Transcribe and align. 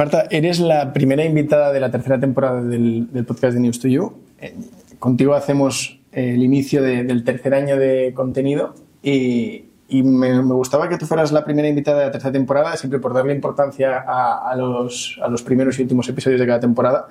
Marta, 0.00 0.28
eres 0.30 0.60
la 0.60 0.94
primera 0.94 1.26
invitada 1.26 1.74
de 1.74 1.78
la 1.78 1.90
tercera 1.90 2.18
temporada 2.18 2.62
del, 2.62 3.06
podcast 3.28 3.52
de 3.52 3.60
News 3.60 3.80
to 3.80 3.86
You. 3.86 4.14
Eh, 4.40 4.54
contigo 4.98 5.34
hacemos 5.34 6.00
el 6.10 6.42
inicio 6.42 6.82
del 6.82 7.22
tercer 7.22 7.52
año 7.52 7.76
de 7.76 8.14
contenido 8.14 8.74
y, 9.02 9.66
me, 9.90 10.40
gustaba 10.40 10.88
que 10.88 10.96
tú 10.96 11.04
fueras 11.04 11.32
la 11.32 11.44
primera 11.44 11.68
invitada 11.68 11.98
de 11.98 12.06
la 12.06 12.12
tercera 12.12 12.32
temporada, 12.32 12.74
siempre 12.78 12.98
por 12.98 13.12
darle 13.12 13.34
importancia 13.34 13.98
a, 13.98 14.56
los, 14.56 15.18
primeros 15.44 15.78
y 15.78 15.82
últimos 15.82 16.08
episodios 16.08 16.40
de 16.40 16.46
cada 16.46 16.60
temporada, 16.60 17.08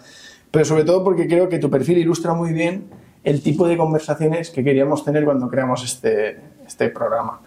pero 0.49 0.65
sobre 0.65 0.83
todo 0.83 1.03
porque 1.03 1.27
creo 1.27 1.47
que 1.47 1.59
tu 1.59 1.69
perfil 1.69 1.99
ilustra 1.99 2.33
muy 2.33 2.53
bien 2.53 2.85
el 3.23 3.43
tipo 3.43 3.67
de 3.67 3.77
conversaciones 3.77 4.49
que 4.49 4.63
queríamos 4.63 5.05
tener 5.05 5.25
cuando 5.25 5.47
creamos 5.47 5.83
este, 5.83 6.39
este 6.65 6.89
programa. 6.89 7.39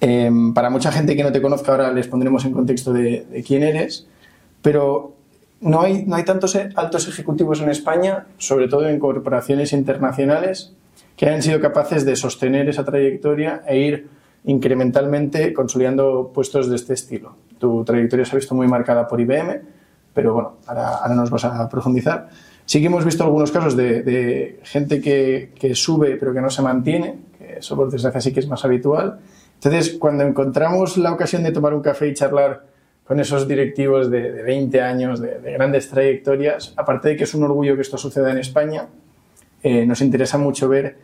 Em, 0.00 0.54
para 0.54 0.70
mucha 0.70 0.90
gente 0.90 1.14
que 1.14 1.22
no 1.22 1.32
te 1.32 1.42
conozca 1.42 1.70
ahora 1.72 1.92
les 1.92 2.08
pondremos 2.08 2.46
en 2.46 2.52
contexto 2.52 2.94
de 2.94 3.44
quién 3.46 3.62
eres, 3.62 4.06
pero 4.62 5.14
no 5.60 5.82
hay, 5.82 6.04
no 6.04 6.16
hay 6.16 6.24
tantos 6.24 6.56
altos 6.74 7.08
ejecutivos 7.08 7.60
en 7.60 7.70
España, 7.70 8.26
sobre 8.38 8.68
todo 8.68 8.88
en 8.88 8.98
corporaciones 8.98 9.72
internacionales, 9.72 10.72
que 11.16 11.26
hayan 11.26 11.42
sido 11.42 11.60
capaces 11.60 12.04
de 12.04 12.16
sostener 12.16 12.68
esa 12.68 12.84
trayectoria 12.84 13.62
e 13.66 13.78
ir 13.78 14.08
incrementalmente 14.44 15.52
consolidando 15.52 16.30
puestos 16.32 16.70
de 16.70 16.76
este 16.76 16.94
estilo. 16.94 17.36
Tu 17.58 17.84
trayectoria 17.84 18.24
se 18.24 18.32
ha 18.32 18.36
visto 18.36 18.54
muy 18.54 18.66
marcada 18.66 19.06
por 19.06 19.20
IBM, 19.20 19.60
pero 20.14 20.32
bueno, 20.32 20.56
ahora, 20.66 20.96
ahora 20.96 21.14
nos 21.14 21.30
vas 21.30 21.44
a 21.44 21.68
profundizar. 21.68 22.30
Sí 22.64 22.80
que 22.80 22.86
hemos 22.86 23.04
visto 23.04 23.22
algunos 23.24 23.50
casos 23.50 23.76
de, 23.76 24.60
gente 24.62 25.00
que, 25.00 25.52
que, 25.58 25.74
sube 25.74 26.16
pero 26.16 26.32
que 26.32 26.40
no 26.40 26.50
se 26.50 26.62
mantiene, 26.62 27.18
que 27.36 27.58
eso 27.58 27.76
por 27.76 27.90
desgracia 27.90 28.20
sí 28.20 28.32
que 28.32 28.40
es 28.40 28.48
más 28.48 28.64
habitual. 28.64 29.18
Entonces, 29.54 29.96
cuando 29.98 30.24
encontramos 30.24 30.96
la 30.96 31.12
ocasión 31.12 31.42
de 31.42 31.52
tomar 31.52 31.74
un 31.74 31.82
café 31.82 32.08
y 32.08 32.14
charlar 32.14 32.69
con 33.10 33.18
esos 33.18 33.48
directivos 33.48 34.08
de, 34.08 34.30
20 34.30 34.82
años, 34.82 35.20
de, 35.20 35.40
grandes 35.54 35.88
trayectorias, 35.88 36.74
aparte 36.76 37.08
de 37.08 37.16
que 37.16 37.24
es 37.24 37.34
un 37.34 37.42
orgullo 37.42 37.74
que 37.74 37.82
esto 37.82 37.98
suceda 37.98 38.30
en 38.30 38.38
España, 38.38 38.86
eh, 39.64 39.84
nos 39.84 40.00
interesa 40.00 40.38
mucho 40.38 40.68
ver 40.68 40.96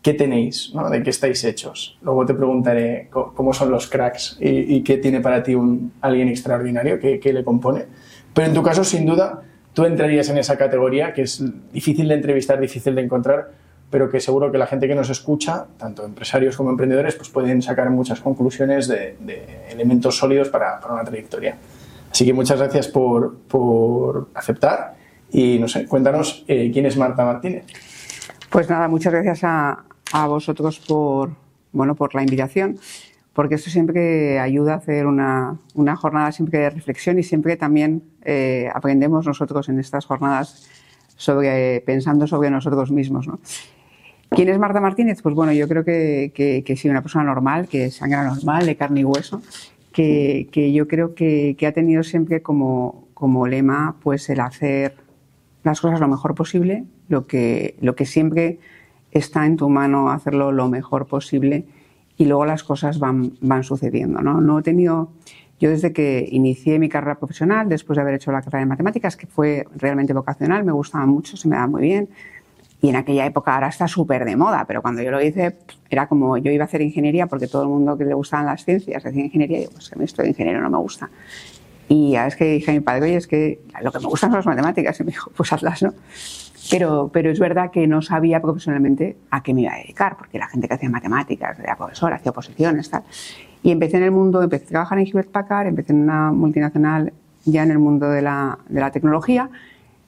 qué 0.00 0.14
tenéis, 0.14 0.70
¿no? 0.76 0.88
de 0.88 1.02
qué 1.02 1.10
estáis 1.10 1.42
hechos. 1.42 1.98
Luego 2.02 2.24
te 2.24 2.34
preguntaré 2.34 3.08
cómo 3.10 3.52
son 3.52 3.72
los 3.72 3.88
cracks 3.88 4.38
y, 4.38 4.80
qué 4.82 4.98
tiene 4.98 5.20
para 5.20 5.42
ti 5.42 5.56
un, 5.56 5.92
alguien 6.00 6.28
extraordinario, 6.28 7.00
qué, 7.00 7.32
le 7.32 7.42
compone. 7.42 7.86
Pero 8.32 8.46
en 8.46 8.54
tu 8.54 8.62
caso, 8.62 8.84
sin 8.84 9.04
duda, 9.04 9.42
tú 9.72 9.84
entrarías 9.84 10.28
en 10.28 10.38
esa 10.38 10.56
categoría 10.56 11.12
que 11.12 11.22
es 11.22 11.42
difícil 11.72 12.06
de 12.06 12.14
entrevistar, 12.14 12.60
difícil 12.60 12.94
de 12.94 13.02
encontrar, 13.02 13.50
pero 13.90 14.08
que 14.08 14.20
seguro 14.20 14.52
que 14.52 14.58
la 14.58 14.66
gente 14.66 14.86
que 14.86 14.94
nos 14.94 15.10
escucha, 15.10 15.66
tanto 15.76 16.04
empresarios 16.04 16.56
como 16.56 16.70
emprendedores, 16.70 17.16
pues 17.16 17.28
pueden 17.28 17.60
sacar 17.60 17.90
muchas 17.90 18.20
conclusiones 18.20 18.86
de, 18.86 19.16
elementos 19.68 20.16
sólidos 20.16 20.48
para, 20.48 20.80
una 20.90 21.04
trayectoria. 21.04 21.56
Así 22.10 22.24
que 22.24 22.32
muchas 22.32 22.58
gracias 22.58 22.88
por, 22.88 23.36
por 23.48 24.28
aceptar 24.34 24.94
y 25.32 25.60
cuéntanos 25.86 26.44
eh, 26.48 26.70
quién 26.72 26.86
es 26.86 26.96
Marta 26.96 27.24
Martínez. 27.24 27.64
Pues 28.48 28.68
nada, 28.68 28.88
muchas 28.88 29.12
gracias 29.12 29.44
a, 29.44 29.84
a, 30.12 30.26
vosotros 30.26 30.80
por, 30.80 31.30
bueno, 31.72 31.94
por 31.94 32.14
la 32.14 32.22
invitación, 32.22 32.78
porque 33.32 33.56
esto 33.56 33.70
siempre 33.70 34.38
ayuda 34.40 34.74
a 34.74 34.76
hacer 34.76 35.06
una, 35.06 35.56
una 35.74 35.96
jornada 35.96 36.32
siempre 36.32 36.60
de 36.60 36.70
reflexión 36.70 37.18
y 37.18 37.22
siempre 37.22 37.56
también 37.56 38.02
eh, 38.22 38.68
aprendemos 38.72 39.26
nosotros 39.26 39.68
en 39.68 39.78
estas 39.78 40.04
jornadas 40.04 40.68
sobre, 41.16 41.80
pensando 41.82 42.26
sobre 42.26 42.50
nosotros 42.50 42.90
mismos. 42.90 43.28
¿no? 43.28 43.38
¿Quién 44.30 44.48
es 44.48 44.58
Marta 44.58 44.80
Martínez? 44.80 45.22
Pues 45.22 45.34
bueno, 45.34 45.52
yo 45.52 45.66
creo 45.68 45.84
que, 45.84 46.30
que, 46.34 46.62
que 46.64 46.76
sí, 46.76 46.88
una 46.88 47.02
persona 47.02 47.24
normal, 47.24 47.68
que 47.68 47.86
es 47.86 47.96
sangre 47.96 48.22
normal, 48.22 48.64
de 48.64 48.76
carne 48.76 49.00
y 49.00 49.04
hueso, 49.04 49.42
que, 49.92 50.48
que 50.52 50.72
yo 50.72 50.86
creo 50.86 51.14
que, 51.14 51.56
ha 51.66 51.72
tenido 51.72 52.02
siempre 52.04 52.40
como, 52.40 53.08
como 53.14 53.46
lema 53.46 53.96
pues 54.02 54.30
el 54.30 54.40
hacer 54.40 54.94
las 55.64 55.80
cosas 55.80 56.00
lo 56.00 56.08
mejor 56.08 56.34
posible, 56.34 56.84
lo 57.08 57.26
que, 57.26 57.76
lo 57.80 57.96
que 57.96 58.06
siempre 58.06 58.60
está 59.10 59.46
en 59.46 59.56
tu 59.56 59.68
mano 59.68 60.10
hacerlo 60.10 60.52
lo 60.52 60.68
mejor 60.68 61.06
posible 61.06 61.64
y 62.16 62.26
luego 62.26 62.46
las 62.46 62.62
cosas 62.62 62.98
van, 62.98 63.32
van 63.40 63.64
sucediendo. 63.64 64.20
¿no? 64.20 64.40
no 64.40 64.60
he 64.60 64.62
tenido, 64.62 65.10
yo 65.58 65.70
desde 65.70 65.92
que 65.92 66.26
inicié 66.30 66.78
mi 66.78 66.88
carrera 66.88 67.18
profesional, 67.18 67.68
después 67.68 67.96
de 67.96 68.02
haber 68.02 68.14
hecho 68.14 68.30
la 68.30 68.42
carrera 68.42 68.60
de 68.60 68.66
matemáticas, 68.66 69.16
que 69.16 69.26
fue 69.26 69.66
realmente 69.76 70.12
vocacional, 70.12 70.64
me 70.64 70.72
gustaba 70.72 71.04
mucho, 71.06 71.36
se 71.36 71.48
me 71.48 71.56
daba 71.56 71.66
muy 71.66 71.82
bien, 71.82 72.08
y 72.82 72.88
en 72.88 72.96
aquella 72.96 73.26
época 73.26 73.54
ahora 73.54 73.68
está 73.68 73.86
súper 73.86 74.24
de 74.24 74.36
moda, 74.36 74.64
pero 74.66 74.80
cuando 74.80 75.02
yo 75.02 75.10
lo 75.10 75.20
hice 75.22 75.56
era 75.90 76.06
como 76.08 76.38
yo 76.38 76.50
iba 76.50 76.64
a 76.64 76.66
hacer 76.66 76.80
ingeniería 76.80 77.26
porque 77.26 77.46
todo 77.46 77.62
el 77.62 77.68
mundo 77.68 77.98
que 77.98 78.04
le 78.04 78.14
gustaban 78.14 78.46
las 78.46 78.64
ciencias 78.64 79.02
decía 79.02 79.24
ingeniería 79.24 79.60
y 79.60 79.64
yo, 79.64 79.70
pues 79.70 79.92
a 79.92 79.96
mí 79.96 80.04
esto 80.04 80.22
de 80.22 80.28
ingeniero 80.28 80.60
no 80.60 80.70
me 80.70 80.78
gusta. 80.78 81.10
Y 81.90 82.14
a 82.14 82.28
es 82.28 82.36
que 82.36 82.44
dije 82.44 82.70
a 82.70 82.74
mi 82.74 82.80
padre, 82.80 83.02
oye, 83.02 83.16
es 83.16 83.26
que 83.26 83.62
lo 83.82 83.90
que 83.90 83.98
me 83.98 84.06
gustan 84.06 84.30
son 84.30 84.38
las 84.38 84.46
matemáticas. 84.46 85.00
Y 85.00 85.02
me 85.02 85.10
dijo, 85.10 85.32
pues 85.36 85.52
hazlas, 85.52 85.82
¿no? 85.82 85.92
Pero, 86.70 87.10
pero 87.12 87.32
es 87.32 87.40
verdad 87.40 87.72
que 87.72 87.88
no 87.88 88.00
sabía 88.00 88.40
profesionalmente 88.40 89.16
a 89.28 89.42
qué 89.42 89.52
me 89.52 89.62
iba 89.62 89.72
a 89.72 89.78
dedicar, 89.78 90.16
porque 90.16 90.38
la 90.38 90.46
gente 90.46 90.68
que 90.68 90.74
hacía 90.74 90.88
matemáticas 90.88 91.58
era 91.58 91.76
profesora, 91.76 92.14
hacía 92.14 92.30
oposiciones, 92.30 92.90
tal. 92.90 93.02
Y 93.64 93.72
empecé 93.72 93.96
en 93.96 94.04
el 94.04 94.12
mundo, 94.12 94.40
empecé 94.40 94.66
a 94.66 94.68
trabajar 94.68 95.00
en 95.00 95.06
Hewlett 95.08 95.32
Packard, 95.32 95.66
empecé 95.66 95.92
en 95.92 96.02
una 96.02 96.30
multinacional 96.30 97.12
ya 97.44 97.64
en 97.64 97.72
el 97.72 97.80
mundo 97.80 98.08
de 98.08 98.22
la, 98.22 98.60
de 98.68 98.80
la 98.80 98.92
tecnología. 98.92 99.50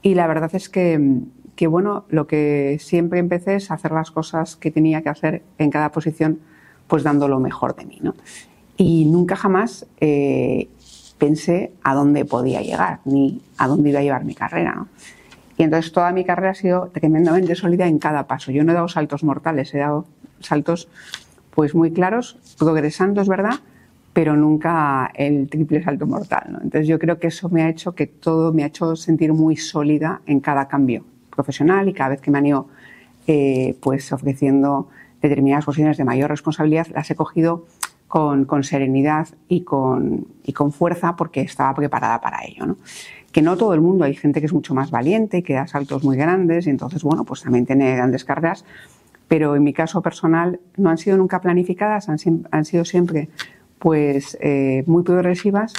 Y 0.03 0.15
la 0.15 0.29
verdad 0.29 0.55
es 0.55 0.69
que, 0.69 1.21
que 1.57 1.67
bueno, 1.67 2.05
lo 2.09 2.27
que 2.27 2.79
siempre 2.81 3.19
empecé 3.19 3.57
es 3.57 3.71
hacer 3.71 3.93
las 3.93 4.11
cosas 4.11 4.57
que 4.57 4.71
tenía 4.71 5.03
que 5.03 5.11
hacer 5.11 5.43
en 5.59 5.71
cada 5.71 5.93
posición, 5.93 6.41
pues 6.87 7.03
dando 7.03 7.29
lo 7.29 7.41
mejor 7.41 7.77
de 7.77 7.85
mí, 7.85 7.99
¿no? 8.03 8.15
Y 8.77 9.05
nunca 9.05 9.37
jamás 9.37 9.87
eh, 10.01 10.69
pensé 11.19 11.73
a 11.83 11.95
dónde 11.95 12.25
podía 12.25 12.63
llegar, 12.63 13.01
ni 13.05 13.43
a 13.59 13.69
dónde 13.69 13.91
iba 13.91 14.01
a 14.01 14.03
llevar 14.03 14.25
mi 14.25 14.35
carrera, 14.35 14.75
¿no? 14.75 14.89
Y 15.59 15.65
entonces 15.65 15.93
toda 15.93 16.11
mi 16.13 16.25
carrera 16.25 16.51
ha 16.51 16.55
sido 16.55 16.89
tremendamente 16.89 17.55
sólida 17.55 17.87
en 17.87 17.99
cada 17.99 18.27
paso. 18.27 18.51
Yo 18.51 18.65
no 18.65 18.73
he 18.73 18.75
dado 18.75 18.89
saltos 18.89 19.23
mortales, 19.23 19.73
he 19.75 19.79
dado 19.79 20.07
saltos 20.41 20.89
pues 21.55 21.75
muy 21.75 21.93
claros, 21.93 22.39
progresando, 22.59 23.21
es 23.21 23.29
verdad, 23.29 23.61
pero 24.15 24.35
nunca 24.35 25.11
el 25.15 25.49
triple 25.51 25.85
salto 25.85 26.07
mortal. 26.07 26.45
¿no? 26.49 26.59
Entonces 26.63 26.89
yo 26.89 26.99
creo 26.99 27.19
que 27.19 27.27
eso 27.27 27.51
me 27.51 27.63
ha 27.63 27.69
hecho 27.69 27.95
que 27.95 28.07
todo 28.07 28.53
me 28.55 28.65
ha 28.65 28.67
hecho 28.67 28.97
sentir 28.97 29.35
muy 29.35 29.57
sólida 29.57 30.23
en 30.25 30.41
cada 30.41 30.67
cambio 30.67 31.05
profesional 31.35 31.89
y 31.89 31.93
cada 31.93 32.11
vez 32.11 32.21
que 32.21 32.31
me 32.31 32.39
han 32.39 32.47
ido 32.47 32.69
eh, 33.27 33.77
pues 33.81 34.13
ofreciendo 34.13 34.89
determinadas 35.21 35.65
posiciones 35.65 35.97
de 35.97 36.05
mayor 36.05 36.31
responsabilidad, 36.31 36.89
las 36.93 37.11
he 37.11 37.15
cogido 37.15 37.67
con, 38.09 38.45
con 38.45 38.65
serenidad 38.65 39.29
y 39.49 39.63
con, 39.63 40.27
y 40.45 40.53
con, 40.53 40.73
fuerza 40.73 41.17
porque 41.17 41.41
estaba 41.41 41.75
preparada 41.75 42.21
para 42.21 42.45
ello. 42.45 42.67
¿no? 42.67 42.77
Que 43.31 43.41
no 43.41 43.57
todo 43.57 43.73
el 43.75 43.81
mundo, 43.81 44.05
hay 44.05 44.15
gente 44.15 44.41
que 44.41 44.47
es 44.47 44.53
mucho 44.53 44.75
más 44.75 44.91
valiente 44.91 45.39
y 45.39 45.43
que 45.43 45.55
da 45.55 45.67
saltos 45.67 46.05
muy 46.05 46.17
grandes 46.17 46.67
y 46.67 46.71
entonces, 46.71 47.03
bueno, 47.03 47.25
pues 47.25 47.43
también 47.43 47.65
tiene 47.65 47.95
grandes 47.97 48.25
carreras, 48.25 48.65
pero 49.29 49.57
en 49.57 49.63
mi 49.63 49.73
caso 49.73 50.03
personal 50.03 50.61
no 50.77 50.91
han 50.91 50.99
sido 50.99 51.17
nunca 51.17 51.41
planificadas, 51.41 52.09
han, 52.09 52.19
han 52.51 52.65
sido 52.65 52.85
siempre 52.85 53.31
pues 53.79 54.37
eh, 54.41 54.85
muy 54.87 55.03
progresivas 55.05 55.73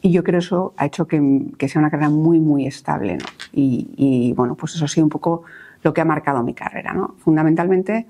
y 0.00 0.12
yo 0.12 0.22
creo 0.22 0.40
que 0.40 0.44
eso 0.44 0.74
ha 0.76 0.86
hecho 0.86 1.06
que, 1.06 1.46
que 1.56 1.68
sea 1.68 1.80
una 1.80 1.90
carrera 1.90 2.08
muy, 2.08 2.38
muy 2.38 2.66
estable. 2.66 3.18
Y, 3.52 4.32
bueno, 4.36 4.54
pues 4.54 4.74
eso 4.74 4.84
ha 4.84 4.88
sido 4.88 5.04
un 5.04 5.10
poco 5.10 5.42
lo 5.82 5.92
que 5.92 6.00
ha 6.00 6.04
marcado 6.04 6.42
mi 6.42 6.54
carrera. 6.54 6.92
¿no? 6.92 7.16
Fundamentalmente 7.18 8.06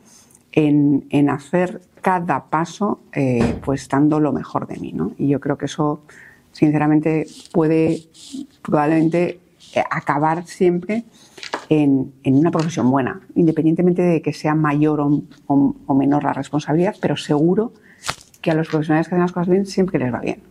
en, 0.52 1.06
en 1.10 1.30
hacer 1.30 1.80
cada 2.02 2.44
paso 2.44 3.00
eh, 3.12 3.58
pues 3.64 3.88
dando 3.88 4.20
lo 4.20 4.32
mejor 4.32 4.66
de 4.66 4.76
mí. 4.78 4.92
¿no? 4.92 5.12
Y 5.16 5.28
yo 5.28 5.40
creo 5.40 5.56
que 5.56 5.64
eso, 5.64 6.02
sinceramente, 6.52 7.26
puede 7.52 8.02
probablemente 8.62 9.40
eh, 9.74 9.82
acabar 9.90 10.46
siempre 10.46 11.04
en, 11.70 12.12
en, 12.22 12.34
una 12.36 12.50
profesión 12.50 12.90
buena, 12.90 13.20
independientemente 13.34 14.02
de 14.02 14.20
que 14.20 14.34
sea 14.34 14.54
mayor 14.54 15.00
o, 15.00 15.22
o 15.46 15.94
menor 15.94 16.24
la 16.24 16.34
responsabilidad, 16.34 16.96
pero 17.00 17.16
seguro 17.16 17.72
que 18.42 18.50
a 18.50 18.54
los 18.54 18.68
profesionales 18.68 19.08
que 19.08 19.14
hacen 19.14 19.22
las 19.22 19.32
cosas 19.32 19.48
bien 19.48 19.66
siempre 19.66 19.98
les 19.98 20.12
va 20.12 20.20
bien. 20.20 20.42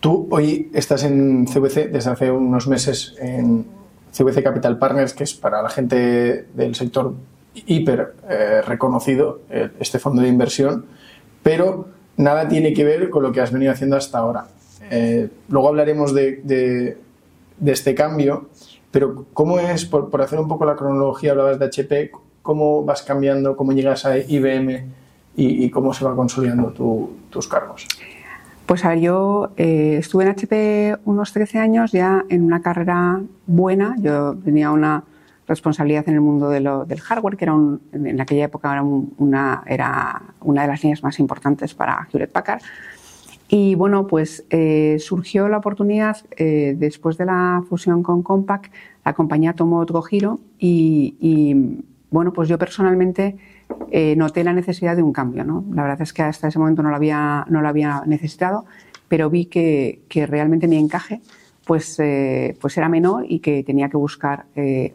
Tú 0.00 0.28
hoy 0.30 0.70
estás 0.72 1.04
en 1.04 1.44
CVC 1.44 1.90
desde 1.90 2.10
hace 2.10 2.30
unos 2.30 2.66
meses 2.66 3.14
en 3.18 3.66
CVC 4.16 4.42
Capital 4.42 4.78
Partners, 4.78 5.12
que 5.12 5.24
es 5.24 5.34
para 5.34 5.62
la 5.62 5.68
gente 5.68 6.46
del 6.54 6.74
sector 6.74 7.14
hiper 7.54 8.14
eh, 8.28 8.62
reconocido 8.62 9.40
eh, 9.50 9.68
este 9.78 9.98
fondo 9.98 10.22
de 10.22 10.28
inversión, 10.28 10.86
pero 11.42 11.88
nada 12.16 12.48
tiene 12.48 12.72
que 12.72 12.82
ver 12.82 13.10
con 13.10 13.22
lo 13.22 13.30
que 13.30 13.42
has 13.42 13.52
venido 13.52 13.72
haciendo 13.72 13.96
hasta 13.96 14.18
ahora. 14.18 14.46
Eh, 14.90 15.28
luego 15.50 15.68
hablaremos 15.68 16.14
de, 16.14 16.96
este 17.66 17.94
cambio, 17.94 18.48
pero 18.90 19.26
¿cómo 19.34 19.58
es, 19.58 19.84
por, 19.84 20.22
hacer 20.22 20.38
un 20.40 20.48
poco 20.48 20.64
la 20.64 20.76
cronología, 20.76 21.32
hablabas 21.32 21.58
de 21.58 21.66
HP, 21.66 22.10
cómo 22.40 22.84
vas 22.84 23.02
cambiando, 23.02 23.54
cómo 23.54 23.72
llegas 23.72 24.06
a 24.06 24.16
IBM 24.16 24.82
y, 25.36 25.68
cómo 25.68 25.92
se 25.92 26.06
va 26.06 26.16
consolidando 26.16 26.68
tu, 26.72 27.10
tus 27.28 27.46
cargos? 27.46 27.86
Pues 28.70 28.84
a 28.84 28.90
ver, 28.90 29.00
yo 29.00 29.50
eh, 29.56 29.96
estuve 29.98 30.22
en 30.22 30.30
HP 30.30 30.98
unos 31.04 31.32
13 31.32 31.58
años 31.58 31.90
ya 31.90 32.24
en 32.28 32.44
una 32.44 32.62
carrera 32.62 33.20
buena. 33.48 33.96
Yo 33.98 34.36
tenía 34.44 34.70
una 34.70 35.02
responsabilidad 35.48 36.08
en 36.08 36.14
el 36.14 36.20
mundo 36.20 36.48
de 36.48 36.60
lo, 36.60 36.84
del 36.84 37.00
hardware, 37.00 37.36
que 37.36 37.46
era 37.46 37.54
un, 37.54 37.80
en 37.92 38.20
aquella 38.20 38.44
época 38.44 38.70
era, 38.70 38.84
un, 38.84 39.12
una, 39.18 39.64
era 39.66 40.22
una 40.42 40.62
de 40.62 40.68
las 40.68 40.84
líneas 40.84 41.02
más 41.02 41.18
importantes 41.18 41.74
para 41.74 42.06
Hewlett 42.12 42.30
Packard. 42.30 42.62
Y 43.48 43.74
bueno, 43.74 44.06
pues 44.06 44.44
eh, 44.50 44.98
surgió 45.00 45.48
la 45.48 45.56
oportunidad, 45.56 46.18
eh, 46.36 46.76
después 46.78 47.18
de 47.18 47.24
la 47.24 47.64
fusión 47.68 48.04
con 48.04 48.22
Compaq, 48.22 48.70
la 49.04 49.14
compañía 49.14 49.52
tomó 49.52 49.80
otro 49.80 50.00
giro 50.02 50.38
y, 50.60 51.82
bueno, 52.12 52.32
pues 52.32 52.48
yo 52.48 52.56
personalmente 52.56 53.36
eh, 53.90 54.14
noté 54.16 54.44
la 54.44 54.52
necesidad 54.52 54.96
de 54.96 55.02
un 55.02 55.12
cambio. 55.12 55.44
¿no? 55.44 55.64
La 55.72 55.82
verdad 55.82 56.02
es 56.02 56.12
que 56.12 56.22
hasta 56.22 56.48
ese 56.48 56.58
momento 56.58 56.82
no 56.82 56.90
lo 56.90 56.96
había, 56.96 57.44
no 57.48 57.62
lo 57.62 57.68
había 57.68 58.02
necesitado, 58.06 58.64
pero 59.08 59.30
vi 59.30 59.46
que, 59.46 60.02
que 60.08 60.26
realmente 60.26 60.68
mi 60.68 60.76
encaje 60.76 61.20
pues, 61.64 61.98
pues 62.60 62.76
era 62.78 62.88
menor 62.88 63.24
y 63.28 63.38
que 63.38 63.62
tenía 63.62 63.88
que 63.88 63.96
buscar 63.96 64.46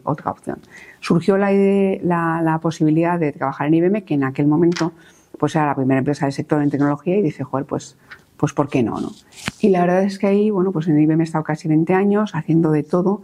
otra 0.02 0.30
opción. 0.30 0.58
Surgió 1.00 1.38
la, 1.38 1.50
la, 1.50 2.42
la 2.42 2.58
posibilidad 2.60 3.18
de 3.18 3.32
trabajar 3.32 3.68
en 3.68 3.74
IBM, 3.74 4.04
que 4.04 4.14
en 4.14 4.24
aquel 4.24 4.46
momento 4.46 4.92
pues 5.38 5.54
era 5.54 5.66
la 5.66 5.74
primera 5.74 5.98
empresa 5.98 6.26
del 6.26 6.34
sector 6.34 6.62
en 6.62 6.70
tecnología 6.70 7.16
y 7.16 7.22
dije, 7.22 7.44
joder, 7.44 7.64
pues 7.64 7.96
pues 8.36 8.52
¿por 8.52 8.68
qué 8.68 8.82
no, 8.82 9.00
no? 9.00 9.12
Y 9.60 9.70
la 9.70 9.80
verdad 9.80 10.02
es 10.02 10.18
que 10.18 10.26
ahí, 10.26 10.50
bueno, 10.50 10.72
pues 10.72 10.88
en 10.88 11.00
IBM 11.00 11.20
he 11.20 11.24
estado 11.24 11.44
casi 11.44 11.68
20 11.68 11.94
años 11.94 12.34
haciendo 12.34 12.70
de 12.70 12.82
todo, 12.82 13.22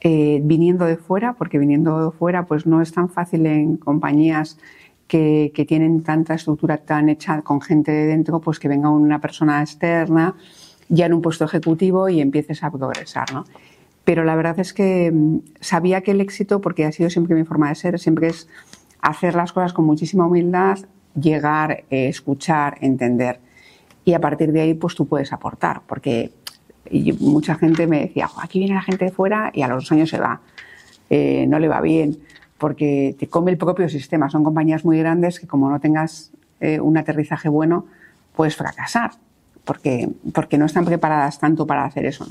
eh, 0.00 0.40
viniendo 0.44 0.84
de 0.84 0.96
fuera, 0.96 1.34
porque 1.34 1.58
viniendo 1.58 2.10
de 2.10 2.16
fuera 2.16 2.44
pues 2.46 2.66
no 2.66 2.82
es 2.82 2.92
tan 2.92 3.08
fácil 3.08 3.46
en 3.46 3.76
compañías 3.76 4.58
que, 5.12 5.66
tienen 5.68 6.02
tanta 6.02 6.32
estructura 6.34 6.78
tan 6.78 7.10
hecha 7.10 7.42
con 7.42 7.60
gente 7.60 7.92
de 7.92 8.06
dentro, 8.06 8.40
pues 8.40 8.58
que 8.58 8.66
venga 8.66 8.88
una 8.88 9.20
persona 9.20 9.60
externa 9.60 10.34
ya 10.88 11.04
en 11.04 11.12
un 11.12 11.20
puesto 11.20 11.44
ejecutivo 11.44 12.08
y 12.08 12.20
empieces 12.22 12.62
a 12.62 12.70
progresar, 12.70 13.30
¿no? 13.32 13.44
Pero 14.04 14.24
la 14.24 14.34
verdad 14.36 14.58
es 14.58 14.72
que 14.72 15.12
mm, 15.12 15.38
sabía 15.60 16.00
que 16.00 16.12
el 16.12 16.22
éxito, 16.22 16.62
porque 16.62 16.86
ha 16.86 16.92
sido 16.92 17.10
siempre 17.10 17.34
mi 17.34 17.44
forma 17.44 17.68
de 17.68 17.74
ser, 17.74 17.98
siempre 17.98 18.28
es 18.28 18.48
hacer 19.02 19.34
las 19.34 19.52
cosas 19.52 19.74
con 19.74 19.84
muchísima 19.84 20.26
humildad, 20.26 20.78
llegar, 21.14 21.84
eh, 21.90 22.08
escuchar, 22.08 22.78
entender. 22.80 23.38
Y 24.06 24.14
a 24.14 24.20
partir 24.20 24.50
de 24.50 24.62
ahí 24.62 24.74
pues 24.74 24.94
tú 24.94 25.06
puedes 25.06 25.32
aportar, 25.32 25.82
porque 25.86 26.32
mucha 27.20 27.54
gente 27.56 27.86
me 27.86 28.00
decía, 28.00 28.30
aquí 28.40 28.60
viene 28.60 28.74
la 28.74 28.82
gente 28.82 29.04
de 29.04 29.10
fuera 29.12 29.50
y 29.54 29.60
a 29.60 29.68
los 29.68 29.92
años 29.92 30.08
se 30.08 30.18
va, 30.18 30.40
eh, 31.10 31.46
no 31.46 31.58
le 31.58 31.68
va 31.68 31.80
bien, 31.82 32.18
porque 32.62 33.16
te 33.18 33.26
come 33.26 33.50
el 33.50 33.58
propio 33.58 33.88
sistema. 33.88 34.30
Son 34.30 34.44
compañías 34.44 34.84
muy 34.84 34.96
grandes 34.96 35.40
que 35.40 35.48
como 35.48 35.68
no 35.68 35.80
tengas 35.80 36.30
eh, 36.60 36.78
un 36.78 36.96
aterrizaje 36.96 37.48
bueno, 37.48 37.86
puedes 38.36 38.54
fracasar, 38.54 39.10
porque, 39.64 40.08
porque 40.32 40.58
no 40.58 40.66
están 40.66 40.84
preparadas 40.84 41.40
tanto 41.40 41.66
para 41.66 41.84
hacer 41.84 42.06
eso. 42.06 42.24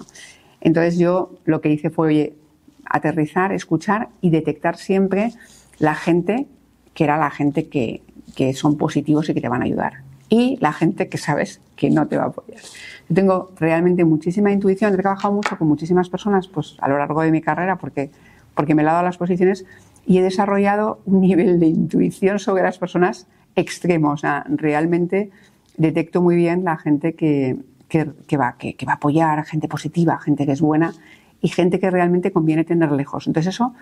Entonces 0.62 0.98
yo 0.98 1.34
lo 1.44 1.60
que 1.60 1.68
hice 1.68 1.90
fue 1.90 2.34
aterrizar, 2.86 3.52
escuchar 3.52 4.08
y 4.22 4.30
detectar 4.30 4.78
siempre 4.78 5.34
la 5.80 5.96
gente 5.96 6.48
que 6.94 7.04
era 7.04 7.18
la 7.18 7.30
gente 7.30 7.68
que, 7.68 8.02
que 8.34 8.54
son 8.54 8.78
positivos 8.78 9.28
y 9.28 9.34
que 9.34 9.42
te 9.42 9.50
van 9.50 9.64
a 9.64 9.66
ayudar 9.66 9.96
y 10.30 10.58
la 10.62 10.72
gente 10.72 11.10
que 11.10 11.18
sabes 11.18 11.60
que 11.76 11.90
no 11.90 12.08
te 12.08 12.16
va 12.16 12.24
a 12.24 12.28
apoyar. 12.28 12.62
Yo 13.10 13.16
tengo 13.16 13.52
realmente 13.60 14.06
muchísima 14.06 14.50
intuición, 14.50 14.94
he 14.94 14.98
trabajado 14.98 15.34
mucho 15.34 15.58
con 15.58 15.68
muchísimas 15.68 16.08
personas 16.08 16.48
pues, 16.48 16.78
a 16.80 16.88
lo 16.88 16.98
largo 16.98 17.22
de 17.22 17.32
mi 17.32 17.42
carrera 17.42 17.76
porque, 17.76 18.12
porque 18.56 18.74
me 18.74 18.82
he 18.82 18.86
dado 18.86 19.04
las 19.04 19.18
posiciones 19.18 19.66
y 20.06 20.18
he 20.18 20.22
desarrollado 20.22 21.00
un 21.06 21.22
nivel 21.22 21.60
de 21.60 21.68
intuición 21.68 22.40
sobre 22.40 22.64
las 22.64 22.78
personas 22.78 23.28
extremo. 23.56 24.12
O 24.12 24.18
sea, 24.18 24.46
realmente 24.48 25.30
detecto 25.78 26.22
muy 26.22 26.36
bien 26.36 26.64
la 26.64 26.78
gente 26.78 27.14
que, 27.14 27.58
que, 27.88 28.38
va, 28.38 28.56
que, 28.58 28.76
va 28.86 28.94
a 28.94 28.96
apoyar, 28.96 29.44
gente 29.46 29.68
positiva, 29.68 30.20
gente 30.20 30.46
que 30.46 30.54
es 30.54 30.62
buena 30.62 30.94
y 31.42 31.50
gente 31.50 31.80
que 31.80 31.90
realmente 31.90 32.32
conviene 32.32 32.64
tener 32.64 32.92
lejos. 32.92 33.28
Entonces 33.28 33.56
eso 33.56 33.74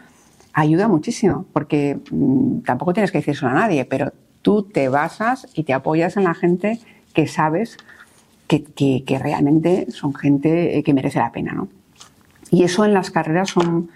ayuda 0.53 0.87
muchísimo 0.87 1.45
porque 1.53 1.99
mm, 2.11 2.59
tampoco 2.61 2.93
tienes 2.93 3.11
que 3.11 3.19
decírselo 3.19 3.51
a 3.51 3.55
nadie, 3.55 3.85
pero 3.85 4.11
tú 4.41 4.63
te 4.63 4.89
basas 4.89 5.47
y 5.53 5.63
te 5.63 5.73
apoyas 5.73 6.17
en 6.17 6.23
la 6.23 6.33
gente 6.33 6.79
que 7.13 7.27
sabes 7.27 7.77
que, 8.47 8.63
que, 9.03 9.19
realmente 9.19 9.91
son 9.91 10.15
gente 10.15 10.77
eh, 10.77 10.83
que 10.83 10.93
merece 10.93 11.19
la 11.19 11.31
pena, 11.31 11.53
¿no? 11.53 11.67
Y 12.49 12.63
eso 12.63 12.83
en 12.83 12.95
las 12.95 13.11
carreras 13.11 13.49
son, 13.49 13.91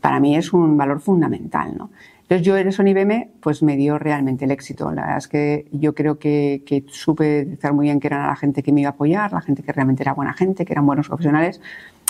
para 0.00 0.20
mí 0.20 0.36
es 0.36 0.52
un 0.52 0.76
valor 0.76 1.00
fundamental, 1.00 1.76
¿no? 1.76 1.90
Entonces 2.22 2.46
yo 2.46 2.56
en 2.56 2.68
en 2.68 2.88
IBM 2.88 3.28
pues 3.40 3.60
me 3.62 3.76
dio 3.76 3.98
realmente 3.98 4.44
el 4.44 4.52
éxito. 4.52 4.92
La 4.92 5.02
verdad 5.02 5.18
es 5.18 5.26
que 5.26 5.66
yo 5.72 5.94
creo 5.96 6.20
que, 6.20 6.62
que 6.64 6.84
supe 6.88 7.40
estar 7.40 7.72
muy 7.72 7.86
bien 7.86 7.98
que 7.98 8.06
era 8.06 8.28
la 8.28 8.36
gente 8.36 8.62
que 8.62 8.72
me 8.72 8.82
iba 8.82 8.90
a 8.90 8.92
apoyar, 8.92 9.32
la 9.32 9.40
gente 9.40 9.64
que 9.64 9.72
realmente 9.72 10.04
era 10.04 10.14
buena 10.14 10.32
gente, 10.32 10.64
que 10.64 10.72
eran 10.72 10.86
buenos 10.86 11.08
profesionales 11.08 11.60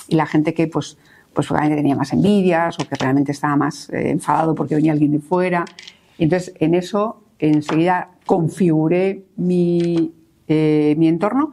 y 0.09 0.17
la 0.17 0.27
gente 0.27 0.53
que 0.53 0.67
pues 0.67 0.99
pues 1.33 1.49
realmente 1.49 1.77
tenía 1.77 1.97
más 1.97 2.13
envidias 2.13 2.79
o 2.79 2.89
que 2.89 2.97
realmente 2.97 3.33
estaba 3.33 3.57
más 3.57 3.89
eh, 3.91 4.11
enfadado 4.11 4.55
porque 4.55 4.75
venía 4.75 4.93
alguien 4.93 5.13
de 5.13 5.21
fuera. 5.21 5.65
Entonces 6.19 6.53
en 6.59 6.75
eso 6.75 7.23
enseguida 7.39 8.11
configuré 8.27 9.25
mi, 9.37 10.13
eh, 10.49 10.95
mi 10.99 11.09
entorno 11.09 11.53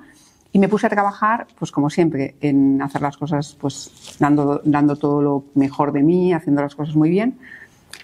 y 0.57 0.59
me 0.59 0.69
puse 0.69 0.88
a 0.88 0.89
trabajar, 0.89 1.45
pues 1.59 1.71
como 1.71 1.92
siempre, 1.92 2.33
en 2.42 2.81
hacer 2.81 3.00
las 3.00 3.15
cosas, 3.15 3.56
pues 3.62 4.18
dando, 4.18 4.59
dando 4.65 4.95
todo 4.95 5.21
lo 5.21 5.44
mejor 5.54 5.92
de 5.92 6.01
mí, 6.01 6.33
haciendo 6.33 6.63
las 6.63 6.74
cosas 6.74 6.95
muy 6.95 7.12
bien. 7.12 7.38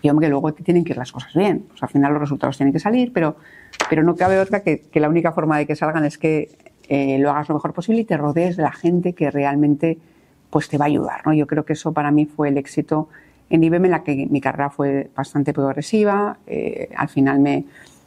Y 0.04 0.10
hombre, 0.12 0.30
luego 0.30 0.54
tienen 0.54 0.84
que 0.84 0.92
ir 0.92 0.98
las 1.00 1.12
cosas 1.12 1.34
bien. 1.34 1.66
Pues 1.68 1.82
al 1.82 1.90
final 1.90 2.14
los 2.14 2.22
resultados 2.22 2.56
tienen 2.56 2.72
que 2.72 2.80
salir, 2.80 3.12
pero, 3.12 3.38
pero 3.90 4.04
no 4.04 4.16
cabe 4.16 4.38
otra 4.38 4.62
que, 4.62 4.82
que 4.82 5.00
la 5.00 5.10
única 5.10 5.32
forma 5.32 5.58
de 5.58 5.66
que 5.66 5.76
salgan 5.76 6.06
es 6.06 6.20
que 6.20 6.56
eh, 6.90 7.18
lo 7.18 7.32
hagas 7.32 7.50
lo 7.50 7.56
mejor 7.56 7.74
posible 7.74 8.02
y 8.02 8.06
te 8.06 8.18
rodees 8.18 8.56
de 8.56 8.62
la 8.62 8.72
gente 8.72 9.14
que 9.14 9.32
realmente 9.32 9.98
pues 10.52 10.70
te 10.70 10.78
va 10.78 10.86
a 10.86 10.90
ayudar. 10.90 11.26
¿no? 11.26 11.34
Yo 11.34 11.48
creo 11.48 11.66
que 11.66 11.74
eso 11.74 11.92
para 11.92 12.12
mí 12.12 12.28
fue 12.28 12.50
el 12.50 12.60
éxito 12.60 13.10
en 13.50 13.64
IBM, 13.64 13.86
en 13.86 13.92
la 13.92 14.04
que 14.04 14.28
mi 14.30 14.42
carrera 14.42 14.70
fue 14.70 15.10
bastante 15.16 15.54
progresiva. 15.54 16.38
Eh, 16.46 16.90
al 16.96 17.10
final 17.10 17.40
me, 17.40 17.66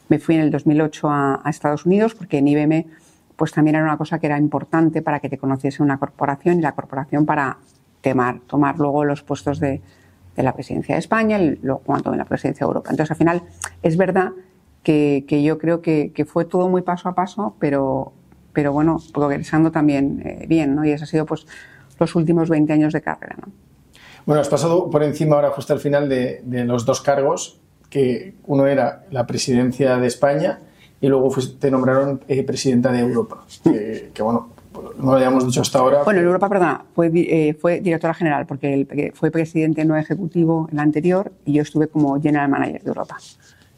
me, 0.09 0.21
fui 0.21 0.37
en 0.37 0.43
el 0.43 0.53
2008 0.53 1.11
a, 1.11 1.41
a, 1.43 1.51
Estados 1.51 1.85
Unidos 1.85 2.15
porque 2.15 2.39
en 2.39 2.47
IBM 2.47 2.87
pues 3.37 3.53
también 3.53 3.77
era 3.77 3.85
una 3.85 3.99
cosa 3.99 4.19
que 4.19 4.27
era 4.27 4.39
importante 4.39 5.03
para 5.03 5.21
que 5.21 5.29
te 5.29 5.39
conociese 5.39 5.83
una 5.83 5.99
corporación 5.99 6.59
y 6.59 6.63
la 6.63 6.73
corporación 6.73 7.27
para 7.27 7.59
temar, 8.01 8.41
tomar 8.47 8.79
luego 8.79 9.05
los 9.05 9.23
puestos 9.23 9.61
de, 9.61 9.83
de 10.37 10.43
la 10.43 10.53
presidencia 10.53 10.95
de 10.95 11.01
España 11.01 11.39
y 11.39 11.57
luego 11.63 11.81
cuando 11.85 12.13
en 12.13 12.19
la 12.19 12.25
presidencia 12.25 12.65
de 12.65 12.69
Europa. 12.69 12.91
Entonces, 12.91 13.11
al 13.11 13.17
final, 13.17 13.43
es 13.83 13.97
verdad 13.97 14.33
que, 14.83 15.25
que 15.27 15.43
yo 15.43 15.59
creo 15.59 15.83
que, 15.83 16.13
que, 16.15 16.25
fue 16.25 16.45
todo 16.45 16.69
muy 16.69 16.83
paso 16.83 17.09
a 17.09 17.15
paso, 17.15 17.57
pero, 17.59 18.13
pero 18.53 18.73
bueno, 18.73 18.99
progresando 19.13 19.71
también 19.73 20.23
eh, 20.25 20.47
bien, 20.47 20.75
¿no? 20.75 20.85
Y 20.85 20.93
eso 20.93 21.05
ha 21.05 21.07
sido 21.07 21.27
pues 21.27 21.47
los 21.99 22.15
últimos 22.15 22.49
20 22.49 22.73
años 22.73 22.93
de 22.93 23.03
carrera, 23.03 23.37
¿no? 23.45 23.53
Bueno, 24.27 24.41
has 24.41 24.49
pasado 24.49 24.91
por 24.91 25.03
encima 25.03 25.37
ahora 25.37 25.51
justo 25.51 25.73
al 25.73 25.81
final 25.81 26.09
de, 26.09 26.43
de 26.45 26.65
los 26.65 26.85
dos 26.85 27.01
cargos, 27.01 27.61
que 27.91 28.35
uno 28.45 28.67
era 28.67 29.05
la 29.11 29.27
presidencia 29.27 29.97
de 29.99 30.07
España 30.07 30.59
y 31.01 31.09
luego 31.09 31.31
te 31.59 31.71
nombraron 31.71 32.21
eh, 32.29 32.43
presidenta 32.43 32.91
de 32.93 33.01
Europa, 33.01 33.45
que, 33.63 34.11
que, 34.15 34.23
bueno, 34.23 34.49
no 34.99 35.11
lo 35.11 35.17
habíamos 35.17 35.47
dicho 35.47 35.61
hasta 35.61 35.79
ahora. 35.79 36.03
Bueno, 36.05 36.21
en 36.21 36.27
Europa, 36.27 36.49
perdona, 36.49 36.85
fue, 36.95 37.11
eh, 37.15 37.57
fue 37.59 37.81
directora 37.81 38.15
general, 38.15 38.47
porque 38.47 38.75
el, 38.75 39.13
fue 39.15 39.31
presidente 39.31 39.85
no 39.85 39.97
ejecutivo 39.97 40.69
el 40.73 40.79
anterior 40.79 41.33
y 41.45 41.55
yo 41.55 41.63
estuve 41.63 41.89
como 41.89 42.21
general 42.21 42.49
manager 42.49 42.83
de 42.83 42.89
Europa. 42.89 43.17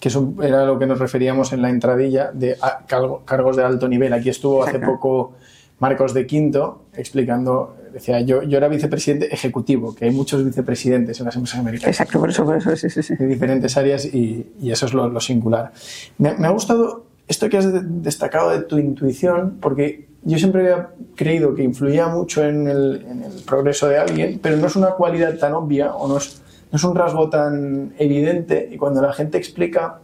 Que 0.00 0.08
eso 0.08 0.32
era 0.42 0.64
lo 0.64 0.78
que 0.78 0.86
nos 0.86 0.98
referíamos 0.98 1.52
en 1.52 1.62
la 1.62 1.70
entradilla 1.70 2.30
de 2.32 2.56
a, 2.60 2.84
cargos 2.86 3.56
de 3.56 3.64
alto 3.64 3.88
nivel. 3.88 4.12
Aquí 4.12 4.28
estuvo 4.28 4.62
hace 4.62 4.78
poco 4.78 5.32
Marcos 5.80 6.14
de 6.14 6.26
Quinto 6.26 6.82
explicando, 6.94 7.76
decía, 7.92 8.20
yo, 8.20 8.42
yo 8.42 8.58
era 8.58 8.68
vicepresidente 8.68 9.32
ejecutivo, 9.34 9.94
que 9.96 10.04
hay 10.04 10.12
muchos 10.12 10.44
vicepresidentes 10.44 11.18
en 11.18 11.26
las 11.26 11.34
empresas 11.34 11.58
americanas. 11.58 11.94
Exacto, 11.94 12.20
por 12.20 12.30
eso, 12.30 12.44
por 12.44 12.56
eso, 12.56 12.76
sí, 12.76 12.88
sí, 12.90 13.02
sí. 13.02 13.16
De 13.16 13.26
diferentes 13.26 13.76
áreas 13.76 14.04
y, 14.04 14.52
y 14.60 14.70
eso 14.70 14.86
es 14.86 14.94
lo, 14.94 15.08
lo 15.08 15.20
singular. 15.20 15.72
Me, 16.18 16.34
me, 16.34 16.46
ha 16.46 16.50
gustado 16.50 17.07
esto 17.28 17.48
que 17.48 17.58
has 17.58 17.66
destacado 18.02 18.50
de 18.50 18.62
tu 18.62 18.78
intuición, 18.78 19.58
porque 19.60 20.08
yo 20.22 20.38
siempre 20.38 20.62
había 20.62 20.88
creído 21.14 21.54
que 21.54 21.62
influía 21.62 22.08
mucho 22.08 22.42
en 22.44 22.66
el, 22.66 23.06
en 23.08 23.22
el 23.22 23.32
progreso 23.46 23.88
de 23.88 23.98
alguien, 23.98 24.40
pero 24.42 24.56
no 24.56 24.66
es 24.66 24.76
una 24.76 24.90
cualidad 24.92 25.36
tan 25.38 25.52
obvia 25.52 25.94
o 25.94 26.08
no 26.08 26.16
es, 26.16 26.42
no 26.72 26.76
es 26.76 26.84
un 26.84 26.94
rasgo 26.94 27.28
tan 27.28 27.92
evidente 27.98 28.68
y 28.72 28.76
cuando 28.76 29.02
la 29.02 29.12
gente 29.12 29.38
explica 29.38 30.00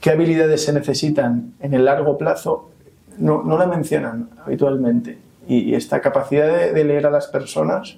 qué 0.00 0.10
habilidades 0.10 0.64
se 0.64 0.72
necesitan 0.72 1.54
en 1.60 1.74
el 1.74 1.84
largo 1.84 2.18
plazo, 2.18 2.70
no, 3.18 3.42
no 3.42 3.56
la 3.56 3.66
mencionan 3.66 4.30
habitualmente. 4.44 5.18
Y, 5.46 5.58
y 5.58 5.74
esta 5.74 6.00
capacidad 6.00 6.72
de, 6.72 6.84
leer 6.84 7.06
a 7.06 7.10
las 7.10 7.26
personas, 7.26 7.96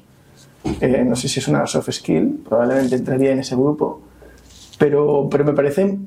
eh, 0.81 1.05
no 1.07 1.17
sé 1.17 1.29
si 1.29 1.41
es 1.41 1.49
una 1.49 1.67
soft 1.67 1.91
skill, 1.91 2.43
probablemente 2.49 2.97
entraría 2.97 3.33
en 3.33 3.41
ese 3.41 3.57
grupo, 3.57 4.01
pero, 4.79 5.29
pero 5.31 5.45
me 5.45 5.53
parece 5.53 5.99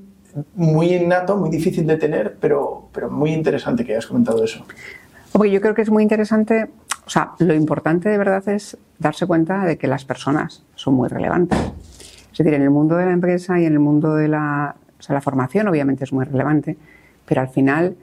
muy 0.55 0.93
innato, 0.93 1.37
muy 1.37 1.49
difícil 1.49 1.85
de 1.87 1.97
tener, 1.97 2.37
pero, 2.39 2.89
pero 2.91 3.09
muy 3.09 3.31
interesante 3.31 3.85
que 3.85 3.93
hayas 3.93 4.07
comentado 4.07 4.43
eso. 4.43 4.65
Porque 5.31 5.51
yo 5.51 5.61
creo 5.61 5.73
que 5.73 5.81
es 5.81 5.89
muy 5.89 6.03
interesante, 6.03 6.69
o 7.05 7.09
sea, 7.09 7.31
lo 7.39 7.53
importante 7.53 8.09
de 8.09 8.17
verdad 8.17 8.47
es 8.49 8.77
darse 8.99 9.25
cuenta 9.25 9.65
de 9.65 9.77
que 9.77 9.87
las 9.87 10.05
personas 10.05 10.63
son 10.75 10.93
muy 10.93 11.09
relevantes. 11.09 11.59
Es 12.31 12.37
decir, 12.37 12.53
en 12.53 12.61
el 12.61 12.69
mundo 12.69 12.95
de 12.95 13.05
la 13.05 13.11
empresa 13.11 13.59
y 13.59 13.65
en 13.65 13.73
el 13.73 13.79
mundo 13.79 14.15
de 14.15 14.27
la, 14.27 14.75
o 14.99 15.01
sea, 15.01 15.13
la 15.13 15.21
formación 15.21 15.67
obviamente 15.67 16.03
es 16.03 16.11
muy 16.11 16.25
relevante, 16.25 16.77
pero 17.25 17.41
al 17.41 17.49
final 17.49 17.95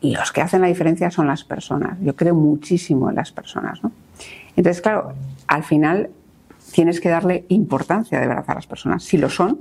los 0.00 0.32
que 0.32 0.42
hacen 0.42 0.60
la 0.60 0.68
diferencia 0.68 1.10
son 1.10 1.26
las 1.26 1.44
personas. 1.44 1.98
Yo 2.00 2.14
creo 2.14 2.34
muchísimo 2.34 3.08
en 3.08 3.16
las 3.16 3.32
personas. 3.32 3.82
¿no? 3.82 3.92
Entonces, 4.56 4.82
claro, 4.82 5.14
al 5.46 5.64
final 5.64 6.10
tienes 6.72 7.00
que 7.00 7.08
darle 7.08 7.44
importancia 7.48 8.20
de 8.20 8.26
verdad 8.26 8.44
a 8.48 8.54
las 8.54 8.66
personas. 8.66 9.02
Si 9.02 9.16
lo 9.16 9.30
son, 9.30 9.60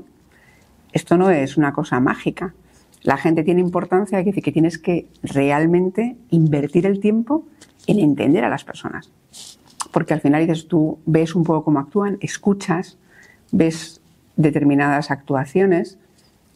esto 0.94 1.18
no 1.18 1.30
es 1.30 1.58
una 1.58 1.74
cosa 1.74 2.00
mágica. 2.00 2.54
la 3.02 3.18
gente 3.18 3.44
tiene 3.44 3.60
importancia, 3.60 4.20
que 4.20 4.30
decir 4.30 4.44
que 4.44 4.54
tienes 4.54 4.78
que 4.78 5.08
realmente 5.24 6.16
invertir 6.30 6.86
el 6.86 7.02
tiempo 7.02 7.46
en 7.86 8.00
entender 8.00 8.46
a 8.46 8.50
las 8.50 8.64
personas. 8.64 9.12
Porque 9.92 10.14
al 10.14 10.22
final 10.22 10.48
dices, 10.48 10.70
tú 10.70 11.00
ves 11.06 11.36
un 11.36 11.44
poco 11.44 11.66
cómo 11.66 11.80
actúan, 11.80 12.18
escuchas, 12.22 12.98
ves 13.52 14.00
determinadas 14.38 15.12
actuaciones 15.12 15.98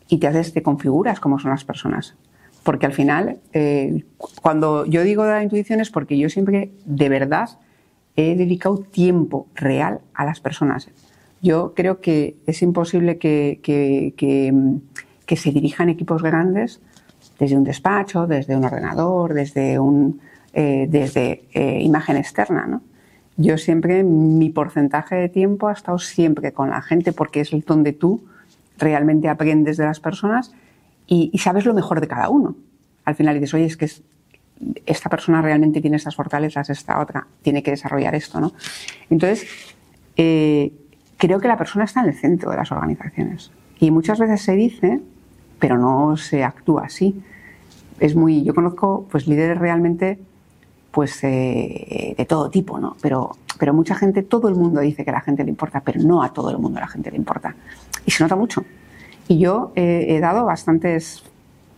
y 0.08 0.20
te 0.20 0.28
haces, 0.28 0.54
te 0.54 0.64
configuras 0.64 1.20
cómo 1.20 1.38
son 1.38 1.52
las 1.52 1.66
personas. 1.66 2.16
Porque 2.64 2.86
al 2.86 2.94
final, 2.94 3.40
eh, 3.52 4.06
cuando 4.42 4.86
yo 4.86 5.04
digo 5.04 5.24
de 5.24 5.32
la 5.32 5.44
intuición 5.44 5.82
es 5.82 5.90
porque 5.90 6.18
yo 6.18 6.30
siempre, 6.30 6.72
de 6.86 7.10
verdad, 7.10 7.60
he 8.16 8.36
dedicado 8.36 8.78
tiempo 8.78 9.48
real 9.54 10.00
a 10.14 10.24
las 10.24 10.40
personas. 10.40 10.90
Yo 11.42 11.74
creo 11.76 12.02
que 12.02 12.36
es 12.48 12.62
imposible 12.62 13.18
que, 13.18 13.60
que, 13.64 15.36
se 15.36 15.52
dirijan 15.52 15.90
equipos 15.90 16.24
grandes 16.24 16.82
desde 17.40 17.56
un 17.56 17.64
despacho, 17.64 18.26
desde 18.28 18.56
un 18.56 18.66
ordenador, 18.66 19.34
desde, 19.34 19.78
un, 19.78 20.20
eh, 20.54 20.88
desde 20.90 21.44
eh, 21.54 21.82
imagen 21.82 22.18
externa. 22.18 22.66
¿no? 22.66 22.82
Yo 23.36 23.58
siempre, 23.58 24.04
mi 24.04 24.50
porcentaje 24.50 25.16
de 25.16 25.30
tiempo 25.30 25.68
ha 25.68 25.74
estado 25.74 26.00
siempre 26.00 26.54
con 26.54 26.70
la 26.70 26.82
gente 26.82 27.14
porque 27.14 27.42
es 27.42 27.52
donde 27.66 27.94
tú 27.94 28.24
realmente 28.78 29.30
aprendes 29.30 29.78
de 29.78 29.86
las 29.86 30.00
personas 30.00 30.54
y, 31.06 31.30
y 31.32 31.38
sabes 31.40 31.66
lo 31.66 31.74
mejor 31.74 32.02
de 32.02 32.08
cada 32.08 32.30
uno. 32.30 32.56
Al 33.06 33.16
final 33.16 33.36
dices, 33.36 33.54
oye, 33.54 33.66
es 33.66 33.78
que 33.78 33.86
es, 33.86 34.02
esta 34.86 35.10
persona 35.10 35.42
realmente 35.42 35.82
tiene 35.82 35.98
estas 35.98 36.16
fortalezas, 36.16 36.70
esta 36.70 37.00
otra 37.00 37.28
tiene 37.42 37.64
que 37.64 37.72
desarrollar 37.72 38.16
esto, 38.16 38.40
¿no? 38.40 38.54
Entonces, 39.10 39.48
eh, 40.16 40.72
creo 41.18 41.40
que 41.40 41.48
la 41.48 41.58
persona 41.58 41.86
está 41.86 42.02
en 42.02 42.08
el 42.08 42.16
centro 42.16 42.52
de 42.52 42.58
las 42.58 42.72
organizaciones. 42.72 43.52
Y 43.80 43.92
muchas 43.92 44.20
veces 44.20 44.42
se 44.42 44.54
dice, 44.54 45.02
pero 45.60 45.78
no 45.78 46.18
se 46.18 46.44
actúa 46.44 46.86
así. 46.86 47.22
Es 48.00 48.16
muy, 48.16 48.44
yo 48.44 48.54
conozco 48.54 49.08
pues 49.10 49.28
líderes 49.28 49.58
realmente 49.58 50.20
pues 50.92 51.24
eh, 51.24 52.16
de 52.18 52.26
todo 52.26 52.50
tipo, 52.50 52.80
¿no? 52.80 52.96
Pero, 53.02 53.36
pero 53.60 53.74
mucha 53.74 53.94
gente, 53.94 54.24
todo 54.24 54.48
el 54.50 54.56
mundo 54.56 54.82
dice 54.82 55.04
que 55.04 55.12
a 55.12 55.14
la 55.14 55.22
gente 55.22 55.44
le 55.44 55.50
importa, 55.50 55.82
pero 55.82 56.02
no 56.02 56.24
a 56.24 56.34
todo 56.34 56.50
el 56.50 56.58
mundo 56.58 56.80
a 56.80 56.82
la 56.82 56.88
gente 56.88 57.12
le 57.12 57.18
importa. 57.18 57.56
Y 58.06 58.12
se 58.12 58.24
nota 58.24 58.36
mucho. 58.36 58.64
Y 59.28 59.38
yo 59.38 59.74
he 59.76 60.20
dado 60.20 60.46
bastantes, 60.46 61.24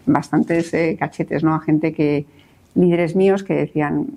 bastantes 0.05 0.74
eh, 0.74 0.96
cachetes, 0.98 1.43
¿no? 1.43 1.55
A 1.55 1.60
gente 1.60 1.93
que, 1.93 2.25
líderes 2.75 3.15
míos 3.15 3.43
que 3.43 3.55
decían, 3.55 4.08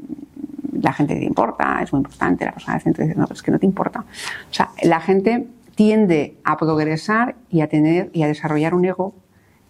la 0.83 0.93
gente 0.93 1.17
te 1.17 1.25
importa, 1.25 1.81
es 1.83 1.93
muy 1.93 2.01
importante, 2.01 2.45
la 2.45 2.53
persona 2.53 2.75
del 2.75 2.83
centro 2.83 3.05
dice, 3.05 3.19
no, 3.19 3.27
es 3.31 3.43
que 3.43 3.51
no 3.51 3.59
te 3.59 3.67
importa. 3.67 4.01
O 4.01 4.55
sea, 4.55 4.71
la 4.83 5.01
gente 5.01 5.47
tiende 5.75 6.37
a 6.45 6.57
progresar 6.59 7.37
y 7.51 7.63
a 7.63 7.69
tener 7.69 8.11
y 8.13 8.23
a 8.23 8.27
desarrollar 8.27 8.75
un 8.75 8.85
ego 8.85 9.15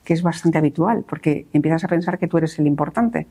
que 0.04 0.14
es 0.14 0.22
bastante 0.22 0.58
habitual, 0.58 1.04
porque 1.08 1.46
empiezas 1.52 1.84
a 1.84 1.88
pensar 1.88 2.18
que 2.18 2.26
tú 2.26 2.38
eres 2.38 2.58
el 2.58 2.66
importante. 2.66 3.26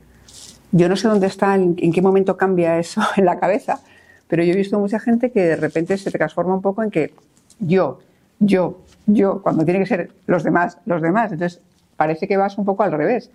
Yo 0.70 0.88
no 0.88 0.96
sé 0.96 1.08
dónde 1.08 1.26
está, 1.26 1.54
en, 1.54 1.74
qué 1.76 2.00
momento 2.00 2.36
cambia 2.36 2.78
eso 2.78 3.02
en 3.16 3.26
la 3.26 3.38
cabeza, 3.38 3.80
pero 4.28 4.42
yo 4.42 4.54
he 4.54 4.56
visto 4.56 4.78
mucha 4.78 4.98
gente 4.98 5.30
que 5.30 5.42
de 5.42 5.56
repente 5.56 5.98
se 5.98 6.10
transforma 6.10 6.54
un 6.54 6.62
poco 6.62 6.82
en 6.82 6.90
que 6.90 7.12
yo, 7.58 8.00
yo, 8.38 8.80
yo, 9.06 9.42
cuando 9.42 9.64
tiene 9.64 9.80
que 9.80 9.86
ser 9.86 10.10
los 10.26 10.42
demás, 10.42 10.78
los 10.86 11.02
demás. 11.02 11.32
Entonces, 11.32 11.60
parece 11.96 12.26
que 12.26 12.36
vas 12.38 12.56
un 12.56 12.64
poco 12.64 12.82
al 12.82 12.92
revés 12.92 13.30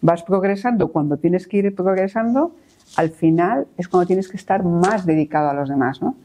vas 0.00 0.22
progresando, 0.22 0.88
cuando 0.88 1.16
tienes 1.16 1.46
que 1.46 1.58
ir 1.58 1.74
progresando, 1.74 2.54
al 2.96 3.10
final 3.10 3.66
es 3.76 3.88
cuando 3.88 4.06
tienes 4.06 4.28
que 4.28 4.36
estar 4.36 4.64
más 4.64 5.06
dedicado 5.06 5.50
a 5.50 5.54
los 5.54 5.68
demás, 5.68 6.02
¿no? 6.02 6.16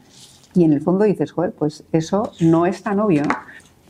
Y 0.54 0.64
en 0.64 0.72
el 0.72 0.80
fondo 0.80 1.04
dices, 1.04 1.32
joder, 1.32 1.52
pues 1.52 1.84
eso 1.92 2.32
no 2.40 2.66
es 2.66 2.82
tan 2.82 2.98
obvio, 3.00 3.22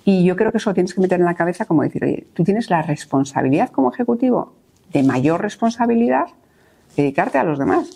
Y 0.04 0.24
yo 0.24 0.36
creo 0.36 0.52
que 0.52 0.58
eso 0.58 0.70
lo 0.70 0.74
tienes 0.74 0.94
que 0.94 1.00
meter 1.00 1.18
en 1.18 1.26
la 1.26 1.34
cabeza 1.34 1.64
como 1.64 1.82
decir, 1.82 2.04
oye, 2.04 2.26
tú 2.32 2.44
tienes 2.44 2.70
la 2.70 2.82
responsabilidad 2.82 3.70
como 3.70 3.92
ejecutivo, 3.92 4.52
de 4.92 5.02
mayor 5.02 5.42
responsabilidad, 5.42 6.26
dedicarte 6.96 7.38
a 7.38 7.44
los 7.44 7.58
demás. 7.58 7.90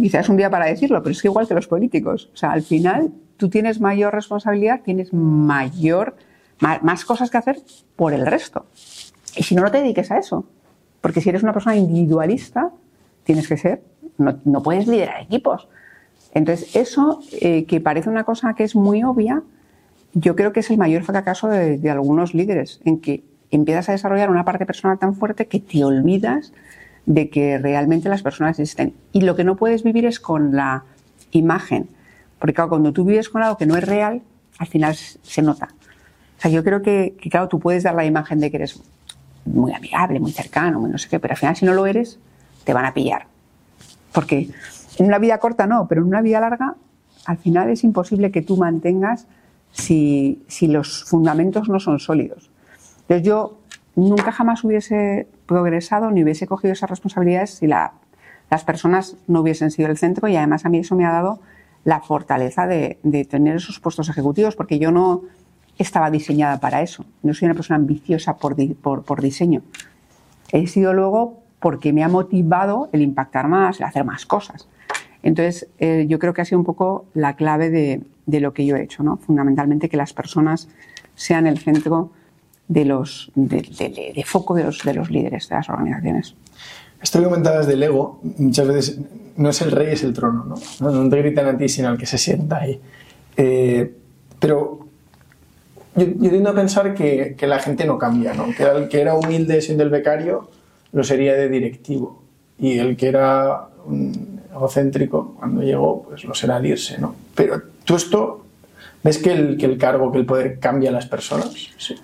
Quizás 0.00 0.22
es 0.22 0.28
un 0.28 0.36
día 0.36 0.50
para 0.50 0.66
decirlo, 0.66 1.02
pero 1.02 1.12
es 1.12 1.24
igual 1.24 1.48
que 1.48 1.54
los 1.54 1.66
políticos. 1.66 2.30
O 2.34 2.36
sea, 2.36 2.52
al 2.52 2.62
final 2.62 3.12
tú 3.36 3.48
tienes 3.48 3.80
mayor 3.80 4.14
responsabilidad, 4.14 4.80
tienes 4.84 5.12
mayor, 5.12 6.16
más 6.60 7.04
cosas 7.04 7.30
que 7.30 7.38
hacer 7.38 7.58
por 7.96 8.12
el 8.12 8.26
resto. 8.26 8.66
Y 9.36 9.42
si 9.42 9.54
no, 9.54 9.62
no 9.62 9.70
te 9.70 9.78
dediques 9.78 10.10
a 10.10 10.18
eso. 10.18 10.44
Porque 11.00 11.20
si 11.20 11.28
eres 11.28 11.42
una 11.42 11.52
persona 11.52 11.76
individualista, 11.76 12.70
tienes 13.24 13.48
que 13.48 13.56
ser, 13.56 13.82
no, 14.18 14.62
puedes 14.62 14.86
liderar 14.86 15.22
equipos. 15.22 15.68
Entonces, 16.34 16.74
eso 16.76 17.20
eh, 17.40 17.64
que 17.66 17.80
parece 17.80 18.08
una 18.08 18.24
cosa 18.24 18.54
que 18.54 18.64
es 18.64 18.74
muy 18.74 19.02
obvia, 19.02 19.42
yo 20.14 20.36
creo 20.36 20.52
que 20.52 20.60
es 20.60 20.70
el 20.70 20.78
mayor 20.78 21.02
fracaso 21.02 21.48
de, 21.48 21.78
de, 21.78 21.90
algunos 21.90 22.34
líderes, 22.34 22.80
en 22.84 23.00
que 23.00 23.22
empiezas 23.50 23.88
a 23.88 23.92
desarrollar 23.92 24.30
una 24.30 24.44
parte 24.44 24.66
personal 24.66 24.98
tan 24.98 25.14
fuerte 25.14 25.46
que 25.46 25.60
te 25.60 25.84
olvidas 25.84 26.52
de 27.06 27.28
que 27.28 27.58
realmente 27.58 28.08
las 28.08 28.22
personas 28.22 28.58
existen. 28.58 28.94
Y 29.12 29.22
lo 29.22 29.36
que 29.36 29.44
no 29.44 29.56
puedes 29.56 29.82
vivir 29.82 30.06
es 30.06 30.20
con 30.20 30.54
la 30.54 30.84
imagen. 31.32 31.88
Porque 32.38 32.54
claro, 32.54 32.70
cuando 32.70 32.92
tú 32.92 33.04
vives 33.04 33.28
con 33.28 33.42
algo 33.42 33.56
que 33.56 33.66
no 33.66 33.76
es 33.76 33.84
real, 33.84 34.22
al 34.58 34.66
final 34.66 34.94
se 34.94 35.42
nota. 35.42 35.68
O 36.38 36.40
sea, 36.42 36.50
yo 36.50 36.64
creo 36.64 36.82
que, 36.82 37.14
que 37.20 37.30
claro, 37.30 37.48
tú 37.48 37.58
puedes 37.58 37.82
dar 37.82 37.94
la 37.94 38.04
imagen 38.04 38.40
de 38.40 38.50
que 38.50 38.56
eres 38.56 38.80
muy 39.44 39.72
amigable, 39.72 40.20
muy 40.20 40.32
cercano, 40.32 40.80
muy 40.80 40.90
no 40.90 40.98
sé 40.98 41.08
qué, 41.08 41.18
pero 41.18 41.32
al 41.32 41.38
final 41.38 41.56
si 41.56 41.64
no 41.64 41.74
lo 41.74 41.86
eres, 41.86 42.18
te 42.64 42.74
van 42.74 42.84
a 42.84 42.94
pillar. 42.94 43.26
Porque 44.12 44.50
en 44.98 45.06
una 45.06 45.18
vida 45.18 45.38
corta 45.38 45.66
no, 45.66 45.88
pero 45.88 46.02
en 46.02 46.08
una 46.08 46.22
vida 46.22 46.40
larga, 46.40 46.74
al 47.24 47.38
final 47.38 47.70
es 47.70 47.84
imposible 47.84 48.30
que 48.30 48.42
tú 48.42 48.56
mantengas 48.56 49.26
si, 49.72 50.42
si 50.48 50.66
los 50.66 51.04
fundamentos 51.04 51.68
no 51.68 51.80
son 51.80 51.98
sólidos. 51.98 52.50
Entonces 53.02 53.26
yo 53.26 53.58
nunca 53.94 54.32
jamás 54.32 54.64
hubiese 54.64 55.28
progresado 55.46 56.10
ni 56.10 56.22
hubiese 56.22 56.46
cogido 56.46 56.72
esas 56.72 56.90
responsabilidades 56.90 57.50
si 57.50 57.66
la, 57.66 57.92
las 58.50 58.64
personas 58.64 59.16
no 59.26 59.40
hubiesen 59.40 59.70
sido 59.70 59.88
el 59.88 59.98
centro 59.98 60.28
y 60.28 60.36
además 60.36 60.64
a 60.64 60.68
mí 60.68 60.78
eso 60.78 60.96
me 60.96 61.06
ha 61.06 61.12
dado 61.12 61.40
la 61.84 62.00
fortaleza 62.00 62.66
de, 62.66 62.98
de 63.02 63.24
tener 63.24 63.56
esos 63.56 63.80
puestos 63.80 64.08
ejecutivos 64.08 64.56
porque 64.56 64.78
yo 64.78 64.92
no, 64.92 65.22
estaba 65.78 66.10
diseñada 66.10 66.60
para 66.60 66.82
eso. 66.82 67.04
No 67.22 67.34
soy 67.34 67.46
una 67.46 67.54
persona 67.54 67.76
ambiciosa 67.76 68.36
por, 68.36 68.56
por, 68.76 69.22
diseño. 69.22 69.62
He 70.50 70.66
sido 70.66 70.92
luego 70.92 71.41
porque 71.62 71.92
me 71.92 72.02
ha 72.02 72.08
motivado 72.08 72.90
el 72.92 73.00
impactar 73.00 73.46
más, 73.46 73.78
el 73.78 73.86
hacer 73.86 74.04
más 74.04 74.26
cosas. 74.26 74.66
Entonces, 75.22 75.68
eh, 75.78 76.06
yo 76.08 76.18
creo 76.18 76.34
que 76.34 76.42
ha 76.42 76.44
sido 76.44 76.58
un 76.58 76.64
poco 76.64 77.06
la 77.14 77.36
clave 77.36 77.70
de, 77.70 78.40
lo 78.40 78.52
que 78.52 78.66
yo 78.66 78.74
he 78.74 78.82
hecho, 78.82 79.04
¿no? 79.04 79.16
Fundamentalmente 79.16 79.88
que 79.88 79.96
las 79.96 80.12
personas 80.12 80.68
sean 81.14 81.46
el 81.46 81.58
centro 81.58 82.10
de 82.66 82.84
los, 82.84 83.30
de, 83.36 83.62
de, 84.14 84.24
foco 84.24 84.54
de 84.54 84.64
los, 84.64 84.82
de 84.82 84.92
los 84.92 85.10
líderes 85.10 85.48
de 85.48 85.54
las 85.54 85.68
organizaciones. 85.68 86.34
Esto 87.00 87.20
que 87.20 87.26
comentabas 87.26 87.68
del 87.68 87.82
ego, 87.82 88.20
muchas 88.38 88.66
veces 88.66 89.00
no 89.36 89.48
es 89.48 89.62
el 89.62 89.70
rey, 89.70 89.92
es 89.92 90.02
el 90.02 90.12
trono, 90.12 90.44
¿no? 90.44 90.90
No, 90.90 91.08
te 91.08 91.16
gritan 91.22 91.46
a 91.46 91.56
ti, 91.56 91.68
sino 91.68 91.88
al 91.88 91.98
que 91.98 92.06
se 92.06 92.18
sienta 92.18 92.58
ahí. 92.58 92.80
Eh, 93.36 93.94
pero 94.40 94.80
yo, 95.94 96.06
tiendo 96.12 96.50
a 96.50 96.54
pensar 96.54 96.92
que, 96.94 97.36
que, 97.38 97.46
la 97.46 97.60
gente 97.60 97.84
no 97.84 97.98
cambia, 97.98 98.34
¿no? 98.34 98.46
Que 98.56 98.64
el 98.64 98.88
que 98.88 99.00
era 99.00 99.14
humilde 99.14 99.60
siendo 99.62 99.84
el 99.84 99.90
becario 99.90 100.48
lo 100.92 101.04
sería 101.04 101.34
de 101.34 101.48
directivo 101.48 102.22
y 102.58 102.78
el 102.78 102.96
que 102.96 103.08
era 103.08 103.68
egocéntrico 104.52 105.34
cuando 105.38 105.62
llegó 105.62 106.04
pues 106.04 106.24
lo 106.24 106.34
será 106.34 106.60
de 106.60 106.68
irse, 106.68 106.98
¿no? 106.98 107.14
Pero 107.34 107.62
tú 107.84 107.96
esto, 107.96 108.44
¿ves 109.02 109.18
que 109.18 109.32
el, 109.32 109.56
que 109.56 109.66
el 109.66 109.78
cargo, 109.78 110.12
que 110.12 110.18
el 110.18 110.26
poder 110.26 110.58
cambia 110.58 110.90
a 110.90 110.92
las 110.92 111.06
personas? 111.06 111.52
Sí. 111.78 111.96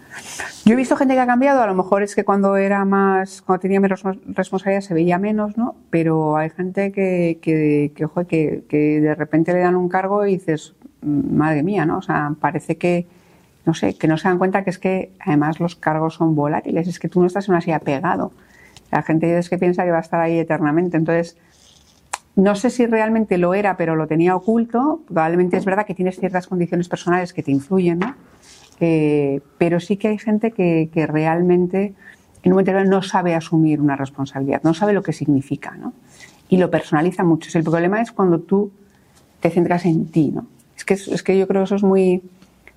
Yo 0.64 0.72
he 0.74 0.76
visto 0.76 0.96
gente 0.96 1.14
que 1.14 1.20
ha 1.20 1.26
cambiado, 1.26 1.62
a 1.62 1.66
lo 1.66 1.74
mejor 1.74 2.02
es 2.02 2.14
que 2.14 2.24
cuando 2.24 2.56
era 2.56 2.84
más, 2.84 3.42
cuando 3.42 3.60
tenía 3.60 3.80
menos 3.80 4.02
responsabilidad 4.26 4.82
se 4.82 4.94
veía 4.94 5.18
menos, 5.18 5.56
¿no? 5.56 5.76
Pero 5.90 6.36
hay 6.36 6.50
gente 6.50 6.92
que, 6.92 7.38
que, 7.40 7.92
que, 7.94 8.04
ojo, 8.04 8.26
que, 8.26 8.64
que 8.68 9.00
de 9.00 9.14
repente 9.14 9.52
le 9.52 9.60
dan 9.60 9.76
un 9.76 9.88
cargo 9.88 10.26
y 10.26 10.32
dices, 10.32 10.74
madre 11.02 11.62
mía, 11.62 11.86
¿no? 11.86 11.98
O 11.98 12.02
sea, 12.02 12.34
parece 12.40 12.76
que, 12.76 13.06
no 13.64 13.74
sé, 13.74 13.94
que 13.94 14.08
no 14.08 14.18
se 14.18 14.28
dan 14.28 14.38
cuenta 14.38 14.64
que 14.64 14.70
es 14.70 14.78
que 14.78 15.12
además 15.20 15.60
los 15.60 15.76
cargos 15.76 16.14
son 16.14 16.34
volátiles, 16.34 16.88
es 16.88 16.98
que 16.98 17.08
tú 17.08 17.20
no 17.20 17.26
estás 17.26 17.48
en 17.48 17.54
una 17.54 17.60
silla 17.60 17.78
pegado. 17.78 18.32
La 18.90 19.02
gente 19.02 19.38
es 19.38 19.48
que 19.48 19.58
piensa 19.58 19.84
que 19.84 19.90
va 19.90 19.98
a 19.98 20.02
estar 20.02 20.20
ahí 20.20 20.38
eternamente. 20.38 20.96
Entonces, 20.96 21.36
no 22.36 22.54
sé 22.54 22.70
si 22.70 22.86
realmente 22.86 23.36
lo 23.36 23.52
era, 23.54 23.76
pero 23.76 23.96
lo 23.96 24.06
tenía 24.06 24.36
oculto. 24.36 25.02
Probablemente 25.06 25.56
es 25.56 25.64
verdad 25.64 25.86
que 25.86 25.94
tienes 25.94 26.18
ciertas 26.18 26.46
condiciones 26.46 26.88
personales 26.88 27.32
que 27.32 27.42
te 27.42 27.50
influyen, 27.50 27.98
¿no? 27.98 28.14
Pero 28.78 29.80
sí 29.80 29.96
que 29.96 30.08
hay 30.08 30.18
gente 30.18 30.52
que, 30.52 30.88
que, 30.92 31.06
realmente 31.06 31.94
en 32.44 32.52
un 32.52 32.60
momento 32.60 32.84
no 32.84 33.02
sabe 33.02 33.34
asumir 33.34 33.80
una 33.80 33.96
responsabilidad, 33.96 34.62
no 34.62 34.72
sabe 34.72 34.92
lo 34.92 35.02
que 35.02 35.12
significa, 35.12 35.72
¿no? 35.76 35.92
Y 36.48 36.58
lo 36.58 36.70
personaliza 36.70 37.24
mucho. 37.24 37.58
El 37.58 37.64
problema 37.64 38.00
es 38.00 38.12
cuando 38.12 38.38
tú 38.38 38.70
te 39.40 39.50
centras 39.50 39.84
en 39.84 40.06
ti, 40.06 40.30
¿no? 40.30 40.46
Es 40.76 40.84
que, 40.84 40.94
es 40.94 41.22
que 41.24 41.36
yo 41.36 41.48
creo 41.48 41.62
que 41.62 41.64
eso 41.64 41.74
es 41.74 41.82
muy, 41.82 42.22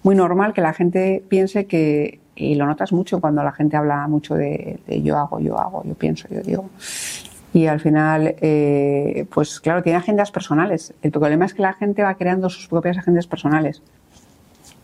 muy 0.02 0.16
normal 0.16 0.54
que 0.54 0.62
la 0.62 0.74
gente 0.74 1.24
piense 1.30 1.68
que, 1.68 2.21
y 2.36 2.56
lo 2.56 2.66
notas 2.66 2.92
mucho 2.92 3.20
cuando 3.20 3.44
la 3.44 3.52
gente 3.52 3.78
habla 3.78 4.08
mucho 4.08 4.36
de, 4.36 4.80
yo 5.04 5.18
hago, 5.18 5.40
yo 5.40 5.60
hago, 5.60 5.84
yo 5.84 5.94
pienso, 5.96 6.28
yo 6.30 6.42
digo. 6.42 6.70
Y 7.54 7.68
al 7.68 7.80
final, 7.82 8.36
eh, 8.40 9.26
pues 9.34 9.60
claro, 9.60 9.84
tiene 9.84 9.98
agendas 9.98 10.32
personales. 10.32 10.94
El 11.02 11.12
problema 11.12 11.46
es 11.46 11.54
que 11.54 11.62
la 11.62 11.74
gente 11.74 12.02
va 12.02 12.16
creando 12.16 12.50
sus 12.50 12.68
propias 12.68 12.98
agendas 12.98 13.28
personales. 13.28 13.82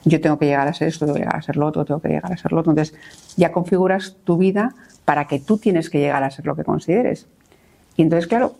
yo 0.03 0.21
tengo 0.21 0.37
que 0.37 0.45
llegar 0.45 0.67
a 0.67 0.73
ser 0.73 0.89
esto, 0.89 1.05
tengo 1.05 1.15
que 1.15 1.21
llegar 1.21 1.37
a 1.37 1.41
ser 1.41 1.55
lo 1.57 1.65
otro, 1.65 1.85
tengo 1.85 2.01
que 2.01 2.09
llegar 2.09 2.31
a 2.31 2.37
ser 2.37 2.51
lo 2.51 2.59
otro. 2.59 2.71
Entonces 2.71 2.97
ya 3.37 3.51
configuras 3.51 4.17
tu 4.23 4.37
vida 4.37 4.73
para 5.05 5.25
que 5.25 5.39
tú 5.39 5.57
tienes 5.57 5.89
que 5.89 5.99
llegar 5.99 6.23
a 6.23 6.31
ser 6.31 6.45
lo 6.45 6.55
que 6.55 6.63
consideres. 6.63 7.27
Y 7.95 8.01
entonces, 8.01 8.27
claro, 8.27 8.55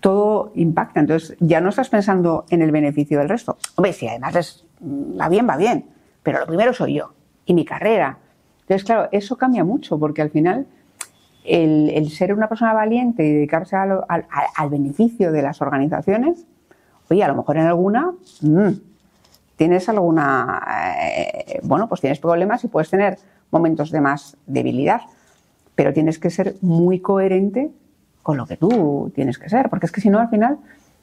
todo 0.00 0.52
impacta. 0.56 1.00
Entonces 1.00 1.36
ya 1.40 1.60
no 1.60 1.70
estás 1.70 1.88
pensando 1.88 2.44
en 2.50 2.60
el 2.60 2.72
beneficio 2.72 3.20
del 3.20 3.28
resto. 3.28 3.56
Hombre, 3.76 3.92
si 3.92 4.08
además 4.08 4.34
es, 4.36 4.64
va 4.82 5.28
bien, 5.28 5.48
va 5.48 5.56
bien. 5.56 5.86
Pero 6.22 6.40
lo 6.40 6.46
primero 6.46 6.74
soy 6.74 6.94
yo 6.94 7.14
y 7.46 7.54
mi 7.54 7.64
carrera. 7.64 8.18
Entonces, 8.62 8.84
claro, 8.84 9.08
eso 9.12 9.36
cambia 9.36 9.64
mucho 9.64 9.98
porque 9.98 10.22
al 10.22 10.30
final 10.30 10.66
el, 11.44 12.10
ser 12.10 12.32
una 12.32 12.48
persona 12.48 12.72
valiente 12.72 13.24
y 13.24 13.32
dedicarse 13.32 13.76
al, 13.76 14.04
beneficio 14.70 15.32
de 15.32 15.42
las 15.42 15.60
organizaciones, 15.60 16.46
oye, 17.10 17.22
a 17.22 17.28
lo 17.28 17.36
mejor 17.36 17.56
en 17.56 17.66
alguna 17.66 18.12
mm, 18.40 18.70
tienes 19.56 19.88
alguna, 19.88 20.62
eh, 21.04 21.60
bueno, 21.62 21.88
pues 21.88 22.00
tienes 22.00 22.20
problemas 22.20 22.64
y 22.64 22.68
puedes 22.68 22.90
tener 22.90 23.18
momentos 23.50 23.90
de 23.90 24.00
más 24.00 24.36
debilidad, 24.46 25.02
pero 25.74 25.92
tienes 25.92 26.18
que 26.18 26.30
ser 26.30 26.54
muy 26.60 27.00
coherente 27.00 27.70
con 28.22 28.36
lo 28.36 28.46
que 28.46 28.56
tú 28.56 29.10
tienes 29.14 29.38
que 29.38 29.48
ser, 29.48 29.68
porque 29.68 29.86
es 29.86 29.92
que 29.92 30.00
si 30.00 30.10
no 30.10 30.20
al 30.20 30.28
final 30.28 30.58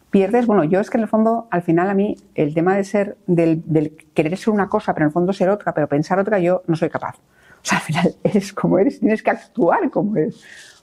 pierdes, 0.09 0.47
bueno, 0.47 0.63
yo 0.63 0.79
es 0.79 0.89
que 0.89 0.97
en 0.97 1.03
el 1.03 1.09
fondo, 1.09 1.47
al 1.51 1.61
final 1.61 1.89
a 1.89 1.93
mí, 1.93 2.17
el 2.33 2.53
tema 2.53 2.75
de 2.75 2.83
ser, 2.83 3.17
del, 3.27 3.61
del 3.65 3.95
querer 4.13 4.37
ser 4.37 4.53
una 4.53 4.69
cosa, 4.69 4.93
pero 4.93 5.05
en 5.05 5.09
el 5.09 5.13
fondo 5.13 5.33
ser 5.33 5.49
otra, 5.49 5.73
pero 5.73 5.87
pensar 5.87 6.17
otra, 6.17 6.39
yo 6.39 6.63
no 6.65 6.75
soy 6.75 6.89
capaz. 6.89 7.17
O 7.61 7.65
sea, 7.65 7.79
al 7.79 7.83
final 7.83 8.15
eres 8.23 8.53
como 8.53 8.79
eres, 8.79 8.99
tienes 8.99 9.23
que 9.23 9.31
actuar 9.31 9.89
como 9.89 10.17
eres, 10.17 10.41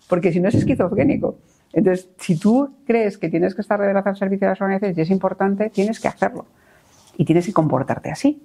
porque 0.09 0.33
si 0.33 0.41
no 0.41 0.49
es 0.49 0.55
esquizofrénico. 0.55 1.39
Entonces, 1.73 2.09
si 2.19 2.39
tú 2.39 2.71
crees 2.87 3.19
que 3.19 3.29
tienes 3.29 3.55
que 3.55 3.61
estar 3.61 3.79
de 3.79 3.91
al 3.91 4.17
servicio 4.17 4.47
de 4.47 4.53
las 4.53 4.61
organizaciones 4.61 4.97
y 4.97 5.01
es 5.03 5.11
importante, 5.11 5.69
tienes 5.69 6.01
que 6.01 6.09
hacerlo. 6.09 6.47
Y 7.19 7.25
tienes 7.27 7.45
que 7.47 7.53
comportarte 7.53 8.11
así. 8.11 8.43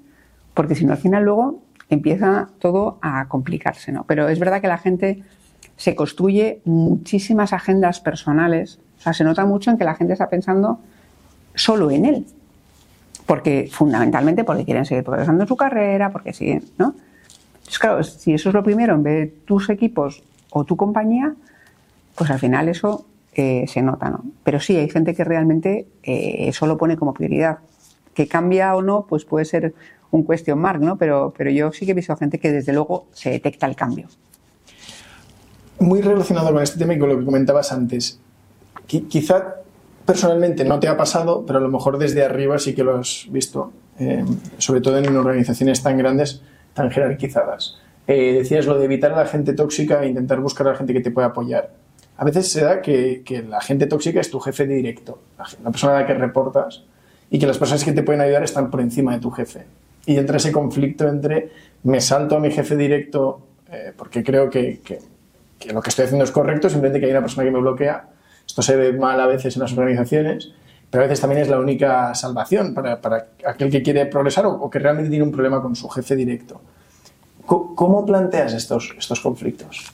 Porque 0.53 0.75
si 0.75 0.85
no, 0.85 0.91
al 0.91 0.97
final 0.97 1.23
luego 1.23 1.61
empieza 1.89 2.49
todo 2.59 2.97
a 3.01 3.27
complicarse, 3.29 3.91
¿no? 3.93 4.03
Pero 4.05 4.27
es 4.27 4.37
verdad 4.37 4.59
que 4.59 4.67
la 4.67 4.77
gente 4.77 5.23
se 5.77 5.95
construye 5.95 6.61
muchísimas 6.65 7.53
agendas 7.53 8.01
personales. 8.01 8.79
O 8.99 9.01
sea, 9.01 9.13
se 9.13 9.23
nota 9.23 9.45
mucho 9.45 9.71
en 9.71 9.77
que 9.77 9.85
la 9.85 9.95
gente 9.95 10.13
está 10.13 10.29
pensando 10.29 10.79
solo 11.55 11.89
en 11.89 12.05
él. 12.05 12.25
Porque, 13.25 13.69
fundamentalmente, 13.71 14.43
porque 14.43 14.65
quieren 14.65 14.85
seguir 14.85 15.03
progresando 15.03 15.43
en 15.43 15.47
su 15.47 15.55
carrera, 15.55 16.11
porque 16.11 16.33
siguen, 16.33 16.65
¿no? 16.77 16.95
Entonces, 17.71 17.79
claro, 17.79 18.03
si 18.03 18.33
eso 18.33 18.49
es 18.49 18.55
lo 18.55 18.63
primero, 18.63 18.95
en 18.95 19.03
vez 19.03 19.15
de 19.15 19.27
tus 19.45 19.69
equipos 19.69 20.21
o 20.49 20.65
tu 20.65 20.75
compañía, 20.75 21.33
pues 22.15 22.29
al 22.29 22.37
final 22.37 22.67
eso 22.67 23.05
eh, 23.33 23.63
se 23.69 23.81
nota, 23.81 24.09
¿no? 24.09 24.25
Pero 24.43 24.59
sí, 24.59 24.75
hay 24.75 24.89
gente 24.89 25.15
que 25.15 25.23
realmente 25.23 25.87
eh, 26.03 26.49
eso 26.49 26.67
lo 26.67 26.77
pone 26.77 26.97
como 26.97 27.13
prioridad. 27.13 27.59
Que 28.13 28.27
cambia 28.27 28.75
o 28.75 28.81
no, 28.81 29.05
pues 29.07 29.23
puede 29.23 29.45
ser 29.45 29.73
un 30.11 30.25
question 30.25 30.59
mark, 30.59 30.81
¿no? 30.81 30.97
Pero, 30.97 31.33
pero 31.37 31.49
yo 31.49 31.71
sí 31.71 31.85
que 31.85 31.93
he 31.93 31.95
visto 31.95 32.13
gente 32.17 32.39
que 32.39 32.51
desde 32.51 32.73
luego 32.73 33.05
se 33.13 33.29
detecta 33.29 33.67
el 33.67 33.77
cambio. 33.77 34.07
Muy 35.79 36.01
relacionado 36.01 36.51
con 36.51 36.61
este 36.61 36.77
tema 36.77 36.95
y 36.95 36.99
con 36.99 37.07
lo 37.07 37.19
que 37.19 37.23
comentabas 37.23 37.71
antes. 37.71 38.19
quizá 38.85 39.55
personalmente 40.05 40.65
no 40.65 40.77
te 40.81 40.89
ha 40.89 40.97
pasado, 40.97 41.45
pero 41.47 41.59
a 41.59 41.61
lo 41.61 41.69
mejor 41.69 41.97
desde 41.97 42.25
arriba 42.25 42.59
sí 42.59 42.75
que 42.75 42.83
lo 42.83 42.97
has 42.97 43.27
visto, 43.29 43.71
eh, 43.97 44.25
sobre 44.57 44.81
todo 44.81 44.97
en 44.97 45.15
organizaciones 45.15 45.81
tan 45.81 45.97
grandes 45.97 46.41
tan 46.73 46.91
jerarquizadas. 46.91 47.79
Eh, 48.07 48.33
decías 48.33 48.65
lo 48.65 48.77
de 48.77 48.85
evitar 48.85 49.13
a 49.13 49.17
la 49.17 49.25
gente 49.25 49.53
tóxica 49.53 50.03
e 50.03 50.07
intentar 50.07 50.39
buscar 50.39 50.67
a 50.67 50.71
la 50.71 50.77
gente 50.77 50.93
que 50.93 51.01
te 51.01 51.11
pueda 51.11 51.27
apoyar. 51.27 51.71
A 52.17 52.25
veces 52.25 52.51
se 52.51 52.63
da 52.63 52.81
que, 52.81 53.23
la 53.47 53.61
gente 53.61 53.87
tóxica 53.87 54.19
es 54.19 54.29
tu 54.29 54.39
jefe 54.39 54.67
directo, 54.67 55.19
la, 55.37 55.71
persona 55.71 55.97
a 55.97 56.01
la 56.01 56.07
que 56.07 56.13
reportas, 56.13 56.83
y 57.29 57.39
que 57.39 57.47
las 57.47 57.57
personas 57.57 57.83
que 57.83 57.93
te 57.93 58.03
pueden 58.03 58.21
ayudar 58.21 58.43
están 58.43 58.69
por 58.69 58.81
encima 58.81 59.13
de 59.13 59.19
tu 59.19 59.31
jefe. 59.31 59.65
Y 60.05 60.17
entra 60.17 60.37
ese 60.37 60.51
conflicto 60.51 61.07
entre 61.07 61.49
me 61.83 62.01
salto 62.01 62.35
a 62.35 62.39
mi 62.39 62.51
jefe 62.51 62.75
directo 62.75 63.41
eh, 63.71 63.93
porque 63.95 64.23
creo 64.23 64.49
que, 64.49 64.81
lo 65.73 65.81
que 65.81 65.89
estoy 65.89 66.05
haciendo 66.05 66.25
es 66.25 66.31
correcto, 66.31 66.69
simplemente 66.69 66.99
que 66.99 67.05
hay 67.05 67.11
una 67.11 67.21
persona 67.21 67.45
que 67.45 67.51
me 67.51 67.59
bloquea. 67.59 68.05
Esto 68.45 68.61
se 68.61 68.75
ve 68.75 68.93
mal 68.93 69.19
a 69.21 69.27
veces 69.27 69.55
en 69.55 69.61
las 69.61 69.71
organizaciones, 69.77 70.51
pero 70.91 71.05
a 71.05 71.07
veces 71.07 71.21
también 71.21 71.41
es 71.41 71.47
la 71.49 71.57
única 71.57 72.13
salvación 72.13 72.73
para, 72.73 72.99
aquel 73.47 73.71
que 73.71 73.81
quiere 73.81 74.05
progresar 74.07 74.45
o, 74.45 74.69
que 74.69 74.77
realmente 74.77 75.09
tiene 75.09 75.23
un 75.23 75.31
problema 75.31 75.61
con 75.61 75.73
su 75.73 75.87
jefe 75.87 76.17
directo. 76.17 76.61
¿Cómo, 77.45 78.05
planteas 78.05 78.53
estos, 78.53 78.93
estos 78.97 79.19
conflictos? 79.21 79.89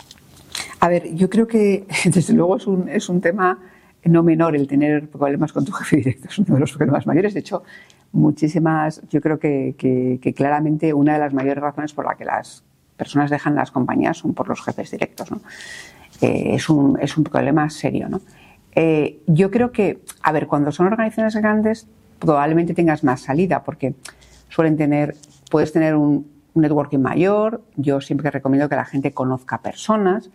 A 0.80 0.90
ver, 0.90 1.14
yo 1.14 1.30
creo 1.30 1.48
que 1.48 1.86
desde 2.06 2.34
luego 2.34 2.58
es 2.58 2.66
un, 2.68 2.90
es 2.90 3.10
un 3.10 3.22
tema 3.22 3.60
no 4.06 4.24
menor 4.24 4.56
el 4.56 4.68
tener 4.68 5.08
problemas 5.10 5.54
con 5.54 5.66
tu 5.66 5.72
jefe 5.72 5.98
directo, 5.98 6.30
es 6.30 6.40
uno 6.40 6.56
de 6.56 6.60
los 6.62 6.72
problemas 6.72 7.06
mayores. 7.06 7.34
De 7.34 7.42
hecho, 7.42 7.64
muchísimas, 8.12 9.02
yo 9.10 9.22
creo 9.22 9.38
que, 9.38 9.76
que, 9.78 10.34
claramente 10.34 10.94
una 10.94 11.14
de 11.14 11.20
las 11.20 11.34
mayores 11.34 11.62
razones 11.62 11.94
por 11.94 12.06
la 12.06 12.16
que 12.16 12.26
las 12.26 12.64
personas 12.96 13.30
dejan 13.30 13.56
las 13.56 13.70
compañías 13.70 14.18
son 14.18 14.34
por 14.34 14.48
los 14.48 14.64
jefes 14.64 14.92
directos. 14.92 15.30
¿no? 15.30 15.42
Eh, 16.22 16.56
es, 16.56 16.70
un, 16.70 16.98
es 17.00 17.18
un 17.18 17.24
problema 17.24 17.70
serio. 17.70 18.10
¿no? 18.10 18.22
Eh, 18.80 19.24
yo 19.26 19.50
creo 19.50 19.72
que, 19.72 20.04
a 20.22 20.32
ver, 20.32 20.46
cuando 20.46 20.72
son 20.72 20.86
organizaciones 20.86 21.36
grandes, 21.36 21.88
probablemente 22.20 22.76
tengas 22.76 23.04
más 23.04 23.22
salida, 23.22 23.64
porque 23.64 23.96
suelen 24.50 24.78
tener, 24.78 25.16
puedes 25.50 25.74
tener 25.74 25.96
un, 25.96 26.38
networking 26.54 27.00
mayor. 27.00 27.62
Yo 27.76 28.02
siempre 28.02 28.32
recomiendo 28.32 28.70
que 28.70 28.76
la 28.76 28.86
gente 28.86 29.14
conozca 29.14 29.62
personas, 29.62 30.30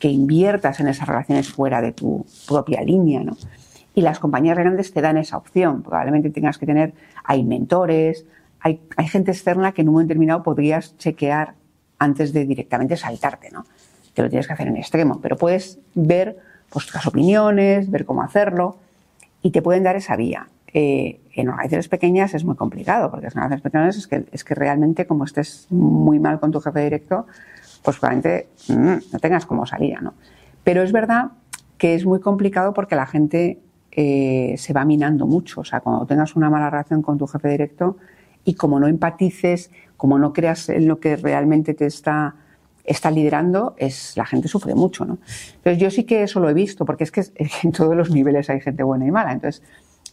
que 0.00 0.08
inviertas 0.08 0.80
en 0.80 0.88
esas 0.88 1.06
relaciones 1.06 1.48
fuera 1.48 1.80
de 1.80 1.92
tu 1.92 2.26
propia 2.46 2.82
línea, 2.82 3.22
¿no? 3.22 3.36
Y 3.94 4.02
las 4.02 4.18
compañías 4.18 4.56
grandes 4.56 4.92
te 4.92 5.00
dan 5.00 5.16
esa 5.16 5.36
opción. 5.36 5.82
Probablemente 5.82 6.30
tengas 6.30 6.58
que 6.58 6.66
tener, 6.66 6.94
hay 7.24 7.44
mentores, 7.44 8.24
hay, 8.60 8.80
hay 8.96 9.08
gente 9.08 9.32
externa 9.32 9.72
que 9.72 9.82
en 9.82 9.88
un 9.88 9.94
momento 9.94 10.10
determinado 10.10 10.42
podrías 10.42 10.96
chequear 10.96 11.54
antes 11.98 12.32
de 12.32 12.44
directamente 12.44 12.96
saltarte, 12.96 13.50
¿no? 13.50 13.64
Te 14.14 14.22
lo 14.22 14.28
tienes 14.28 14.46
que 14.48 14.52
hacer 14.52 14.66
en 14.66 14.76
extremo, 14.76 15.20
pero 15.20 15.36
puedes 15.36 15.78
ver 15.94 16.38
pues, 16.70 16.92
las 16.94 17.06
opiniones, 17.06 17.90
ver 17.90 18.04
cómo 18.04 18.22
hacerlo 18.22 18.76
y 19.42 19.50
te 19.50 19.62
pueden 19.62 19.82
dar 19.82 19.96
esa 19.96 20.16
vía. 20.16 20.48
Eh, 20.74 21.20
en 21.34 21.48
organizaciones 21.48 21.88
pequeñas 21.88 22.34
es 22.34 22.44
muy 22.44 22.56
complicado, 22.56 23.10
porque 23.10 23.26
en 23.26 23.32
organizaciones 23.32 23.62
pequeñas 23.62 23.96
es 23.96 24.06
que, 24.06 24.24
es 24.32 24.44
que 24.44 24.54
realmente 24.54 25.06
como 25.06 25.24
estés 25.24 25.66
muy 25.70 26.18
mal 26.18 26.40
con 26.40 26.52
tu 26.52 26.60
jefe 26.60 26.80
directo, 26.80 27.26
pues 27.82 27.98
probablemente 27.98 28.48
mm, 28.68 29.12
no 29.12 29.18
tengas 29.18 29.46
cómo 29.46 29.64
salir, 29.64 30.02
¿no? 30.02 30.14
Pero 30.64 30.82
es 30.82 30.92
verdad 30.92 31.30
que 31.78 31.94
es 31.94 32.04
muy 32.04 32.20
complicado 32.20 32.74
porque 32.74 32.96
la 32.96 33.06
gente 33.06 33.58
eh, 33.92 34.54
se 34.58 34.72
va 34.72 34.84
minando 34.84 35.26
mucho. 35.26 35.62
O 35.62 35.64
sea, 35.64 35.80
cuando 35.80 36.04
tengas 36.04 36.36
una 36.36 36.50
mala 36.50 36.68
relación 36.68 37.00
con 37.00 37.16
tu 37.16 37.26
jefe 37.26 37.48
directo 37.48 37.96
y 38.44 38.54
como 38.54 38.78
no 38.78 38.86
empatices, 38.86 39.70
como 39.96 40.18
no 40.18 40.32
creas 40.32 40.68
en 40.68 40.86
lo 40.86 41.00
que 41.00 41.16
realmente 41.16 41.74
te 41.74 41.86
está 41.86 42.34
está 42.88 43.10
liderando, 43.10 43.74
es, 43.76 44.16
la 44.16 44.24
gente 44.24 44.48
sufre 44.48 44.74
mucho, 44.74 45.04
¿no? 45.04 45.18
Entonces 45.56 45.78
yo 45.78 45.90
sí 45.90 46.04
que 46.04 46.22
eso 46.22 46.40
lo 46.40 46.48
he 46.48 46.54
visto, 46.54 46.84
porque 46.84 47.04
es 47.04 47.10
que 47.10 47.22
en 47.62 47.72
todos 47.72 47.94
los 47.94 48.10
niveles 48.10 48.50
hay 48.50 48.60
gente 48.60 48.82
buena 48.82 49.06
y 49.06 49.10
mala. 49.10 49.32
Entonces, 49.32 49.62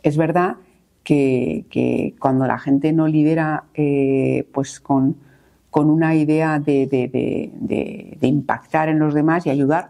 es 0.03 0.17
verdad 0.17 0.57
que, 1.03 2.15
cuando 2.19 2.47
la 2.47 2.59
gente 2.59 2.91
no 2.91 3.07
lidera 3.07 3.65
eh, 3.73 4.47
pues 4.51 4.79
con, 4.79 5.17
una 5.71 6.15
idea 6.15 6.57
de, 6.59 7.51
impactar 8.21 8.89
en 8.89 8.99
los 8.99 9.13
demás 9.13 9.45
y 9.45 9.49
ayudar, 9.49 9.89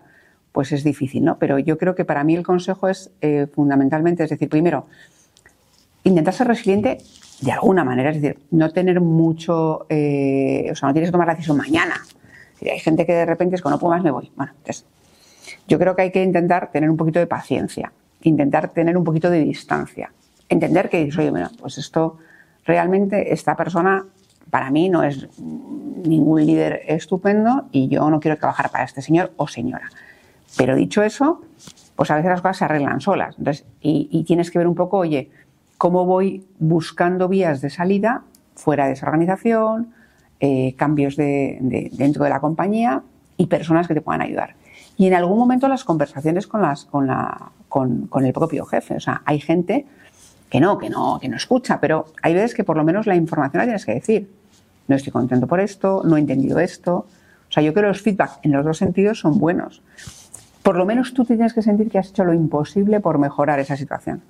pues 0.51 0.71
es 0.71 0.83
difícil, 0.83 1.23
¿no? 1.23 1.37
Pero 1.37 1.59
yo 1.59 1.77
creo 1.77 1.95
que 1.95 2.05
para 2.05 2.23
mí 2.23 2.35
el 2.35 2.43
consejo 2.43 2.87
es 2.87 3.11
eh, 3.21 3.47
fundamentalmente, 3.53 4.23
es 4.23 4.29
decir, 4.29 4.49
primero, 4.49 4.87
intentar 6.03 6.33
ser 6.33 6.47
resiliente 6.47 6.97
de 7.41 7.51
alguna 7.51 7.83
manera, 7.83 8.09
es 8.11 8.21
decir, 8.21 8.39
no 8.51 8.71
tener 8.71 9.01
mucho, 9.01 9.85
eh, 9.89 10.69
o 10.71 10.75
sea, 10.75 10.87
no 10.87 10.93
tienes 10.93 11.09
que 11.09 11.11
tomar 11.11 11.27
la 11.27 11.33
decisión 11.33 11.57
mañana, 11.57 11.95
hay 12.61 12.79
gente 12.79 13.05
que 13.05 13.13
de 13.13 13.25
repente 13.25 13.55
es 13.55 13.61
que 13.61 13.69
no 13.69 13.77
más, 13.77 14.03
me 14.03 14.11
voy. 14.11 14.31
Bueno, 14.35 14.53
entonces, 14.57 14.85
yo 15.67 15.77
creo 15.79 15.95
que 15.95 16.03
hay 16.03 16.11
que 16.11 16.23
intentar 16.23 16.71
tener 16.71 16.89
un 16.89 16.97
poquito 16.97 17.19
de 17.19 17.27
paciencia, 17.27 17.91
intentar 18.21 18.69
tener 18.69 18.97
un 18.97 19.03
poquito 19.03 19.29
de 19.29 19.39
distancia, 19.39 20.11
entender 20.49 20.89
que, 20.89 21.09
oye, 21.17 21.31
mira, 21.31 21.51
pues 21.59 21.77
esto 21.77 22.17
realmente, 22.65 23.33
esta 23.33 23.55
persona 23.55 24.05
para 24.49 24.71
mí 24.71 24.89
no 24.89 25.03
es 25.03 25.27
ningún 25.39 26.45
líder 26.45 26.81
estupendo 26.87 27.65
y 27.71 27.87
yo 27.87 28.09
no 28.09 28.19
quiero 28.19 28.37
trabajar 28.37 28.69
para 28.71 28.83
este 28.83 29.01
señor 29.01 29.33
o 29.37 29.47
señora. 29.47 29.89
Pero 30.57 30.75
dicho 30.75 31.03
eso, 31.03 31.41
pues 31.95 32.11
a 32.11 32.15
veces 32.15 32.29
las 32.29 32.41
cosas 32.41 32.57
se 32.57 32.65
arreglan 32.65 33.01
solas. 33.01 33.35
Entonces, 33.37 33.65
y, 33.81 34.23
tienes 34.23 34.51
que 34.51 34.57
ver 34.57 34.67
un 34.67 34.75
poco, 34.75 34.97
oye, 34.97 35.29
cómo 35.77 36.05
voy 36.05 36.45
buscando 36.59 37.27
vías 37.27 37.61
de 37.61 37.69
salida 37.69 38.23
fuera 38.55 38.87
de 38.87 38.93
esa 38.93 39.07
organización, 39.07 39.93
eh, 40.39 40.75
cambios 40.75 41.15
de, 41.15 41.89
dentro 41.93 42.23
de 42.23 42.29
la 42.29 42.39
compañía 42.39 43.03
y 43.37 43.47
personas 43.47 43.87
que 43.87 43.93
te 43.93 44.01
puedan 44.01 44.21
ayudar. 44.21 44.55
Y 44.97 45.07
en 45.07 45.13
algún 45.13 45.37
momento 45.37 45.67
las 45.67 45.83
conversaciones 45.83 46.47
con, 46.47 46.61
las, 46.61 46.85
con, 46.85 47.07
la, 47.07 47.51
con, 47.69 48.09
el 48.25 48.33
propio 48.33 48.65
jefe. 48.65 48.95
O 48.95 48.99
sea, 48.99 49.21
hay 49.25 49.39
gente 49.39 49.85
que 50.49 50.59
no, 50.59 50.77
que 50.77 50.89
no, 50.89 51.19
que 51.19 51.27
no 51.27 51.37
escucha, 51.37 51.79
pero 51.79 52.05
hay 52.21 52.33
veces 52.33 52.53
que 52.53 52.63
por 52.63 52.77
lo 52.77 52.83
menos 52.83 53.07
la 53.07 53.15
información 53.15 53.59
la 53.59 53.65
tienes 53.65 53.85
que 53.85 53.93
decir. 53.93 54.29
No 54.87 54.95
estoy 54.95 55.11
contento 55.11 55.47
por 55.47 55.59
esto, 55.59 56.01
no 56.05 56.17
he 56.17 56.19
entendido 56.19 56.59
esto. 56.59 57.07
O 57.49 57.51
sea, 57.51 57.63
yo 57.63 57.73
creo 57.73 57.83
que 57.83 57.89
los 57.89 58.01
feedback 58.01 58.39
en 58.43 58.51
los 58.51 58.63
dos 58.63 58.77
sentidos 58.77 59.19
son 59.19 59.39
buenos. 59.39 59.81
Por 60.63 60.77
lo 60.77 60.85
menos 60.85 61.13
tú 61.13 61.25
tienes 61.25 61.53
que 61.53 61.61
sentir 61.61 61.89
que 61.89 61.99
has 61.99 62.09
hecho 62.09 62.23
lo 62.23 62.33
imposible 62.33 62.99
por 62.99 63.19
mejorar 63.19 63.59
esa 63.59 63.77
situación. 63.77 64.21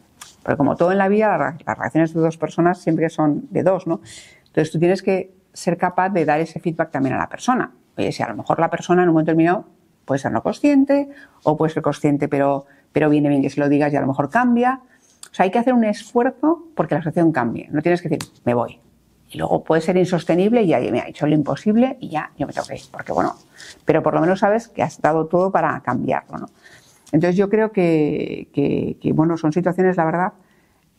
Porque 0.44 0.58
como 0.58 0.76
todo 0.76 0.92
en 0.92 0.98
la 0.98 1.08
vida, 1.08 1.38
las 1.38 1.78
relaciones 1.78 2.14
de 2.14 2.20
dos 2.22 2.38
personas 2.38 2.80
siempre 2.80 3.10
son 3.10 3.48
de 3.52 3.64
dos, 3.64 3.88
¿no? 3.88 4.02
Entonces 4.48 4.72
tú 4.72 4.80
tienes 4.80 5.02
que 5.02 5.32
ser 5.56 5.78
capaz 5.78 6.10
de 6.10 6.26
dar 6.26 6.40
ese 6.40 6.60
feedback 6.60 6.92
también 6.92 7.16
a 7.16 7.18
la 7.18 7.30
persona. 7.30 7.72
Oye, 7.98 8.12
si 8.12 8.22
a 8.22 8.28
lo 8.28 8.36
mejor 8.36 8.60
la 8.60 8.70
persona 8.70 9.04
en 9.04 9.10
un 9.10 9.14
momento 9.14 9.32
determinado 9.32 9.66
puede 10.04 10.20
ser 10.20 10.32
no 10.32 10.44
consciente 10.44 11.10
o 11.44 11.58
puede 11.58 11.74
ser 11.74 11.82
consciente, 11.82 12.28
pero, 12.28 12.66
pero 12.92 13.10
viene 13.10 13.30
bien 13.30 13.42
que 13.42 13.50
se 13.50 13.60
lo 13.60 13.70
digas 13.70 13.92
y 13.94 13.96
a 13.96 14.02
lo 14.02 14.08
mejor 14.08 14.30
cambia. 14.30 14.82
O 15.32 15.34
sea, 15.34 15.46
hay 15.46 15.52
que 15.52 15.60
hacer 15.60 15.74
un 15.74 15.84
esfuerzo 15.84 16.68
porque 16.76 16.96
la 16.96 17.02
situación 17.02 17.32
cambie. 17.32 17.68
No 17.72 17.82
tienes 17.82 18.02
que 18.02 18.10
decir, 18.10 18.30
me 18.44 18.54
voy. 18.54 18.80
Y 19.30 19.38
luego 19.38 19.64
puede 19.64 19.82
ser 19.82 19.98
insostenible 19.98 20.62
y 20.62 20.68
ya 20.68 20.80
me 20.80 21.00
ha 21.00 21.08
hecho 21.08 21.26
lo 21.26 21.34
imposible 21.34 21.98
y 22.00 22.10
ya 22.10 22.32
yo 22.38 22.46
me 22.46 22.54
tengo 22.54 22.68
que. 22.68 22.80
Porque 22.92 23.12
bueno, 23.12 23.34
pero 23.84 24.04
por 24.04 24.14
lo 24.14 24.22
menos 24.22 24.40
sabes 24.40 24.68
que 24.68 24.84
has 24.84 25.02
dado 25.02 25.26
todo 25.26 25.52
para 25.52 25.80
cambiarlo. 25.82 26.38
¿no? 26.38 26.48
Entonces 27.12 27.36
yo 27.36 27.50
creo 27.50 27.72
que, 27.72 28.50
que, 29.02 29.14
bueno, 29.14 29.38
son 29.38 29.52
situaciones, 29.52 29.98
la 29.98 30.06
verdad, 30.06 30.34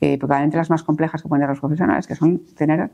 eh, 0.01 0.19
probablemente 0.19 0.57
las 0.57 0.71
más 0.71 0.83
complejas 0.83 1.23
que 1.23 1.29
pueden 1.29 1.43
tener 1.43 1.51
los 1.51 1.61
profesionales, 1.61 2.07
que 2.07 2.15
son 2.15 2.43
tener 2.55 2.91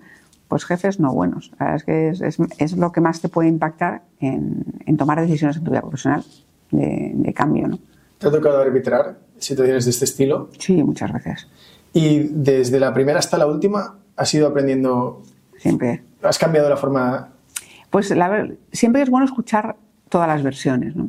pues 0.52 0.66
jefes 0.66 1.00
no 1.00 1.14
buenos. 1.14 1.50
La 1.58 1.64
verdad 1.64 1.76
es 1.76 1.84
que 1.84 2.08
es, 2.10 2.38
es, 2.58 2.76
lo 2.76 2.92
que 2.92 3.00
más 3.00 3.22
te 3.22 3.30
puede 3.30 3.48
impactar 3.48 4.02
en, 4.20 4.62
en, 4.84 4.98
tomar 4.98 5.18
decisiones 5.18 5.56
en 5.56 5.64
tu 5.64 5.70
vida 5.70 5.80
profesional 5.80 6.22
de, 6.70 7.12
de 7.14 7.32
cambio. 7.32 7.68
¿no? 7.68 7.78
¿Te 8.18 8.28
ha 8.28 8.30
tocado 8.30 8.60
arbitrar 8.60 9.16
situaciones 9.38 9.86
de 9.86 9.92
este 9.92 10.04
estilo? 10.04 10.50
Sí, 10.58 10.82
muchas 10.82 11.10
veces. 11.10 11.48
¿Y 11.94 12.18
desde 12.18 12.78
la 12.78 12.92
primera 12.92 13.18
hasta 13.18 13.38
la 13.38 13.46
última 13.46 13.96
has 14.14 14.34
ido 14.34 14.46
aprendiendo? 14.46 15.22
Siempre. 15.56 16.02
¿Has 16.20 16.38
cambiado 16.38 16.68
la 16.68 16.76
forma? 16.76 17.30
Pues 17.88 18.10
la, 18.10 18.46
siempre 18.72 19.00
es 19.00 19.08
bueno 19.08 19.24
escuchar 19.24 19.76
todas 20.10 20.28
las 20.28 20.42
versiones, 20.42 20.94
¿no? 20.94 21.08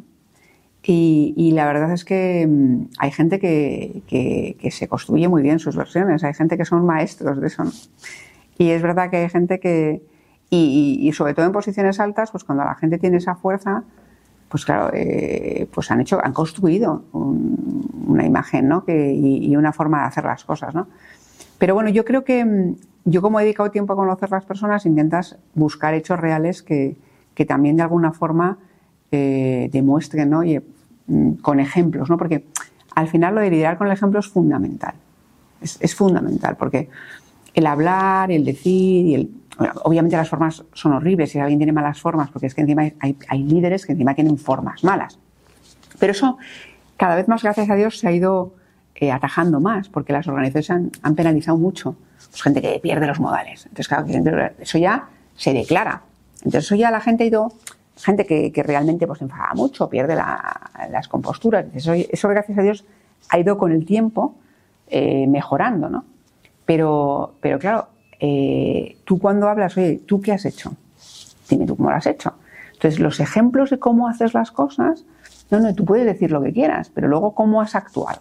Y, 0.85 1.51
la 1.53 1.65
verdad 1.65 1.91
es 1.91 2.05
que 2.05 2.47
mm, 2.47 2.91
hay 2.97 3.11
gente 3.11 3.39
que, 3.39 4.03
que, 4.07 4.71
se 4.71 4.87
construye 4.87 5.27
muy 5.27 5.41
bien 5.41 5.59
sus 5.59 5.75
versiones, 5.75 6.23
hay 6.23 6.33
gente 6.33 6.57
que 6.57 6.63
son 6.63 6.85
maestros 6.85 7.41
de 7.41 7.47
eso. 7.47 7.63
Y 8.57 8.69
es 8.69 8.81
verdad 8.81 9.09
que 9.09 9.17
hay 9.17 9.29
gente 9.29 9.59
que, 9.59 10.03
y, 10.49 11.11
sobre 11.13 11.33
todo 11.33 11.45
en 11.45 11.51
posiciones 11.51 11.99
altas, 11.99 12.31
pues 12.31 12.43
cuando 12.43 12.63
la 12.63 12.75
gente 12.75 12.97
tiene 12.97 13.17
esa 13.17 13.35
fuerza, 13.35 13.83
pues 14.49 14.65
claro, 14.65 14.91
eh, 14.93 15.67
pues 15.73 15.89
han 15.89 16.01
hecho, 16.01 16.19
han 16.23 16.33
construido 16.33 17.03
una 17.11 18.25
imagen, 18.25 18.67
¿no? 18.67 18.85
Que, 18.85 19.13
y, 19.13 19.55
una 19.55 19.73
forma 19.73 20.01
de 20.01 20.07
hacer 20.07 20.25
las 20.25 20.43
cosas, 20.43 20.75
¿no? 20.75 20.87
Pero 21.57 21.73
bueno, 21.73 21.89
yo 21.89 22.05
creo 22.05 22.23
que 22.23 22.45
mm, 22.45 22.75
yo 23.05 23.21
como 23.21 23.39
he 23.39 23.43
dedicado 23.43 23.71
tiempo 23.71 23.93
a 23.93 23.95
conocer 23.95 24.29
las 24.29 24.45
personas, 24.45 24.85
intentas 24.85 25.37
buscar 25.55 25.93
hechos 25.93 26.19
reales 26.19 26.61
que, 26.61 26.95
que 27.33 27.45
también 27.45 27.77
de 27.77 27.83
alguna 27.83 28.11
forma 28.13 28.59
eh, 29.11 29.69
demuestren, 29.71 30.29
¿no? 30.29 30.41
Mm, 31.07 31.33
con 31.33 31.59
ejemplos, 31.59 32.09
¿no? 32.09 32.17
Porque 32.17 32.45
al 32.95 33.07
final 33.07 33.35
lo 33.35 33.41
de 33.41 33.49
liderar 33.49 33.77
con 33.77 33.87
el 33.87 33.93
ejemplo 33.93 34.19
es 34.19 34.27
fundamental. 34.27 34.95
Es, 35.61 35.95
fundamental, 35.95 36.57
porque 36.57 36.89
el 37.53 37.67
hablar, 37.67 38.31
el 38.31 38.45
decir 38.45 39.05
y 39.05 39.15
el. 39.15 39.31
obviamente 39.83 40.15
las 40.15 40.29
formas 40.29 40.63
son 40.73 40.93
horribles 40.93 41.31
si 41.31 41.39
alguien 41.39 41.59
tiene 41.59 41.71
malas 41.71 41.99
formas, 41.99 42.29
porque 42.31 42.47
es 42.47 42.55
que 42.55 42.61
encima 42.61 42.83
hay, 42.99 43.43
líderes 43.43 43.85
que 43.85 43.91
encima 43.91 44.13
tienen 44.15 44.37
formas 44.37 44.83
malas. 44.83 45.19
Pero 45.99 46.11
eso, 46.11 46.37
cada 46.97 47.15
vez 47.15 47.27
más, 47.27 47.43
gracias 47.43 47.69
a 47.69 47.75
Dios, 47.75 47.99
se 47.99 48.07
ha 48.07 48.11
ido 48.11 48.53
eh, 48.95 49.11
atajando 49.11 49.59
más, 49.59 49.89
porque 49.89 50.13
las 50.13 50.27
organizaciones 50.27 50.91
han, 51.01 51.15
penalizado 51.15 51.57
mucho. 51.57 51.95
Pues 52.29 52.41
gente 52.41 52.61
que 52.61 52.79
pierde 52.79 53.05
los 53.05 53.19
modales. 53.19 53.65
Entonces, 53.65 53.87
claro, 53.87 54.07
eso 54.59 54.77
ya 54.79 55.07
se 55.35 55.53
declara. 55.53 56.01
Entonces, 56.37 56.65
eso 56.65 56.75
ya 56.75 56.89
la 56.89 56.99
gente 56.99 57.23
ha 57.23 57.27
ido 57.27 57.53
gente 57.95 58.25
que, 58.25 58.63
realmente 58.63 59.05
pues, 59.05 59.21
enfada 59.21 59.53
mucho, 59.53 59.87
pierde 59.89 60.15
las 60.15 61.07
composturas. 61.07 61.65
Eso, 61.75 61.93
eso, 61.93 62.27
gracias 62.29 62.57
a 62.57 62.61
Dios, 62.63 62.85
ha 63.29 63.39
ido 63.39 63.57
con 63.57 63.71
el 63.71 63.85
tiempo 63.85 64.35
eh, 64.87 65.27
mejorando, 65.27 65.89
¿no? 65.89 66.05
Pero, 66.65 67.35
pero 67.41 67.59
claro, 67.59 67.87
eh, 68.19 68.97
tú 69.03 69.19
cuando 69.19 69.49
hablas, 69.49 69.77
oye, 69.77 70.01
¿tú 70.05 70.21
qué 70.21 70.31
has 70.31 70.45
hecho? 70.45 70.75
Dime 71.49 71.65
tú 71.65 71.75
cómo 71.75 71.89
lo 71.89 71.95
has 71.95 72.07
hecho. 72.07 72.33
Entonces, 72.73 72.99
los 72.99 73.19
ejemplos 73.19 73.69
de 73.69 73.79
cómo 73.79 74.07
haces 74.07 74.33
las 74.33 74.51
cosas, 74.51 75.05
no, 75.49 75.59
no, 75.59 75.73
tú 75.73 75.85
puedes 75.85 76.05
decir 76.05 76.31
lo 76.31 76.41
que 76.41 76.53
quieras, 76.53 76.91
pero 76.93 77.07
luego 77.07 77.33
cómo 77.35 77.61
has 77.61 77.75
actuado. 77.75 78.19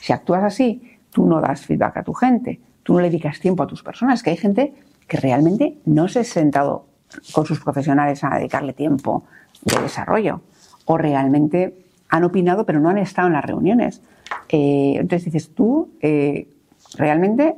Si 0.00 0.12
actúas 0.12 0.44
así, 0.44 0.98
tú 1.10 1.26
no 1.26 1.40
das 1.40 1.62
feedback 1.66 1.98
a 1.98 2.02
tu 2.02 2.14
gente, 2.14 2.60
tú 2.82 2.94
no 2.94 3.00
le 3.00 3.08
dedicas 3.10 3.40
tiempo 3.40 3.62
a 3.62 3.66
tus 3.66 3.82
personas, 3.82 4.22
que 4.22 4.30
hay 4.30 4.36
gente 4.36 4.74
que 5.06 5.16
realmente 5.18 5.76
no 5.84 6.08
se 6.08 6.20
ha 6.20 6.24
sentado 6.24 6.86
con 7.32 7.46
sus 7.46 7.60
profesionales 7.60 8.24
a 8.24 8.30
dedicarle 8.30 8.72
tiempo 8.72 9.24
de 9.62 9.80
desarrollo. 9.80 10.40
O 10.84 10.98
realmente 10.98 11.74
han 12.08 12.24
opinado 12.24 12.66
pero 12.66 12.80
no 12.80 12.88
han 12.88 12.98
estado 12.98 13.28
en 13.28 13.34
las 13.34 13.44
reuniones. 13.44 14.02
Eh, 14.48 14.94
entonces 14.96 15.32
dices, 15.32 15.54
tú 15.54 15.90
eh, 16.00 16.48
realmente 16.96 17.56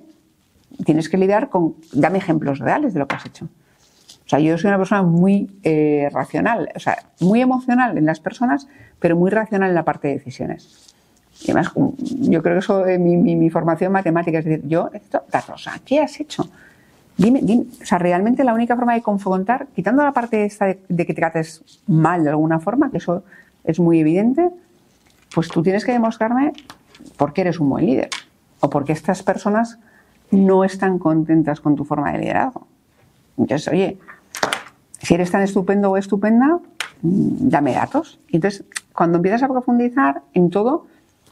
tienes 0.85 1.09
que 1.09 1.17
lidiar 1.17 1.49
con, 1.49 1.77
dame 1.93 2.19
ejemplos 2.19 2.59
reales 2.59 2.95
de 2.95 3.01
lo 3.01 3.07
que 3.07 3.17
has 3.17 3.27
hecho. 3.27 3.49
O 4.25 4.29
sea, 4.29 4.39
yo 4.39 4.57
soy 4.57 4.69
una 4.69 4.79
persona 4.79 5.03
muy 5.03 5.51
eh, 5.63 6.09
racional, 6.13 6.71
o 6.75 6.81
sea, 6.81 6.97
muy 7.21 7.43
emocional 7.43 7.99
en 7.99 8.07
las 8.07 8.21
personas, 8.21 8.67
pero 8.99 9.17
muy 9.17 9.31
racional 9.31 9.69
en 9.69 9.75
la 9.75 9.85
parte 9.85 10.09
de 10.09 10.15
decisiones. 10.15 10.95
Y 11.43 11.51
además, 11.51 11.73
yo 11.75 12.43
creo 12.43 12.55
que 12.55 12.61
eso 12.61 12.87
es 12.87 12.99
mi, 12.99 13.17
mi, 13.17 13.51
formación 13.51 13.93
matemática, 13.93 14.39
es 14.39 14.45
decir, 14.45 14.67
yo 14.67 14.89
necesito 14.93 15.25
o 15.53 15.59
sea, 15.59 15.81
¿qué 15.85 16.01
has 16.01 16.19
hecho? 16.21 16.49
Dime, 17.17 17.41
dime, 17.43 17.67
o 17.83 17.85
sea, 17.85 17.99
realmente 17.99 18.45
la 18.45 18.55
única 18.55 18.77
forma 18.77 18.95
de 18.95 19.03
confrontar, 19.03 19.67
quitando 19.75 20.03
la 20.03 20.13
parte 20.13 20.45
esta 20.45 20.67
de, 20.67 20.79
que 20.89 21.05
te 21.05 21.15
trates 21.15 21.63
mal 21.87 22.25
de 22.25 22.31
alguna 22.31 22.61
forma, 22.61 22.91
que 22.91 22.99
eso 22.99 23.25
es 23.65 23.79
muy 23.79 24.01
evidente, 24.01 24.49
pues 25.35 25.49
tú 25.49 25.63
tienes 25.63 25.85
que 25.85 25.93
demostrarme 25.93 26.53
por 27.17 27.33
qué 27.33 27.43
eres 27.43 27.61
un 27.61 27.69
buen 27.69 27.87
líder 27.87 28.11
o 28.65 28.71
por 28.71 28.87
qué 28.87 28.93
estas 28.93 29.23
personas 29.23 29.79
no 30.31 30.65
están 30.65 30.99
contentas 30.99 31.61
con 31.61 31.77
tu 31.77 31.85
forma 31.85 32.13
de 32.13 32.19
liderazgo. 32.19 32.67
Entonces, 33.37 33.69
oye, 33.69 33.99
si 35.03 35.13
eres 35.13 35.31
tan 35.31 35.43
estupendo 35.43 35.91
o 35.91 35.99
estupenda, 35.99 36.61
mm, 37.03 37.49
dame 37.51 37.75
datos. 37.75 38.19
Y 38.29 38.37
entonces, 38.37 38.65
cuando 38.95 39.17
empiezas 39.17 39.43
a 39.43 39.49
profundizar 39.49 40.23
en 40.33 40.49
todo, 40.49 40.87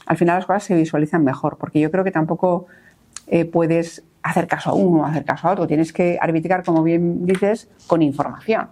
al 0.05 0.17
final 0.17 0.35
las 0.37 0.45
cosas 0.45 0.63
se 0.63 0.75
visualizan 0.75 1.23
mejor, 1.23 1.57
porque 1.57 1.79
yo 1.79 1.89
creo 1.89 2.03
que 2.03 2.11
tampoco 2.11 2.67
eh, 3.25 3.45
puedes 3.45 4.03
hacer 4.21 4.45
caso 4.45 4.69
a 4.69 4.73
uno, 4.73 5.03
hacer 5.03 5.25
caso 5.25 5.47
a 5.47 5.53
otro. 5.53 5.65
Tienes 5.65 5.91
que 5.91 6.19
arbitrar, 6.21 6.63
como 6.63 6.83
bien 6.83 7.25
dices, 7.25 7.67
con 7.87 8.03
información 8.03 8.67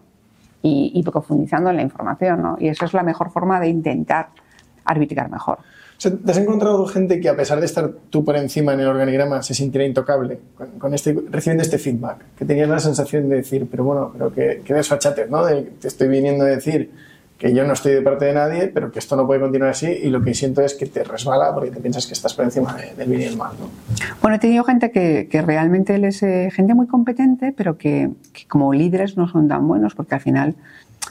y, 0.61 1.01
profundizando 1.03 1.71
en 1.71 1.77
la 1.77 1.81
información, 1.81 2.43
¿no? 2.43 2.57
Y 2.59 2.67
eso 2.67 2.85
es 2.85 2.93
la 2.93 3.01
mejor 3.01 3.31
forma 3.31 3.59
de 3.59 3.69
intentar 3.69 4.29
arbitrar 4.85 5.31
mejor. 5.31 5.57
¿Te 6.01 6.31
has 6.31 6.37
encontrado 6.37 6.85
gente 6.87 7.19
que 7.19 7.29
a 7.29 7.35
pesar 7.35 7.59
de 7.59 7.67
estar 7.67 7.91
tú 8.09 8.25
por 8.25 8.35
encima 8.35 8.73
en 8.73 8.79
el 8.79 8.87
organigrama 8.87 9.43
se 9.43 9.53
sintiera 9.53 9.85
intocable 9.85 10.39
con, 10.79 10.95
este, 10.95 11.15
recibiendo 11.29 11.61
este 11.61 11.77
feedback? 11.77 12.17
Que 12.35 12.45
tenías 12.45 12.67
la 12.67 12.79
sensación 12.79 13.29
de 13.29 13.35
decir, 13.35 13.67
pero 13.69 13.83
bueno, 13.83 14.09
pero 14.11 14.33
que, 14.33 14.61
que 14.65 14.73
¿no? 15.29 15.45
De, 15.45 15.61
te 15.79 15.87
estoy 15.87 16.07
viniendo 16.07 16.43
a 16.43 16.47
decir 16.47 16.89
que 17.37 17.53
yo 17.53 17.65
no 17.65 17.73
estoy 17.73 17.93
de 17.93 18.01
parte 18.01 18.25
de 18.25 18.33
nadie, 18.33 18.67
pero 18.67 18.91
que 18.91 18.99
esto 18.99 19.15
no 19.15 19.27
puede 19.27 19.41
continuar 19.41 19.71
así 19.71 19.87
y 19.87 20.09
lo 20.09 20.23
que 20.23 20.33
siento 20.33 20.61
es 20.61 20.73
que 20.73 20.87
te 20.87 21.03
resbala 21.03 21.53
porque 21.53 21.71
te 21.71 21.79
piensas 21.79 22.07
que 22.07 22.13
estás 22.13 22.33
por 22.33 22.45
encima 22.45 22.75
del 22.97 23.07
bien 23.07 23.21
y 23.21 23.25
el 23.25 23.37
mal. 23.37 23.51
¿no? 23.59 23.67
Bueno, 24.21 24.37
he 24.37 24.39
tenido 24.39 24.63
gente 24.63 24.91
que, 24.91 25.27
que 25.29 25.41
realmente 25.41 25.95
es 26.07 26.23
eh, 26.23 26.49
gente 26.51 26.73
muy 26.73 26.87
competente, 26.87 27.51
pero 27.55 27.77
que, 27.77 28.09
como 28.47 28.73
líderes 28.73 29.17
no 29.17 29.27
son 29.27 29.47
tan 29.47 29.67
buenos 29.67 29.93
porque 29.93 30.15
al 30.15 30.21
final 30.21 30.55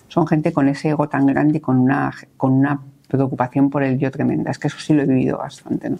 son 0.09 0.27
gente 0.27 0.53
con 0.53 0.69
ese 0.69 0.91
ego 0.91 1.09
tan 1.09 1.27
grande 1.27 1.59
y 1.59 1.61
con 1.61 1.79
una, 1.79 2.13
con 2.37 2.53
una 2.53 2.81
preocupación 3.11 3.71
por 3.71 3.83
el 3.83 3.99
yo 3.99 4.11
tremenda. 4.11 4.51
Es 4.51 4.59
que 4.59 4.69
eso 4.69 4.79
sí 4.79 4.95
lo 4.95 5.03
he 5.03 5.07
vivido 5.07 5.39
bastante. 5.39 5.91
¿no? 5.91 5.99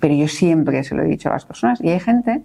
Pero 0.00 0.14
yo 0.14 0.28
siempre 0.28 0.84
se 0.84 0.94
lo 0.94 1.02
he 1.02 1.06
dicho 1.06 1.28
a 1.28 1.32
las 1.32 1.44
personas 1.44 1.80
y 1.80 1.88
hay 1.90 2.00
gente 2.00 2.42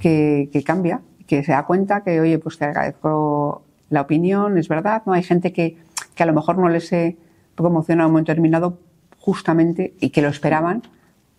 que, 0.00 0.48
que 0.52 0.62
cambia, 0.62 1.00
que 1.26 1.42
se 1.44 1.52
da 1.52 1.64
cuenta 1.64 2.02
que, 2.02 2.20
oye, 2.20 2.38
pues 2.38 2.58
te 2.58 2.64
agradezco 2.64 3.62
la 3.90 4.00
opinión, 4.00 4.56
es 4.58 4.68
verdad, 4.68 5.02
¿no? 5.04 5.12
Hay 5.12 5.22
gente 5.22 5.52
que 5.52 5.76
que 6.14 6.22
a 6.22 6.26
lo 6.26 6.32
mejor 6.32 6.58
no 6.58 6.68
les 6.68 6.92
he 6.92 7.16
promocionado 7.54 8.06
en 8.06 8.10
un 8.10 8.12
momento 8.12 8.32
determinado 8.32 8.78
justamente 9.18 9.94
y 10.00 10.10
que 10.10 10.22
lo 10.22 10.28
esperaban 10.28 10.82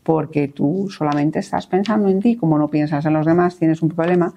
porque 0.03 0.47
tú 0.47 0.87
solamente 0.89 1.39
estás 1.39 1.65
pensando 1.65 2.09
en 2.09 2.19
ti, 2.21 2.35
como 2.35 2.57
no 2.59 2.67
piensas 2.67 3.05
en 3.05 3.13
los 3.13 3.25
demás, 3.25 3.57
tienes 3.57 3.81
un 3.81 3.89
problema 3.89 4.33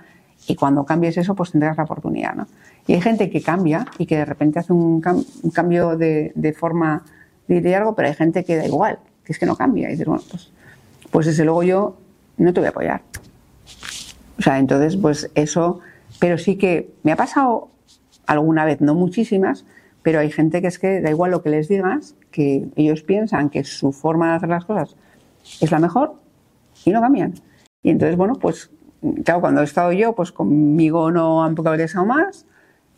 y 0.46 0.54
cuando 0.54 0.84
cambies 0.84 1.18
eso 1.18 1.34
pues 1.34 1.52
tendrás 1.52 1.76
la 1.76 1.84
oportunidad. 1.84 2.34
¿no? 2.34 2.46
Y 2.86 2.94
hay 2.94 3.00
gente 3.00 3.28
que 3.28 3.42
cambia 3.42 3.86
y 3.98 4.06
que 4.06 4.16
de 4.16 4.24
repente 4.24 4.58
hace 4.58 4.72
un, 4.72 5.00
cambio 5.00 5.96
de, 5.96 6.56
forma 6.58 7.02
de 7.48 7.74
algo, 7.74 7.94
pero 7.94 8.08
hay 8.08 8.14
gente 8.14 8.44
que 8.44 8.56
da 8.56 8.66
igual, 8.66 8.98
que 9.24 9.32
es 9.32 9.38
que 9.38 9.46
no 9.46 9.56
cambia. 9.56 9.88
Y 9.88 9.92
dices, 9.92 10.06
bueno, 10.06 10.22
pues, 10.30 10.50
pues 11.10 11.26
desde 11.26 11.44
luego 11.44 11.62
yo 11.62 11.96
no 12.36 12.52
te 12.52 12.60
voy 12.60 12.66
a 12.66 12.70
apoyar. 12.70 13.02
O 14.38 14.42
sea, 14.42 14.58
entonces 14.58 14.96
pues 14.96 15.30
eso, 15.34 15.80
pero 16.20 16.38
sí 16.38 16.56
que 16.56 16.92
me 17.02 17.12
ha 17.12 17.16
pasado 17.16 17.68
alguna 18.26 18.64
vez, 18.64 18.80
no 18.80 18.94
muchísimas, 18.94 19.64
pero 20.02 20.20
hay 20.20 20.30
gente 20.30 20.60
que 20.60 20.68
es 20.68 20.78
que 20.78 21.00
da 21.00 21.10
igual 21.10 21.32
lo 21.32 21.42
que 21.42 21.50
les 21.50 21.68
digas, 21.68 22.14
que 22.30 22.68
ellos 22.76 23.02
piensan 23.02 23.50
que 23.50 23.64
su 23.64 23.92
forma 23.92 24.30
de 24.30 24.36
hacer 24.36 24.48
las 24.48 24.64
cosas 24.64 24.96
es 25.60 25.70
la 25.70 25.78
mejor 25.78 26.14
y 26.84 26.90
no 26.90 27.00
cambian. 27.00 27.34
Y 27.82 27.90
entonces, 27.90 28.16
bueno, 28.16 28.34
pues 28.34 28.70
claro, 29.24 29.40
cuando 29.40 29.60
he 29.60 29.64
estado 29.64 29.92
yo, 29.92 30.14
pues 30.14 30.32
conmigo 30.32 31.10
no 31.10 31.42
han 31.42 31.54
progresado 31.54 32.06
más, 32.06 32.46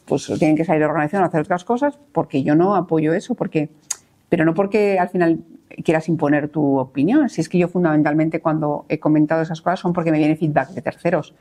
pues 0.04 0.26
tienen 0.38 0.56
que 0.56 0.64
salir 0.64 0.80
de 0.80 0.86
organización 0.86 1.22
a 1.22 1.26
hacer 1.26 1.40
otras 1.40 1.64
cosas 1.64 1.98
porque 2.12 2.42
yo 2.42 2.54
no 2.54 2.74
apoyo 2.74 3.14
eso, 3.14 3.34
porque, 3.34 3.70
pero 4.30 4.44
no 4.46 4.54
porque 4.54 4.98
al 4.98 5.10
final 5.10 5.40
quieras 5.84 6.08
imponer 6.08 6.48
tu 6.48 6.78
opinión, 6.78 7.28
si 7.28 7.42
es 7.42 7.48
que 7.48 7.58
yo 7.58 7.68
fundamentalmente 7.68 8.40
cuando 8.40 8.86
he 8.88 8.98
comentado 8.98 9.42
esas 9.42 9.60
cosas 9.60 9.80
son 9.80 9.92
porque 9.92 10.10
me 10.10 10.18
viene 10.18 10.36
feedback 10.36 10.70
de 10.70 10.80
terceros. 10.80 11.34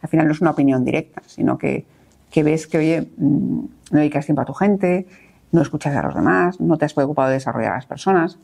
al 0.00 0.08
final 0.08 0.26
no 0.26 0.32
es 0.32 0.40
una 0.40 0.52
opinión 0.52 0.84
directa, 0.84 1.22
sino 1.26 1.58
que, 1.58 1.84
que 2.30 2.42
ves 2.42 2.66
que, 2.66 2.78
oye, 2.78 3.08
mm, 3.16 3.60
no 3.90 3.98
dedicas 3.98 4.24
tiempo 4.24 4.42
a 4.42 4.44
tu 4.44 4.54
gente, 4.54 5.06
no 5.52 5.62
escuchas 5.62 5.94
a 5.96 6.02
los 6.02 6.14
demás, 6.14 6.60
no 6.60 6.76
te 6.76 6.84
has 6.84 6.94
preocupado 6.94 7.28
de 7.28 7.34
desarrollar 7.34 7.72
a 7.72 7.76
las 7.76 7.86
personas. 7.86 8.38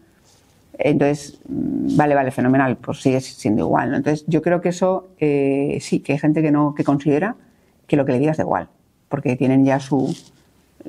Entonces, 0.78 1.40
mm, 1.48 1.96
vale, 1.96 2.14
vale, 2.14 2.30
fenomenal, 2.30 2.76
pues 2.76 3.00
sigue 3.00 3.20
siendo 3.20 3.62
igual. 3.62 3.90
¿no? 3.90 3.96
Entonces, 3.98 4.24
yo 4.26 4.42
creo 4.42 4.60
que 4.60 4.70
eso 4.70 5.10
eh, 5.18 5.78
sí, 5.80 6.00
que 6.00 6.12
hay 6.12 6.18
gente 6.18 6.42
que 6.42 6.50
no 6.50 6.74
que 6.74 6.84
considera 6.84 7.36
que 7.86 7.96
lo 7.96 8.04
que 8.04 8.12
le 8.12 8.18
digas 8.18 8.38
da 8.38 8.44
igual, 8.44 8.68
porque 9.08 9.36
tienen 9.36 9.64
ya 9.64 9.78
su, 9.78 10.14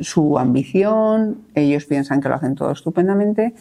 su 0.02 0.38
ambición, 0.38 1.40
ellos 1.56 1.86
piensan 1.86 2.22
que 2.22 2.30
lo 2.30 2.36
hacen 2.36 2.56
todo 2.56 2.72
estupendamente 2.72 3.54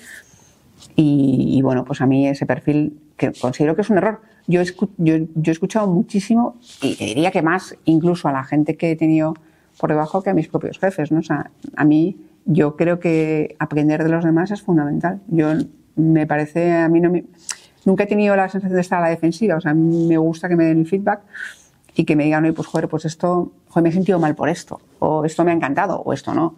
y, 0.97 1.61
bueno, 1.63 1.85
pues 1.85 2.01
a 2.01 2.07
mí 2.07 2.27
ese 2.27 2.47
perfil 2.47 2.99
que 3.17 3.33
considero 3.33 3.75
que 3.77 3.83
es 3.83 3.91
un 3.91 3.99
error. 3.99 4.21
Yo 4.47 4.61
he, 4.61 4.65
yo, 4.65 5.17
yo 5.17 5.27
he 5.47 5.51
escuchado 5.51 5.87
muchísimo 5.87 6.57
y 6.81 6.97
diría 6.97 7.31
que 7.31 7.43
más 7.43 7.77
incluso 7.85 8.29
a 8.29 8.33
la 8.33 8.45
gente 8.45 8.77
que 8.77 8.91
he 8.91 8.97
tenido 8.97 9.35
por 9.79 9.91
debajo 9.91 10.23
que 10.23 10.31
a 10.31 10.35
mis 10.35 10.49
propios 10.49 10.79
jefes, 10.79 11.13
¿no? 11.13 11.21
O 11.21 11.23
sea, 11.23 11.51
a 11.77 11.85
mí 11.85 12.17
yo 12.45 12.77
creo 12.77 12.99
que 12.99 13.55
aprender 13.59 14.03
de 14.03 14.11
los 14.11 14.25
demás 14.25 14.51
es 14.51 14.63
fundamental. 14.63 15.21
Yo 15.29 15.49
me 15.95 16.27
parece, 16.27 16.73
a 16.73 16.89
mí 16.89 17.01
no 17.01 17.11
me, 17.11 17.25
nunca 17.85 18.05
he 18.05 18.07
tenido 18.07 18.35
la 18.37 18.49
sensación 18.49 18.75
de 18.75 18.81
estar 18.81 18.99
a 18.99 19.03
la 19.03 19.09
defensiva, 19.09 19.57
o 19.57 19.61
sea, 19.61 19.75
me 19.75 20.17
gusta 20.19 20.49
que 20.49 20.57
me 20.57 20.65
den 20.65 20.81
el 20.81 20.87
feedback 20.87 21.21
y 21.95 22.05
que 22.05 22.17
me 22.17 22.25
digan, 22.25 22.45
oye, 22.45 22.53
pues 22.53 22.69
joder, 22.69 22.89
pues 22.89 23.05
esto, 23.05 23.53
joder, 23.69 23.83
me 23.83 23.89
he 23.91 23.93
sentido 23.93 24.19
mal 24.19 24.35
por 24.35 24.49
esto, 24.49 24.81
o 24.99 25.25
esto 25.25 25.45
me 25.45 25.51
ha 25.51 25.55
encantado, 25.55 26.01
o 26.01 26.13
esto 26.13 26.35
no. 26.35 26.57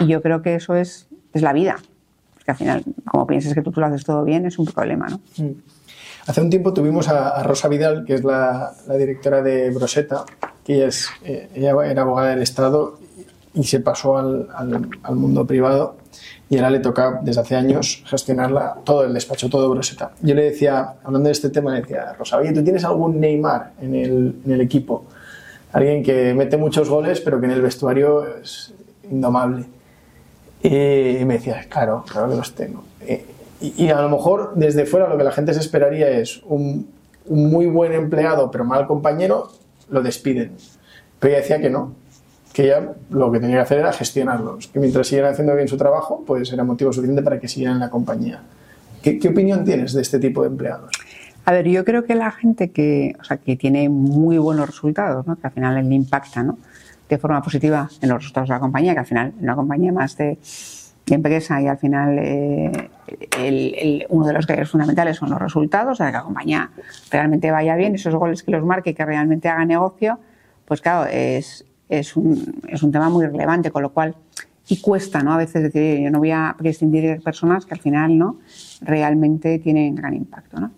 Y 0.00 0.06
yo 0.06 0.22
creo 0.22 0.42
que 0.42 0.54
eso 0.54 0.74
es, 0.74 1.08
es 1.32 1.42
la 1.42 1.52
vida. 1.52 1.76
Porque 2.34 2.50
al 2.50 2.56
final, 2.56 2.84
como 3.06 3.26
pienses 3.26 3.54
que 3.54 3.62
tú, 3.62 3.72
tú 3.72 3.80
lo 3.80 3.86
haces 3.86 4.04
todo 4.04 4.24
bien, 4.24 4.46
es 4.46 4.58
un 4.58 4.66
problema, 4.66 5.08
¿no? 5.08 5.20
Mm. 5.38 5.52
Hace 6.26 6.40
un 6.40 6.50
tiempo 6.50 6.74
tuvimos 6.74 7.08
a, 7.08 7.40
Rosa 7.44 7.68
Vidal, 7.68 8.04
que 8.04 8.14
es 8.14 8.24
la, 8.24 8.74
directora 8.98 9.42
de 9.42 9.70
Broseta, 9.70 10.24
que 10.64 10.86
es, 10.86 11.08
eh, 11.24 11.48
ella 11.54 11.72
era 11.84 12.02
abogada 12.02 12.30
del 12.30 12.42
Estado 12.42 12.98
y 13.56 13.64
se 13.64 13.80
pasó 13.80 14.18
al, 14.18 14.48
al, 14.54 15.16
mundo 15.16 15.46
privado 15.46 15.96
y 16.48 16.56
ahora 16.56 16.70
le 16.70 16.80
toca 16.80 17.20
desde 17.22 17.40
hace 17.40 17.56
años 17.56 18.04
gestionarla 18.06 18.76
todo 18.84 19.04
el 19.04 19.14
despacho, 19.14 19.48
todo 19.48 19.70
Broseta. 19.70 20.12
Yo 20.20 20.34
le 20.34 20.44
decía, 20.44 20.94
hablando 21.02 21.28
de 21.28 21.32
este 21.32 21.48
tema, 21.48 21.72
le 21.72 21.80
decía, 21.80 22.12
Rosa, 22.12 22.36
oye, 22.36 22.52
¿tú 22.52 22.62
tienes 22.62 22.84
algún 22.84 23.18
Neymar 23.18 23.72
en 23.80 23.94
el, 23.94 24.36
en 24.44 24.52
el 24.52 24.60
equipo? 24.60 25.06
Alguien 25.72 26.02
que 26.02 26.34
mete 26.34 26.58
muchos 26.58 26.88
goles, 26.90 27.20
pero 27.20 27.40
que 27.40 27.46
en 27.46 27.52
el 27.52 27.62
vestuario 27.62 28.26
es 28.36 28.74
indomable. 29.10 29.64
Y 30.62 31.24
me 31.24 31.34
decía, 31.34 31.64
claro, 31.68 32.04
claro 32.10 32.28
que 32.28 32.36
los 32.36 32.54
tengo. 32.54 32.84
Y, 33.60 33.84
y, 33.84 33.88
a 33.88 34.02
lo 34.02 34.10
mejor 34.10 34.52
desde 34.54 34.84
fuera 34.84 35.08
lo 35.08 35.16
que 35.16 35.24
la 35.24 35.32
gente 35.32 35.54
se 35.54 35.60
esperaría 35.60 36.10
es 36.10 36.42
un, 36.44 36.90
un 37.24 37.50
muy 37.50 37.66
buen 37.66 37.92
empleado, 37.92 38.50
pero 38.50 38.64
mal 38.64 38.86
compañero, 38.86 39.50
lo 39.88 40.02
despiden. 40.02 40.52
Pero 41.18 41.32
ella 41.32 41.40
decía 41.40 41.60
que 41.60 41.70
no, 41.70 41.94
que 42.56 42.64
ella 42.64 42.92
lo 43.10 43.30
que 43.30 43.38
tenía 43.38 43.56
que 43.56 43.62
hacer 43.62 43.80
era 43.80 43.92
gestionarlos, 43.92 44.68
que 44.68 44.80
mientras 44.80 45.06
siguieran 45.06 45.34
haciendo 45.34 45.54
bien 45.54 45.68
su 45.68 45.76
trabajo, 45.76 46.24
pues 46.26 46.50
era 46.50 46.64
motivo 46.64 46.90
suficiente 46.90 47.20
para 47.20 47.38
que 47.38 47.48
siguieran 47.48 47.74
en 47.74 47.80
la 47.80 47.90
compañía. 47.90 48.40
¿Qué, 49.02 49.18
qué 49.18 49.28
opinión 49.28 49.62
tienes 49.62 49.92
de 49.92 50.00
este 50.00 50.18
tipo 50.18 50.40
de 50.40 50.48
empleados? 50.48 50.90
A 51.44 51.52
ver, 51.52 51.68
yo 51.68 51.84
creo 51.84 52.06
que 52.06 52.14
la 52.14 52.30
gente 52.30 52.70
que, 52.70 53.14
o 53.20 53.24
sea, 53.24 53.36
que 53.36 53.56
tiene 53.56 53.90
muy 53.90 54.38
buenos 54.38 54.68
resultados, 54.68 55.26
¿no? 55.26 55.36
que 55.36 55.46
al 55.46 55.52
final 55.52 55.86
le 55.86 55.94
impacta 55.94 56.42
¿no? 56.42 56.56
de 57.10 57.18
forma 57.18 57.42
positiva 57.42 57.90
en 58.00 58.08
los 58.08 58.20
resultados 58.20 58.48
de 58.48 58.54
la 58.54 58.60
compañía, 58.60 58.94
que 58.94 59.00
al 59.00 59.06
final 59.06 59.34
en 59.36 59.44
una 59.44 59.54
compañía 59.54 59.92
más 59.92 60.16
de, 60.16 60.38
de 61.04 61.14
empresa 61.14 61.60
y 61.60 61.66
al 61.66 61.76
final 61.76 62.18
eh, 62.18 62.88
el, 63.38 63.74
el, 63.74 64.06
uno 64.08 64.28
de 64.28 64.32
los 64.32 64.46
criterios 64.46 64.70
fundamentales 64.70 65.18
son 65.18 65.28
los 65.28 65.38
resultados, 65.38 65.92
o 65.92 65.94
sea, 65.96 66.06
que 66.06 66.12
la 66.14 66.22
compañía 66.22 66.70
realmente 67.10 67.50
vaya 67.50 67.76
bien, 67.76 67.96
esos 67.96 68.14
goles 68.14 68.42
que 68.42 68.50
los 68.50 68.64
marque, 68.64 68.94
que 68.94 69.04
realmente 69.04 69.46
haga 69.50 69.66
negocio, 69.66 70.18
pues 70.64 70.80
claro, 70.80 71.06
es, 71.12 71.66
es 71.88 72.16
un, 72.16 72.60
es 72.68 72.82
un 72.82 72.92
tema 72.92 73.08
muy 73.08 73.26
relevante, 73.26 73.70
con 73.70 73.82
lo 73.82 73.90
cual, 73.90 74.14
y 74.68 74.80
cuesta, 74.80 75.22
¿no? 75.22 75.32
A 75.32 75.36
veces 75.36 75.62
decir, 75.62 76.00
yo 76.00 76.10
no 76.10 76.18
voy 76.18 76.32
a 76.32 76.54
prescindir 76.58 77.04
de 77.04 77.20
personas 77.20 77.64
que 77.66 77.74
al 77.74 77.80
final, 77.80 78.18
¿no? 78.18 78.38
Realmente 78.80 79.58
tienen 79.58 79.94
gran 79.94 80.14
impacto, 80.14 80.58
¿no? 80.60 80.70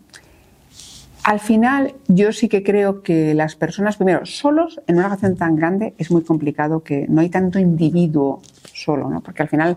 Al 1.25 1.41
final, 1.41 1.95
yo 2.07 2.33
sí 2.33 2.49
que 2.49 2.63
creo 2.63 3.03
que 3.03 3.35
las 3.35 3.55
personas, 3.55 3.97
primero, 3.97 4.25
solos 4.25 4.81
en 4.87 4.97
una 4.97 5.05
relación 5.05 5.37
tan 5.37 5.57
grande 5.57 5.95
es 5.99 6.11
muy 6.11 6.23
complicado 6.23 6.83
que 6.83 7.07
no 7.09 7.21
hay 7.21 7.29
tanto 7.29 7.59
individuo 7.59 8.41
solo, 8.73 9.11
¿no? 9.11 9.21
Porque 9.21 9.43
al 9.43 9.49
final, 9.49 9.77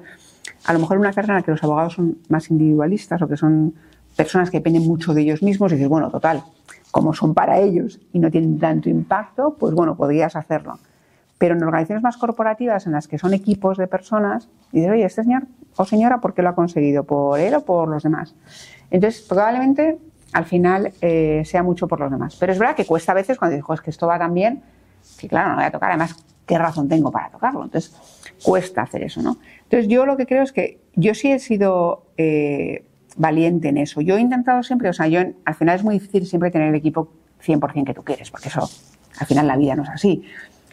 a 0.66 0.74
lo 0.74 0.80
mejor 0.80 0.98
una 0.98 1.12
carrera 1.12 1.34
en 1.34 1.40
la 1.40 1.44
que 1.44 1.52
los 1.52 1.64
abogados 1.64 1.94
son 1.94 2.20
más 2.30 2.50
individualistas 2.50 3.22
o 3.22 3.28
que 3.28 3.36
son 3.36 3.74
personas 4.16 4.50
que 4.50 4.58
dependen 4.58 4.84
mucho 4.84 5.14
de 5.14 5.22
ellos 5.22 5.42
mismos 5.42 5.72
dices, 5.72 5.88
bueno, 5.88 6.10
total, 6.10 6.44
como 6.92 7.14
son 7.14 7.34
para 7.34 7.60
ellos 7.60 8.00
y 8.14 8.20
no 8.20 8.30
tienen 8.30 8.60
tanto 8.60 8.90
impacto, 8.90 9.56
pues 9.60 9.74
bueno, 9.74 9.96
podrías 9.96 10.36
hacerlo. 10.36 10.80
Pero 11.42 11.56
en 11.56 11.64
organizaciones 11.64 12.04
más 12.04 12.18
corporativas 12.18 12.86
en 12.86 12.92
las 12.92 13.08
que 13.08 13.18
son 13.18 13.34
equipos 13.34 13.76
de 13.76 13.88
personas, 13.88 14.48
dices, 14.72 14.92
oye, 14.92 15.04
este 15.04 15.24
señor 15.24 15.48
o 15.76 15.86
señora, 15.86 16.20
¿por 16.20 16.36
qué 16.36 16.44
lo 16.44 16.50
ha 16.50 16.54
conseguido? 16.54 17.04
¿Por 17.04 17.40
él 17.40 17.56
o 17.56 17.66
por 17.66 17.88
los 17.88 18.04
demás? 18.04 18.36
Entonces, 18.92 19.24
probablemente 19.28 19.98
al 20.34 20.46
final 20.46 20.94
eh, 21.02 21.42
sea 21.44 21.64
mucho 21.64 21.88
por 21.88 22.00
los 22.00 22.12
demás. 22.12 22.38
Pero 22.40 22.54
es 22.54 22.60
verdad 22.60 22.76
que 22.76 22.86
cuesta 22.86 23.14
a 23.14 23.16
veces 23.16 23.40
cuando 23.40 23.56
dices, 23.56 23.68
es 23.74 23.82
que 23.82 23.90
esto 23.90 24.06
va 24.06 24.20
tan 24.20 24.36
bien, 24.36 24.62
que 25.18 25.28
claro, 25.28 25.50
no 25.50 25.56
voy 25.56 25.64
a 25.64 25.72
tocar, 25.72 25.90
además, 25.90 26.16
¿qué 26.46 26.60
razón 26.60 26.88
tengo 26.88 27.12
para 27.12 27.32
tocarlo? 27.32 27.64
Entonces, 27.64 27.92
cuesta 28.44 28.84
hacer 28.84 29.02
eso, 29.02 29.24
¿no? 29.24 29.38
Entonces, 29.64 29.88
yo 29.88 30.06
lo 30.06 30.18
que 30.18 30.28
creo 30.28 30.44
es 30.44 30.52
que 30.52 30.80
yo 30.94 31.16
sí 31.16 31.32
he 31.32 31.40
sido 31.40 32.06
eh, 32.18 32.86
valiente 33.18 33.70
en 33.70 33.78
eso. 33.78 34.02
Yo 34.02 34.16
he 34.16 34.22
intentado 34.22 34.62
siempre, 34.62 34.90
o 34.90 34.94
sea, 34.94 35.08
yo 35.08 35.22
al 35.44 35.56
final 35.56 35.76
es 35.76 35.84
muy 35.84 35.96
difícil 35.96 36.24
siempre 36.28 36.52
tener 36.52 36.68
el 36.68 36.76
equipo 36.76 37.12
100% 37.44 37.84
que 37.84 37.96
tú 37.96 38.04
quieres, 38.04 38.30
porque 38.30 38.50
eso, 38.50 38.70
al 39.18 39.26
final 39.26 39.48
la 39.48 39.58
vida 39.58 39.76
no 39.76 39.82
es 39.82 39.90
así 39.90 40.24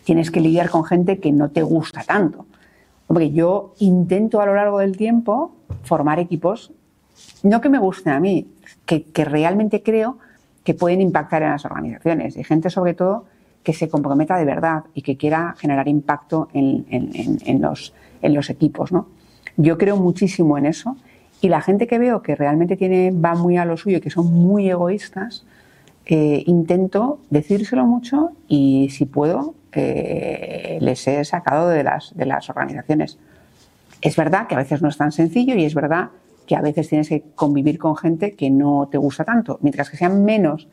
tienes 0.08 0.30
que 0.30 0.40
lidiar 0.40 0.70
con 0.70 0.84
gente 0.84 1.18
que 1.18 1.32
no 1.32 1.50
te 1.50 1.62
gusta 1.62 2.02
tanto. 2.02 2.46
Porque 3.06 3.30
yo 3.30 3.74
intento 3.78 4.40
a 4.40 4.46
lo 4.46 4.54
largo 4.54 4.78
del 4.78 4.96
tiempo 4.96 5.54
formar 5.82 6.18
equipos, 6.18 6.72
no 7.42 7.60
que 7.60 7.68
me 7.68 7.78
gusten 7.78 8.14
a 8.14 8.18
mí, 8.18 8.48
que, 8.86 9.04
realmente 9.26 9.82
creo 9.82 10.16
que 10.64 10.72
pueden 10.72 11.02
impactar 11.02 11.42
en 11.42 11.50
las 11.50 11.66
organizaciones. 11.66 12.38
Y 12.38 12.42
gente 12.42 12.70
sobre 12.70 12.94
todo 12.94 13.26
que 13.62 13.74
se 13.74 13.90
comprometa 13.90 14.38
de 14.38 14.46
verdad 14.46 14.84
y 14.94 15.02
que 15.02 15.18
quiera 15.18 15.54
generar 15.58 15.88
impacto 15.88 16.48
en 16.54 17.60
los 17.60 18.48
equipos. 18.48 18.90
¿no? 18.90 19.08
Yo 19.58 19.76
creo 19.76 19.98
muchísimo 19.98 20.56
en 20.56 20.64
eso. 20.64 20.96
Y 21.42 21.50
la 21.50 21.60
gente 21.60 21.86
que 21.86 21.98
veo 21.98 22.22
que 22.22 22.34
realmente 22.34 22.78
tiene, 22.78 23.10
va 23.10 23.34
muy 23.34 23.58
a 23.58 23.66
lo 23.66 23.76
suyo 23.76 23.98
y 23.98 24.00
que 24.00 24.08
son 24.08 24.32
muy 24.32 24.70
egoístas, 24.70 25.44
eh, 26.06 26.44
intento 26.46 27.18
decírselo 27.28 27.84
mucho 27.84 28.30
y 28.48 28.88
si 28.88 29.04
puedo, 29.04 29.54
les 29.72 31.08
he 31.08 31.24
sacado 31.24 31.68
de 31.68 31.82
las, 31.84 32.16
de 32.16 32.26
las 32.26 32.48
organizaciones. 32.50 33.18
Es 34.00 34.16
verdad 34.16 34.46
que 34.46 34.54
a 34.54 34.58
veces 34.58 34.82
no 34.82 34.88
es 34.88 34.96
tan 34.96 35.12
sencillo 35.12 35.54
y 35.54 35.64
es 35.64 35.74
verdad 35.74 36.10
que 36.46 36.56
a 36.56 36.62
veces 36.62 36.88
tienes 36.88 37.08
que 37.08 37.22
convivir 37.34 37.78
con 37.78 37.96
gente 37.96 38.32
que 38.32 38.50
no 38.50 38.88
te 38.90 38.98
gusta 38.98 39.24
tanto. 39.24 39.58
Mientras 39.60 39.90
que 39.90 39.96
sean 39.96 40.24
menos 40.24 40.68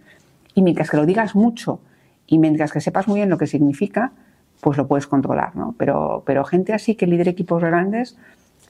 y 0.53 0.61
mientras 0.61 0.89
que 0.89 0.97
lo 0.97 1.05
digas 1.05 1.35
mucho 1.35 1.81
y 2.27 2.39
mientras 2.39 2.71
que 2.71 2.79
sepas 2.79 3.07
muy 3.07 3.19
bien 3.19 3.29
lo 3.29 3.37
que 3.37 3.45
significa, 3.45 4.13
pues 4.61 4.77
lo 4.77 4.87
puedes 4.87 5.05
controlar, 5.05 5.55
¿no? 5.55 5.75
Pero, 5.77 6.23
pero 6.25 6.45
gente 6.45 6.73
así 6.73 6.95
que 6.95 7.07
lidera 7.07 7.29
equipos 7.29 7.61
grandes 7.61 8.17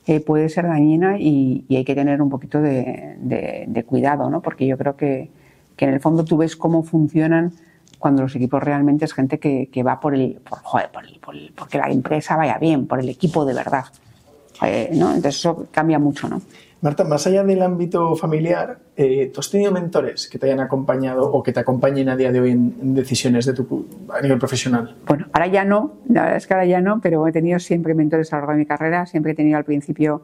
eh, 0.07 0.19
puede 0.19 0.49
ser 0.49 0.67
dañina 0.67 1.17
y, 1.19 1.65
hay 1.69 1.85
que 1.85 1.95
tener 1.95 2.21
un 2.21 2.29
poquito 2.29 2.61
de, 2.61 3.15
de, 3.19 3.65
de 3.67 3.83
cuidado, 3.83 4.29
¿no? 4.29 4.41
Porque 4.41 4.65
yo 4.65 4.77
creo 4.77 4.95
que, 4.95 5.29
que, 5.75 5.85
en 5.85 5.93
el 5.93 5.99
fondo 5.99 6.25
tú 6.25 6.37
ves 6.37 6.55
cómo 6.55 6.83
funcionan 6.83 7.53
cuando 8.05 8.21
los 8.21 8.35
equipos 8.35 8.61
realmente 8.61 9.03
es 9.05 9.13
gente 9.15 9.39
que, 9.39 9.67
que 9.71 9.81
va 9.81 9.99
por 9.99 10.13
el, 10.13 10.39
por, 10.47 10.59
joder, 10.59 10.91
por 10.91 11.03
el, 11.03 11.17
por 11.19 11.35
el, 11.35 11.51
porque 11.55 11.79
la 11.79 11.89
empresa 11.89 12.35
vaya 12.35 12.59
bien, 12.59 12.85
por 12.85 12.99
el 12.99 13.09
equipo 13.09 13.43
de 13.45 13.55
verdad. 13.55 13.85
Eh, 14.61 14.91
¿no? 14.93 15.07
Entonces 15.07 15.37
eso 15.37 15.65
cambia 15.71 15.97
mucho, 15.97 16.29
¿no? 16.29 16.39
Marta, 16.81 17.03
más 17.03 17.25
allá 17.25 17.43
del 17.43 17.63
ámbito 17.63 18.15
familiar, 18.15 18.77
eh, 18.95 19.31
¿tú 19.33 19.39
has 19.39 19.49
tenido 19.49 19.71
mentores 19.71 20.27
que 20.27 20.37
te 20.37 20.45
hayan 20.45 20.59
acompañado 20.59 21.31
o 21.31 21.41
que 21.41 21.51
te 21.51 21.59
acompañen 21.59 22.07
a 22.09 22.15
día 22.15 22.31
de 22.31 22.41
hoy 22.41 22.51
en, 22.51 22.93
decisiones 22.93 23.47
de 23.47 23.53
tu, 23.53 23.87
a 24.13 24.21
nivel 24.21 24.37
profesional? 24.37 24.95
Bueno, 25.07 25.25
ahora 25.33 25.47
ya 25.47 25.65
no, 25.65 25.95
la 26.07 26.21
verdad 26.21 26.37
es 26.37 26.45
que 26.45 26.53
ahora 26.53 26.67
ya 26.67 26.81
no, 26.81 27.01
pero 27.01 27.27
he 27.27 27.31
tenido 27.31 27.57
siempre 27.57 27.95
mentores 27.95 28.31
a 28.31 28.35
lo 28.35 28.41
largo 28.41 28.51
de 28.51 28.59
mi 28.59 28.65
carrera, 28.67 29.07
siempre 29.07 29.31
he 29.31 29.35
tenido 29.35 29.57
al 29.57 29.65
principio 29.65 30.21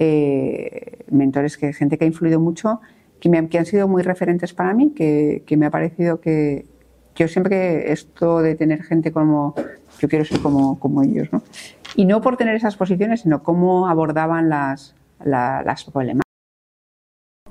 eh, 0.00 1.04
mentores, 1.08 1.56
que 1.56 1.72
gente 1.72 1.98
que 1.98 2.04
ha 2.04 2.08
influido 2.08 2.40
mucho, 2.40 2.80
que, 3.20 3.28
me, 3.28 3.48
que 3.48 3.58
han 3.58 3.66
sido 3.66 3.86
muy 3.86 4.02
referentes 4.02 4.52
para 4.54 4.74
mí, 4.74 4.90
que, 4.90 5.44
que 5.46 5.56
me 5.56 5.66
ha 5.66 5.70
parecido 5.70 6.20
que, 6.20 6.66
yo 7.16 7.28
siempre 7.28 7.92
esto 7.92 8.40
de 8.40 8.54
tener 8.54 8.82
gente 8.82 9.12
como 9.12 9.54
yo 10.02 10.08
quiero 10.08 10.24
ser 10.24 10.40
como, 10.40 10.78
como 10.78 11.02
ellos, 11.02 11.28
¿no? 11.32 11.42
Y 11.94 12.06
no 12.06 12.20
por 12.20 12.36
tener 12.36 12.56
esas 12.56 12.76
posiciones, 12.76 13.20
sino 13.20 13.42
cómo 13.42 13.86
abordaban 13.86 14.48
las, 14.48 14.94
la, 15.22 15.62
las 15.62 15.84
problemas. 15.84 16.22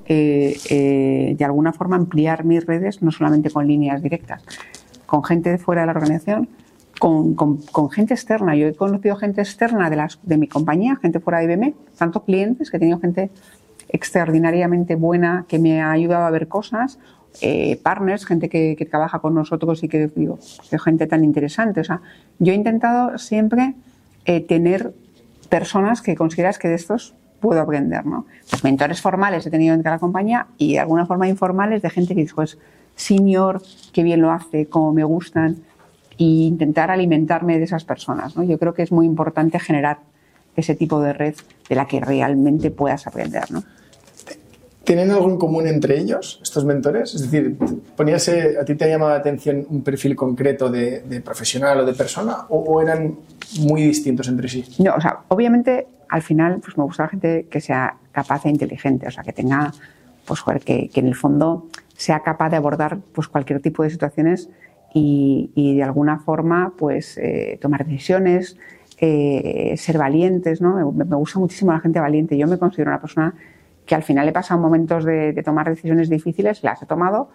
Eh, 0.04 0.58
eh, 0.68 1.34
de 1.38 1.44
alguna 1.44 1.72
forma 1.72 1.96
ampliar 1.96 2.44
mis 2.44 2.66
redes, 2.66 3.02
no 3.02 3.12
solamente 3.12 3.50
con 3.50 3.66
líneas 3.66 4.02
directas, 4.02 4.44
con 5.06 5.22
gente 5.22 5.50
de 5.50 5.58
fuera 5.58 5.82
de 5.82 5.86
la 5.86 5.92
organización, 5.92 6.48
con, 6.98 7.34
con, 7.34 7.58
con, 7.58 7.88
gente 7.90 8.14
externa. 8.14 8.54
Yo 8.56 8.66
he 8.66 8.74
conocido 8.74 9.16
gente 9.16 9.40
externa 9.40 9.88
de, 9.88 9.96
las, 9.96 10.18
de 10.22 10.36
mi 10.36 10.48
compañía, 10.48 10.96
gente 10.96 11.20
fuera 11.20 11.38
de 11.38 11.44
IBM, 11.44 11.74
tanto 11.96 12.24
clientes 12.24 12.70
que 12.70 12.76
he 12.76 12.80
tenido 12.80 12.98
gente 12.98 13.30
extraordinariamente 13.88 14.96
buena 14.96 15.46
que 15.48 15.58
me 15.58 15.80
ha 15.80 15.92
ayudado 15.92 16.26
a 16.26 16.30
ver 16.30 16.48
cosas 16.48 16.98
eh, 17.40 17.80
partners, 17.82 18.26
gente 18.26 18.48
que, 18.48 18.86
trabaja 18.90 19.20
con 19.20 19.34
nosotros 19.34 19.82
y 19.82 19.88
que 19.88 20.08
digo, 20.14 20.38
qué 20.70 20.78
gente 20.78 21.06
tan 21.06 21.24
interesante. 21.24 21.80
O 21.80 21.84
sea, 21.84 22.00
yo 22.38 22.52
he 22.52 22.56
intentado 22.56 23.18
siempre 23.18 23.74
eh, 24.24 24.40
tener 24.40 24.92
personas 25.48 26.02
que 26.02 26.14
consideras 26.14 26.58
que 26.58 26.68
de 26.68 26.74
estos 26.74 27.14
puedo 27.40 27.60
aprender, 27.60 28.06
¿no? 28.06 28.26
Pues 28.48 28.62
mentores 28.62 29.00
formales 29.00 29.46
he 29.46 29.50
tenido 29.50 29.72
dentro 29.72 29.90
de 29.90 29.96
la 29.96 30.00
compañía 30.00 30.46
y 30.58 30.74
de 30.74 30.80
alguna 30.80 31.06
forma 31.06 31.28
informales 31.28 31.82
de 31.82 31.90
gente 31.90 32.14
que 32.14 32.20
dijo, 32.20 32.42
es 32.42 32.58
senior, 32.94 33.62
qué 33.92 34.02
bien 34.02 34.20
lo 34.20 34.30
hace, 34.30 34.66
cómo 34.66 34.92
me 34.92 35.02
gustan, 35.02 35.58
e 36.18 36.24
intentar 36.24 36.90
alimentarme 36.90 37.58
de 37.58 37.64
esas 37.64 37.84
personas, 37.84 38.36
¿no? 38.36 38.44
Yo 38.44 38.58
creo 38.58 38.74
que 38.74 38.82
es 38.82 38.92
muy 38.92 39.06
importante 39.06 39.58
generar 39.58 39.98
ese 40.56 40.74
tipo 40.74 41.00
de 41.00 41.12
red 41.12 41.34
de 41.68 41.74
la 41.74 41.86
que 41.86 42.00
realmente 42.00 42.70
puedas 42.70 43.06
aprender, 43.06 43.50
¿no? 43.50 43.64
¿Tienen 44.84 45.10
algo 45.10 45.30
en 45.30 45.38
común 45.38 45.66
entre 45.68 45.98
ellos, 45.98 46.40
estos 46.42 46.64
mentores? 46.64 47.14
Es 47.14 47.22
decir, 47.22 47.56
¿poníase, 47.96 48.58
¿a 48.60 48.64
ti 48.64 48.74
te 48.74 48.84
ha 48.84 48.88
llamado 48.88 49.12
la 49.12 49.18
atención 49.18 49.64
un 49.70 49.82
perfil 49.82 50.16
concreto 50.16 50.70
de, 50.70 51.22
profesional 51.24 51.80
o 51.80 51.84
de 51.84 51.92
persona 51.94 52.46
o, 52.48 52.80
eran 52.80 53.16
muy 53.60 53.82
distintos 53.82 54.26
entre 54.28 54.48
sí? 54.48 54.64
No, 54.78 54.94
o 54.94 55.00
sea, 55.00 55.20
obviamente 55.28 55.86
al 56.08 56.22
final 56.22 56.60
pues 56.60 56.76
me 56.76 56.84
gusta 56.84 57.04
la 57.04 57.08
gente 57.10 57.46
que 57.48 57.60
sea 57.60 57.96
capaz 58.10 58.44
e 58.44 58.50
inteligente, 58.50 59.06
o 59.06 59.10
sea, 59.10 59.22
que 59.22 59.32
tenga, 59.32 59.72
pues 60.26 60.42
que, 60.64 60.88
que 60.88 61.00
en 61.00 61.06
el 61.06 61.14
fondo 61.14 61.68
sea 61.96 62.20
capaz 62.20 62.50
de 62.50 62.56
abordar 62.56 62.98
pues 63.12 63.28
cualquier 63.28 63.60
tipo 63.60 63.84
de 63.84 63.90
situaciones 63.90 64.50
y, 64.92 65.50
y 65.54 65.76
de 65.76 65.82
alguna 65.84 66.18
forma 66.18 66.74
pues 66.76 67.16
eh, 67.18 67.58
tomar 67.60 67.86
decisiones, 67.86 68.56
eh, 68.98 69.74
ser 69.78 69.98
valientes, 69.98 70.60
¿no? 70.60 70.92
Me, 70.92 71.04
me 71.04 71.16
gusta 71.16 71.38
muchísimo 71.38 71.72
la 71.72 71.80
gente 71.80 71.98
valiente. 72.00 72.36
Yo 72.36 72.46
me 72.46 72.58
considero 72.58 72.90
una 72.90 73.00
persona 73.00 73.34
que 73.86 73.94
al 73.94 74.02
final 74.02 74.28
he 74.28 74.32
pasado 74.32 74.60
momentos 74.60 75.04
de, 75.04 75.40
tomar 75.44 75.68
decisiones 75.68 76.08
difíciles, 76.08 76.62
las 76.62 76.82
he 76.82 76.86
tomado, 76.86 77.30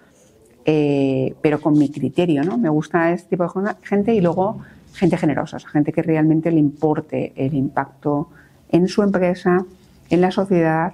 eh, 0.66 1.36
pero 1.42 1.62
con 1.62 1.78
mi 1.78 1.90
criterio, 1.90 2.44
¿no? 2.44 2.58
Me 2.58 2.70
gusta 2.70 3.12
este 3.12 3.30
tipo 3.30 3.44
de 3.44 3.76
gente 3.84 4.14
y 4.14 4.22
luego 4.22 4.60
gente 4.94 5.18
generosa, 5.18 5.60
gente 5.60 5.92
que 5.92 6.02
realmente 6.02 6.52
le 6.52 6.60
importe 6.60 7.34
el 7.36 7.54
impacto 7.54 8.30
en 8.70 8.88
su 8.88 9.04
empresa, 9.04 9.66
en 10.10 10.22
la 10.22 10.32
sociedad, 10.32 10.94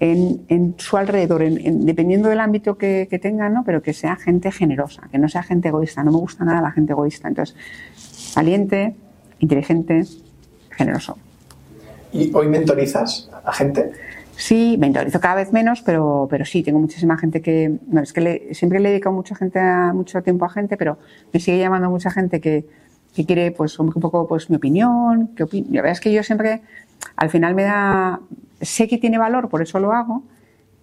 en, 0.00 0.74
su 0.78 0.96
alrededor, 0.96 1.42
dependiendo 1.42 2.28
del 2.28 2.40
ámbito 2.40 2.78
que, 2.78 3.06
que 3.10 3.18
tengan, 3.18 3.52
¿no? 3.52 3.64
pero 3.64 3.82
que 3.82 3.92
sea 3.92 4.16
gente 4.16 4.50
generosa, 4.50 5.08
que 5.10 5.18
no 5.18 5.28
sea 5.28 5.42
gente 5.42 5.68
egoísta. 5.68 6.02
No 6.02 6.12
me 6.12 6.18
gusta 6.18 6.44
nada 6.44 6.62
la 6.62 6.70
gente 6.70 6.92
egoísta. 6.92 7.28
Entonces, 7.28 7.54
valiente, 8.34 8.94
inteligente, 9.40 10.04
generoso. 10.70 11.18
¿Y 12.12 12.34
hoy 12.34 12.48
mentorizas 12.48 13.30
a 13.44 13.52
gente? 13.52 13.92
Sí, 14.40 14.76
me 14.78 14.90
cada 14.90 15.34
vez 15.34 15.52
menos, 15.52 15.82
pero, 15.82 16.26
pero 16.30 16.46
sí, 16.46 16.62
tengo 16.62 16.78
muchísima 16.78 17.18
gente 17.18 17.42
que. 17.42 17.78
No, 17.88 18.00
es 18.00 18.14
que 18.14 18.48
siempre 18.52 18.80
le 18.80 18.88
he 18.88 18.92
dedicado 18.92 19.14
mucha 19.14 19.34
gente 19.36 19.60
mucho 19.92 20.22
tiempo 20.22 20.46
a 20.46 20.48
gente, 20.48 20.78
pero 20.78 20.96
me 21.30 21.40
sigue 21.40 21.58
llamando 21.58 21.90
mucha 21.90 22.10
gente 22.10 22.40
que, 22.40 22.64
que 23.14 23.26
quiere 23.26 23.50
pues 23.50 23.78
un 23.78 23.92
poco 23.92 24.26
pues 24.26 24.48
mi 24.48 24.56
opinión. 24.56 25.28
Que 25.36 25.44
la 25.44 25.82
verdad 25.82 25.92
es 25.92 26.00
que 26.00 26.10
yo 26.10 26.22
siempre, 26.22 26.62
al 27.16 27.28
final 27.28 27.54
me 27.54 27.64
da. 27.64 28.20
Sé 28.62 28.88
que 28.88 28.96
tiene 28.96 29.18
valor, 29.18 29.50
por 29.50 29.60
eso 29.60 29.78
lo 29.78 29.92
hago, 29.92 30.22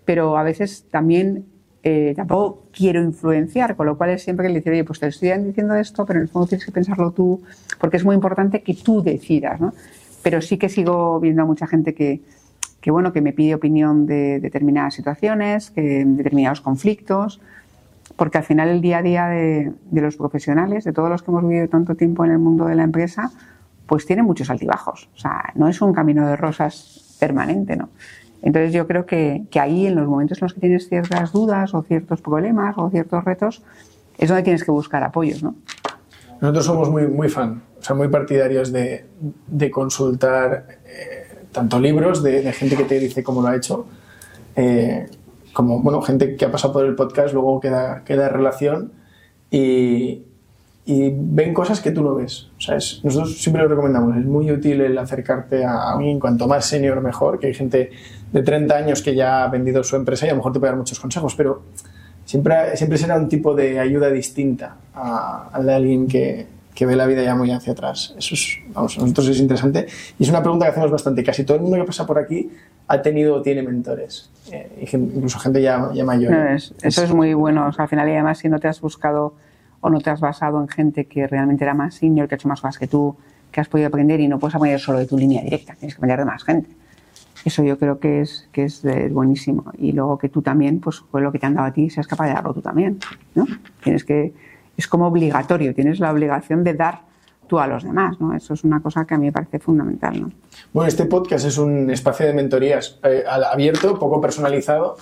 pero 0.06 0.38
a 0.38 0.43
veces 0.43 0.86
también 0.91 1.48
eh, 1.82 2.13
tampoco 2.15 2.67
quiero 2.72 3.02
influenciar, 3.02 3.76
con 3.76 3.88
lo 3.88 3.98
cual 3.98 4.12
es 4.12 4.22
siempre 4.22 4.46
que 4.46 4.54
le 4.54 4.60
digo, 4.62 4.72
oye, 4.72 4.84
pues 4.84 5.00
te 5.00 5.08
estoy 5.08 5.32
diciendo 5.39 5.74
esto, 5.74 6.06
pero 6.06 6.20
en 6.20 6.24
el 6.24 6.30
fondo 6.30 6.48
tienes 6.48 6.63
que 6.63 6.72
pensarlo 6.72 7.10
tú, 7.12 7.41
porque 7.80 7.98
es 7.98 8.06
muy 8.06 8.13
importante 8.13 8.62
que 8.62 8.76
tú 8.76 9.02
decidas, 9.02 9.60
¿no? 9.60 9.74
Pero 10.22 10.41
sí 10.41 10.60
que 10.60 10.70
sigo 10.70 11.20
viendo 11.20 11.41
a 11.41 11.46
mucha 11.46 11.65
gente 11.65 11.96
que 11.96 12.22
que 12.82 12.92
bueno, 12.92 13.13
que 13.13 13.22
me 13.22 13.34
pide 13.34 13.56
opinión 13.56 14.06
de 14.06 14.40
determinadas 14.40 14.94
situaciones, 14.94 15.74
de 15.76 16.06
determinados 16.06 16.62
conflictos, 16.62 17.42
porque 18.16 18.38
al 18.38 18.44
final 18.44 18.70
el 18.70 18.82
día 18.82 19.00
a 19.00 19.02
día 19.02 19.28
de, 19.28 19.74
los 19.92 20.16
profesionales, 20.16 20.84
de 20.84 20.94
todos 20.94 21.10
los 21.10 21.22
que 21.22 21.32
hemos 21.32 21.48
vivido 21.48 21.68
tanto 21.68 21.96
tiempo 21.96 22.24
en 22.26 22.32
el 22.32 22.40
mundo 22.40 22.66
de 22.66 22.76
la 22.76 22.84
empresa, 22.84 23.32
pues 23.86 24.06
tiene 24.06 24.24
muchos 24.24 24.50
altibajos. 24.50 25.10
O 25.16 25.20
sea, 25.20 25.52
no 25.56 25.68
es 25.68 25.82
un 25.82 25.94
camino 25.94 26.28
de 26.28 26.36
rosas 26.36 27.16
permanente, 27.20 27.76
¿no? 27.76 27.90
Entonces 28.42 28.72
yo 28.72 28.88
creo 28.88 29.06
que, 29.06 29.44
que, 29.50 29.60
ahí, 29.60 29.88
en 29.88 29.96
los 29.96 30.08
momentos 30.08 30.40
en 30.42 30.46
los 30.46 30.54
que 30.54 30.62
tienes 30.62 30.88
ciertas 30.88 31.32
dudas 31.32 31.74
o 31.74 31.82
ciertos 31.82 32.22
problemas 32.22 32.76
o 32.78 32.90
ciertos 32.90 33.24
retos, 33.24 33.63
es 34.18 34.30
donde 34.30 34.44
tienes 34.44 34.63
que 34.63 34.72
buscar 34.72 35.04
apoyos, 35.04 35.44
¿no? 35.44 35.56
Nosotros 36.40 36.66
somos 36.66 36.90
muy, 36.90 37.08
muy 37.08 37.30
fan, 37.30 37.63
o 37.80 37.84
sea, 37.84 37.96
muy 37.96 38.10
partidarios 38.10 38.72
de, 38.72 39.06
de 39.48 39.72
consultar 39.72 40.68
eh, 40.86 41.27
tanto 41.58 41.80
libros 41.80 42.22
de, 42.22 42.54
gente 42.54 42.78
que 42.78 42.84
te 42.84 43.00
dice 43.00 43.24
cómo 43.24 43.41
lo 43.41 43.48
ha 43.48 43.56
hecho, 43.56 43.88
eh, 44.56 45.10
como 45.54 45.82
bueno, 45.82 46.04
gente 46.04 46.36
que 46.36 46.46
ha 46.46 46.52
pasado 46.52 46.74
por 46.74 46.86
el 46.86 46.93
podcast, 46.93 47.34
luego 47.34 47.60
queda, 47.60 48.04
queda 48.06 48.30
relación 48.30 48.91
y, 49.50 50.22
ven 50.86 51.54
cosas 51.54 51.82
que 51.82 51.91
tú 51.91 52.04
no 52.04 52.15
ves. 52.15 52.48
O 52.58 52.62
sea, 52.62 52.76
nosotros 52.76 53.41
siempre 53.41 53.63
lo 53.63 53.67
recomendamos, 53.67 54.15
es 54.15 54.26
muy 54.26 54.52
útil 54.52 54.82
el 54.82 54.98
acercarte 55.00 55.65
a 55.65 55.93
alguien 55.93 56.20
cuanto 56.20 56.48
más 56.48 56.65
senior 56.65 57.02
mejor, 57.02 57.39
que 57.39 57.48
hay 57.48 57.54
gente 57.56 57.89
de 58.32 58.43
30 58.43 58.76
años 58.76 59.02
que 59.02 59.15
ya 59.15 59.43
ha 59.43 59.48
vendido 59.48 59.84
su 59.84 59.96
empresa 59.96 60.28
y 60.28 60.30
a 60.30 60.34
lo 60.34 60.38
mejor 60.38 60.54
te 60.54 60.60
puede 60.60 60.72
dar 60.72 60.78
muchos 60.78 61.00
consejos, 61.00 61.34
pero 61.36 61.63
siempre, 62.24 62.78
siempre 62.78 63.00
será 63.00 63.17
un 63.17 63.28
tipo 63.28 63.56
de 63.56 63.80
ayuda 63.80 64.12
distinta 64.12 64.76
a, 64.93 65.50
a 65.52 65.62
de 65.62 65.74
alguien 65.74 66.08
que, 66.08 66.46
que 66.78 66.86
ve 66.86 66.96
la 66.96 67.08
vida 67.08 67.24
ya 67.24 67.34
muy 67.34 67.50
hacia 67.50 67.74
atrás. 67.74 68.13
Eso 68.20 68.36
es, 68.36 68.60
vamos, 68.72 68.96
a 69.00 69.02
nosotros 69.02 69.30
es 69.30 69.40
interesante 69.40 69.88
y 70.20 70.24
es 70.24 70.30
una 70.30 70.44
pregunta 70.44 70.66
que 70.66 70.72
hacemos 70.74 70.92
bastante. 70.92 71.24
Casi 71.24 71.44
todo 71.44 71.58
el 71.58 71.63
mundo 71.63 71.78
que 71.78 71.86
pasa 71.86 72.06
por 72.06 72.20
aquí 72.20 72.52
ha 72.88 73.02
tenido 73.02 73.34
o 73.34 73.42
tiene 73.42 73.63
mentores, 73.63 74.30
eh, 74.52 74.88
incluso 74.94 75.40
gente 75.40 75.60
ya, 75.60 75.80
mayor. 76.06 76.32
eso 76.56 76.76
es 76.84 77.12
muy 77.12 77.34
bueno. 77.34 77.72
al 77.76 77.88
final, 77.88 78.08
y 78.08 78.12
además, 78.12 78.38
si 78.38 78.48
no 78.48 78.60
te 78.60 78.68
has 78.68 78.80
buscado 78.80 79.34
o 79.82 79.90
no 79.90 80.00
te 80.02 80.12
has 80.12 80.20
basado 80.20 80.62
en 80.62 80.68
gente 80.68 81.06
que 81.06 81.26
realmente 81.26 81.63
era 81.63 81.74
más 81.74 81.96
senior, 81.96 82.28
que 82.28 82.36
ha 82.36 82.38
hecho 82.38 82.48
más 82.48 82.62
cosas 82.62 82.78
que 82.78 82.86
tú, 82.86 83.18
que 83.52 83.60
has 83.60 83.68
podido 83.68 83.88
aprender 83.88 84.20
y 84.20 84.28
no 84.28 84.38
puedes 84.38 84.54
aprender 84.54 84.80
solo 84.80 85.00
de 85.00 85.08
tu 85.08 85.18
línea 85.18 85.42
directa, 85.42 85.74
tienes 85.74 85.96
que 85.96 85.98
aprender 85.98 86.20
de 86.20 86.26
más 86.26 86.44
gente. 86.44 86.70
Eso 87.44 87.63
yo 87.63 87.80
creo 87.80 88.00
que 88.00 88.22
es, 88.22 88.48
que 88.52 88.66
es 88.66 88.84
buenísimo. 89.12 89.66
Y 89.80 89.94
luego 89.94 90.20
que 90.20 90.30
tú 90.30 90.44
también, 90.44 90.80
pues 90.80 91.00
con 91.00 91.24
lo 91.24 91.32
que 91.32 91.40
te 91.40 91.48
han 91.48 91.56
dado 91.56 91.68
a 91.68 91.74
ti, 91.74 91.90
seas 91.90 92.06
capaz 92.06 92.28
de 92.28 92.34
darlo 92.34 92.54
tú 92.54 92.62
también. 92.62 93.00
¿no? 93.34 93.48
Tienes 93.82 94.04
que 94.04 94.34
es 94.78 94.88
como 94.88 95.08
obligatorio, 95.08 95.74
tienes 95.74 96.00
la 96.00 96.12
obligación 96.12 96.63
de 96.63 96.76
dar 96.76 97.02
tú 97.48 97.60
a 97.60 97.68
los 97.68 97.84
demás, 97.84 98.20
¿no? 98.20 98.36
Eso 98.36 98.54
es 98.54 98.63
una 98.63 98.82
cosa 98.82 99.06
que 99.06 99.16
a 99.16 99.18
mí 99.18 99.26
me 99.26 99.32
parece 99.32 99.60
fundamental, 99.60 100.22
¿no? 100.22 100.32
Bueno, 100.74 100.88
este 100.88 101.06
podcast 101.06 101.46
es 101.46 101.58
un 101.58 101.90
espacio 101.90 102.26
de 102.28 102.34
mentorías 102.34 103.00
eh, 103.04 103.24
abierto, 103.28 103.98
poco 103.98 104.22
personalizado, 104.22 104.98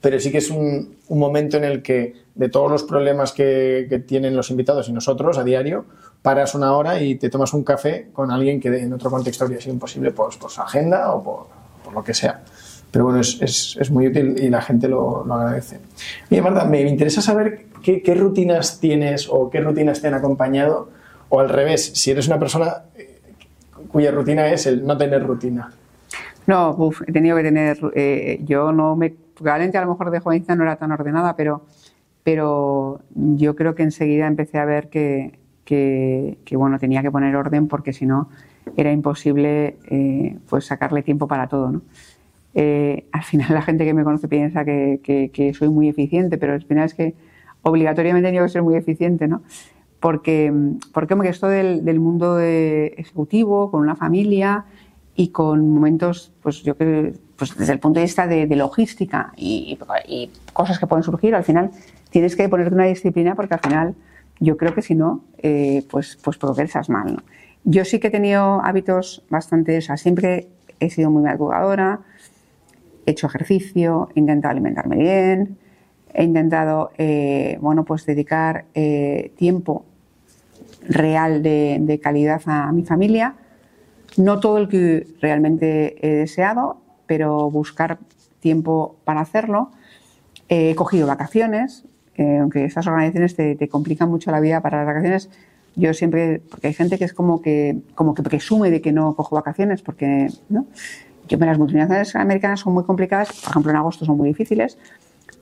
pero 0.00 0.18
sí 0.18 0.32
que 0.32 0.38
es 0.38 0.50
un, 0.50 0.96
momento 1.10 1.56
en 1.56 1.64
el 1.64 1.82
que 1.82 2.14
de 2.34 2.48
todos 2.48 2.70
los 2.70 2.84
problemas 2.84 3.32
que, 3.32 4.02
tienen 4.06 4.34
los 4.34 4.50
invitados 4.50 4.88
y 4.88 4.92
nosotros 4.92 5.36
a 5.38 5.44
diario, 5.44 5.84
paras 6.22 6.54
una 6.54 6.72
hora 6.72 7.02
y 7.02 7.16
te 7.16 7.28
tomas 7.28 7.52
un 7.52 7.64
café 7.64 8.08
con 8.12 8.30
alguien 8.30 8.60
que 8.60 8.68
en 8.68 8.92
otro 8.92 9.10
contexto 9.10 9.44
habría 9.44 9.60
sido 9.60 9.74
imposible 9.74 10.10
por, 10.10 10.32
su 10.32 10.60
agenda 10.60 11.12
o 11.12 11.22
por, 11.22 11.92
lo 11.92 12.04
que 12.04 12.14
sea. 12.14 12.42
Pero 12.90 13.04
bueno, 13.04 13.20
es, 13.20 13.40
es, 13.40 13.76
es, 13.80 13.90
muy 13.90 14.08
útil 14.08 14.34
y 14.38 14.48
la 14.48 14.60
gente 14.60 14.88
lo, 14.88 15.24
lo 15.24 15.34
agradece. 15.34 15.78
Oye, 16.30 16.42
Marta, 16.42 16.64
me 16.64 16.80
interesa 16.82 17.22
saber 17.22 17.70
¿qué, 17.82 18.14
rutinas 18.14 18.80
tienes 18.80 19.28
o 19.30 19.50
qué 19.50 19.60
rutinas 19.60 20.00
te 20.00 20.08
han 20.08 20.14
acompañado? 20.14 20.90
O 21.28 21.40
al 21.40 21.48
revés, 21.48 21.92
si 21.94 22.10
eres 22.10 22.26
una 22.26 22.38
persona 22.38 22.84
eh, 22.96 23.20
cuya 23.88 24.10
rutina 24.10 24.48
es 24.48 24.66
el 24.66 24.84
no 24.84 24.96
tener 24.96 25.26
rutina. 25.26 25.70
No, 26.46 26.90
he 27.06 27.12
tenido 27.12 27.36
que 27.36 27.42
tener, 27.42 27.78
eh, 27.94 28.40
yo 28.44 28.72
no 28.72 28.96
me, 28.96 29.10
probablemente 29.10 29.78
a 29.78 29.82
lo 29.82 29.92
mejor 29.92 30.10
de 30.10 30.20
jovencita 30.20 30.56
no 30.56 30.64
era 30.64 30.76
tan 30.76 30.90
ordenada, 30.90 31.36
pero, 31.36 31.64
pero 32.24 33.00
yo 33.14 33.54
creo 33.54 33.74
que 33.74 33.84
enseguida 33.84 34.26
empecé 34.26 34.58
a 34.58 34.64
ver 34.64 34.88
que, 34.88 35.38
que, 35.64 36.56
bueno, 36.56 36.78
tenía 36.80 37.02
que 37.02 37.12
poner 37.12 37.36
orden 37.36 37.68
porque 37.68 37.92
si 37.92 38.04
no 38.04 38.28
era 38.76 38.90
imposible 38.90 39.76
eh, 39.88 40.36
pues 40.48 40.66
sacarle 40.66 41.02
tiempo 41.02 41.28
para 41.28 41.48
todo, 41.48 41.70
¿no? 41.70 41.82
Al 43.12 43.22
final 43.22 43.54
la 43.54 43.62
gente 43.62 43.84
que 43.84 43.94
me 43.94 44.04
conoce 44.04 44.28
piensa 44.28 44.64
que, 44.64 45.52
soy 45.56 45.68
muy 45.68 45.88
eficiente, 45.88 46.38
pero 46.38 46.54
al 46.54 46.62
final 46.62 46.86
es 46.86 46.94
que 46.94 47.14
obligatoriamente 47.62 48.28
tenía 48.28 48.42
que 48.42 48.48
ser 48.48 48.62
muy 48.62 48.74
eficiente, 48.74 49.28
¿no? 49.28 49.42
Porque, 49.98 50.52
porque 50.92 51.14
esto 51.28 51.46
del, 51.46 51.84
del 51.84 52.00
mundo 52.00 52.40
ejecutivo, 52.40 53.70
con 53.70 53.80
una 53.80 53.96
familia 53.96 54.64
y 55.14 55.28
con 55.28 55.70
momentos, 55.70 56.32
pues 56.42 56.62
yo 56.62 56.76
creo, 56.76 57.12
pues 57.36 57.56
desde 57.56 57.72
el 57.72 57.78
punto 57.78 58.00
de 58.00 58.04
vista 58.04 58.26
de, 58.26 58.46
logística 58.56 59.32
y, 59.36 59.78
cosas 60.52 60.78
que 60.78 60.86
pueden 60.86 61.02
surgir, 61.02 61.34
al 61.34 61.44
final 61.44 61.70
tienes 62.10 62.36
que 62.36 62.48
ponerte 62.48 62.74
una 62.74 62.84
disciplina 62.84 63.34
porque 63.34 63.54
al 63.54 63.60
final 63.60 63.94
yo 64.38 64.56
creo 64.56 64.74
que 64.74 64.82
si 64.82 64.94
no, 64.94 65.24
eh, 65.38 65.84
pues, 65.90 66.18
pues 66.22 66.38
progresas 66.38 66.88
mal. 66.88 67.14
¿no? 67.14 67.22
Yo 67.64 67.84
sí 67.84 67.98
que 67.98 68.08
he 68.08 68.10
tenido 68.10 68.62
hábitos 68.62 69.22
bastante, 69.30 69.78
o 69.78 69.80
sea, 69.80 69.96
siempre 69.96 70.48
he 70.80 70.90
sido 70.90 71.10
muy 71.10 71.22
madrugadora, 71.22 72.00
he 73.06 73.10
hecho 73.12 73.26
ejercicio, 73.26 74.08
he 74.14 74.20
intentado 74.20 74.52
alimentarme 74.52 74.96
bien, 74.96 75.58
he 76.12 76.24
intentado 76.24 76.90
eh, 76.98 77.58
bueno, 77.60 77.84
pues 77.84 78.06
dedicar 78.06 78.64
eh, 78.74 79.32
tiempo 79.36 79.84
real 80.88 81.42
de, 81.42 82.00
calidad 82.02 82.42
a, 82.46 82.72
mi 82.72 82.84
familia. 82.84 83.34
No 84.16 84.40
todo 84.40 84.58
el 84.58 84.68
que 84.68 85.06
realmente 85.20 85.96
he 86.06 86.16
deseado, 86.16 86.78
pero 87.06 87.50
buscar 87.50 87.98
tiempo 88.40 88.96
para 89.04 89.20
hacerlo. 89.20 89.70
He 90.48 90.74
cogido 90.74 91.06
vacaciones, 91.06 91.84
eh, 92.16 92.38
aunque 92.38 92.64
estas 92.64 92.86
organizaciones 92.86 93.36
te, 93.36 93.68
complican 93.68 94.10
mucho 94.10 94.30
la 94.30 94.40
vida 94.40 94.60
para 94.60 94.78
las 94.78 94.86
vacaciones, 94.86 95.30
yo 95.76 95.94
siempre, 95.94 96.42
porque 96.50 96.66
hay 96.66 96.74
gente 96.74 96.98
que 96.98 97.04
es 97.04 97.12
como 97.12 97.40
que, 97.40 97.78
como 97.94 98.14
que 98.14 98.24
presume 98.24 98.70
de 98.70 98.80
que 98.80 98.90
no 98.90 99.14
cojo 99.14 99.36
vacaciones, 99.36 99.82
porque, 99.82 100.28
¿no? 100.48 100.66
Yo, 101.30 101.38
las 101.38 101.58
multinacionales 101.58 102.14
americanas 102.16 102.60
son 102.60 102.74
muy 102.74 102.84
complicadas, 102.84 103.40
por 103.40 103.50
ejemplo, 103.50 103.70
en 103.70 103.76
agosto 103.76 104.04
son 104.04 104.16
muy 104.16 104.28
difíciles, 104.28 104.76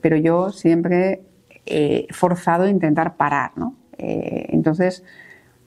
pero 0.01 0.15
yo 0.15 0.51
siempre 0.51 1.21
he 1.65 2.07
forzado 2.11 2.65
a 2.65 2.69
intentar 2.69 3.17
parar, 3.17 3.51
¿no? 3.55 3.75
Eh, 3.97 4.45
entonces, 4.49 5.03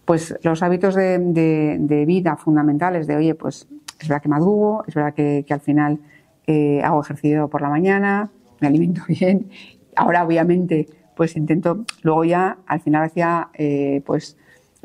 pues 0.04 0.38
los 0.42 0.62
hábitos 0.62 0.94
de, 0.94 1.18
de, 1.18 1.76
de, 1.80 2.06
vida 2.06 2.36
fundamentales 2.36 3.06
de, 3.06 3.16
oye, 3.16 3.34
pues 3.34 3.68
es 4.00 4.08
verdad 4.08 4.22
que 4.22 4.28
madrugo, 4.28 4.84
es 4.86 4.94
verdad 4.94 5.12
que, 5.12 5.44
que 5.46 5.54
al 5.54 5.60
final 5.60 5.98
eh, 6.46 6.80
hago 6.82 7.00
ejercicio 7.02 7.48
por 7.48 7.62
la 7.62 7.68
mañana, 7.68 8.30
me 8.60 8.68
alimento 8.68 9.02
bien. 9.08 9.50
Ahora, 9.96 10.24
obviamente, 10.24 10.86
pues 11.16 11.36
intento, 11.36 11.84
luego 12.02 12.24
ya 12.24 12.58
al 12.66 12.80
final 12.80 13.04
hacía 13.04 13.48
eh, 13.54 14.02
pues, 14.06 14.36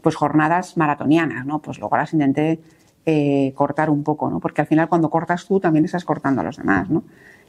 pues 0.01 0.15
jornadas 0.15 0.77
maratonianas, 0.77 1.45
¿no? 1.45 1.61
Pues 1.61 1.79
luego 1.79 1.95
las 1.97 2.13
intenté 2.13 2.59
eh, 3.10 3.53
cortar 3.55 3.89
un 3.89 4.03
poco, 4.03 4.30
¿no? 4.30 4.41
Porque 4.41 4.60
al 4.60 4.68
final 4.68 4.89
cuando 4.89 5.10
cortas 5.10 5.45
tú 5.45 5.62
también 5.62 5.86
estás 5.86 6.03
cortando 6.03 6.41
a 6.41 6.43
los 6.43 6.58
demás, 6.58 6.89
¿no? 6.89 7.05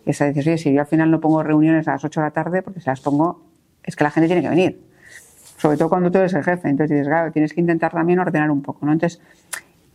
Y 0.06 0.10
esa 0.10 0.26
dices, 0.26 0.46
oye, 0.46 0.56
si 0.56 0.72
yo 0.72 0.80
al 0.80 0.86
final 0.86 1.10
no 1.10 1.18
pongo 1.18 1.42
reuniones 1.42 1.88
a 1.88 1.92
las 1.94 2.04
8 2.04 2.20
de 2.20 2.26
la 2.26 2.30
tarde, 2.30 2.62
porque 2.62 2.80
se 2.80 2.88
las 2.88 3.00
pongo, 3.00 3.42
es 3.82 3.96
que 3.96 4.04
la 4.04 4.12
gente 4.12 4.28
tiene 4.28 4.40
que 4.40 4.50
venir. 4.50 4.80
Sobre 5.56 5.76
todo 5.76 5.88
cuando 5.88 6.12
tú 6.12 6.18
eres 6.18 6.32
el 6.34 6.44
jefe. 6.44 6.68
Entonces 6.68 6.90
dices, 6.90 7.08
claro, 7.08 7.32
tienes 7.32 7.52
que 7.52 7.60
intentar 7.60 7.90
también 7.90 8.20
ordenar 8.20 8.52
un 8.52 8.62
poco, 8.62 8.86
¿no? 8.86 8.92
Entonces, 8.92 9.20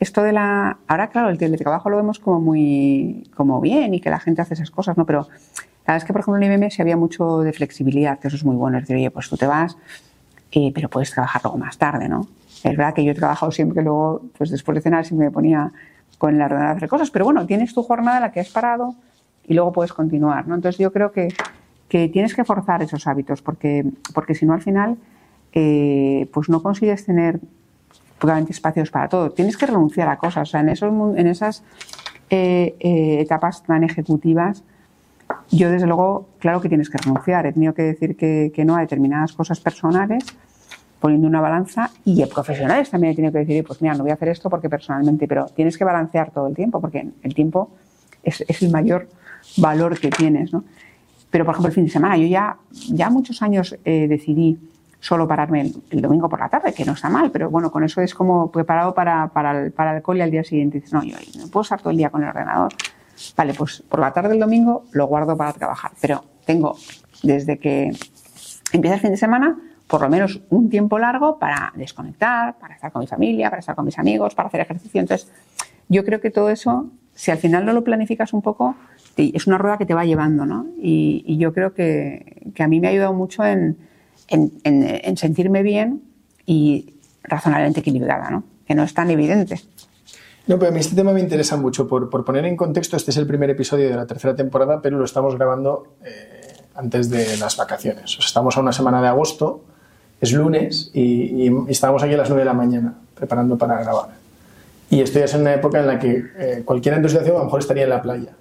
esto 0.01 0.22
de 0.22 0.34
la. 0.34 0.80
Ahora, 0.86 1.07
claro, 1.07 1.30
el 1.30 1.38
teletrabajo 1.38 1.89
lo 1.89 1.95
vemos 1.95 2.20
como 2.20 2.41
muy 2.41 3.32
como 3.34 3.61
bien 3.61 3.93
y 3.93 4.01
que 4.01 4.09
la 4.09 4.20
gente 4.20 4.41
hace 4.41 4.55
esas 4.55 4.70
cosas, 4.70 4.97
¿no? 4.97 5.05
Pero 5.05 5.30
la 5.30 5.93
verdad 5.93 5.97
es 5.97 6.03
que, 6.03 6.11
por 6.11 6.24
ejemplo, 6.24 6.43
en 6.43 6.51
IBM 6.51 6.72
sí 6.72 6.82
había 6.82 6.97
mucho 6.97 7.39
de 7.39 7.53
flexibilidad, 7.53 8.20
que 8.20 8.28
eso 8.28 8.36
es 8.36 8.43
muy 8.43 8.57
bueno. 8.57 8.80
Es 8.80 8.84
decir, 8.84 8.97
oye, 8.97 9.11
pues 9.11 9.30
tú 9.30 9.38
te 9.38 9.47
vas, 9.47 9.78
eh, 10.51 10.74
pero 10.76 10.89
puedes 10.89 11.11
trabajar 11.11 11.41
luego 11.41 11.57
más 11.57 11.78
tarde, 11.78 12.09
¿no? 12.09 12.28
Es 12.64 12.78
verdad 12.78 12.93
que 12.93 13.03
yo 13.03 13.11
he 13.11 13.16
trabajado 13.16 13.51
siempre, 13.51 13.84
luego, 13.84 14.22
pues 14.38 14.49
después 14.49 14.76
de 14.76 14.82
cenar, 14.82 15.05
siempre 15.05 15.28
me 15.28 15.32
ponía 15.32 15.72
con 16.18 16.36
el 16.36 16.41
ordenador 16.41 16.70
a 16.70 16.72
hacer 16.78 16.89
cosas, 16.89 17.11
pero 17.11 17.26
bueno, 17.26 17.45
tienes 17.45 17.74
tu 17.74 17.84
jornada 17.84 18.20
la 18.20 18.32
que 18.32 18.39
has 18.39 18.49
parado 18.49 18.95
y 19.45 19.53
luego 19.53 19.74
puedes 19.74 19.91
continuar. 19.91 20.45
Entonces 20.45 20.78
yo 20.78 20.91
creo 20.91 21.11
que, 21.11 21.28
que 21.89 22.07
tienes 22.07 22.34
que 22.34 22.45
forzar 22.45 22.82
esos 22.82 23.05
hábitos, 23.07 23.41
porque, 23.41 23.86
porque 24.14 24.34
si 24.34 24.45
no, 24.45 24.53
al 24.53 24.61
final, 24.61 24.97
eh, 25.51 26.30
pues 26.34 26.49
no 26.49 26.64
consigues 26.64 27.05
tener 27.05 27.39
puramente 28.20 28.53
espacios 28.53 28.89
para 28.89 29.09
todo. 29.09 29.32
Tienes 29.32 29.57
que 29.57 29.66
renunciar 29.66 30.07
a 30.07 30.18
cosas. 30.18 30.47
O 30.47 30.51
sea, 30.51 30.61
en, 30.61 30.70
esos, 30.70 30.91
en 30.91 31.28
esas 31.28 31.64
eh, 32.30 32.76
eh, 32.80 33.20
etapas 33.20 33.64
tan 33.64 33.84
ejecutivas, 33.84 34.64
yo 35.51 35.70
desde 35.70 35.88
luego, 35.88 36.28
claro 36.39 36.61
que 36.61 36.70
tienes 36.70 36.89
que 36.89 36.97
renunciar. 36.97 37.45
He 37.45 37.53
tenido 37.53 37.74
que 37.74 37.84
decir 37.84 38.16
que, 38.16 38.51
que 38.55 38.64
no 38.64 38.76
a 38.76 38.80
determinadas 38.80 39.34
cosas 39.34 39.59
personales, 39.59 40.24
poniendo 41.04 41.28
una 41.28 41.41
balanza, 41.41 41.91
y 42.06 42.22
a 42.22 42.28
profesionales 42.28 42.89
también 42.89 43.12
he 43.12 43.16
tenido 43.18 43.34
que 43.34 43.39
decir, 43.39 43.62
pues 43.66 43.82
mira, 43.82 43.93
no 43.93 44.04
voy 44.04 44.12
a 44.12 44.14
hacer 44.14 44.30
esto 44.30 44.49
porque 44.49 44.70
personalmente, 44.70 45.28
pero 45.28 45.47
tienes 45.47 45.78
que 45.78 45.84
balancear 45.84 46.32
todo 46.32 46.47
el 46.47 46.56
tiempo, 46.56 46.80
porque 46.80 47.06
el 47.22 47.36
tiempo 47.36 47.72
es, 48.24 48.39
es 48.47 48.62
el 48.62 48.72
mayor 48.72 49.10
valor 49.58 49.99
que 49.99 50.10
tienes. 50.10 50.54
¿no? 50.54 50.64
Pero, 51.30 51.43
por 51.43 51.56
ejemplo, 51.56 51.68
el 51.68 51.74
fin 51.74 51.84
de 51.84 51.89
semana, 51.89 52.16
yo 52.16 52.26
ya, 52.26 52.56
ya 52.88 53.10
muchos 53.10 53.41
años 53.41 53.78
eh, 53.84 54.08
decidí 54.08 54.58
solo 55.01 55.28
pararme 55.28 55.60
el, 55.60 55.76
el, 55.89 55.99
domingo 55.99 56.30
por 56.30 56.39
la 56.39 56.47
tarde, 56.47 56.74
que 56.74 56.86
no 56.86 56.93
está 56.93 57.10
mal, 57.10 57.32
pero 57.32 57.49
bueno, 57.49 57.70
con 57.70 57.84
eso 57.84 57.99
es 57.99 58.16
como 58.16 58.49
preparado 58.49 58.93
para, 58.93 59.28
para, 59.28 59.60
el, 59.60 59.74
para 59.74 59.97
el 59.97 60.01
cole 60.01 60.24
al 60.24 60.32
día 60.32 60.45
siguiente. 60.45 60.78
Dices, 60.78 60.93
no, 60.93 61.04
yo 61.04 61.18
no 61.38 61.49
puedo 61.49 61.64
estar 61.64 61.82
todo 61.82 61.89
el 61.89 61.97
día 61.97 62.12
con 62.12 62.24
el 62.24 62.30
ordenador. 62.30 62.72
Vale, 63.36 63.54
pues 63.56 63.84
por 63.89 63.99
la 63.99 64.14
tarde 64.14 64.30
del 64.30 64.39
domingo 64.39 64.86
lo 64.93 65.06
guardo 65.08 65.36
para 65.36 65.51
trabajar, 65.51 65.91
pero 65.99 66.24
tengo 66.45 66.78
desde 67.24 67.60
que 67.60 67.91
empieza 68.72 68.95
el 68.95 69.01
fin 69.01 69.12
de 69.12 69.18
semana 69.18 69.58
por 69.88 70.01
lo 70.01 70.09
menos 70.09 70.41
un 70.49 70.69
tiempo 70.69 70.97
largo 70.97 71.38
para 71.38 71.71
desconectar, 71.75 72.57
para 72.57 72.75
estar 72.75 72.91
con 72.91 73.01
mi 73.01 73.07
familia, 73.07 73.49
para 73.49 73.59
estar 73.59 73.75
con 73.75 73.86
mis 73.86 73.99
amigos, 73.99 74.34
para 74.34 74.47
hacer 74.47 74.61
ejercicio. 74.61 74.99
Entonces, 74.99 75.31
yo 75.89 76.03
creo 76.03 76.19
que 76.21 76.31
todo 76.31 76.49
eso, 76.49 76.89
si 77.13 77.31
al 77.31 77.38
final 77.38 77.65
no 77.65 77.73
lo 77.73 77.84
planificas 77.84 78.34
un 78.34 78.41
poco, 78.41 78.75
es 79.15 79.45
una 79.47 79.57
rueda 79.57 79.77
que 79.77 79.86
te 79.86 79.93
va 79.93 80.05
llevando, 80.05 80.45
¿no? 80.45 80.65
Y, 80.81 81.38
yo 81.38 81.53
creo 81.53 81.73
que, 81.73 82.51
que, 82.55 82.63
a 82.63 82.67
mí 82.67 82.79
me 82.79 82.88
ha 82.88 82.91
ayudado 82.91 83.13
mucho 83.13 83.45
en, 83.45 83.77
en, 84.27 84.51
en, 84.63 84.84
en, 84.84 85.17
sentirme 85.17 85.61
bien 85.61 86.01
y 86.45 86.95
razonablemente 87.23 87.81
equilibrada, 87.81 88.29
¿no? 88.31 88.43
Que 88.65 88.75
no 88.75 88.84
es 88.84 88.93
tan 88.93 89.09
evidente. 89.11 89.61
No, 90.47 90.59
pero 90.59 90.71
a 90.71 90.73
mí 90.73 90.79
este 90.79 90.95
tema 90.95 91.13
me 91.13 91.21
interesa 91.21 91.55
mucho. 91.57 91.88
Por, 91.88 92.09
por 92.09 92.25
poner 92.25 92.45
en 92.45 92.57
contexto, 92.57 92.97
este 92.97 93.11
es 93.11 93.17
el 93.17 93.27
primer 93.27 93.49
episodio 93.49 93.89
de 93.89 93.95
la 93.95 94.07
tercera 94.07 94.36
temporada, 94.36 94.81
pero 94.81 94.97
lo 94.97 95.05
estamos 95.05 95.36
grabando 95.36 95.95
eh, 96.03 96.53
antes 96.75 97.09
de 97.09 97.38
las 97.38 97.55
vacaciones. 97.55 98.17
Estamos 98.19 98.57
a 98.57 98.61
una 98.61 98.73
semana 98.73 99.01
de 99.01 99.07
agosto, 99.07 99.63
es 100.24 100.34
lunes, 100.34 100.91
y, 100.93 101.47
y, 101.47 101.51
estamos 101.69 102.03
aquí 102.03 102.13
a 102.13 102.17
las 102.17 102.30
9 102.30 102.41
de 102.41 102.45
la 102.45 102.53
mañana 102.53 102.95
preparando 103.15 103.57
para 103.57 103.82
grabar. 103.82 104.09
Y 104.89 105.01
estoy 105.01 105.24
en 105.24 105.41
una 105.41 105.53
época 105.53 105.80
en 105.80 105.88
la 105.88 105.99
que 105.99 106.24
eh, 106.38 106.61
cualquier 106.65 106.95
entusiasmo 106.95 107.36
a 107.36 107.39
lo 107.39 107.45
mejor 107.45 107.59
estaría 107.59 107.84
en 107.84 107.89
la 107.89 108.01
playa. 108.01 108.32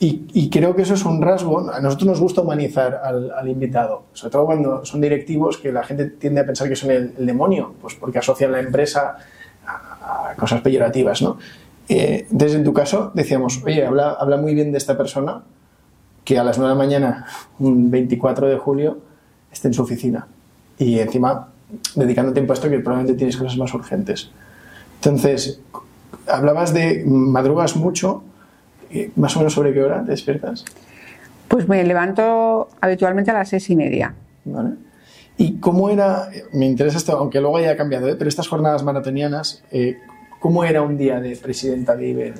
Y, 0.00 0.26
y, 0.32 0.50
creo 0.50 0.74
que 0.74 0.82
eso 0.82 0.94
es 0.94 1.04
un 1.04 1.22
rasgo. 1.22 1.70
A 1.70 1.80
nosotros 1.80 2.08
nos 2.08 2.20
gusta 2.20 2.40
humanizar 2.40 3.00
al, 3.04 3.30
al, 3.30 3.48
invitado, 3.48 4.02
sobre 4.12 4.32
todo 4.32 4.46
cuando 4.46 4.84
son 4.84 5.00
directivos 5.00 5.58
que 5.58 5.70
la 5.70 5.84
gente 5.84 6.06
tiende 6.06 6.40
a 6.40 6.46
pensar 6.46 6.68
que 6.68 6.74
son 6.74 6.90
el, 6.90 7.14
el 7.16 7.26
demonio, 7.26 7.74
pues 7.80 7.94
porque 7.94 8.18
asocian 8.18 8.50
la 8.50 8.58
empresa 8.58 9.16
a, 9.64 10.30
a 10.30 10.34
cosas 10.34 10.60
peyorativas, 10.60 11.22
¿no? 11.22 11.38
Eh, 11.88 12.26
en 12.30 12.64
tu 12.64 12.72
caso, 12.72 13.10
decíamos, 13.14 13.62
oye, 13.64 13.84
habla, 13.84 14.16
habla 14.18 14.36
muy 14.36 14.54
bien 14.54 14.72
de 14.72 14.78
esta 14.78 14.96
persona 14.96 15.42
que 16.24 16.38
a 16.38 16.44
las 16.44 16.58
9 16.58 16.72
de 16.72 16.74
la 16.74 16.84
mañana, 16.84 17.26
un 17.58 17.90
24 17.90 18.48
de 18.48 18.58
julio, 18.58 18.98
esté 19.52 19.68
en 19.68 19.74
su 19.74 19.82
oficina. 19.82 20.26
Y 20.82 20.98
encima, 20.98 21.48
dedicando 21.94 22.32
tiempo 22.32 22.52
a 22.52 22.54
esto 22.54 22.68
que 22.68 22.78
probablemente 22.78 23.16
tienes 23.16 23.36
cosas 23.36 23.56
más 23.56 23.72
urgentes. 23.74 24.30
Entonces, 24.96 25.60
hablabas 26.26 26.72
de 26.72 27.04
madrugas 27.06 27.76
mucho 27.76 28.22
¿Más 29.16 29.36
o 29.36 29.40
menos 29.40 29.54
sobre 29.54 29.72
qué 29.72 29.82
hora 29.82 30.04
te 30.04 30.10
despiertas? 30.10 30.64
Pues 31.48 31.68
me 31.68 31.82
levanto 31.84 32.68
habitualmente 32.80 33.30
a 33.30 33.34
las 33.34 33.48
seis 33.48 33.68
y 33.70 33.76
media. 33.76 34.14
Vale. 34.44 34.70
¿Y 35.36 35.58
cómo 35.58 35.88
era, 35.88 36.28
me 36.52 36.66
interesa 36.66 36.98
esto, 36.98 37.16
aunque 37.16 37.40
luego 37.40 37.56
haya 37.56 37.76
cambiado, 37.76 38.08
¿eh? 38.08 38.16
pero 38.18 38.28
estas 38.28 38.48
jornadas 38.48 38.82
maratonianas, 38.82 39.64
eh, 39.70 39.96
¿cómo 40.40 40.64
era 40.64 40.82
un 40.82 40.98
día 40.98 41.20
de 41.20 41.36
presidenta 41.36 41.96
de 41.96 42.08
IBM? 42.08 42.34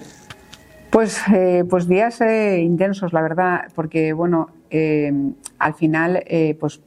Pues, 0.90 1.18
eh, 1.32 1.64
pues 1.68 1.88
días 1.88 2.20
eh, 2.20 2.60
intensos, 2.60 3.14
la 3.14 3.22
verdad, 3.22 3.62
porque 3.74 4.12
bueno, 4.12 4.50
eh, 4.70 5.10
al 5.58 5.74
final, 5.74 6.22
pues 6.60 6.80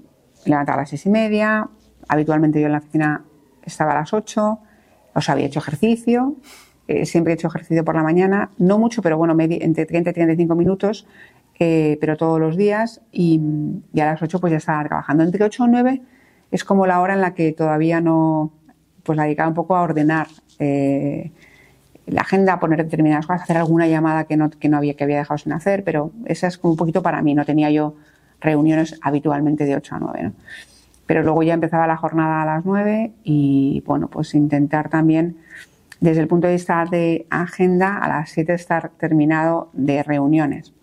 me 0.46 0.52
levantaba 0.52 0.80
a 0.80 0.82
las 0.82 0.90
seis 0.90 1.06
y 1.06 1.10
media, 1.10 1.68
habitualmente 2.08 2.60
yo 2.60 2.68
en 2.68 2.74
la 2.74 2.78
oficina 2.80 3.24
estaba 3.64 3.92
a 3.92 3.96
las 3.96 4.14
ocho, 4.14 4.60
o 5.14 5.22
sea, 5.22 5.34
había 5.34 5.48
hecho 5.48 5.60
ejercicio, 5.60 6.36
eh, 6.88 7.06
siempre 7.06 7.34
he 7.34 7.36
hecho 7.36 7.48
ejercicio 7.48 7.84
por 7.84 7.96
la 7.96 8.04
mañana, 8.04 8.52
no 8.58 8.78
mucho, 8.78 9.02
pero 9.02 9.18
bueno, 9.18 9.36
entre 9.40 9.86
30 9.86 10.10
y 10.10 10.14
35 10.14 10.56
minutos, 10.56 11.08
eh, 11.60 11.98
pero 12.00 12.18
todos 12.18 12.40
los 12.40 12.58
días, 12.58 13.02
y, 13.12 13.40
y, 13.94 14.00
a 14.02 14.06
las 14.06 14.22
8 14.22 14.40
pues 14.40 14.52
ya 14.52 14.58
estaba 14.58 14.84
trabajando. 14.84 15.24
Entre 15.24 15.44
8 15.44 15.64
o 15.64 15.68
9 15.68 16.02
es 16.52 16.64
como 16.64 16.86
la 16.86 17.02
hora 17.02 17.14
en 17.14 17.22
la 17.22 17.34
que 17.34 17.54
todavía 17.54 18.02
no, 18.02 18.52
pues 19.04 19.18
la 19.18 19.24
dedicaba 19.24 19.50
un 19.50 19.56
poco 19.56 19.76
a 19.76 19.82
ordenar 19.82 20.28
eh, 20.60 21.32
la 22.08 22.22
agenda, 22.22 22.54
a 22.54 22.60
poner 22.60 22.84
determinadas 22.84 23.26
cosas, 23.26 23.44
hacer 23.44 23.58
alguna 23.58 23.88
llamada 23.88 24.26
que 24.26 24.38
no, 24.38 24.50
que 24.50 24.70
no 24.70 24.78
había, 24.78 24.96
que 24.96 25.04
había 25.04 25.18
dejado 25.18 25.38
sin 25.38 25.54
hacer, 25.54 25.84
pero 25.84 26.12
esa 26.26 26.48
es 26.48 26.58
como 26.58 26.74
un 26.74 26.78
poquito 26.78 27.02
para 27.02 27.22
mí, 27.22 27.34
no 27.34 27.46
tenía 27.46 27.72
yo 27.72 27.96
reuniones 28.46 28.98
habitualmente 29.02 29.66
de 29.66 29.76
8 29.76 29.96
a 29.96 30.00
9, 30.00 30.24
¿no? 30.24 30.34
Pero 31.06 31.22
luego 31.22 31.44
ya 31.44 31.54
empezaba 31.54 31.86
la 31.86 31.98
jornada 31.98 32.42
a 32.42 32.46
las 32.46 32.66
9 32.66 33.12
y 33.24 33.84
bueno, 33.86 34.08
pues 34.08 34.34
intentar 34.34 34.90
también 34.90 35.38
desde 36.00 36.22
el 36.22 36.28
punto 36.28 36.48
de 36.48 36.54
vista 36.54 36.86
de 36.90 37.26
agenda, 37.30 37.98
a 37.98 38.08
las 38.08 38.30
7 38.32 38.54
estar 38.54 38.90
terminado 38.98 39.70
de 39.74 40.04
reuniones. 40.04 40.74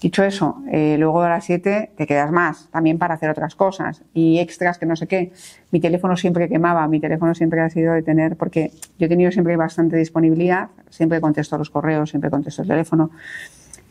Dicho 0.00 0.24
eso, 0.24 0.56
eh, 0.72 0.96
luego 0.98 1.22
a 1.22 1.28
las 1.28 1.44
7 1.44 1.92
te 1.96 2.06
quedas 2.08 2.32
más, 2.32 2.68
también 2.72 2.98
para 2.98 3.14
hacer 3.14 3.30
otras 3.30 3.54
cosas 3.54 4.02
y 4.12 4.40
extras 4.40 4.76
que 4.76 4.84
no 4.84 4.96
sé 4.96 5.06
qué. 5.06 5.32
Mi 5.70 5.78
teléfono 5.78 6.16
siempre 6.16 6.48
quemaba, 6.48 6.88
mi 6.88 6.98
teléfono 6.98 7.36
siempre 7.36 7.60
ha 7.60 7.70
sido 7.70 7.94
de 7.94 8.02
tener, 8.02 8.36
porque 8.36 8.72
yo 8.98 9.06
he 9.06 9.08
tenido 9.08 9.30
siempre 9.30 9.56
bastante 9.56 9.96
disponibilidad, 9.96 10.70
siempre 10.90 11.20
contesto 11.20 11.56
los 11.56 11.70
correos, 11.70 12.10
siempre 12.10 12.30
contesto 12.30 12.62
el 12.62 12.68
teléfono. 12.68 13.10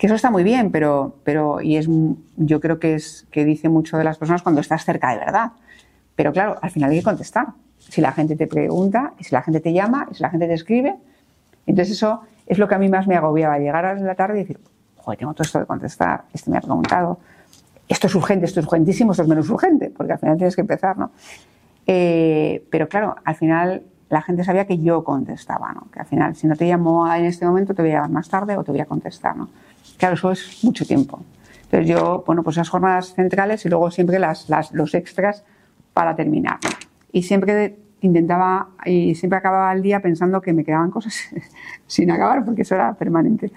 Que 0.01 0.07
eso 0.07 0.15
está 0.15 0.31
muy 0.31 0.41
bien, 0.41 0.71
pero, 0.71 1.17
pero 1.23 1.61
y 1.61 1.77
es, 1.77 1.87
yo 2.35 2.59
creo 2.59 2.79
que, 2.79 2.95
es, 2.95 3.27
que 3.29 3.45
dice 3.45 3.69
mucho 3.69 3.99
de 3.99 4.03
las 4.03 4.17
personas 4.17 4.41
cuando 4.41 4.59
estás 4.59 4.83
cerca 4.83 5.11
de 5.11 5.19
verdad. 5.19 5.51
Pero 6.15 6.33
claro, 6.33 6.57
al 6.59 6.71
final 6.71 6.89
hay 6.89 6.97
que 6.97 7.03
contestar 7.03 7.49
si 7.77 8.01
la 8.01 8.11
gente 8.11 8.35
te 8.35 8.47
pregunta, 8.47 9.13
y 9.19 9.25
si 9.25 9.35
la 9.35 9.43
gente 9.43 9.59
te 9.59 9.73
llama, 9.73 10.07
y 10.09 10.15
si 10.15 10.23
la 10.23 10.31
gente 10.31 10.47
te 10.47 10.55
escribe. 10.55 10.95
Entonces 11.67 11.97
eso 11.97 12.21
es 12.47 12.57
lo 12.57 12.67
que 12.67 12.73
a 12.73 12.79
mí 12.79 12.89
más 12.89 13.05
me 13.05 13.15
agobiaba, 13.15 13.59
llegar 13.59 13.85
a 13.85 13.93
la 13.93 14.15
tarde 14.15 14.39
y 14.39 14.41
decir, 14.41 14.59
joder, 14.97 15.19
tengo 15.19 15.35
todo 15.35 15.43
esto 15.43 15.59
de 15.59 15.67
contestar, 15.67 16.23
este 16.33 16.49
me 16.49 16.57
ha 16.57 16.61
preguntado, 16.61 17.19
esto 17.87 18.07
es 18.07 18.15
urgente, 18.15 18.47
esto 18.47 18.59
es 18.59 18.65
urgentísimo, 18.65 19.11
esto 19.11 19.21
es 19.21 19.29
menos 19.29 19.47
urgente, 19.51 19.91
porque 19.95 20.13
al 20.13 20.19
final 20.19 20.35
tienes 20.35 20.55
que 20.55 20.61
empezar, 20.61 20.97
¿no? 20.97 21.11
Eh, 21.85 22.65
pero 22.71 22.89
claro, 22.89 23.17
al 23.23 23.35
final 23.35 23.83
la 24.11 24.21
gente 24.21 24.43
sabía 24.43 24.67
que 24.67 24.77
yo 24.77 25.05
contestaba, 25.05 25.71
¿no? 25.71 25.87
Que 25.89 26.01
al 26.01 26.05
final, 26.05 26.35
si 26.35 26.45
no 26.45 26.57
te 26.57 26.65
llamo 26.65 27.11
en 27.13 27.23
este 27.23 27.45
momento, 27.45 27.73
te 27.73 27.81
voy 27.81 27.91
a 27.91 27.95
llamar 27.95 28.09
más 28.09 28.29
tarde 28.29 28.57
o 28.57 28.63
te 28.63 28.71
voy 28.71 28.81
a 28.81 28.85
contestar, 28.85 29.37
¿no? 29.37 29.49
Claro, 29.97 30.15
eso 30.15 30.31
es 30.31 30.63
mucho 30.63 30.85
tiempo. 30.85 31.21
Entonces 31.63 31.87
yo, 31.87 32.21
bueno, 32.27 32.43
pues 32.43 32.57
esas 32.57 32.67
jornadas 32.67 33.13
centrales 33.13 33.65
y 33.65 33.69
luego 33.69 33.89
siempre 33.89 34.19
las, 34.19 34.49
las, 34.49 34.73
los 34.73 34.93
extras 34.95 35.45
para 35.93 36.13
terminar. 36.17 36.59
Y 37.13 37.23
siempre 37.23 37.77
intentaba 38.01 38.67
y 38.83 39.15
siempre 39.15 39.37
acababa 39.37 39.71
el 39.71 39.81
día 39.81 40.01
pensando 40.01 40.41
que 40.41 40.51
me 40.51 40.65
quedaban 40.65 40.91
cosas 40.91 41.15
sin 41.87 42.11
acabar 42.11 42.43
porque 42.43 42.63
eso 42.63 42.75
era 42.75 42.93
permanente. 42.95 43.53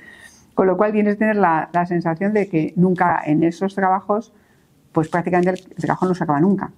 Con 0.54 0.68
lo 0.68 0.76
cual 0.76 0.92
tienes 0.92 1.14
que 1.14 1.18
tener 1.18 1.36
la, 1.36 1.68
la, 1.72 1.84
sensación 1.84 2.32
de 2.32 2.48
que 2.48 2.72
nunca 2.76 3.20
en 3.26 3.42
esos 3.42 3.74
trabajos, 3.74 4.32
pues 4.92 5.08
prácticamente 5.08 5.50
el 5.50 5.82
trabajo 5.82 6.06
no 6.06 6.14
se 6.14 6.22
acaba 6.22 6.38
nunca. 6.38 6.70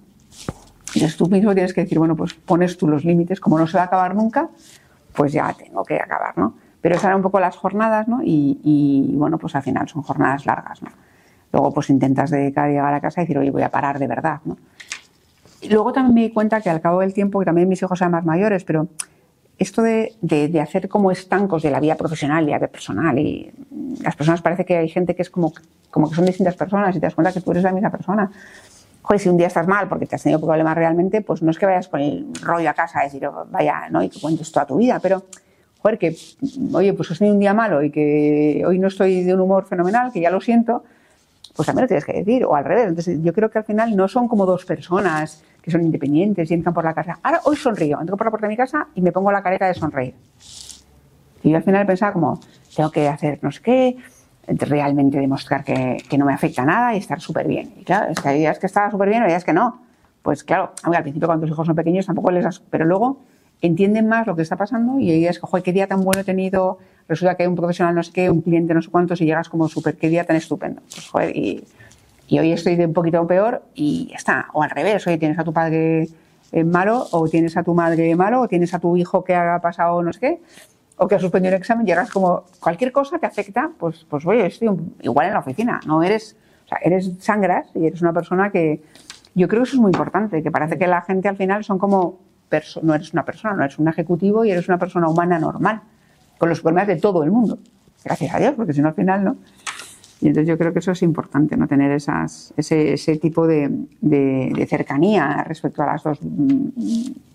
Entonces 0.97 1.17
tú 1.17 1.27
mismo 1.27 1.53
tienes 1.53 1.73
que 1.73 1.81
decir, 1.81 1.99
bueno, 1.99 2.15
pues 2.15 2.33
pones 2.33 2.77
tú 2.77 2.87
los 2.87 3.05
límites, 3.05 3.39
como 3.39 3.57
no 3.57 3.67
se 3.67 3.77
va 3.77 3.83
a 3.83 3.85
acabar 3.85 4.15
nunca, 4.15 4.49
pues 5.13 5.31
ya 5.31 5.53
tengo 5.53 5.83
que 5.83 5.95
acabar, 5.95 6.37
¿no? 6.37 6.55
Pero 6.81 6.95
esas 6.95 7.05
eran 7.05 7.17
un 7.17 7.23
poco 7.23 7.39
las 7.39 7.55
jornadas, 7.55 8.07
¿no? 8.07 8.21
Y, 8.23 8.59
y, 8.63 9.15
bueno, 9.15 9.37
pues 9.37 9.55
al 9.55 9.63
final 9.63 9.87
son 9.87 10.01
jornadas 10.01 10.45
largas, 10.45 10.81
¿no? 10.81 10.89
Luego 11.51 11.73
pues 11.73 11.89
intentas 11.89 12.29
dedicar 12.29 12.69
llegar 12.69 12.93
a 12.93 13.01
casa 13.01 13.21
y 13.21 13.23
decir, 13.23 13.37
oye, 13.37 13.51
voy 13.51 13.63
a 13.63 13.69
parar 13.69 13.99
de 13.99 14.07
verdad, 14.07 14.41
¿no? 14.45 14.57
Y 15.61 15.69
luego 15.69 15.91
también 15.91 16.13
me 16.13 16.21
di 16.21 16.29
cuenta 16.31 16.61
que 16.61 16.69
al 16.69 16.81
cabo 16.81 16.99
del 16.99 17.13
tiempo, 17.13 17.39
que 17.39 17.45
también 17.45 17.67
mis 17.67 17.81
hijos 17.81 17.99
eran 18.01 18.11
más 18.11 18.25
mayores, 18.25 18.63
pero 18.63 18.87
esto 19.57 19.81
de, 19.81 20.15
de, 20.21 20.61
hacer 20.61 20.87
como 20.87 21.11
estancos 21.11 21.63
de 21.63 21.71
la 21.71 21.79
vida 21.79 21.95
profesional 21.95 22.43
y 22.43 22.51
la 22.51 22.57
vida 22.57 22.67
personal, 22.67 23.17
y 23.17 23.51
las 24.01 24.15
personas 24.15 24.41
parece 24.41 24.65
que 24.65 24.77
hay 24.77 24.89
gente 24.89 25.15
que 25.15 25.23
es 25.23 25.31
como, 25.31 25.53
como 25.89 26.09
que 26.09 26.15
son 26.15 26.25
distintas 26.25 26.55
personas 26.55 26.95
y 26.95 26.99
te 26.99 27.07
das 27.07 27.15
cuenta 27.15 27.33
que 27.33 27.41
tú 27.41 27.51
eres 27.51 27.63
la 27.63 27.71
misma 27.71 27.89
persona. 27.89 28.29
Joder, 29.07 29.21
si 29.21 29.29
un 29.29 29.37
día 29.37 29.47
estás 29.47 29.65
mal 29.69 29.87
porque 29.87 30.05
te 30.05 30.17
has 30.17 30.23
tenido 30.23 30.41
problemas 30.41 30.75
realmente, 30.75 31.21
pues 31.21 31.41
no 31.41 31.49
es 31.49 31.57
que 31.57 31.65
vayas 31.65 31.87
con 31.87 32.01
el 32.01 32.27
rollo 32.41 32.69
a 32.69 32.73
casa, 32.73 33.05
es 33.05 33.13
decir, 33.13 33.29
vaya, 33.49 33.87
¿no? 33.89 34.03
Y 34.03 34.09
que 34.09 34.19
cuentes 34.19 34.51
toda 34.51 34.65
tu 34.65 34.75
vida, 34.75 34.99
pero, 35.01 35.23
joder, 35.77 35.97
que, 35.97 36.13
oye, 36.73 36.91
pues 36.91 37.09
has 37.11 37.17
tenido 37.17 37.33
un 37.33 37.39
día 37.39 37.53
malo 37.53 37.81
y 37.81 37.89
que 37.89 38.65
hoy 38.67 38.79
no 38.79 38.89
estoy 38.89 39.23
de 39.23 39.33
un 39.33 39.39
humor 39.39 39.65
fenomenal, 39.65 40.11
que 40.11 40.19
ya 40.19 40.29
lo 40.29 40.41
siento, 40.41 40.83
pues 41.55 41.67
también 41.67 41.83
lo 41.83 41.87
tienes 41.87 42.03
que 42.03 42.11
decir, 42.11 42.43
o 42.43 42.53
al 42.53 42.65
revés. 42.65 42.89
Entonces, 42.89 43.19
yo 43.23 43.31
creo 43.31 43.49
que 43.49 43.59
al 43.59 43.63
final 43.63 43.95
no 43.95 44.09
son 44.09 44.27
como 44.27 44.45
dos 44.45 44.65
personas 44.65 45.41
que 45.61 45.71
son 45.71 45.83
independientes 45.83 46.51
y 46.51 46.53
entran 46.53 46.73
por 46.73 46.83
la 46.83 46.93
casa. 46.93 47.17
Ahora, 47.23 47.39
hoy 47.45 47.55
sonrío, 47.55 48.01
entro 48.01 48.17
por 48.17 48.27
la 48.27 48.31
puerta 48.31 48.47
de 48.47 48.51
mi 48.51 48.57
casa 48.57 48.89
y 48.93 49.01
me 49.01 49.13
pongo 49.13 49.31
la 49.31 49.41
careta 49.41 49.67
de 49.67 49.73
sonreír. 49.73 50.15
Y 51.43 51.51
yo 51.51 51.55
al 51.55 51.63
final 51.63 51.85
pensaba 51.85 52.11
como, 52.11 52.41
tengo 52.75 52.91
que 52.91 53.07
hacer 53.07 53.39
no 53.41 53.53
sé 53.53 53.61
qué, 53.61 53.97
realmente 54.47 55.19
demostrar 55.19 55.63
que, 55.63 55.97
que 56.09 56.17
no 56.17 56.25
me 56.25 56.33
afecta 56.33 56.63
nada 56.65 56.95
y 56.95 56.97
estar 56.97 57.19
súper 57.19 57.47
bien. 57.47 57.73
Y 57.77 57.83
claro, 57.83 58.11
es 58.11 58.19
que 58.19 58.29
hay 58.29 58.59
que 58.59 58.65
estaba 58.65 58.89
súper 58.89 59.09
bien 59.09 59.21
y 59.21 59.25
hay 59.25 59.29
días 59.29 59.43
que 59.43 59.53
no. 59.53 59.81
Pues 60.21 60.43
claro, 60.43 60.71
al 60.83 61.01
principio 61.03 61.27
cuando 61.27 61.45
tus 61.45 61.53
hijos 61.53 61.67
son 61.67 61.75
pequeños 61.75 62.05
tampoco 62.05 62.31
les 62.31 62.43
das, 62.43 62.61
pero 62.69 62.85
luego 62.85 63.19
entienden 63.61 64.07
más 64.07 64.27
lo 64.27 64.35
que 64.35 64.41
está 64.41 64.55
pasando 64.55 64.99
y 64.99 65.09
hay 65.09 65.19
días 65.19 65.39
que, 65.39 65.47
joder, 65.47 65.63
qué 65.63 65.73
día 65.73 65.87
tan 65.87 66.01
bueno 66.01 66.21
he 66.21 66.23
tenido, 66.23 66.77
resulta 67.07 67.35
que 67.35 67.43
hay 67.43 67.47
un 67.47 67.55
profesional 67.55 67.95
no 67.95 68.03
sé 68.03 68.11
qué, 68.11 68.29
un 68.29 68.41
cliente 68.41 68.73
no 68.73 68.81
sé 68.81 68.89
cuántos 68.89 69.21
y 69.21 69.25
llegas 69.25 69.49
como 69.49 69.67
súper, 69.67 69.95
qué 69.95 70.09
día 70.09 70.25
tan 70.25 70.35
estupendo. 70.35 70.81
Pues 70.81 71.07
joder, 71.07 71.35
y, 71.35 71.63
y 72.27 72.39
hoy 72.39 72.51
estoy 72.51 72.75
de 72.75 72.85
un 72.85 72.93
poquito 72.93 73.25
peor 73.25 73.63
y 73.73 74.07
ya 74.11 74.17
está. 74.17 74.47
O 74.53 74.63
al 74.63 74.69
revés, 74.69 75.05
hoy 75.07 75.17
tienes 75.17 75.39
a 75.39 75.43
tu 75.43 75.53
padre 75.53 76.07
malo, 76.65 77.07
o 77.11 77.27
tienes 77.27 77.57
a 77.57 77.63
tu 77.63 77.73
madre 77.73 78.15
malo, 78.15 78.41
o 78.41 78.47
tienes 78.47 78.73
a 78.73 78.79
tu 78.79 78.95
hijo 78.97 79.23
que 79.23 79.35
ha 79.35 79.59
pasado 79.59 80.01
no 80.01 80.13
sé 80.13 80.19
qué, 80.19 80.41
o 80.97 81.07
que 81.07 81.15
ha 81.15 81.19
suspendido 81.19 81.55
un 81.55 81.61
examen, 81.61 81.85
llegas 81.85 82.09
como 82.09 82.45
cualquier 82.59 82.91
cosa 82.91 83.19
te 83.19 83.27
afecta, 83.27 83.69
pues, 83.77 84.05
pues 84.09 84.25
oye, 84.25 84.47
estoy 84.47 84.69
igual 85.01 85.27
en 85.27 85.33
la 85.33 85.39
oficina, 85.39 85.79
no 85.85 86.01
eres, 86.03 86.35
o 86.65 86.67
sea, 86.67 86.79
eres 86.81 87.11
sangras 87.19 87.67
y 87.75 87.85
eres 87.85 88.01
una 88.01 88.13
persona 88.13 88.51
que, 88.51 88.81
yo 89.35 89.47
creo 89.47 89.61
que 89.61 89.67
eso 89.67 89.77
es 89.77 89.81
muy 89.81 89.91
importante, 89.91 90.41
que 90.41 90.49
parece 90.49 90.79
que 90.79 90.87
la 90.87 91.03
gente 91.03 91.29
al 91.29 91.37
final 91.37 91.63
son 91.63 91.77
como, 91.77 92.19
no 92.81 92.95
eres 92.95 93.13
una 93.13 93.23
persona, 93.23 93.53
no 93.53 93.63
eres 93.63 93.77
un 93.77 93.87
ejecutivo 93.87 94.43
y 94.43 94.51
eres 94.51 94.67
una 94.67 94.79
persona 94.79 95.07
humana 95.07 95.37
normal, 95.37 95.81
con 96.39 96.49
los 96.49 96.61
problemas 96.61 96.87
de 96.87 96.95
todo 96.95 97.23
el 97.23 97.31
mundo. 97.31 97.59
Gracias 98.03 98.33
a 98.33 98.39
Dios, 98.39 98.53
porque 98.55 98.73
si 98.73 98.81
no 98.81 98.87
al 98.87 98.95
final 98.95 99.23
no. 99.23 99.37
Y 100.21 100.27
entonces 100.29 100.47
yo 100.47 100.57
creo 100.57 100.73
que 100.73 100.79
eso 100.79 100.91
es 100.91 101.03
importante, 101.03 101.55
no 101.55 101.67
tener 101.67 101.91
esas, 101.91 102.51
ese, 102.57 102.93
ese 102.93 103.17
tipo 103.17 103.45
de, 103.45 103.69
de, 104.01 104.51
de, 104.55 104.65
cercanía 104.65 105.43
respecto 105.43 105.83
a 105.83 105.85
las 105.85 106.01
dos 106.01 106.19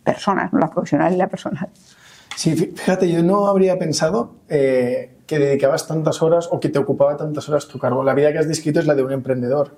personas, 0.03 0.53
¿no? 0.53 0.59
la 0.59 0.69
profesional 0.69 1.15
y 1.15 1.17
la 1.17 1.29
personal. 1.29 1.69
Sí, 2.37 2.55
fíjate, 2.57 3.11
yo 3.11 3.23
no 3.23 3.47
habría 3.47 3.79
pensado 3.79 4.33
eh, 4.49 5.11
que 5.27 5.39
dedicabas 5.39 5.87
tantas 5.87 6.23
horas 6.23 6.49
o 6.51 6.61
que 6.61 6.69
te 6.69 6.79
ocupaba 6.79 7.17
tantas 7.17 7.49
horas 7.49 7.69
tu 7.69 7.79
cargo. 7.79 8.03
La 8.03 8.15
vida 8.15 8.33
que 8.33 8.39
has 8.39 8.49
descrito 8.49 8.81
es 8.81 8.87
la 8.87 8.95
de 8.95 9.03
un 9.03 9.13
emprendedor 9.13 9.77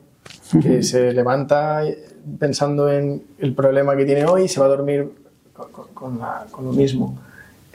que 0.63 0.83
se 0.83 1.13
levanta 1.13 1.83
pensando 2.39 2.91
en 2.91 3.23
el 3.39 3.55
problema 3.55 3.97
que 3.97 4.05
tiene 4.05 4.25
hoy 4.25 4.45
y 4.45 4.49
se 4.49 4.61
va 4.61 4.67
a 4.67 4.69
dormir 4.71 5.11
con, 5.53 5.69
con, 5.93 6.19
la, 6.19 6.47
con 6.51 6.65
lo 6.65 6.73
mismo. 6.73 7.19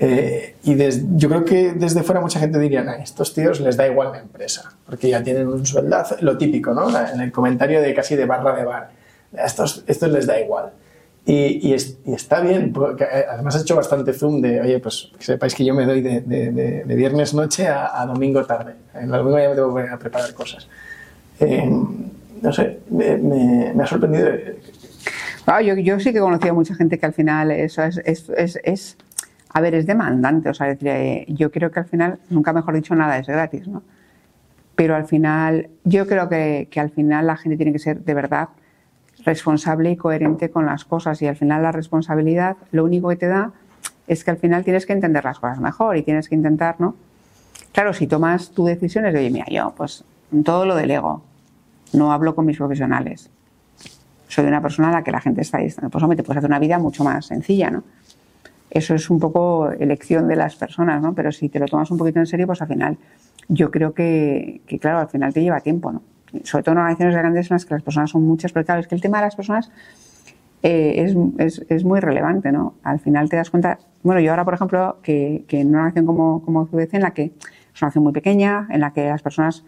Eh, 0.02 0.56
y 0.64 0.76
des, 0.76 1.04
yo 1.18 1.28
creo 1.28 1.44
que 1.44 1.74
desde 1.74 2.04
fuera 2.04 2.22
mucha 2.22 2.40
gente 2.40 2.58
diría, 2.58 2.84
nah, 2.84 2.94
estos 2.94 3.34
tíos 3.34 3.60
les 3.60 3.76
da 3.76 3.86
igual 3.86 4.14
la 4.14 4.20
empresa, 4.20 4.72
porque 4.86 5.10
ya 5.10 5.22
tienen 5.22 5.48
un 5.48 5.66
sueldazo, 5.66 6.16
lo 6.22 6.38
típico, 6.38 6.74
¿no? 6.74 6.90
En 6.90 7.20
el 7.20 7.34
comentario 7.34 7.82
de 7.82 7.94
casi 7.94 8.16
de 8.16 8.26
barra 8.26 8.56
de 8.56 8.64
bar. 8.64 8.92
A 9.38 9.46
estos, 9.46 9.84
estos 9.88 10.10
les 10.10 10.26
da 10.26 10.40
igual. 10.40 10.72
Y, 11.30 11.68
y, 11.68 11.74
es, 11.76 12.00
y, 12.06 12.14
está 12.14 12.42
bien, 12.42 12.74
porque 12.74 13.04
eh, 13.04 13.26
además 13.30 13.56
has 13.56 13.62
hecho 13.62 13.76
bastante 13.76 14.14
zoom 14.14 14.42
de, 14.42 14.62
oye, 14.62 14.80
pues 14.80 15.12
que 15.16 15.24
sepáis 15.24 15.54
que 15.54 15.64
yo 15.64 15.76
me 15.76 15.86
doy 15.86 16.02
de, 16.02 16.22
de, 16.22 16.52
de, 16.52 16.84
de 16.84 16.96
viernes 16.96 17.36
noche 17.36 17.68
a, 17.68 18.02
a, 18.02 18.08
domingo 18.08 18.44
tarde. 18.48 18.74
El 18.96 19.10
domingo 19.10 19.38
ya 19.38 19.50
me 19.50 19.54
tengo 19.54 19.76
que 19.76 19.84
preparar 20.00 20.34
cosas. 20.34 20.68
Eh, 21.40 21.70
no 22.42 22.52
sé, 22.52 22.80
me, 22.90 23.16
me, 23.18 23.74
me 23.76 23.84
ha 23.84 23.86
sorprendido. 23.86 24.28
Ah, 25.46 25.62
yo, 25.62 25.76
yo, 25.76 26.00
sí 26.00 26.12
que 26.12 26.18
he 26.18 26.22
conocido 26.22 26.50
a 26.50 26.56
mucha 26.56 26.74
gente 26.74 26.98
que 26.98 27.06
al 27.06 27.14
final 27.14 27.52
eso 27.52 27.84
es, 27.84 28.02
es, 28.06 28.28
es, 28.36 28.60
es 28.64 28.98
a 29.54 29.62
ver, 29.62 29.76
es 29.76 29.86
demandante, 29.86 30.50
o 30.50 30.56
sea, 30.56 30.66
decir, 30.66 31.26
yo 31.28 31.52
creo 31.52 31.70
que 31.70 31.80
al 31.80 31.86
final, 31.86 32.18
nunca 32.32 32.54
mejor 32.54 32.74
dicho, 32.74 32.96
nada 32.96 33.20
es 33.20 33.28
gratis, 33.28 33.68
¿no? 33.68 33.84
Pero 34.74 34.96
al 34.96 35.06
final, 35.06 35.70
yo 35.84 36.08
creo 36.08 36.28
que, 36.28 36.70
que 36.72 36.80
al 36.80 36.90
final 36.90 37.28
la 37.28 37.38
gente 37.38 37.56
tiene 37.56 37.72
que 37.72 37.78
ser 37.78 38.04
de 38.04 38.14
verdad 38.16 38.50
responsable 39.26 39.92
y 39.92 39.98
coherente 39.98 40.50
con 40.50 40.66
las 40.66 40.86
cosas 40.86 41.22
y 41.22 41.28
al 41.28 41.36
final 41.36 41.64
la 41.64 41.72
responsabilidad 41.72 42.58
lo 42.72 42.84
único 42.84 43.10
que 43.10 43.16
te 43.16 43.28
da 43.28 43.52
es 44.08 44.24
que 44.24 44.32
al 44.32 44.38
final 44.38 44.64
tienes 44.64 44.86
que 44.86 44.94
entender 44.94 45.24
las 45.24 45.40
cosas 45.40 45.60
mejor 45.60 45.98
y 45.98 46.04
tienes 46.04 46.30
que 46.30 46.36
intentar, 46.36 46.76
¿no? 46.80 46.96
Claro, 47.72 47.94
si 47.94 48.08
tomas 48.08 48.50
tus 48.52 48.68
decisiones 48.68 49.14
de, 49.14 49.20
oye, 49.20 49.30
mira, 49.30 49.46
yo 49.50 49.74
pues 49.76 50.04
todo 50.44 50.66
lo 50.66 50.76
delego, 50.76 51.22
no 51.94 52.12
hablo 52.12 52.34
con 52.34 52.46
mis 52.46 52.58
profesionales, 52.58 53.30
soy 54.28 54.46
una 54.46 54.62
persona 54.62 54.90
a 54.90 54.92
la 54.92 55.04
que 55.04 55.12
la 55.12 55.22
gente 55.22 55.42
está 55.42 55.60
distante, 55.60 55.92
pues 55.92 56.04
hombre, 56.04 56.18
te 56.18 56.24
puedes 56.24 56.38
hacer 56.38 56.50
una 56.50 56.60
vida 56.60 56.80
mucho 56.80 57.04
más 57.04 57.26
sencilla, 57.28 57.70
¿no? 57.70 57.84
Eso 58.72 58.94
es 58.94 59.10
un 59.10 59.20
poco 59.20 59.72
elección 59.72 60.28
de 60.28 60.36
las 60.36 60.56
personas, 60.56 61.02
¿no? 61.02 61.14
Pero 61.14 61.32
si 61.32 61.50
te 61.50 61.60
lo 61.60 61.66
tomas 61.66 61.90
un 61.90 61.98
poquito 61.98 62.20
en 62.20 62.28
serio, 62.28 62.46
pues 62.46 62.62
al 62.62 62.68
final 62.68 62.98
yo 63.48 63.72
creo 63.72 63.94
que 63.94 64.62
claro, 64.80 65.00
al 65.00 65.10
final 65.10 65.34
te 65.34 65.42
lleva 65.42 65.60
tiempo, 65.60 65.92
¿no? 65.92 66.02
Sobre 66.44 66.64
todo 66.64 66.74
en 66.74 66.80
organizaciones 66.80 67.16
grandes 67.16 67.52
en 67.52 67.56
las 67.56 67.66
que 67.66 67.74
las 67.74 67.84
personas 67.84 68.10
son 68.10 68.24
muchas, 68.24 68.52
pero 68.52 68.66
claro, 68.66 68.82
es 68.82 68.88
que 68.88 68.96
el 68.96 69.02
tema 69.02 69.18
de 69.20 69.26
las 69.26 69.36
personas 69.36 69.72
eh, 70.62 71.04
es, 71.04 71.16
es, 71.38 71.66
es, 71.70 71.84
muy 71.84 72.00
relevante, 72.00 72.52
¿no? 72.52 72.76
Al 72.84 73.00
final 73.00 73.30
te 73.30 73.38
das 73.38 73.50
cuenta, 73.50 73.80
bueno, 74.04 74.20
yo 74.20 74.32
ahora, 74.32 74.44
por 74.44 74.54
ejemplo, 74.54 74.98
que, 75.02 75.46
que 75.48 75.62
en 75.62 75.70
una 75.70 75.80
organización 75.80 76.06
como, 76.06 76.44
como 76.44 76.68
CVC, 76.68 76.96
en 76.96 77.02
la 77.02 77.12
que 77.12 77.24
es 77.24 77.32
una 77.82 77.88
organización 77.88 78.04
muy 78.04 78.14
pequeña, 78.14 78.68
en 78.70 78.82
la 78.82 78.92
que 78.92 79.08
las 79.08 79.22
personas 79.22 79.64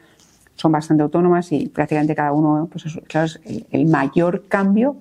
son 0.55 0.71
bastante 0.71 1.01
autónomas 1.03 1.51
y 1.51 1.67
prácticamente 1.67 2.13
cada 2.13 2.33
uno, 2.33 2.69
pues 2.71 2.85
claro, 3.07 3.27
el, 3.71 3.85
mayor 3.87 4.47
cambio 4.47 4.97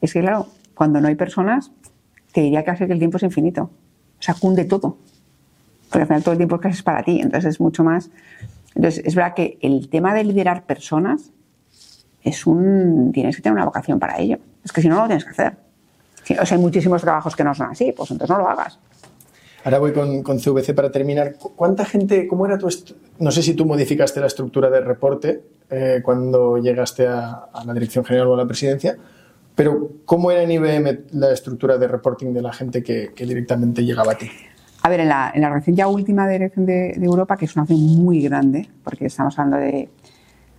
es 0.00 0.12
que, 0.12 0.20
claro, 0.20 0.46
cuando 0.74 1.00
no 1.00 1.08
hay 1.08 1.16
personas, 1.16 1.70
te 2.32 2.40
diría 2.40 2.64
que 2.64 2.70
el 2.70 2.98
tiempo 2.98 3.18
es 3.18 3.22
infinito. 3.22 3.64
O 3.64 4.22
sea, 4.22 4.34
cunde 4.34 4.64
todo. 4.64 4.96
Porque 5.88 6.02
al 6.02 6.06
final 6.06 6.22
todo 6.22 6.32
el 6.32 6.38
tiempo 6.38 6.58
casi 6.60 6.76
es 6.76 6.82
para 6.82 7.02
ti, 7.02 7.20
entonces 7.20 7.54
es 7.54 7.60
mucho 7.60 7.84
más 7.84 8.10
entonces, 8.74 9.04
es 9.04 9.14
verdad 9.14 9.34
que 9.34 9.58
el 9.60 9.88
tema 9.88 10.14
de 10.14 10.24
liderar 10.24 10.64
personas 10.64 11.32
es 12.22 12.46
un. 12.46 13.10
tienes 13.12 13.36
que 13.36 13.42
tener 13.42 13.54
una 13.54 13.64
vocación 13.64 13.98
para 13.98 14.18
ello. 14.18 14.38
Es 14.64 14.72
que 14.72 14.82
si 14.82 14.88
no, 14.88 14.96
no 14.96 15.02
lo 15.02 15.06
tienes 15.08 15.24
que 15.24 15.30
hacer. 15.30 15.56
O 16.40 16.46
sea, 16.46 16.56
hay 16.56 16.62
muchísimos 16.62 17.02
trabajos 17.02 17.34
que 17.34 17.42
no 17.42 17.54
son 17.54 17.70
así, 17.70 17.92
pues 17.92 18.10
entonces 18.10 18.36
no 18.36 18.42
lo 18.42 18.48
hagas. 18.48 18.78
Ahora 19.64 19.78
voy 19.78 19.92
con, 19.92 20.22
con 20.22 20.38
CVC 20.38 20.74
para 20.74 20.90
terminar. 20.90 21.34
¿Cuánta 21.36 21.84
gente, 21.84 22.28
cómo 22.28 22.46
era 22.46 22.58
tu. 22.58 22.68
No 23.18 23.30
sé 23.30 23.42
si 23.42 23.54
tú 23.54 23.66
modificaste 23.66 24.20
la 24.20 24.26
estructura 24.26 24.70
de 24.70 24.80
reporte 24.80 25.42
eh, 25.68 26.00
cuando 26.02 26.58
llegaste 26.58 27.06
a, 27.06 27.48
la 27.64 27.74
dirección 27.74 28.04
general 28.04 28.28
o 28.28 28.34
a 28.34 28.38
la 28.38 28.46
presidencia, 28.46 28.96
pero 29.54 29.90
¿cómo 30.04 30.30
era 30.30 30.42
en 30.42 30.52
IBM 30.52 31.00
la 31.12 31.32
estructura 31.32 31.76
de 31.76 31.88
reporting 31.88 32.32
de 32.32 32.42
la 32.42 32.52
gente 32.52 32.82
que 32.82 33.12
directamente 33.16 33.84
llegaba 33.84 34.12
a 34.12 34.18
ti? 34.18 34.30
A 34.82 34.88
ver, 34.88 35.00
en 35.00 35.08
la, 35.08 35.30
en 35.34 35.42
la 35.42 35.50
recién 35.50 35.84
última 35.86 36.26
dirección 36.26 36.64
de, 36.64 36.94
de, 36.96 37.04
Europa, 37.04 37.36
que 37.36 37.44
es 37.44 37.54
una 37.54 37.62
acción 37.62 37.80
muy 37.80 38.22
grande, 38.22 38.70
porque 38.82 39.06
estamos 39.06 39.38
hablando 39.38 39.58
de 39.58 39.90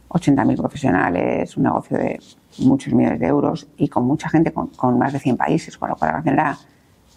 80.000 0.10 0.58
profesionales, 0.58 1.58
un 1.58 1.64
negocio 1.64 1.98
de 1.98 2.20
muchos 2.60 2.94
millones 2.94 3.20
de 3.20 3.28
euros 3.28 3.68
y 3.78 3.88
con 3.88 4.06
mucha 4.06 4.30
gente, 4.30 4.52
con, 4.52 5.00
más 5.00 5.14
de 5.14 5.20
100 5.20 5.38
países, 5.38 5.78
con 5.78 5.90
lo 5.90 5.96
cual 5.96 6.12
la 6.12 6.18
acción 6.18 6.36
era 6.36 6.58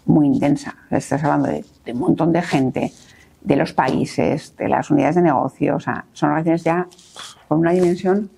muy 0.05 0.25
intensa. 0.25 0.75
Estás 0.89 1.23
hablando 1.23 1.47
de, 1.49 1.63
de, 1.85 1.91
un 1.91 1.99
montón 1.99 2.33
de 2.33 2.41
gente, 2.41 2.91
de 3.41 3.55
los 3.55 3.73
países, 3.73 4.55
de 4.57 4.67
las 4.67 4.89
unidades 4.89 5.15
de 5.15 5.21
negocio, 5.21 5.75
o 5.75 5.79
sea, 5.79 6.05
son 6.13 6.29
relaciones 6.29 6.63
ya 6.63 6.87
con 7.47 7.59
una 7.59 7.71
dimensión 7.71 8.31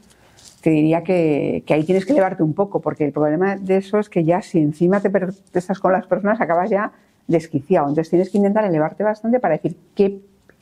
que 0.61 0.71
diría 0.71 1.03
que, 1.03 1.63
que, 1.65 1.73
ahí 1.73 1.85
tienes 1.85 2.05
que 2.05 2.11
elevarte 2.11 2.43
un 2.43 2.53
poco, 2.53 2.81
porque 2.81 3.05
el 3.05 3.13
problema 3.13 3.55
de 3.55 3.77
eso 3.77 3.99
es 3.99 4.09
que 4.09 4.25
ya 4.25 4.41
si 4.41 4.59
encima 4.59 4.99
te, 4.99 5.09
te 5.09 5.59
estás 5.59 5.79
con 5.79 5.93
las 5.93 6.05
personas, 6.07 6.41
acabas 6.41 6.69
ya 6.69 6.91
desquiciado. 7.27 7.87
Entonces 7.87 8.09
tienes 8.09 8.29
que 8.29 8.37
intentar 8.37 8.65
elevarte 8.65 9.03
bastante 9.03 9.39
para 9.39 9.57
decir 9.57 9.77
qué, 9.95 10.21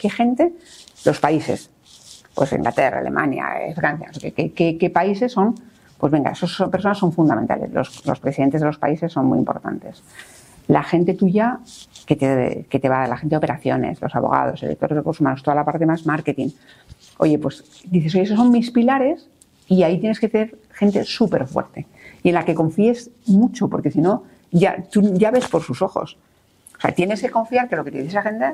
gente, 0.10 0.54
los 1.06 1.20
países. 1.20 1.70
pues 2.34 2.52
Inglaterra, 2.54 3.00
Alemania, 3.00 3.46
Francia, 3.76 4.10
¿qué, 4.34 4.92
países 4.94 5.32
son? 5.32 5.56
Pues 5.98 6.12
venga, 6.12 6.32
esas 6.32 6.70
personas 6.70 6.98
son 6.98 7.14
fundamentales, 7.14 7.72
los, 7.72 8.20
presidentes 8.20 8.62
de 8.62 8.68
los 8.68 8.78
países 8.78 9.12
son 9.12 9.26
muy 9.28 9.40
importantes. 9.40 10.04
La 10.68 10.84
gente 10.84 11.14
tuya 11.14 11.60
que 12.06 12.16
te, 12.16 12.66
que 12.70 12.80
te 12.80 12.90
va, 12.90 13.08
la 13.08 13.18
gente 13.18 13.34
de 13.34 13.38
operaciones, 13.38 14.02
los 14.02 14.14
abogados, 14.16 14.62
el 14.64 14.70
director 14.70 14.90
de 14.90 14.96
recursos 14.96 15.22
humanos, 15.22 15.44
toda 15.44 15.56
la 15.56 15.64
parte 15.64 15.86
más 15.86 16.06
marketing. 16.06 16.50
Oye, 17.20 17.38
pues 17.38 17.64
dices, 17.86 18.14
oye, 18.16 18.24
esos 18.24 18.38
son 18.38 18.52
mis 18.52 18.72
pilares 18.72 19.30
y 19.68 19.84
ahí 19.84 20.00
tienes 20.00 20.20
que 20.20 20.28
tener 20.28 20.58
gente 20.74 21.04
súper 21.06 21.48
fuerte 21.48 21.88
y 22.24 22.30
en 22.30 22.36
la 22.36 22.44
que 22.44 22.56
confíes 22.56 23.12
mucho, 23.28 23.70
porque 23.70 23.92
si 23.92 24.02
no, 24.02 24.24
ya 24.52 25.32
ves 25.32 25.48
por 25.48 25.62
sus 25.62 25.84
ojos. 25.84 26.18
Sea, 26.86 26.94
tienes 26.94 27.22
que 27.22 27.30
confiar 27.30 27.68
que 27.68 27.76
lo 27.76 27.84
que 27.84 27.92
te 27.92 27.98
dice 27.98 28.10
esa 28.10 28.22
gente 28.22 28.54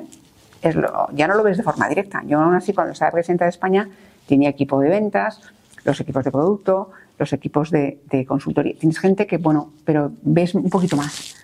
es 0.62 0.74
lo, 0.74 1.08
ya 1.12 1.26
no 1.26 1.34
lo 1.34 1.42
ves 1.42 1.56
de 1.56 1.62
forma 1.62 1.88
directa. 1.88 2.22
Yo 2.26 2.40
aún 2.40 2.54
así, 2.54 2.72
cuando 2.72 2.92
estaba 2.92 3.10
presidenta 3.10 3.44
de 3.44 3.50
España, 3.50 3.88
tenía 4.26 4.48
equipo 4.48 4.80
de 4.80 4.88
ventas, 4.88 5.40
los 5.84 6.00
equipos 6.00 6.24
de 6.24 6.30
producto, 6.30 6.90
los 7.18 7.32
equipos 7.32 7.70
de, 7.70 7.98
consultoría. 8.26 8.74
Tienes 8.78 8.98
gente 8.98 9.26
que, 9.26 9.38
bueno, 9.38 9.72
pero 9.84 10.12
ves 10.22 10.54
un 10.54 10.70
poquito 10.70 10.96
más. 10.96 11.34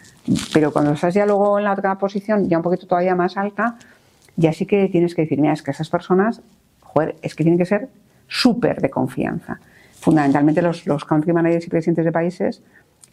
Pero 0.52 0.72
cuando 0.72 0.92
estás 0.92 1.14
ya 1.14 1.26
luego 1.26 1.58
en 1.58 1.64
la 1.64 1.72
otra 1.72 1.98
posición, 1.98 2.48
ya 2.48 2.56
un 2.58 2.62
poquito 2.62 2.86
todavía 2.86 3.14
más 3.14 3.36
alta, 3.36 3.76
ya 4.36 4.52
sí 4.52 4.66
que 4.66 4.88
tienes 4.88 5.14
que 5.14 5.22
decir, 5.22 5.40
mira, 5.40 5.52
es 5.52 5.62
que 5.62 5.72
esas 5.72 5.90
personas, 5.90 6.40
joder, 6.80 7.16
es 7.22 7.34
que 7.34 7.44
tienen 7.44 7.58
que 7.58 7.66
ser 7.66 7.88
súper 8.28 8.80
de 8.80 8.90
confianza. 8.90 9.58
Fundamentalmente 10.00 10.62
los, 10.62 10.86
los 10.86 11.04
country 11.04 11.32
managers 11.32 11.66
y 11.66 11.70
presidentes 11.70 12.04
de 12.04 12.12
países, 12.12 12.62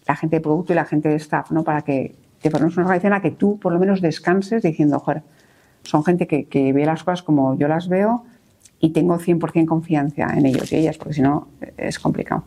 la 0.08 0.16
gente 0.16 0.38
de 0.38 0.42
producto 0.42 0.74
y 0.74 0.76
la 0.76 0.86
gente 0.86 1.10
de 1.10 1.16
staff, 1.16 1.52
¿no? 1.52 1.64
Para 1.64 1.82
que 1.82 2.16
te 2.46 2.52
formes 2.52 2.78
una 2.78 2.86
organización 2.86 3.14
a 3.14 3.22
que 3.24 3.32
tú 3.32 3.58
por 3.58 3.74
lo 3.74 3.80
menos 3.80 4.02
descanses 4.02 4.62
diciendo, 4.62 5.00
joder, 5.00 5.24
son 5.82 6.04
gente 6.04 6.28
que, 6.28 6.46
que 6.46 6.74
ve 6.74 6.86
las 6.86 7.04
cosas 7.04 7.24
como 7.24 7.58
yo 7.58 7.68
las 7.68 7.90
veo 7.90 8.24
y 8.80 8.92
tengo 8.92 9.18
100% 9.18 9.66
confianza 9.66 10.28
en 10.38 10.46
ellos 10.46 10.72
y 10.72 10.76
ellas, 10.76 11.00
porque 11.00 11.16
si 11.16 11.22
no 11.24 11.48
es 11.76 11.98
complicado. 11.98 12.44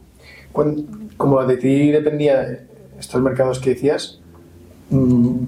como 1.16 1.44
de 1.44 1.56
ti 1.56 1.90
dependía 1.90 2.60
estos 2.96 3.20
mercados 3.20 3.58
que 3.58 3.70
decías, 3.70 4.20
mm, 4.90 5.38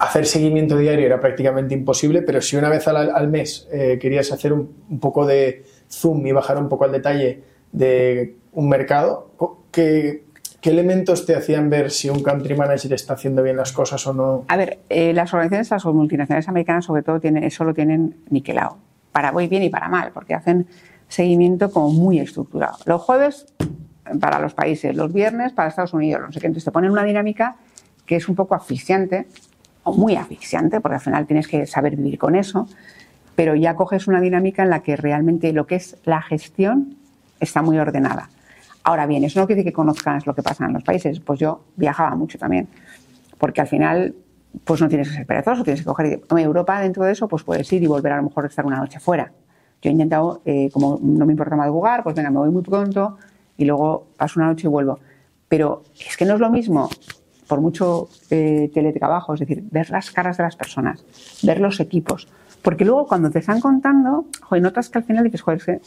hacer 0.00 0.26
seguimiento 0.26 0.76
diario 0.76 1.06
era 1.06 1.20
prácticamente 1.20 1.74
imposible, 1.74 2.22
pero 2.22 2.40
si 2.40 2.56
una 2.56 2.68
vez 2.68 2.88
al, 2.88 3.28
mes 3.28 3.68
eh, 3.72 4.00
querías 4.00 4.32
hacer 4.32 4.52
un, 4.52 4.68
un, 4.90 4.98
poco 4.98 5.26
de 5.26 5.64
zoom 5.88 6.26
y 6.26 6.32
bajar 6.32 6.58
un 6.58 6.68
poco 6.68 6.86
al 6.86 6.92
detalle 6.92 7.44
de 7.70 8.34
un 8.52 8.68
mercado, 8.68 9.30
¿qué, 9.70 10.24
¿Qué 10.62 10.70
elementos 10.70 11.26
te 11.26 11.34
hacían 11.34 11.70
ver 11.70 11.90
si 11.90 12.08
un 12.08 12.22
country 12.22 12.54
manager 12.54 12.92
está 12.92 13.14
haciendo 13.14 13.42
bien 13.42 13.56
las 13.56 13.72
cosas 13.72 14.06
o 14.06 14.12
no? 14.14 14.44
A 14.46 14.56
ver, 14.56 14.78
eh, 14.90 15.12
las 15.12 15.34
organizaciones, 15.34 15.84
las 15.84 15.84
multinacionales 15.92 16.48
americanas 16.48 16.84
sobre 16.84 17.02
todo, 17.02 17.18
tienen, 17.18 17.42
eso 17.42 17.64
lo 17.64 17.74
tienen 17.74 18.14
niquelado, 18.30 18.78
para 19.10 19.32
muy 19.32 19.48
bien 19.48 19.64
y 19.64 19.70
para 19.70 19.88
mal, 19.88 20.12
porque 20.14 20.34
hacen 20.34 20.68
seguimiento 21.08 21.72
como 21.72 21.90
muy 21.90 22.20
estructurado. 22.20 22.78
Los 22.86 23.02
jueves 23.02 23.46
para 24.20 24.38
los 24.38 24.54
países, 24.54 24.94
los 24.94 25.12
viernes 25.12 25.52
para 25.52 25.68
Estados 25.68 25.94
Unidos, 25.94 26.22
no 26.24 26.30
sé 26.32 26.38
qué. 26.38 26.46
Entonces 26.46 26.66
te 26.66 26.70
ponen 26.70 26.92
una 26.92 27.02
dinámica 27.02 27.56
que 28.06 28.14
es 28.14 28.28
un 28.28 28.36
poco 28.36 28.54
asfixiante, 28.54 29.26
o 29.82 29.92
muy 29.92 30.14
asfixiante, 30.14 30.80
porque 30.80 30.94
al 30.94 31.00
final 31.00 31.26
tienes 31.26 31.48
que 31.48 31.66
saber 31.66 31.96
vivir 31.96 32.18
con 32.18 32.36
eso, 32.36 32.68
pero 33.34 33.56
ya 33.56 33.74
coges 33.74 34.06
una 34.06 34.20
dinámica 34.20 34.62
en 34.62 34.70
la 34.70 34.84
que 34.84 34.94
realmente 34.94 35.52
lo 35.52 35.66
que 35.66 35.74
es 35.74 35.96
la 36.04 36.22
gestión 36.22 36.94
está 37.40 37.62
muy 37.62 37.78
ordenada. 37.78 38.28
Ahora 38.84 39.06
bien, 39.06 39.24
eso 39.24 39.40
no 39.40 39.46
quiere 39.46 39.60
decir 39.60 39.72
que 39.72 39.76
conozcas 39.76 40.26
lo 40.26 40.34
que 40.34 40.42
pasa 40.42 40.66
en 40.66 40.72
los 40.72 40.82
países. 40.82 41.20
Pues 41.20 41.38
yo 41.38 41.64
viajaba 41.76 42.14
mucho 42.16 42.38
también, 42.38 42.68
porque 43.38 43.60
al 43.60 43.68
final 43.68 44.14
pues 44.64 44.80
no 44.80 44.88
tienes 44.88 45.08
que 45.08 45.14
ser 45.14 45.26
perezoso, 45.26 45.64
tienes 45.64 45.80
que 45.80 45.86
coger 45.86 46.20
Europa 46.30 46.80
dentro 46.80 47.04
de 47.04 47.12
eso, 47.12 47.26
pues 47.28 47.42
puedes 47.42 47.72
ir 47.72 47.82
y 47.82 47.86
volver 47.86 48.12
a 48.12 48.16
lo 48.16 48.24
mejor 48.24 48.44
a 48.44 48.48
estar 48.48 48.66
una 48.66 48.78
noche 48.78 49.00
fuera. 49.00 49.32
Yo 49.80 49.90
he 49.90 49.92
intentado, 49.92 50.42
eh, 50.44 50.70
como 50.72 50.98
no 51.02 51.26
me 51.26 51.32
importa 51.32 51.56
madrugar, 51.56 52.02
pues 52.02 52.14
venga, 52.14 52.30
me 52.30 52.38
voy 52.38 52.50
muy 52.50 52.62
pronto 52.62 53.16
y 53.56 53.64
luego 53.64 54.08
paso 54.16 54.38
una 54.38 54.48
noche 54.48 54.66
y 54.66 54.70
vuelvo. 54.70 54.98
Pero 55.48 55.82
es 56.06 56.16
que 56.16 56.24
no 56.24 56.34
es 56.34 56.40
lo 56.40 56.50
mismo, 56.50 56.88
por 57.48 57.60
mucho 57.60 58.08
eh, 58.30 58.70
teletrabajo, 58.72 59.34
es 59.34 59.40
decir, 59.40 59.64
ver 59.70 59.90
las 59.90 60.10
caras 60.10 60.36
de 60.36 60.44
las 60.44 60.56
personas, 60.56 61.04
ver 61.42 61.60
los 61.60 61.80
equipos. 61.80 62.28
Porque 62.62 62.84
luego 62.84 63.06
cuando 63.06 63.30
te 63.30 63.40
están 63.40 63.60
contando, 63.60 64.26
joder, 64.40 64.62
notas 64.62 64.88
que 64.88 64.98
al 64.98 65.04
final 65.04 65.24
dices, 65.24 65.42
joder, 65.42 65.58
es 65.58 65.64
que 65.64 65.80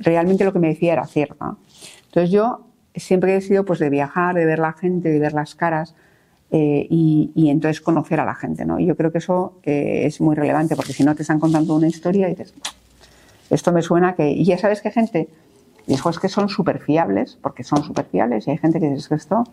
realmente 0.00 0.44
lo 0.44 0.52
que 0.52 0.58
me 0.58 0.68
decía 0.68 0.94
era 0.94 1.06
cierto. 1.06 1.58
Entonces 2.16 2.32
yo 2.32 2.60
siempre 2.94 3.36
he 3.36 3.42
sido 3.42 3.66
pues 3.66 3.78
de 3.78 3.90
viajar, 3.90 4.34
de 4.34 4.46
ver 4.46 4.58
la 4.58 4.72
gente, 4.72 5.10
de 5.10 5.18
ver 5.18 5.34
las 5.34 5.54
caras 5.54 5.94
eh, 6.50 6.86
y, 6.88 7.50
entonces 7.50 7.82
conocer 7.82 8.20
a 8.20 8.24
la 8.24 8.34
gente, 8.34 8.64
¿no? 8.64 8.80
Y 8.80 8.86
yo 8.86 8.96
creo 8.96 9.12
que 9.12 9.18
eso 9.18 9.60
eh, 9.64 10.06
es 10.06 10.22
muy 10.22 10.34
relevante 10.34 10.76
porque 10.76 10.94
si 10.94 11.04
no 11.04 11.14
te 11.14 11.20
están 11.20 11.38
contando 11.38 11.74
una 11.74 11.88
historia 11.88 12.26
y 12.26 12.30
dices, 12.30 12.54
esto 13.50 13.70
me 13.70 13.82
suena 13.82 14.14
que... 14.14 14.30
Y 14.30 14.46
ya 14.46 14.56
sabes 14.56 14.80
que 14.80 14.90
gente, 14.90 15.28
dijo, 15.86 16.08
es 16.08 16.18
que 16.18 16.30
son 16.30 16.48
súper 16.48 16.78
fiables, 16.78 17.36
porque 17.42 17.64
son 17.64 17.84
súper 17.84 18.06
fiables 18.06 18.46
y 18.46 18.52
hay 18.52 18.56
gente 18.56 18.80
que 18.80 18.88
dice, 18.88 19.10
que 19.10 19.14
esto, 19.16 19.44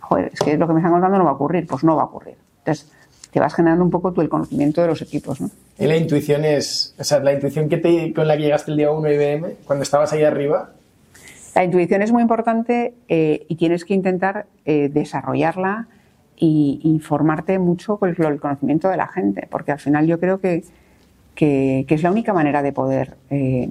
joder, 0.00 0.30
es 0.34 0.40
que 0.40 0.58
lo 0.58 0.66
que 0.66 0.74
me 0.74 0.80
están 0.80 0.92
contando 0.92 1.16
no 1.16 1.24
va 1.24 1.30
a 1.30 1.34
ocurrir, 1.34 1.66
pues 1.66 1.84
no 1.84 1.96
va 1.96 2.02
a 2.02 2.06
ocurrir. 2.06 2.36
Entonces 2.58 2.92
te 3.30 3.40
vas 3.40 3.54
generando 3.54 3.82
un 3.82 3.90
poco 3.90 4.12
tú 4.12 4.20
el 4.20 4.28
conocimiento 4.28 4.82
de 4.82 4.88
los 4.88 5.00
equipos, 5.00 5.40
¿no? 5.40 5.48
Y 5.78 5.86
la 5.86 5.96
intuición 5.96 6.44
es, 6.44 6.94
o 6.98 7.04
sea, 7.04 7.20
la 7.20 7.32
intuición 7.32 7.70
que 7.70 7.78
te, 7.78 8.12
con 8.12 8.28
la 8.28 8.36
que 8.36 8.42
llegaste 8.42 8.72
el 8.72 8.76
día 8.76 8.90
1 8.90 9.10
IBM, 9.10 9.54
cuando 9.64 9.84
estabas 9.84 10.12
ahí 10.12 10.22
arriba, 10.22 10.74
la 11.54 11.64
intuición 11.64 12.02
es 12.02 12.10
muy 12.10 12.22
importante 12.22 12.94
eh, 13.08 13.46
y 13.48 13.56
tienes 13.56 13.84
que 13.84 13.94
intentar 13.94 14.46
eh, 14.64 14.90
desarrollarla 14.92 15.86
y, 16.36 16.80
informarte 16.82 17.58
mucho 17.60 17.96
con 17.96 18.08
el, 18.08 18.40
conocimiento 18.40 18.88
de 18.88 18.96
la 18.96 19.06
gente, 19.06 19.46
porque 19.48 19.70
al 19.70 19.78
final 19.78 20.06
yo 20.06 20.18
creo 20.18 20.40
que, 20.40 20.64
es 21.36 22.02
la 22.02 22.10
única 22.10 22.32
manera 22.32 22.60
de 22.62 22.72
poder 22.72 23.16
eh, 23.30 23.70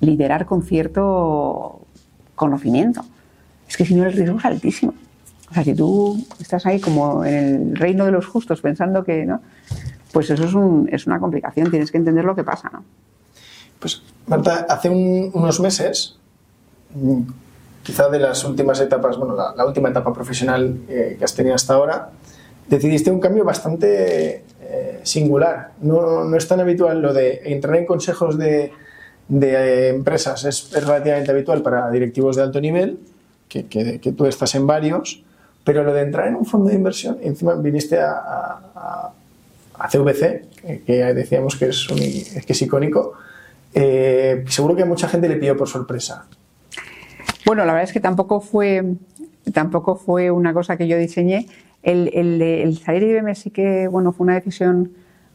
liderar 0.00 0.46
con 0.46 0.62
cierto 0.62 1.80
conocimiento. 2.36 3.04
Es 3.68 3.76
que 3.76 3.84
si 3.84 3.94
no 3.94 4.04
el 4.04 4.12
riesgo 4.12 4.38
es 4.38 4.44
altísimo. 4.44 4.94
O 5.50 5.54
sea, 5.54 5.64
si 5.64 5.74
tú 5.74 6.24
estás 6.40 6.66
ahí 6.66 6.80
como 6.80 7.24
en 7.24 7.34
el 7.34 7.76
reino 7.76 8.04
de 8.04 8.12
los 8.12 8.26
justos 8.26 8.60
pensando 8.60 9.02
que, 9.02 9.26
¿no? 9.26 9.40
Pues 10.12 10.30
eso 10.30 10.44
es, 10.44 10.54
un, 10.54 10.88
es 10.92 11.06
una 11.06 11.18
complicación, 11.18 11.70
tienes 11.70 11.90
que 11.90 11.98
entender 11.98 12.24
lo 12.24 12.36
que 12.36 12.44
pasa, 12.44 12.70
¿no? 12.72 12.84
Pues, 13.80 14.02
Marta, 14.26 14.66
hace 14.68 14.88
unos 14.90 15.60
meses 15.60 16.17
quizá 17.88 18.10
de 18.10 18.18
las 18.18 18.44
últimas 18.44 18.78
etapas, 18.82 19.16
bueno, 19.16 19.34
la, 19.34 19.64
última 19.64 19.88
etapa 19.88 20.12
profesional 20.12 20.76
eh, 20.90 21.16
que 21.18 21.24
has 21.24 21.34
tenido 21.34 21.54
hasta 21.54 21.72
ahora, 21.72 22.10
decidiste 22.68 23.10
un 23.10 23.18
cambio 23.18 23.44
bastante 23.44 24.44
eh, 24.60 25.00
singular. 25.04 25.72
No, 25.80 26.36
es 26.36 26.46
tan 26.46 26.60
habitual 26.60 27.00
lo 27.00 27.14
de 27.14 27.40
entrar 27.44 27.76
en 27.76 27.86
consejos 27.86 28.36
de, 28.36 28.72
eh, 29.30 29.88
empresas, 29.88 30.44
es, 30.44 30.70
relativamente 30.72 31.30
habitual 31.30 31.62
para 31.62 31.90
directivos 31.90 32.36
de 32.36 32.42
alto 32.42 32.60
nivel, 32.60 32.98
que, 33.48 33.62
tú 34.14 34.26
estás 34.26 34.54
en 34.54 34.66
varios, 34.66 35.24
pero 35.64 35.82
lo 35.82 35.94
de 35.94 36.02
entrar 36.02 36.28
en 36.28 36.34
un 36.34 36.44
fondo 36.44 36.68
de 36.68 36.74
inversión, 36.74 37.16
encima 37.22 37.54
viniste 37.54 37.98
a, 37.98 39.14
a, 39.78 39.88
CVC, 39.88 40.82
que 40.84 41.14
decíamos 41.14 41.56
que 41.56 41.68
es, 41.68 41.88
es 42.46 42.62
icónico, 42.62 43.14
seguro 43.72 44.76
que 44.76 44.82
a 44.82 44.86
mucha 44.86 45.08
gente 45.08 45.26
le 45.26 45.36
pidió 45.36 45.56
por 45.56 45.68
sorpresa. 45.68 46.26
Bueno, 47.46 47.64
la 47.64 47.72
verdad 47.72 47.84
es 47.84 47.92
que 47.92 48.00
tampoco 48.00 48.40
fue, 48.40 48.94
tampoco 49.52 49.96
fue 49.96 50.30
una 50.30 50.52
cosa 50.52 50.76
que 50.76 50.88
yo 50.88 50.98
diseñé. 50.98 51.46
El, 51.82 52.10
el, 52.12 52.78
salir 52.78 53.02
de 53.02 53.18
IBM 53.18 53.34
sí 53.34 53.50
que 53.50 53.88
bueno, 53.88 54.12
fue 54.12 54.24
una 54.24 54.34
decisión 54.34 54.92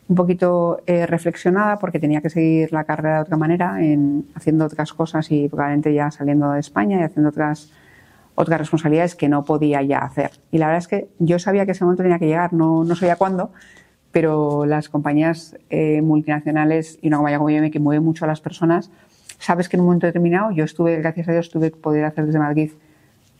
un 0.09 0.15
poquito 0.15 0.81
eh, 0.85 1.05
reflexionada 1.05 1.79
porque 1.79 1.99
tenía 1.99 2.21
que 2.21 2.29
seguir 2.29 2.73
la 2.73 2.83
carrera 2.83 3.15
de 3.15 3.21
otra 3.21 3.37
manera, 3.37 3.81
en, 3.81 4.27
haciendo 4.35 4.65
otras 4.65 4.93
cosas 4.93 5.31
y 5.31 5.47
probablemente 5.47 5.93
ya 5.93 6.11
saliendo 6.11 6.51
de 6.51 6.59
España 6.59 6.99
y 6.99 7.03
haciendo 7.03 7.29
otras, 7.29 7.71
otras 8.35 8.59
responsabilidades 8.59 9.15
que 9.15 9.29
no 9.29 9.45
podía 9.45 9.81
ya 9.81 9.99
hacer. 9.99 10.31
Y 10.51 10.57
la 10.57 10.67
verdad 10.67 10.79
es 10.79 10.87
que 10.87 11.07
yo 11.19 11.39
sabía 11.39 11.65
que 11.65 11.71
ese 11.71 11.85
momento 11.85 12.03
tenía 12.03 12.19
que 12.19 12.27
llegar, 12.27 12.53
no, 12.53 12.83
no 12.83 12.95
sabía 12.95 13.15
cuándo, 13.15 13.51
pero 14.11 14.65
las 14.65 14.89
compañías 14.89 15.57
eh, 15.69 16.01
multinacionales 16.01 16.99
y 17.01 17.07
una 17.07 17.17
compañía 17.17 17.37
como 17.39 17.49
IBM 17.49 17.71
que 17.71 17.79
mueve 17.79 18.01
mucho 18.01 18.25
a 18.25 18.27
las 18.27 18.41
personas, 18.41 18.91
sabes 19.39 19.69
que 19.69 19.77
en 19.77 19.81
un 19.81 19.87
momento 19.87 20.07
determinado, 20.07 20.51
yo 20.51 20.63
estuve, 20.63 20.97
gracias 20.97 21.27
a 21.27 21.31
Dios, 21.33 21.49
tuve 21.49 21.71
que 21.71 21.77
poder 21.77 22.05
hacer 22.05 22.25
desde 22.25 22.39
Madrid 22.39 22.71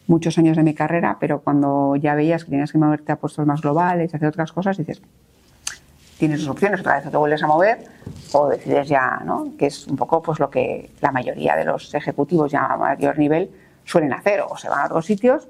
muchos 0.08 0.38
años 0.38 0.58
de 0.58 0.64
mi 0.64 0.74
carrera, 0.74 1.18
pero 1.20 1.42
cuando 1.42 1.96
ya 1.96 2.16
veías 2.16 2.44
que 2.44 2.52
tenías 2.52 2.72
que 2.72 2.78
moverte 2.78 3.12
a 3.12 3.16
puestos 3.16 3.46
más 3.46 3.62
globales, 3.62 4.14
hacer 4.14 4.28
otras 4.28 4.52
cosas, 4.52 4.78
dices, 4.78 5.02
tienes 6.18 6.42
dos 6.42 6.50
opciones, 6.50 6.80
otra 6.82 6.96
vez 6.96 7.10
te 7.10 7.18
vuelves 7.18 7.44
a 7.44 7.48
mover 7.48 7.80
o 8.34 8.50
decides 8.50 8.88
ya, 8.88 9.22
¿no? 9.26 9.54
Que 9.58 9.68
es 9.68 9.88
un 9.88 9.96
poco 9.96 10.22
pues 10.22 10.40
lo 10.40 10.50
que 10.50 10.92
la 11.02 11.12
mayoría 11.12 11.56
de 11.56 11.66
los 11.66 11.94
ejecutivos 11.94 12.52
ya 12.52 12.66
a 12.66 12.78
mayor 12.78 13.18
nivel 13.18 13.50
suelen 13.86 14.14
hacer, 14.14 14.42
o 14.42 14.58
se 14.58 14.70
van 14.70 14.82
a 14.82 14.86
otros 14.86 15.06
sitios 15.06 15.48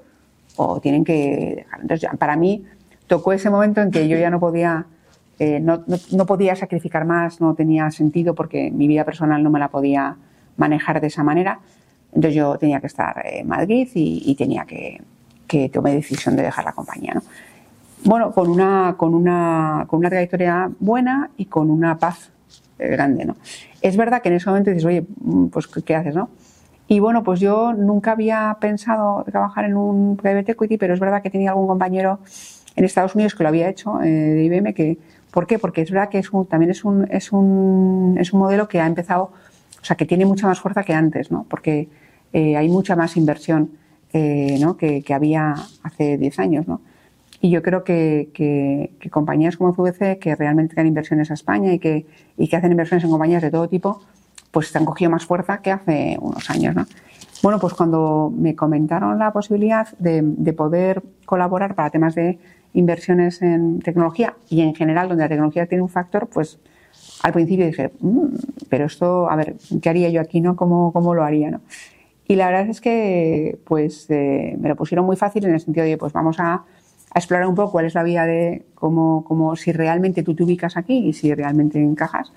o 0.56 0.80
tienen 0.80 1.04
que 1.04 1.54
dejar. 1.56 1.80
Entonces, 1.80 2.08
para 2.18 2.36
mí 2.36 2.64
tocó 3.06 3.32
ese 3.32 3.50
momento 3.50 3.80
en 3.80 3.90
que 3.90 4.08
yo 4.08 4.16
ya 4.16 4.30
no 4.30 4.40
podía, 4.40 4.86
eh, 5.38 5.60
no, 5.60 5.84
no 6.12 6.26
podía 6.26 6.54
sacrificar 6.56 7.04
más, 7.04 7.40
no 7.40 7.54
tenía 7.54 7.90
sentido 7.90 8.34
porque 8.34 8.70
mi 8.70 8.86
vida 8.86 9.04
personal 9.04 9.42
no 9.42 9.50
me 9.50 9.58
la 9.58 9.68
podía 9.68 10.16
manejar 10.56 11.00
de 11.00 11.08
esa 11.08 11.22
manera. 11.22 11.60
Entonces 12.08 12.34
yo 12.34 12.56
tenía 12.56 12.80
que 12.80 12.86
estar 12.86 13.22
en 13.24 13.48
Madrid 13.48 13.88
y, 13.94 14.34
tenía 14.36 14.64
que, 14.64 15.02
que 15.48 15.68
tomar 15.68 15.92
decisión 15.92 16.36
de 16.36 16.42
dejar 16.42 16.64
la 16.64 16.72
compañía. 16.72 17.14
¿no? 17.14 17.22
Bueno, 18.04 18.32
con 18.32 18.50
una, 18.50 18.94
con, 18.98 19.14
una, 19.14 19.86
con 19.88 19.98
una 19.98 20.10
trayectoria 20.10 20.70
buena 20.78 21.30
y 21.36 21.46
con 21.46 21.70
una 21.70 21.98
paz 21.98 22.30
eh, 22.78 22.88
grande, 22.88 23.24
¿no? 23.24 23.36
Es 23.80 23.96
verdad 23.96 24.20
que 24.20 24.28
en 24.28 24.34
ese 24.36 24.48
momento 24.48 24.70
dices, 24.70 24.84
oye, 24.84 25.06
mm, 25.20 25.46
pues 25.46 25.66
¿qué 25.66 25.94
haces, 25.94 26.14
no? 26.14 26.28
Y 26.86 27.00
bueno, 27.00 27.22
pues 27.22 27.40
yo 27.40 27.72
nunca 27.72 28.12
había 28.12 28.58
pensado 28.60 29.24
trabajar 29.24 29.64
en 29.64 29.76
un 29.76 30.16
private 30.18 30.52
equity, 30.52 30.76
pero 30.76 30.92
es 30.92 31.00
verdad 31.00 31.22
que 31.22 31.30
tenía 31.30 31.50
algún 31.50 31.66
compañero 31.66 32.18
en 32.76 32.84
Estados 32.84 33.14
Unidos 33.14 33.34
que 33.34 33.42
lo 33.42 33.48
había 33.48 33.68
hecho, 33.70 34.02
eh, 34.02 34.06
de 34.06 34.44
IBM, 34.44 34.98
¿por 35.30 35.46
qué? 35.46 35.58
Porque 35.58 35.80
es 35.80 35.90
verdad 35.90 36.10
que 36.10 36.18
es 36.18 36.30
también 36.48 36.70
es 36.70 36.84
un, 36.84 37.06
es, 37.10 37.32
un, 37.32 38.16
es 38.20 38.32
un 38.32 38.40
modelo 38.40 38.68
que 38.68 38.80
ha 38.80 38.86
empezado, 38.86 39.32
o 39.84 39.86
sea, 39.86 39.96
que 39.96 40.06
tiene 40.06 40.24
mucha 40.24 40.46
más 40.46 40.60
fuerza 40.60 40.82
que 40.82 40.94
antes, 40.94 41.30
¿no? 41.30 41.44
Porque 41.46 41.90
eh, 42.32 42.56
hay 42.56 42.70
mucha 42.70 42.96
más 42.96 43.18
inversión 43.18 43.72
eh, 44.14 44.56
¿no? 44.58 44.78
que, 44.78 45.02
que, 45.02 45.12
había 45.12 45.56
hace 45.82 46.16
10 46.16 46.38
años, 46.38 46.66
¿no? 46.66 46.80
Y 47.42 47.50
yo 47.50 47.60
creo 47.60 47.84
que, 47.84 48.30
que, 48.32 48.94
que, 48.98 49.10
compañías 49.10 49.58
como 49.58 49.74
CVC, 49.74 50.18
que 50.18 50.34
realmente 50.36 50.74
dan 50.74 50.86
inversiones 50.86 51.30
a 51.30 51.34
España 51.34 51.74
y 51.74 51.78
que, 51.78 52.06
y 52.38 52.48
que 52.48 52.56
hacen 52.56 52.70
inversiones 52.70 53.04
en 53.04 53.10
compañías 53.10 53.42
de 53.42 53.50
todo 53.50 53.68
tipo, 53.68 54.00
pues 54.50 54.74
han 54.74 54.86
cogido 54.86 55.10
más 55.10 55.26
fuerza 55.26 55.58
que 55.58 55.70
hace 55.70 56.16
unos 56.18 56.48
años, 56.48 56.74
¿no? 56.74 56.86
Bueno, 57.42 57.58
pues 57.58 57.74
cuando 57.74 58.32
me 58.34 58.56
comentaron 58.56 59.18
la 59.18 59.34
posibilidad 59.34 59.88
de, 59.98 60.22
de 60.24 60.52
poder 60.54 61.02
colaborar 61.26 61.74
para 61.74 61.90
temas 61.90 62.14
de 62.14 62.38
inversiones 62.72 63.42
en 63.42 63.80
tecnología 63.80 64.34
y 64.48 64.62
en 64.62 64.74
general 64.74 65.10
donde 65.10 65.24
la 65.24 65.28
tecnología 65.28 65.66
tiene 65.66 65.82
un 65.82 65.90
factor, 65.90 66.28
pues 66.28 66.58
al 67.24 67.32
principio 67.32 67.64
dije, 67.64 67.90
mmm, 68.00 68.26
pero 68.68 68.84
esto, 68.84 69.30
a 69.30 69.36
ver, 69.36 69.54
¿qué 69.80 69.88
haría 69.88 70.10
yo 70.10 70.20
aquí, 70.20 70.42
no? 70.42 70.56
¿Cómo, 70.56 70.92
cómo 70.92 71.14
lo 71.14 71.24
haría, 71.24 71.50
no? 71.50 71.62
Y 72.28 72.36
la 72.36 72.48
verdad 72.48 72.68
es 72.68 72.82
que, 72.82 73.58
pues, 73.64 74.10
eh, 74.10 74.54
me 74.60 74.68
lo 74.68 74.76
pusieron 74.76 75.06
muy 75.06 75.16
fácil 75.16 75.42
en 75.46 75.54
el 75.54 75.60
sentido 75.60 75.86
de, 75.86 75.96
pues, 75.96 76.12
vamos 76.12 76.38
a, 76.38 76.52
a 76.52 77.18
explorar 77.18 77.46
un 77.46 77.54
poco 77.54 77.72
cuál 77.72 77.86
es 77.86 77.94
la 77.94 78.02
vía 78.02 78.26
de 78.26 78.66
cómo, 78.74 79.24
cómo, 79.24 79.56
si 79.56 79.72
realmente 79.72 80.22
tú 80.22 80.34
te 80.34 80.42
ubicas 80.42 80.76
aquí 80.76 80.98
y 80.98 81.14
si 81.14 81.32
realmente 81.34 81.80
encajas. 81.80 82.30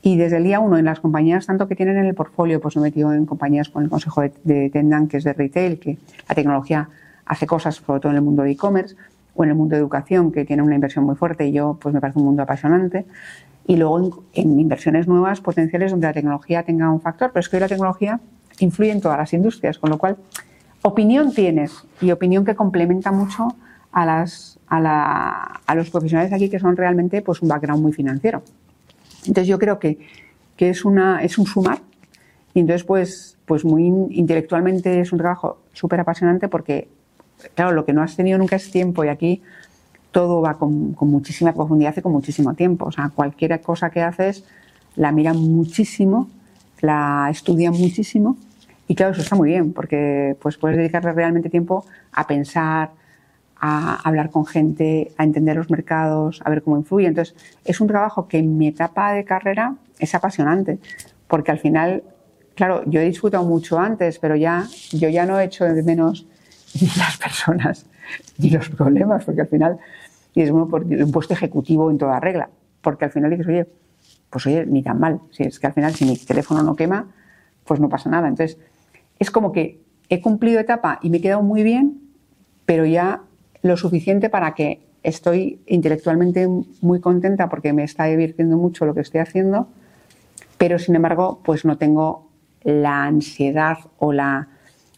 Y 0.00 0.16
desde 0.16 0.38
el 0.38 0.44
día 0.44 0.60
uno, 0.60 0.78
en 0.78 0.86
las 0.86 1.00
compañías, 1.00 1.44
tanto 1.44 1.68
que 1.68 1.76
tienen 1.76 1.98
en 1.98 2.06
el 2.06 2.14
portfolio, 2.14 2.58
pues 2.58 2.74
me 2.76 2.80
he 2.80 2.84
metido 2.84 3.12
en 3.12 3.26
compañías 3.26 3.68
con 3.68 3.84
el 3.84 3.90
consejo 3.90 4.22
de, 4.22 4.32
de 4.44 4.70
Tendan, 4.70 5.08
que 5.08 5.18
es 5.18 5.24
de 5.24 5.34
retail, 5.34 5.78
que 5.78 5.98
la 6.26 6.34
tecnología 6.34 6.88
hace 7.26 7.46
cosas, 7.46 7.74
sobre 7.74 8.00
todo 8.00 8.12
en 8.12 8.16
el 8.16 8.22
mundo 8.22 8.44
de 8.44 8.52
e-commerce, 8.52 8.96
o 9.34 9.44
en 9.44 9.50
el 9.50 9.56
mundo 9.56 9.74
de 9.74 9.80
educación, 9.80 10.32
que 10.32 10.46
tiene 10.46 10.62
una 10.62 10.74
inversión 10.74 11.04
muy 11.04 11.16
fuerte 11.16 11.46
y 11.46 11.52
yo, 11.52 11.78
pues 11.78 11.94
me 11.94 12.00
parece 12.00 12.18
un 12.18 12.24
mundo 12.24 12.42
apasionante. 12.42 13.04
Y 13.66 13.76
luego 13.76 13.98
en, 13.98 14.10
en 14.44 14.60
inversiones 14.60 15.08
nuevas, 15.08 15.40
potenciales, 15.40 15.90
donde 15.90 16.06
la 16.06 16.12
tecnología 16.12 16.62
tenga 16.62 16.90
un 16.90 17.00
factor, 17.00 17.30
pero 17.32 17.40
es 17.40 17.48
que 17.48 17.56
hoy 17.56 17.60
la 17.60 17.68
tecnología 17.68 18.20
influye 18.60 18.92
en 18.92 19.00
todas 19.00 19.18
las 19.18 19.32
industrias, 19.32 19.78
con 19.78 19.90
lo 19.90 19.98
cual, 19.98 20.16
opinión 20.82 21.32
tienes 21.32 21.84
y 22.00 22.10
opinión 22.10 22.44
que 22.44 22.54
complementa 22.54 23.10
mucho 23.10 23.48
a, 23.92 24.06
las, 24.06 24.58
a, 24.68 24.80
la, 24.80 25.60
a 25.66 25.74
los 25.74 25.90
profesionales 25.90 26.32
aquí 26.32 26.48
que 26.48 26.58
son 26.58 26.76
realmente 26.76 27.22
pues, 27.22 27.42
un 27.42 27.48
background 27.48 27.82
muy 27.82 27.92
financiero. 27.92 28.42
Entonces 29.26 29.48
yo 29.48 29.58
creo 29.58 29.78
que, 29.78 29.98
que 30.56 30.70
es, 30.70 30.84
una, 30.84 31.22
es 31.22 31.38
un 31.38 31.46
sumar 31.46 31.80
y 32.54 32.60
entonces 32.60 32.84
pues, 32.84 33.36
pues 33.46 33.64
muy 33.64 33.86
intelectualmente 34.10 35.00
es 35.00 35.12
un 35.12 35.18
trabajo 35.18 35.58
súper 35.72 36.00
apasionante 36.00 36.48
porque, 36.48 36.88
claro, 37.54 37.72
lo 37.72 37.84
que 37.84 37.92
no 37.92 38.02
has 38.02 38.16
tenido 38.16 38.38
nunca 38.38 38.56
es 38.56 38.70
tiempo 38.70 39.04
y 39.04 39.08
aquí 39.08 39.42
todo 40.16 40.40
va 40.40 40.54
con, 40.54 40.96
muchísima 40.98 41.52
profundidad 41.52 41.94
y 41.94 42.00
con 42.00 42.10
muchísimo 42.10 42.54
tiempo. 42.54 42.86
O 42.86 42.90
sea, 42.90 43.10
cualquier 43.14 43.60
cosa 43.60 43.90
que 43.90 44.00
haces 44.00 44.44
la 44.94 45.12
miran 45.12 45.36
muchísimo, 45.36 46.30
la 46.80 47.28
estudian 47.30 47.74
muchísimo 47.74 48.38
y 48.88 48.94
claro, 48.94 49.12
eso 49.12 49.20
está 49.20 49.36
muy 49.36 49.50
bien 49.50 49.74
porque 49.74 50.34
pues 50.40 50.56
puedes 50.56 50.78
dedicarle 50.78 51.12
realmente 51.12 51.50
tiempo 51.50 51.84
a 52.12 52.26
pensar, 52.26 52.92
a 53.60 53.96
hablar 54.08 54.30
con 54.30 54.46
gente, 54.46 55.12
a 55.18 55.24
entender 55.24 55.54
los 55.54 55.68
mercados, 55.68 56.40
a 56.46 56.48
ver 56.48 56.62
cómo 56.62 56.78
influye. 56.78 57.08
Entonces, 57.08 57.34
es 57.66 57.78
un 57.82 57.88
trabajo 57.88 58.26
que 58.26 58.38
en 58.38 58.56
mi 58.56 58.68
etapa 58.68 59.12
de 59.12 59.22
carrera 59.22 59.74
es 59.98 60.14
apasionante, 60.14 60.78
porque 61.28 61.50
al 61.50 61.58
final, 61.58 62.02
claro, 62.54 62.84
yo 62.86 63.00
he 63.00 63.04
disfrutado 63.04 63.44
mucho 63.44 63.78
antes, 63.78 64.18
pero 64.18 64.34
ya, 64.34 64.66
yo 64.92 65.10
ya 65.10 65.26
no 65.26 65.38
he 65.38 65.44
hecho 65.44 65.66
de 65.66 65.82
menos 65.82 66.24
ni 66.80 66.86
las 66.96 67.18
personas 67.18 67.84
ni 68.38 68.48
los 68.48 68.70
problemas, 68.70 69.24
porque 69.24 69.42
al 69.42 69.48
final, 69.48 69.78
y 70.36 70.42
es 70.42 70.50
un 70.50 70.68
puesto 71.12 71.32
ejecutivo 71.32 71.90
en 71.90 71.96
toda 71.96 72.20
regla, 72.20 72.50
porque 72.82 73.06
al 73.06 73.10
final 73.10 73.30
dices, 73.30 73.46
oye, 73.46 73.66
pues 74.28 74.46
oye, 74.46 74.66
ni 74.66 74.82
tan 74.82 75.00
mal, 75.00 75.20
si 75.30 75.44
es 75.44 75.58
que 75.58 75.66
al 75.66 75.72
final 75.72 75.94
si 75.94 76.04
mi 76.04 76.14
teléfono 76.14 76.62
no 76.62 76.76
quema, 76.76 77.08
pues 77.64 77.80
no 77.80 77.88
pasa 77.88 78.10
nada. 78.10 78.28
Entonces, 78.28 78.58
es 79.18 79.30
como 79.30 79.50
que 79.50 79.80
he 80.10 80.20
cumplido 80.20 80.60
etapa 80.60 80.98
y 81.02 81.08
me 81.08 81.16
he 81.16 81.20
quedado 81.22 81.42
muy 81.42 81.62
bien, 81.62 82.02
pero 82.66 82.84
ya 82.84 83.22
lo 83.62 83.78
suficiente 83.78 84.28
para 84.28 84.54
que 84.54 84.82
estoy 85.02 85.62
intelectualmente 85.66 86.46
muy 86.82 87.00
contenta 87.00 87.48
porque 87.48 87.72
me 87.72 87.84
está 87.84 88.04
divirtiendo 88.04 88.58
mucho 88.58 88.84
lo 88.84 88.92
que 88.92 89.00
estoy 89.00 89.20
haciendo, 89.20 89.68
pero 90.58 90.78
sin 90.78 90.96
embargo, 90.96 91.40
pues 91.46 91.64
no 91.64 91.78
tengo 91.78 92.28
la 92.62 93.04
ansiedad 93.04 93.78
o 93.96 94.12
la, 94.12 94.48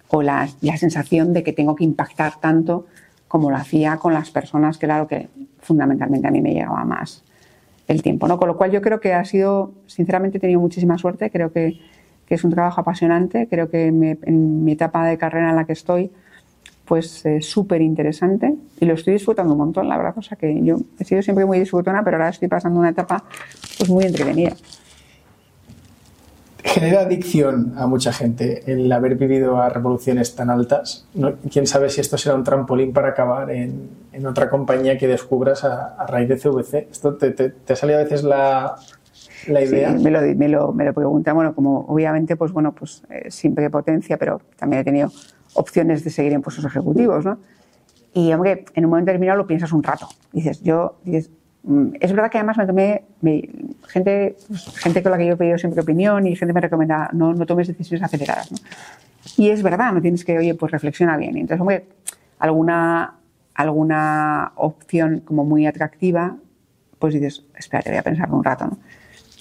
o 0.08 0.20
la, 0.20 0.48
la 0.62 0.76
sensación 0.78 1.32
de 1.32 1.44
que 1.44 1.52
tengo 1.52 1.76
que 1.76 1.84
impactar 1.84 2.40
tanto 2.40 2.86
como 3.28 3.50
lo 3.50 3.56
hacía 3.56 3.98
con 3.98 4.14
las 4.14 4.30
personas, 4.30 4.78
claro 4.78 5.06
que 5.06 5.28
fundamentalmente 5.60 6.26
a 6.26 6.30
mí 6.30 6.40
me 6.40 6.52
llegaba 6.52 6.84
más 6.84 7.22
el 7.86 8.02
tiempo, 8.02 8.26
¿no? 8.26 8.38
Con 8.38 8.48
lo 8.48 8.56
cual 8.56 8.70
yo 8.70 8.82
creo 8.82 9.00
que 9.00 9.14
ha 9.14 9.24
sido, 9.24 9.72
sinceramente 9.86 10.38
he 10.38 10.40
tenido 10.40 10.60
muchísima 10.60 10.98
suerte, 10.98 11.30
creo 11.30 11.52
que, 11.52 11.78
que 12.26 12.34
es 12.34 12.44
un 12.44 12.50
trabajo 12.50 12.80
apasionante, 12.80 13.48
creo 13.48 13.70
que 13.70 13.92
me, 13.92 14.18
en 14.22 14.64
mi 14.64 14.72
etapa 14.72 15.06
de 15.06 15.16
carrera 15.16 15.50
en 15.50 15.56
la 15.56 15.64
que 15.64 15.72
estoy, 15.72 16.10
pues 16.84 17.24
eh, 17.26 17.42
súper 17.42 17.82
interesante 17.82 18.54
y 18.80 18.86
lo 18.86 18.94
estoy 18.94 19.12
disfrutando 19.12 19.52
un 19.52 19.58
montón, 19.58 19.88
la 19.88 19.96
verdad, 19.98 20.14
o 20.16 20.22
sea 20.22 20.38
que 20.38 20.62
yo 20.62 20.78
he 20.98 21.04
sido 21.04 21.20
siempre 21.20 21.44
muy 21.44 21.58
disfrutona, 21.58 22.02
pero 22.02 22.16
ahora 22.16 22.30
estoy 22.30 22.48
pasando 22.48 22.80
una 22.80 22.90
etapa 22.90 23.24
pues 23.76 23.90
muy 23.90 24.04
entretenida. 24.04 24.56
Genera 26.64 27.02
adicción 27.02 27.74
a 27.76 27.86
mucha 27.86 28.12
gente 28.12 28.62
el 28.70 28.90
haber 28.90 29.14
vivido 29.14 29.60
a 29.62 29.68
revoluciones 29.68 30.34
tan 30.34 30.50
altas. 30.50 31.06
¿no? 31.14 31.34
Quién 31.50 31.66
sabe 31.66 31.88
si 31.88 32.00
esto 32.00 32.18
será 32.18 32.34
un 32.34 32.42
trampolín 32.42 32.92
para 32.92 33.08
acabar 33.08 33.50
en, 33.50 33.88
en 34.12 34.26
otra 34.26 34.50
compañía 34.50 34.98
que 34.98 35.06
descubras 35.06 35.62
a, 35.64 35.94
a 35.94 36.06
raíz 36.06 36.28
de 36.28 36.36
CVC. 36.36 36.88
¿Esto 36.90 37.14
te, 37.14 37.30
te, 37.30 37.50
te, 37.50 37.72
ha 37.72 37.76
salido 37.76 38.00
a 38.00 38.02
veces 38.02 38.24
la, 38.24 38.74
la 39.46 39.62
idea? 39.62 39.96
Sí, 39.96 40.02
me 40.02 40.10
lo, 40.10 40.20
me 40.20 40.48
lo, 40.48 40.72
me 40.72 40.84
lo 40.84 40.92
preguntan, 40.92 41.36
bueno, 41.36 41.54
como 41.54 41.80
obviamente, 41.86 42.34
pues 42.34 42.52
bueno, 42.52 42.72
pues 42.72 43.02
eh, 43.08 43.30
siempre 43.30 43.70
potencia, 43.70 44.16
pero 44.16 44.40
también 44.56 44.82
he 44.82 44.84
tenido 44.84 45.12
opciones 45.54 46.02
de 46.02 46.10
seguir 46.10 46.32
en 46.32 46.42
puestos 46.42 46.64
ejecutivos, 46.64 47.24
¿no? 47.24 47.38
Y 48.14 48.32
hombre, 48.32 48.64
en 48.74 48.84
un 48.84 48.90
momento 48.90 49.10
determinado 49.10 49.38
lo 49.38 49.46
piensas 49.46 49.72
un 49.72 49.82
rato. 49.82 50.08
Dices, 50.32 50.60
yo, 50.62 50.98
dices, 51.04 51.30
es 52.00 52.12
verdad 52.12 52.30
que 52.30 52.38
además 52.38 52.56
me 52.56 52.66
tomé, 52.66 53.04
gente, 53.88 54.36
pues, 54.48 54.68
gente 54.78 55.02
con 55.02 55.12
la 55.12 55.18
que 55.18 55.26
yo 55.26 55.34
he 55.34 55.36
pedido 55.36 55.58
siempre 55.58 55.82
opinión 55.82 56.26
y 56.26 56.34
gente 56.34 56.54
me 56.54 56.62
recomienda, 56.62 57.10
no, 57.12 57.34
tomes 57.44 57.68
decisiones 57.68 58.02
aceleradas, 58.02 58.50
¿no? 58.50 58.58
Y 59.36 59.50
es 59.50 59.62
verdad, 59.62 59.92
no 59.92 60.00
tienes 60.00 60.24
que, 60.24 60.38
oye, 60.38 60.54
pues 60.54 60.72
reflexiona 60.72 61.16
bien. 61.18 61.36
Entonces, 61.36 61.60
hombre, 61.60 61.86
alguna, 62.38 63.16
alguna 63.54 64.52
opción 64.56 65.20
como 65.20 65.44
muy 65.44 65.66
atractiva, 65.66 66.36
pues 66.98 67.12
dices, 67.12 67.44
espérate, 67.56 67.90
voy 67.90 67.98
a 67.98 68.02
pensarlo 68.02 68.36
un 68.36 68.44
rato, 68.44 68.66
¿no? 68.66 68.78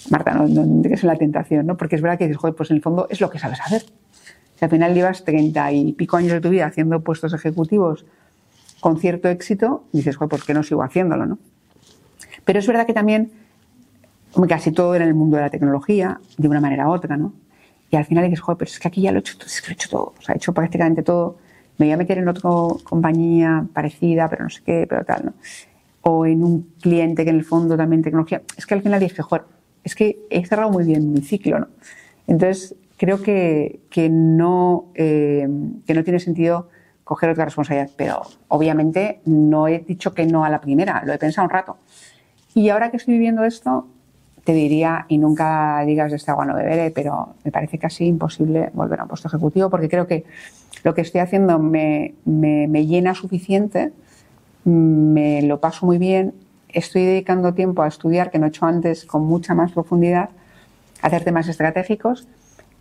Marta, 0.10 0.34
no, 0.34 0.48
no, 0.48 0.90
es 0.90 1.04
la 1.04 1.16
tentación, 1.16 1.66
¿no? 1.66 1.78
Porque 1.78 1.96
es 1.96 2.02
verdad 2.02 2.18
que 2.18 2.26
dices, 2.26 2.38
joder, 2.38 2.56
pues 2.56 2.72
en 2.72 2.78
el 2.78 2.84
fondo 2.84 3.08
es 3.10 3.22
lo 3.22 3.30
que 3.30 3.40
sabes 3.40 3.62
hacer. 3.62 3.84
Si 4.56 4.66
al 4.66 4.72
final 4.72 4.94
llevas 4.94 5.24
treinta 5.24 5.72
y 5.72 5.94
pico 5.94 6.18
años 6.18 6.34
de 6.34 6.42
tu 6.42 6.50
vida 6.50 6.66
haciendo 6.66 7.02
puestos 7.02 7.34
ejecutivos 7.34 8.06
con 8.82 9.00
cierto 9.00 9.30
éxito, 9.30 9.86
dices, 9.94 10.18
¿por 10.18 10.44
qué 10.46 10.54
no 10.54 10.64
sigo 10.64 10.84
haciéndolo? 10.84 11.26
¿no? 11.26 11.40
Pero 12.48 12.60
es 12.60 12.66
verdad 12.66 12.88
que 12.88 12.94
también 12.94 13.30
casi 14.48 14.72
todo 14.72 14.96
era 14.96 15.04
en 15.04 15.10
el 15.10 15.16
mundo 15.16 15.36
de 15.36 15.44
la 15.44 15.50
tecnología, 15.50 16.22
de 16.38 16.48
una 16.48 16.62
manera 16.62 16.88
u 16.88 16.94
otra, 16.94 17.18
¿no? 17.18 17.34
Y 17.92 17.98
al 17.98 18.06
final 18.06 18.24
dices, 18.24 18.40
joder, 18.40 18.58
pero 18.58 18.72
es 18.72 18.80
que 18.80 18.88
aquí 18.88 19.02
ya 19.02 19.12
lo 19.12 19.18
he 19.18 19.20
hecho, 19.20 19.38
es 19.46 19.62
que 19.62 19.68
lo 19.68 19.72
he 19.72 19.74
hecho 19.74 19.90
todo, 19.90 20.14
o 20.18 20.22
sea, 20.22 20.34
he 20.34 20.38
hecho 20.38 20.54
prácticamente 20.54 21.04
todo. 21.04 21.38
Me 21.78 21.88
voy 21.88 21.94
a 21.94 21.98
meter 21.98 22.20
en 22.20 22.28
otra 22.30 22.50
compañía 22.86 23.66
parecida, 23.74 24.30
pero 24.30 24.46
no 24.46 24.50
sé 24.50 24.62
qué, 24.66 24.86
pero 24.88 25.04
tal, 25.04 25.26
¿no? 25.26 25.34
O 26.04 26.26
en 26.26 26.42
un 26.42 26.74
cliente 26.80 27.26
que 27.26 27.32
en 27.32 27.36
el 27.36 27.44
fondo 27.44 27.76
también 27.76 28.02
tecnología. 28.02 28.42
Es 28.56 28.66
que 28.66 28.76
al 28.76 28.82
final 28.82 29.02
dije, 29.02 29.22
joder, 29.22 29.44
es 29.84 29.94
que 29.94 30.18
he 30.30 30.46
cerrado 30.46 30.72
muy 30.72 30.86
bien 30.86 31.12
mi 31.12 31.22
ciclo, 31.22 31.60
¿no? 31.60 31.68
Entonces, 32.28 32.76
creo 32.96 33.22
que, 33.22 33.82
que 33.90 34.08
no, 34.08 34.86
eh, 34.96 35.50
que 35.86 35.94
no 35.94 36.04
tiene 36.06 36.22
sentido 36.22 36.70
coger 37.04 37.30
otra 37.30 37.44
responsabilidad, 37.44 37.90
pero 37.98 38.22
obviamente 38.48 39.20
no 39.26 39.68
he 39.68 39.80
dicho 39.80 40.14
que 40.14 40.26
no 40.26 40.46
a 40.46 40.50
la 40.50 40.62
primera, 40.62 41.04
lo 41.06 41.12
he 41.12 41.18
pensado 41.18 41.46
un 41.46 41.52
rato. 41.52 41.78
Y 42.58 42.70
ahora 42.70 42.90
que 42.90 42.98
estoy 42.98 43.14
viviendo 43.14 43.44
esto, 43.44 43.86
te 44.44 44.52
diría, 44.52 45.06
y 45.10 45.20
nunca 45.20 45.84
digas 45.86 46.10
de 46.10 46.18
esta 46.18 46.32
agua 46.32 46.44
no 46.44 46.56
beberé, 46.56 46.90
pero 46.90 47.36
me 47.44 47.52
parece 47.52 47.78
casi 47.78 48.08
imposible 48.08 48.72
volver 48.74 49.00
a 49.00 49.04
un 49.04 49.10
puesto 49.10 49.28
ejecutivo 49.28 49.70
porque 49.70 49.88
creo 49.88 50.08
que 50.08 50.26
lo 50.84 50.96
que 50.96 51.02
estoy 51.02 51.22
haciendo 51.22 51.60
me, 51.60 52.16
me, 52.26 52.68
me 52.68 52.88
llena 52.88 53.14
suficiente, 53.14 53.94
me 54.64 55.44
lo 55.44 55.60
paso 55.60 55.86
muy 55.86 56.00
bien, 56.00 56.34
estoy 56.70 57.06
dedicando 57.06 57.54
tiempo 57.54 57.84
a 57.84 57.88
estudiar, 57.88 58.32
que 58.32 58.40
no 58.40 58.48
he 58.48 58.50
hecho 58.50 58.66
antes, 58.66 59.06
con 59.06 59.24
mucha 59.24 59.54
más 59.54 59.74
profundidad, 59.74 60.32
hacer 61.04 61.24
temas 61.24 61.48
estratégicos 61.50 62.28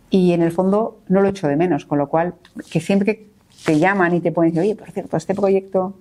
y 0.09 0.33
en 0.33 0.41
el 0.41 0.51
fondo 0.51 0.97
no 1.07 1.21
lo 1.21 1.29
echo 1.29 1.47
de 1.47 1.55
menos, 1.55 1.85
con 1.85 1.99
lo 1.99 2.09
cual 2.09 2.33
que 2.71 2.79
siempre 2.79 3.05
que 3.05 3.27
te 3.63 3.77
llaman 3.77 4.15
y 4.15 4.21
te 4.21 4.31
pueden 4.31 4.55
decir, 4.55 4.71
oye, 4.71 4.75
por 4.75 4.89
cierto, 4.89 5.17
este 5.17 5.35
proyecto 5.35 5.93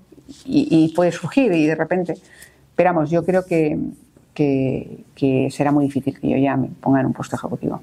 y 0.47 0.95
puede 0.97 1.13
surgir 1.13 1.53
y 1.53 1.67
de 1.67 1.75
repente, 1.75 2.15
esperamos, 2.77 3.11
yo 3.11 3.25
creo 3.25 3.47
que, 3.47 3.79
que, 4.35 5.05
que, 5.15 5.49
será 5.51 5.73
muy 5.73 5.87
difícil 5.87 6.21
que 6.21 6.29
yo 6.29 6.37
ya 6.37 6.59
me 6.59 6.69
ponga 6.69 7.01
en 7.01 7.07
un 7.07 7.15
puesto 7.15 7.37
ejecutivo. 7.37 7.81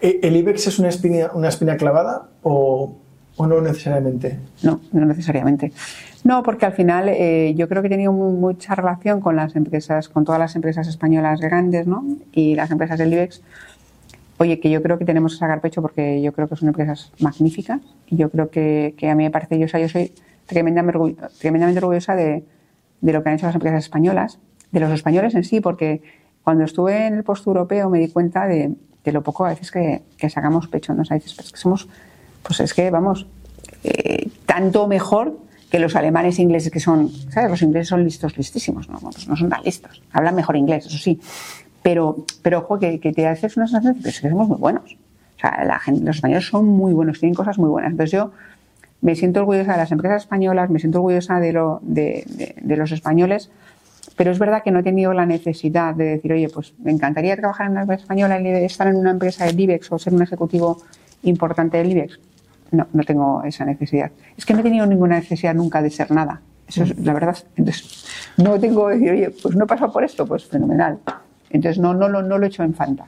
¿E-, 0.00 0.18
¿El 0.20 0.34
IBEX 0.34 0.66
es 0.66 0.80
una 0.80 0.88
espina, 0.88 1.30
una 1.32 1.48
espina 1.48 1.76
clavada 1.76 2.26
o, 2.42 2.92
o 3.36 3.46
no 3.46 3.60
necesariamente? 3.60 4.40
No, 4.64 4.80
no 4.90 5.06
necesariamente. 5.06 5.70
No, 6.24 6.42
porque 6.42 6.66
al 6.66 6.72
final 6.72 7.08
eh, 7.08 7.54
yo 7.56 7.68
creo 7.68 7.82
que 7.82 7.86
he 7.86 7.90
tenido 7.90 8.10
mucha 8.10 8.74
relación 8.74 9.20
con 9.20 9.36
las 9.36 9.54
empresas, 9.54 10.08
con 10.08 10.24
todas 10.24 10.40
las 10.40 10.56
empresas 10.56 10.88
españolas 10.88 11.40
grandes, 11.40 11.86
¿no? 11.86 12.04
Y 12.32 12.56
las 12.56 12.72
empresas 12.72 12.98
del 12.98 13.12
IBEX. 13.12 13.42
Oye, 14.38 14.58
que 14.58 14.70
yo 14.70 14.82
creo 14.82 14.98
que 14.98 15.04
tenemos 15.04 15.34
que 15.34 15.38
sacar 15.38 15.60
pecho 15.60 15.82
porque 15.82 16.20
yo 16.20 16.32
creo 16.32 16.48
que 16.48 16.56
son 16.56 16.66
empresas 16.66 17.12
magníficas 17.20 17.80
y 18.08 18.16
yo 18.16 18.28
creo 18.28 18.50
que, 18.50 18.96
que 18.98 19.08
a 19.08 19.14
mí 19.14 19.22
me 19.22 19.30
parece, 19.30 19.56
yo, 19.56 19.66
yo 19.66 19.88
soy 19.88 20.12
tremendamente, 20.46 21.14
tremendamente 21.38 21.78
orgullosa 21.78 22.16
de, 22.16 22.42
de 23.02 23.12
lo 23.12 23.22
que 23.22 23.28
han 23.28 23.34
hecho 23.34 23.46
las 23.46 23.54
empresas 23.54 23.84
españolas, 23.84 24.38
de 24.70 24.80
los 24.80 24.90
españoles 24.90 25.34
en 25.34 25.44
sí, 25.44 25.60
porque 25.60 26.02
cuando 26.42 26.64
estuve 26.64 27.06
en 27.06 27.14
el 27.14 27.24
post 27.24 27.46
europeo 27.46 27.90
me 27.90 27.98
di 27.98 28.08
cuenta 28.08 28.46
de, 28.46 28.74
de 29.04 29.12
lo 29.12 29.22
poco 29.22 29.44
a 29.44 29.50
veces 29.50 29.70
que, 29.70 30.02
que 30.16 30.30
sacamos 30.30 30.68
pecho, 30.68 30.94
¿no? 30.94 31.02
O 31.02 31.06
pues 31.06 31.52
que 31.52 31.58
somos, 31.58 31.88
pues 32.42 32.60
es 32.60 32.72
que 32.72 32.90
vamos, 32.90 33.26
eh, 33.84 34.30
tanto 34.46 34.86
mejor 34.86 35.38
que 35.70 35.78
los 35.78 35.96
alemanes 35.96 36.38
e 36.38 36.42
ingleses 36.42 36.70
que 36.70 36.80
son, 36.80 37.10
¿sabes? 37.30 37.50
Los 37.50 37.62
ingleses 37.62 37.88
son 37.88 38.04
listos, 38.04 38.36
listísimos, 38.36 38.88
¿no? 38.88 38.98
Pues 38.98 39.26
no 39.28 39.36
son 39.36 39.48
tan 39.48 39.62
listos. 39.62 40.02
Hablan 40.12 40.34
mejor 40.34 40.56
inglés, 40.56 40.86
eso 40.86 40.98
sí. 40.98 41.20
Pero, 41.82 42.24
pero 42.42 42.58
ojo, 42.58 42.78
que, 42.78 43.00
que 43.00 43.12
te 43.12 43.26
haces 43.26 43.56
una 43.56 43.66
sensación 43.66 44.00
de 44.00 44.12
que 44.12 44.30
somos 44.30 44.48
muy 44.48 44.58
buenos. 44.58 44.96
O 45.36 45.40
sea, 45.40 45.64
la 45.64 45.78
gente, 45.78 46.04
los 46.04 46.16
españoles 46.16 46.46
son 46.46 46.66
muy 46.66 46.92
buenos, 46.92 47.18
tienen 47.18 47.34
cosas 47.34 47.58
muy 47.58 47.68
buenas. 47.68 47.90
Entonces 47.90 48.12
yo 48.12 48.30
me 49.02 49.16
siento 49.16 49.40
orgullosa 49.40 49.72
de 49.72 49.78
las 49.78 49.92
empresas 49.92 50.22
españolas, 50.22 50.70
me 50.70 50.78
siento 50.78 50.98
orgullosa 50.98 51.40
de, 51.40 51.52
lo, 51.52 51.80
de, 51.82 52.24
de, 52.28 52.54
de, 52.60 52.76
los 52.76 52.92
españoles, 52.92 53.50
pero 54.16 54.30
es 54.30 54.38
verdad 54.38 54.62
que 54.62 54.70
no 54.70 54.78
he 54.78 54.82
tenido 54.82 55.12
la 55.12 55.26
necesidad 55.26 55.94
de 55.94 56.04
decir, 56.04 56.32
oye, 56.32 56.48
pues 56.48 56.72
me 56.82 56.92
encantaría 56.92 57.36
trabajar 57.36 57.66
en 57.66 57.72
una 57.72 57.82
empresa 57.82 58.02
española 58.02 58.40
y 58.40 58.46
estar 58.64 58.86
en 58.86 58.96
una 58.96 59.10
empresa 59.10 59.44
del 59.44 59.58
IBEX 59.58 59.90
o 59.92 59.98
ser 59.98 60.14
un 60.14 60.22
ejecutivo 60.22 60.82
importante 61.24 61.78
del 61.78 61.90
IBEX. 61.90 62.20
No, 62.70 62.86
no 62.92 63.02
tengo 63.02 63.42
esa 63.44 63.64
necesidad. 63.64 64.12
Es 64.36 64.46
que 64.46 64.54
no 64.54 64.60
he 64.60 64.62
tenido 64.62 64.86
ninguna 64.86 65.16
necesidad 65.16 65.54
nunca 65.54 65.82
de 65.82 65.90
ser 65.90 66.10
nada. 66.10 66.40
Eso 66.66 66.84
es 66.84 66.96
la 66.98 67.12
verdad. 67.12 67.36
Entonces, 67.56 68.06
no 68.38 68.58
tengo 68.58 68.88
que 68.88 68.94
decir, 68.94 69.10
oye, 69.10 69.30
pues 69.30 69.54
no 69.56 69.64
he 69.64 69.66
pasado 69.66 69.92
por 69.92 70.04
esto, 70.04 70.26
pues 70.26 70.46
fenomenal. 70.46 71.00
Entonces, 71.50 71.78
no, 71.78 71.92
no, 71.92 72.08
no 72.08 72.22
lo 72.22 72.44
he 72.44 72.48
hecho 72.48 72.62
en 72.62 72.72
falta. 72.72 73.06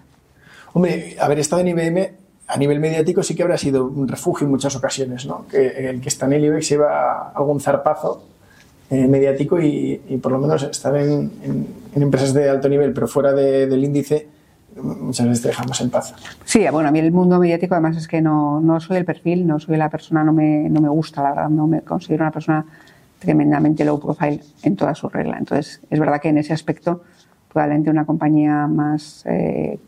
Hombre, 0.75 1.17
haber 1.21 1.39
estado 1.39 1.63
en 1.63 1.69
IBM 1.69 2.24
a 2.55 2.57
nivel 2.57 2.79
mediático 2.79 3.21
sí 3.25 3.35
que 3.35 3.43
habrá 3.43 3.59
sido 3.59 3.85
un 3.85 4.07
refugio 4.07 4.45
en 4.45 4.53
muchas 4.53 4.77
ocasiones, 4.77 5.27
¿no? 5.27 5.45
Que 5.49 5.91
el 5.91 6.01
que 6.01 6.09
está 6.09 6.27
en 6.27 6.35
el 6.35 6.45
IBEX 6.45 6.69
lleva 6.69 7.31
algún 7.31 7.61
zarpazo 7.61 8.23
eh, 8.91 9.09
mediático 9.09 9.61
y, 9.61 10.01
y, 10.09 10.19
por 10.19 10.31
lo 10.31 10.39
menos 10.39 10.63
estar 10.63 10.97
en, 10.97 11.33
en, 11.43 11.67
en, 11.97 12.03
empresas 12.03 12.33
de 12.33 12.49
alto 12.49 12.69
nivel, 12.69 12.93
pero 12.93 13.09
fuera 13.09 13.33
de, 13.33 13.67
del 13.67 13.83
índice, 13.83 14.29
muchas 14.81 15.27
veces 15.27 15.43
te 15.43 15.49
dejamos 15.49 15.81
en 15.81 15.91
paz. 15.91 16.15
Sí, 16.45 16.65
bueno, 16.71 16.91
a 16.91 16.93
mí 16.93 17.01
el 17.01 17.11
mundo 17.11 17.41
mediático 17.41 17.75
además 17.75 17.97
es 17.97 18.07
que 18.07 18.23
no, 18.23 18.61
no 18.61 18.79
soy 18.79 18.99
el 18.99 19.05
perfil, 19.05 19.49
no 19.49 19.59
soy 19.59 19.77
la 19.77 19.89
persona, 19.89 20.23
no 20.23 20.33
me, 20.33 20.69
no 20.69 20.81
me 20.81 20.89
gusta, 20.89 21.25
la 21.25 21.31
verdad, 21.31 21.49
no 21.49 21.67
me 21.67 21.81
considero 21.81 22.23
una 22.23 22.31
persona 22.31 22.65
tremendamente 23.19 23.85
low 23.85 23.99
profile 23.99 24.41
en 24.63 24.77
toda 24.77 24.95
su 24.95 25.09
regla. 25.09 25.39
Entonces, 25.39 25.81
es 25.91 25.99
verdad 25.99 26.21
que 26.21 26.29
en 26.29 26.39
ese 26.39 26.53
aspecto, 26.53 27.03
probablemente 27.53 27.91
una 27.91 28.07
compañía 28.07 28.69
más 28.69 29.25
eh, 29.27 29.81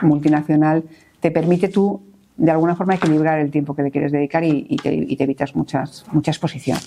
multinacional 0.00 0.84
te 1.20 1.30
permite 1.30 1.68
tú 1.68 2.02
de 2.38 2.52
alguna 2.52 2.76
forma 2.76 2.94
equilibrar 2.94 3.40
el 3.40 3.50
tiempo 3.50 3.74
que 3.74 3.82
le 3.82 3.90
quieres 3.90 4.12
dedicar 4.12 4.44
y, 4.44 4.66
y, 4.68 4.76
te, 4.76 4.94
y 4.94 5.16
te, 5.16 5.24
evitas 5.24 5.56
muchas, 5.56 6.04
mucha 6.12 6.30
exposición. 6.30 6.78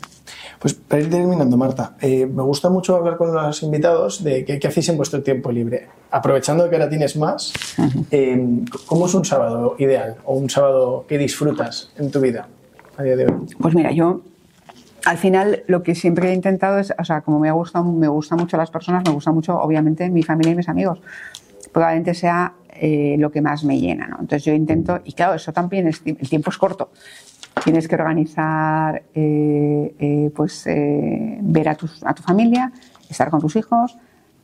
Pues 0.59 0.73
para 0.73 1.01
ir 1.01 1.09
terminando, 1.09 1.57
Marta, 1.57 1.95
eh, 1.99 2.25
me 2.25 2.41
gusta 2.41 2.69
mucho 2.69 2.95
hablar 2.95 3.17
con 3.17 3.33
los 3.33 3.61
invitados 3.61 4.23
de 4.23 4.45
qué, 4.45 4.65
hacéis 4.65 4.87
en 4.89 4.97
vuestro 4.97 5.21
tiempo 5.21 5.51
libre. 5.51 5.87
Aprovechando 6.09 6.69
que 6.69 6.75
ahora 6.75 6.89
tienes 6.89 7.17
más, 7.17 7.51
eh, 8.11 8.63
¿cómo 8.85 9.07
es 9.07 9.13
un 9.13 9.25
sábado 9.25 9.75
ideal 9.77 10.15
o 10.23 10.35
un 10.35 10.49
sábado 10.49 11.05
que 11.07 11.17
disfrutas 11.17 11.91
en 11.97 12.11
tu 12.11 12.21
vida 12.21 12.47
a 12.97 13.03
día 13.03 13.17
de 13.17 13.25
hoy? 13.25 13.33
Pues 13.59 13.75
mira, 13.75 13.91
yo 13.91 14.21
al 15.05 15.17
final 15.17 15.63
lo 15.67 15.83
que 15.83 15.95
siempre 15.95 16.29
he 16.29 16.33
intentado 16.33 16.79
es, 16.79 16.93
o 16.97 17.03
sea, 17.03 17.21
como 17.21 17.39
me 17.39 17.51
gusta, 17.51 17.81
me 17.81 18.07
gusta 18.07 18.37
mucho 18.37 18.55
las 18.55 18.71
personas, 18.71 19.03
me 19.05 19.11
gusta 19.11 19.31
mucho 19.31 19.59
obviamente 19.59 20.09
mi 20.09 20.23
familia 20.23 20.53
y 20.53 20.55
mis 20.55 20.69
amigos. 20.69 21.01
Probablemente 21.73 22.13
sea 22.13 22.53
eh, 22.83 23.15
lo 23.19 23.31
que 23.31 23.41
más 23.41 23.63
me 23.63 23.79
llena. 23.79 24.07
¿no? 24.07 24.15
Entonces 24.21 24.43
yo 24.43 24.53
intento, 24.53 25.01
y 25.03 25.13
claro, 25.13 25.35
eso 25.35 25.53
también 25.53 25.87
es, 25.87 26.01
el 26.03 26.27
tiempo 26.27 26.49
es 26.49 26.57
corto. 26.57 26.89
Tienes 27.63 27.87
que 27.87 27.93
organizar, 27.93 29.03
eh, 29.13 29.93
eh, 29.99 30.31
pues, 30.35 30.65
ver 30.65 31.69
a, 31.69 31.75
tu 31.75 31.87
familia, 32.23 32.71
estar 33.07 33.29
con 33.29 33.39
tus 33.39 33.55
hijos, 33.55 33.99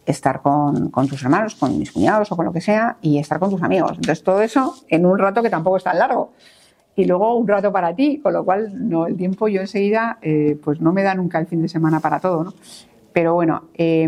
estar 0.05 0.43
con, 0.43 0.91
con, 0.91 1.07
tus 1.07 1.23
hermanos, 1.23 1.55
con 1.55 1.79
mis 1.79 1.91
cuñados 1.91 2.31
o 2.31 2.35
con 2.35 2.45
lo 2.45 2.53
que 2.53 2.61
sea, 2.61 2.97
y 3.01 3.17
estar 3.17 3.39
con 3.39 3.49
tus 3.49 3.63
amigos. 3.63 3.93
Entonces 3.95 4.23
todo 4.23 4.43
eso 4.43 4.75
en 4.87 5.07
un 5.07 5.17
rato 5.17 5.41
que 5.41 5.49
tampoco 5.49 5.77
es 5.77 5.83
tan 5.83 5.97
largo. 5.97 6.33
Y 6.95 7.05
luego 7.05 7.33
un 7.35 7.47
rato 7.47 7.71
para 7.71 7.95
ti, 7.95 8.19
con 8.19 8.33
lo 8.33 8.45
cual 8.45 8.87
no, 8.87 9.07
el 9.07 9.17
tiempo 9.17 9.47
yo 9.47 9.61
enseguida, 9.61 10.19
pues 10.63 10.79
no 10.79 10.93
me 10.93 11.01
da 11.01 11.15
nunca 11.15 11.39
el 11.39 11.47
fin 11.47 11.63
de 11.63 11.69
semana 11.69 11.99
para 12.01 12.19
todo. 12.19 12.43
¿no? 12.43 12.53
Pero 13.17 13.33
bueno, 13.33 13.63
eh, 13.73 14.07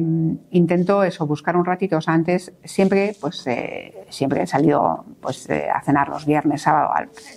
intento 0.52 1.04
eso, 1.04 1.26
buscar 1.26 1.58
un 1.58 1.66
ratito. 1.66 1.98
O 1.98 2.02
sea, 2.02 2.14
antes 2.14 2.54
siempre, 2.64 3.16
pues, 3.20 3.48
eh, 3.48 4.06
siempre 4.10 4.44
he 4.44 4.46
salido 4.46 5.04
pues, 5.20 5.50
eh, 5.50 5.68
a 5.68 5.82
cenar 5.82 6.10
los 6.10 6.28
viernes, 6.28 6.62
sábado. 6.62 6.92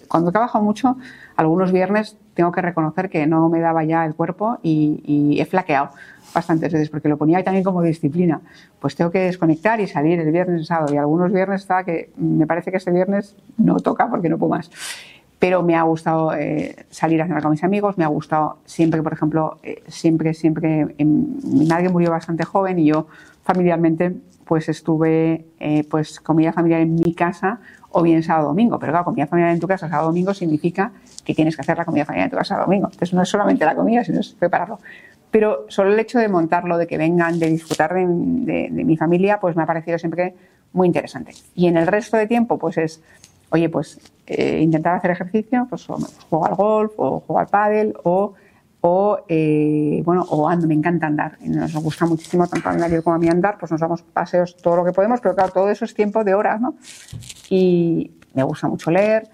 Cuando 0.07 0.29
he 0.29 0.33
trabajado 0.33 0.63
mucho, 0.63 0.99
algunos 1.35 1.73
viernes 1.73 2.19
tengo 2.35 2.53
que 2.53 2.61
reconocer 2.61 3.09
que 3.09 3.27
no 3.27 3.49
me 3.49 3.61
daba 3.61 3.85
ya 3.85 4.05
el 4.05 4.15
cuerpo 4.15 4.59
y, 4.63 5.03
y 5.07 5.41
he 5.41 5.47
flaqueado 5.47 5.89
bastantes 6.35 6.75
veces 6.75 6.91
porque 6.91 7.09
lo 7.09 7.17
ponía 7.17 7.43
también 7.43 7.65
como 7.65 7.81
disciplina. 7.81 8.43
Pues 8.79 8.95
tengo 8.95 9.11
que 9.11 9.21
desconectar 9.21 9.81
y 9.81 9.87
salir 9.87 10.21
el 10.21 10.31
viernes, 10.31 10.61
el 10.61 10.67
sábado. 10.67 10.93
Y 10.93 10.99
algunos 10.99 11.33
viernes 11.33 11.63
estaba 11.63 11.85
que 11.85 12.13
me 12.19 12.47
parece 12.47 12.71
que 12.71 12.77
este 12.77 12.91
viernes 12.91 13.35
no 13.57 13.77
toca 13.77 14.11
porque 14.11 14.29
no 14.29 14.37
puedo 14.37 14.51
más 14.51 14.71
pero 15.43 15.61
me 15.65 15.75
ha 15.75 15.83
gustado 15.83 16.33
eh, 16.35 16.87
salir 16.91 17.21
a 17.21 17.27
cenar 17.27 17.43
con 17.43 17.51
mis 17.51 17.65
amigos, 17.65 17.99
me 17.99 18.05
ha 18.05 18.07
gustado 18.07 18.59
siempre, 18.65 19.03
por 19.03 19.13
ejemplo, 19.13 19.59
eh, 19.65 19.83
siempre, 19.89 20.35
siempre, 20.35 20.95
eh, 20.97 21.05
mi 21.05 21.67
madre 21.67 21.89
murió 21.89 22.13
bastante 22.13 22.45
joven 22.45 22.79
y 22.79 22.85
yo 22.85 23.09
familiarmente 23.43 24.15
pues 24.45 24.69
estuve, 24.69 25.47
eh, 25.59 25.83
pues 25.91 26.21
comida 26.21 26.53
familiar 26.53 26.83
en 26.83 26.95
mi 26.95 27.13
casa 27.13 27.59
o 27.91 28.03
bien 28.03 28.23
sábado 28.23 28.51
domingo, 28.51 28.79
pero 28.79 28.93
claro, 28.93 29.05
comida 29.05 29.27
familiar 29.27 29.53
en 29.53 29.59
tu 29.59 29.67
casa 29.67 29.89
sábado 29.89 30.07
domingo 30.11 30.33
significa 30.33 30.93
que 31.25 31.35
tienes 31.35 31.57
que 31.57 31.63
hacer 31.63 31.77
la 31.77 31.87
comida 31.87 32.05
familiar 32.05 32.27
en 32.27 32.31
tu 32.31 32.37
casa 32.37 32.51
sábado 32.51 32.67
domingo, 32.67 32.87
entonces 32.87 33.13
no 33.13 33.23
es 33.23 33.29
solamente 33.29 33.65
la 33.65 33.75
comida, 33.75 34.05
sino 34.05 34.21
es 34.21 34.37
prepararlo. 34.39 34.79
Pero 35.33 35.65
solo 35.67 35.93
el 35.93 35.99
hecho 35.99 36.21
de 36.21 36.29
montarlo, 36.29 36.79
de 36.79 36.87
que 36.87 36.99
vengan, 36.99 37.41
de 37.41 37.49
disfrutar 37.49 37.93
de, 37.95 38.69
de 38.71 38.85
mi 38.85 38.97
familia, 38.97 39.41
pues 39.41 39.57
me 39.57 39.65
ha 39.65 39.67
parecido 39.67 39.99
siempre 39.99 40.37
muy 40.73 40.87
interesante. 40.87 41.33
Y 41.57 41.67
en 41.67 41.77
el 41.77 41.89
resto 41.89 42.17
de 42.17 42.29
tiempo, 42.29 42.59
pues 42.59 42.79
es 42.79 43.03
oye, 43.53 43.69
pues 43.69 44.01
eh, 44.27 44.61
intentar 44.61 44.97
hacer 44.97 45.11
ejercicio, 45.11 45.67
pues 45.69 45.89
o, 45.91 45.99
juego 46.31 46.47
al 46.47 46.55
golf 46.55 46.93
o 46.97 47.21
juego 47.21 47.39
al 47.39 47.47
pádel 47.49 47.95
o, 48.03 48.33
o 48.81 49.19
eh, 49.29 50.03
bueno, 50.05 50.25
o 50.31 50.49
ando, 50.49 50.67
me 50.67 50.75
encanta 50.75 51.07
andar. 51.07 51.37
Nos 51.43 51.75
gusta 51.75 52.07
muchísimo 52.07 52.47
tanto 52.47 52.69
a 52.69 52.73
mi 52.73 52.81
marido 52.81 53.03
como 53.05 53.17
a 53.17 53.19
mí 53.19 53.29
andar, 53.29 53.59
pues 53.59 53.71
nos 53.71 53.81
damos 53.81 54.03
paseos 54.03 54.57
todo 54.57 54.77
lo 54.77 54.85
que 54.85 54.93
podemos, 54.93 55.21
pero 55.21 55.35
claro, 55.35 55.53
todo 55.53 55.71
eso 55.71 55.85
es 55.85 55.93
tiempo 55.95 56.25
de 56.25 56.35
horas, 56.35 56.61
¿no? 56.61 56.75
Y 57.51 58.13
me 58.33 58.43
gusta 58.43 58.69
mucho 58.69 58.91
leer, 58.91 59.29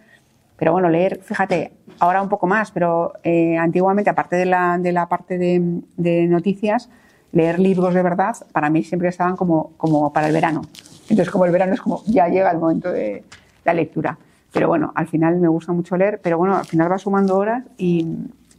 pero 0.57 0.73
bueno, 0.73 0.89
leer, 0.89 1.21
fíjate, 1.23 1.73
ahora 2.01 2.21
un 2.21 2.29
poco 2.29 2.49
más, 2.49 2.73
pero 2.73 3.13
eh, 3.23 3.57
antiguamente, 3.57 4.11
aparte 4.11 4.35
de 4.35 4.47
la, 4.47 4.79
de 4.79 4.91
la 4.91 5.09
parte 5.09 5.39
de, 5.39 5.81
de, 5.97 6.27
noticias, 6.27 6.91
leer 7.31 7.61
libros 7.61 7.95
de 7.95 8.03
verdad, 8.03 8.35
para 8.51 8.69
mí 8.69 8.83
siempre 8.83 9.09
estaban 9.11 9.37
como, 9.37 9.75
como 9.77 10.13
para 10.13 10.27
el 10.27 10.33
verano. 10.33 10.63
Entonces, 11.03 11.31
como 11.31 11.45
el 11.45 11.53
verano 11.53 11.75
es 11.75 11.81
como, 11.81 12.03
ya 12.07 12.27
llega 12.27 12.51
el 12.51 12.59
momento 12.59 12.91
de, 12.91 13.23
la 13.69 13.75
lectura. 13.75 14.19
Pero 14.53 14.69
bueno, 14.69 14.93
al 14.95 15.07
final 15.07 15.39
me 15.39 15.49
gusta 15.49 15.73
mucho 15.73 15.97
leer, 15.97 16.21
pero 16.23 16.39
bueno, 16.39 16.57
al 16.57 16.65
final 16.65 16.91
va 16.91 16.99
sumando 16.99 17.37
horas 17.37 17.65
y... 17.77 18.07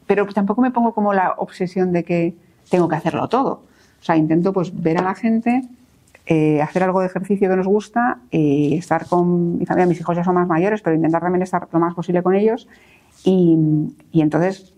Pero 0.06 0.26
tampoco 0.28 0.62
me 0.62 0.72
pongo 0.72 0.94
como 0.94 1.14
la 1.14 1.36
obsesión 1.38 1.92
de 1.92 2.04
que 2.04 2.36
tengo 2.72 2.88
que 2.88 2.96
hacerlo 2.96 3.28
todo. 3.28 3.52
O 4.02 4.04
sea, 4.04 4.16
intento 4.16 4.54
pues 4.54 4.72
ver 4.82 4.98
a 4.98 5.04
la 5.04 5.14
gente, 5.14 5.62
eh, 6.26 6.62
hacer 6.62 6.82
algo 6.82 7.02
de 7.02 7.08
ejercicio 7.08 7.48
que 7.48 7.56
nos 7.56 7.68
gusta, 7.68 8.18
eh, 8.32 8.72
estar 8.74 9.06
con 9.06 9.60
mi 9.60 9.66
familia, 9.68 9.88
mis 9.88 10.00
hijos 10.00 10.16
ya 10.16 10.24
son 10.24 10.36
más 10.36 10.48
mayores, 10.48 10.82
pero 10.82 10.96
intentar 10.96 11.22
también 11.22 11.44
estar 11.44 11.68
lo 11.72 11.80
más 11.80 11.94
posible 11.94 12.24
con 12.24 12.34
ellos 12.34 12.68
y, 13.24 13.56
y 14.12 14.22
entonces, 14.22 14.74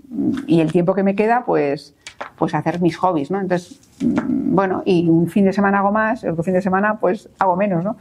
y 0.48 0.60
el 0.60 0.72
tiempo 0.72 0.94
que 0.94 1.04
me 1.04 1.16
queda, 1.16 1.46
pues, 1.46 1.96
pues 2.36 2.54
hacer 2.54 2.82
mis 2.82 2.98
hobbies, 2.98 3.32
¿no? 3.32 3.40
Entonces, 3.40 3.80
bueno, 4.02 4.84
y 4.86 5.08
un 5.08 5.30
fin 5.30 5.46
de 5.46 5.54
semana 5.54 5.80
hago 5.80 5.92
más, 5.92 6.26
otro 6.26 6.44
fin 6.44 6.54
de 6.54 6.62
semana 6.62 7.00
pues 7.00 7.30
hago 7.40 7.56
menos, 7.56 7.84
¿no? 7.84 7.96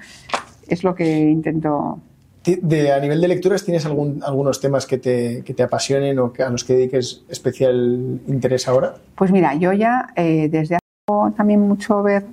Es 0.67 0.83
lo 0.83 0.95
que 0.95 1.31
intento 1.31 2.01
de, 2.45 2.93
a 2.93 3.01
nivel 3.01 3.21
de 3.21 3.29
lecturas, 3.29 3.65
¿tienes 3.65 3.85
algún, 3.85 4.23
algunos 4.25 4.61
temas 4.61 4.87
que 4.87 4.99
te, 4.99 5.43
que 5.45 5.53
te 5.53 5.63
apasionen 5.63 6.19
o 6.19 6.33
que, 6.33 6.43
a 6.43 6.51
los 6.51 6.65
que 6.65 6.75
dediques 6.75 7.23
especial 7.29 8.21
interés 8.27 8.67
ahora? 8.67 8.95
Pues 9.15 9.31
mira, 9.31 9.55
yo 9.55 9.73
ya 9.73 10.09
eh, 10.17 10.49
desde 10.51 10.77
hace 10.77 11.37
también 11.37 11.61
mucho 11.61 12.03
ver 12.03 12.25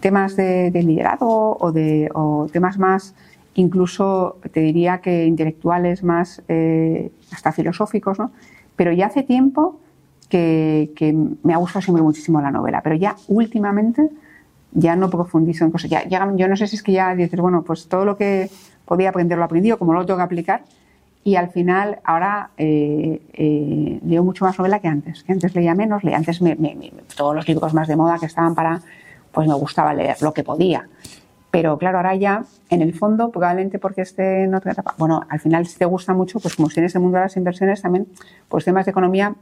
temas 0.00 0.36
de, 0.36 0.70
de 0.70 0.82
liderazgo 0.82 1.56
o, 1.58 1.72
de, 1.72 2.10
o 2.14 2.48
temas 2.52 2.78
más, 2.78 3.14
incluso 3.54 4.38
te 4.52 4.60
diría 4.60 4.98
que 4.98 5.26
intelectuales, 5.26 6.02
más 6.02 6.42
eh, 6.48 7.10
hasta 7.32 7.52
filosóficos, 7.52 8.18
¿no? 8.18 8.30
Pero 8.76 8.92
ya 8.92 9.06
hace 9.06 9.22
tiempo 9.22 9.80
que, 10.28 10.92
que, 10.96 11.12
me 11.42 11.52
ha 11.52 11.58
gustado 11.58 11.82
siempre 11.82 12.02
muchísimo 12.02 12.40
la 12.40 12.50
novela, 12.50 12.82
pero 12.82 12.96
ya 12.96 13.16
últimamente 13.28 14.08
ya 14.72 14.96
no 14.96 15.10
profundizo 15.10 15.64
en 15.64 15.72
cosas. 15.72 15.90
Ya, 15.90 16.08
yo 16.08 16.48
no 16.48 16.56
sé 16.56 16.66
si 16.66 16.76
es 16.76 16.82
que 16.82 16.92
ya 16.92 17.14
dices, 17.14 17.40
bueno, 17.40 17.62
pues 17.62 17.88
todo 17.88 18.04
lo 18.04 18.16
que 18.16 18.48
podía 18.90 19.10
aprender 19.10 19.38
lo 19.38 19.44
aprendí 19.44 19.70
o 19.70 19.78
como 19.78 19.94
lo 19.94 20.04
tengo 20.04 20.16
que 20.16 20.24
aplicar. 20.24 20.62
Y 21.22 21.36
al 21.36 21.50
final, 21.50 22.00
ahora 22.02 22.50
eh, 22.58 23.22
eh, 23.34 24.00
leo 24.04 24.24
mucho 24.24 24.44
más 24.44 24.58
novela 24.58 24.80
que 24.80 24.88
antes. 24.88 25.22
Que 25.22 25.32
antes 25.32 25.54
leía 25.54 25.76
menos, 25.76 26.02
leía 26.02 26.16
antes 26.16 26.40
todos 27.16 27.36
los 27.36 27.46
libros 27.46 27.72
más 27.72 27.86
de 27.86 27.94
moda 27.94 28.18
que 28.18 28.26
estaban 28.26 28.56
para, 28.56 28.80
pues 29.30 29.46
me 29.46 29.54
gustaba 29.54 29.94
leer 29.94 30.20
lo 30.22 30.32
que 30.32 30.42
podía. 30.42 30.88
Pero 31.52 31.78
claro, 31.78 31.98
ahora 31.98 32.16
ya, 32.16 32.42
en 32.68 32.82
el 32.82 32.92
fondo, 32.92 33.30
probablemente 33.30 33.78
porque 33.78 34.00
esté 34.00 34.42
en 34.42 34.56
otra 34.56 34.72
etapa, 34.72 34.96
bueno, 34.98 35.22
al 35.28 35.38
final 35.38 35.66
si 35.66 35.78
te 35.78 35.84
gusta 35.84 36.12
mucho, 36.12 36.40
pues 36.40 36.56
como 36.56 36.68
tienes 36.68 36.92
el 36.96 37.00
mundo 37.00 37.18
de 37.18 37.24
las 37.24 37.36
inversiones 37.36 37.82
también, 37.82 38.08
pues 38.48 38.64
temas 38.64 38.86
de 38.86 38.90
economía, 38.90 39.36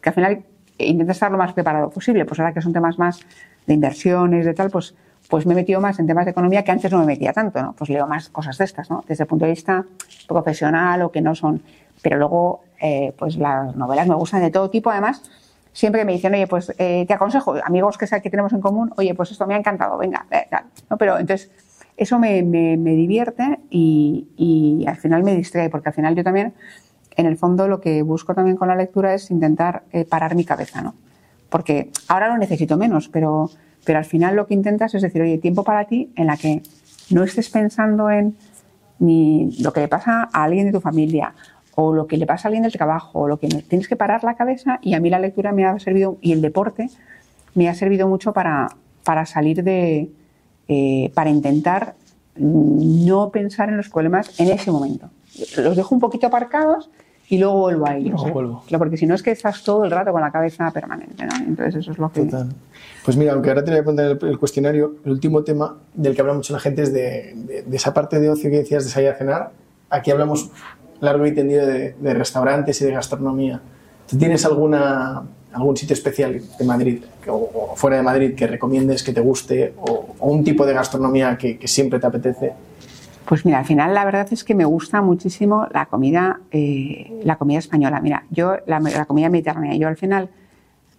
que 0.00 0.08
al 0.08 0.14
final 0.14 0.44
intentas 0.78 1.16
estar 1.16 1.30
lo 1.30 1.36
más 1.36 1.52
preparado 1.52 1.90
posible. 1.90 2.24
Pues 2.24 2.40
ahora 2.40 2.54
que 2.54 2.62
son 2.62 2.72
temas 2.72 2.98
más 2.98 3.20
de 3.66 3.74
inversiones, 3.74 4.46
de 4.46 4.54
tal, 4.54 4.70
pues, 4.70 4.94
pues 5.28 5.46
me 5.46 5.52
he 5.54 5.56
metido 5.56 5.80
más 5.80 5.98
en 5.98 6.06
temas 6.06 6.24
de 6.24 6.30
economía 6.30 6.62
que 6.62 6.70
antes 6.70 6.90
no 6.92 6.98
me 6.98 7.06
metía 7.06 7.32
tanto, 7.32 7.62
¿no? 7.62 7.72
Pues 7.72 7.90
leo 7.90 8.06
más 8.06 8.28
cosas 8.28 8.58
de 8.58 8.64
estas, 8.64 8.90
¿no? 8.90 9.04
Desde 9.08 9.24
el 9.24 9.28
punto 9.28 9.44
de 9.44 9.52
vista 9.52 9.84
profesional 10.28 11.02
o 11.02 11.10
que 11.10 11.20
no 11.20 11.34
son. 11.34 11.62
Pero 12.02 12.18
luego, 12.18 12.60
eh, 12.80 13.12
pues 13.18 13.36
las 13.36 13.74
novelas 13.74 14.06
me 14.06 14.14
gustan 14.14 14.42
de 14.42 14.50
todo 14.50 14.70
tipo, 14.70 14.90
además 14.90 15.22
siempre 15.76 16.06
me 16.06 16.12
dicen, 16.12 16.32
oye, 16.32 16.46
pues 16.46 16.72
eh, 16.78 17.04
te 17.06 17.12
aconsejo, 17.12 17.54
amigos 17.62 17.98
que, 17.98 18.06
que 18.06 18.30
tenemos 18.30 18.52
en 18.54 18.62
común, 18.62 18.94
oye, 18.96 19.14
pues 19.14 19.30
esto 19.30 19.46
me 19.46 19.54
ha 19.54 19.58
encantado, 19.58 19.98
venga, 19.98 20.24
eh, 20.30 20.46
tal. 20.48 20.64
¿no? 20.88 20.96
Pero 20.96 21.18
entonces, 21.18 21.50
eso 21.98 22.18
me, 22.18 22.42
me, 22.42 22.76
divierte 22.76 23.60
y, 23.68 24.26
y, 24.36 24.86
al 24.86 24.96
final 24.96 25.22
me 25.22 25.34
distrae, 25.36 25.68
porque 25.68 25.90
al 25.90 25.94
final 25.94 26.14
yo 26.14 26.24
también, 26.24 26.54
en 27.16 27.26
el 27.26 27.36
fondo, 27.36 27.68
lo 27.68 27.82
que 27.82 28.00
busco 28.00 28.34
también 28.34 28.56
con 28.56 28.68
la 28.68 28.74
lectura 28.74 29.12
es 29.12 29.30
intentar 29.30 29.82
eh, 29.92 30.06
parar 30.06 30.34
mi 30.34 30.46
cabeza, 30.46 30.80
¿no? 30.80 30.94
Porque 31.50 31.90
ahora 32.08 32.28
lo 32.28 32.38
necesito 32.38 32.78
menos, 32.78 33.08
pero, 33.10 33.50
pero 33.86 33.98
al 33.98 34.04
final 34.04 34.36
lo 34.36 34.46
que 34.46 34.52
intentas 34.52 34.94
es 34.94 35.00
decir, 35.00 35.22
oye, 35.22 35.38
tiempo 35.38 35.64
para 35.64 35.86
ti 35.86 36.12
en 36.16 36.26
la 36.26 36.36
que 36.36 36.62
no 37.08 37.22
estés 37.22 37.48
pensando 37.48 38.10
en 38.10 38.36
ni 38.98 39.56
lo 39.60 39.72
que 39.72 39.80
le 39.80 39.88
pasa 39.88 40.28
a 40.32 40.44
alguien 40.44 40.66
de 40.66 40.72
tu 40.72 40.80
familia 40.80 41.34
o 41.76 41.94
lo 41.94 42.06
que 42.06 42.16
le 42.16 42.26
pasa 42.26 42.46
a 42.46 42.48
alguien 42.48 42.62
del 42.62 42.72
trabajo, 42.72 43.20
o 43.20 43.28
lo 43.28 43.38
que 43.38 43.48
tienes 43.48 43.86
que 43.86 43.96
parar 43.96 44.24
la 44.24 44.34
cabeza 44.34 44.78
y 44.82 44.94
a 44.94 45.00
mí 45.00 45.10
la 45.10 45.18
lectura 45.18 45.52
me 45.52 45.66
ha 45.66 45.78
servido, 45.78 46.16
y 46.22 46.32
el 46.32 46.40
deporte 46.40 46.88
me 47.54 47.68
ha 47.68 47.74
servido 47.74 48.08
mucho 48.08 48.32
para, 48.32 48.68
para 49.04 49.26
salir 49.26 49.62
de, 49.62 50.10
eh, 50.68 51.12
para 51.14 51.28
intentar 51.28 51.94
no 52.34 53.30
pensar 53.30 53.68
en 53.68 53.76
los 53.76 53.90
problemas 53.90 54.40
en 54.40 54.48
ese 54.48 54.70
momento. 54.70 55.10
Los 55.58 55.76
dejo 55.76 55.94
un 55.94 56.00
poquito 56.00 56.26
aparcados 56.26 56.90
y 57.28 57.38
luego 57.38 57.58
vuelvo 57.60 57.86
a 57.86 57.96
ellos. 57.96 58.22
vuelvo. 58.32 58.62
porque 58.78 58.96
si 58.96 59.06
no 59.06 59.14
es 59.14 59.22
que 59.22 59.32
estás 59.32 59.62
todo 59.64 59.84
el 59.84 59.90
rato 59.90 60.12
con 60.12 60.20
la 60.20 60.30
cabeza 60.30 60.70
permanente, 60.70 61.26
¿no? 61.26 61.36
Entonces 61.36 61.76
eso 61.76 61.92
es 61.92 61.98
lo 61.98 62.10
que... 62.10 62.28
Pues 63.04 63.16
mira, 63.16 63.32
aunque 63.32 63.50
ahora 63.50 63.64
te 63.64 63.70
voy 63.70 63.80
a 63.80 63.84
poner 63.84 64.18
el, 64.20 64.38
cuestionario, 64.38 64.96
el 65.04 65.12
último 65.12 65.44
tema 65.44 65.76
del 65.94 66.14
que 66.14 66.20
habla 66.20 66.34
mucho 66.34 66.52
la 66.52 66.58
gente 66.58 66.82
es 66.82 66.92
de, 66.92 67.64
de 67.66 67.76
esa 67.76 67.94
parte 67.94 68.18
de 68.18 68.30
ocio 68.30 68.50
que 68.50 68.58
decías 68.58 68.84
de 68.84 68.90
salir 68.90 69.10
a 69.10 69.14
cenar. 69.14 69.50
Aquí 69.90 70.10
hablamos 70.10 70.50
largo 71.00 71.26
y 71.26 71.32
tendido 71.34 71.66
de, 71.66 72.14
restaurantes 72.14 72.80
y 72.80 72.84
de 72.84 72.92
gastronomía. 72.92 73.60
¿Tú 74.08 74.16
tienes 74.16 74.44
alguna, 74.44 75.22
algún 75.52 75.76
sitio 75.76 75.94
especial 75.94 76.40
de 76.58 76.64
Madrid 76.64 77.02
o, 77.28 77.72
fuera 77.76 77.96
de 77.96 78.02
Madrid 78.02 78.34
que 78.34 78.46
recomiendes, 78.46 79.02
que 79.02 79.12
te 79.12 79.20
guste 79.20 79.74
o, 79.78 80.14
un 80.20 80.44
tipo 80.44 80.64
de 80.64 80.72
gastronomía 80.72 81.36
que, 81.36 81.58
siempre 81.66 81.98
te 81.98 82.06
apetece? 82.06 82.52
Pues 83.26 83.44
mira, 83.44 83.58
al 83.58 83.64
final 83.64 83.92
la 83.92 84.04
verdad 84.04 84.28
es 84.30 84.44
que 84.44 84.54
me 84.54 84.64
gusta 84.64 85.02
muchísimo 85.02 85.66
la 85.72 85.86
comida, 85.86 86.40
eh, 86.50 87.20
la 87.24 87.36
comida 87.36 87.58
española. 87.58 88.00
Mira, 88.00 88.24
yo 88.30 88.56
la, 88.66 89.04
comida 89.06 89.28
mediterránea, 89.28 89.74
yo 89.76 89.88
al 89.88 89.96
final 89.96 90.28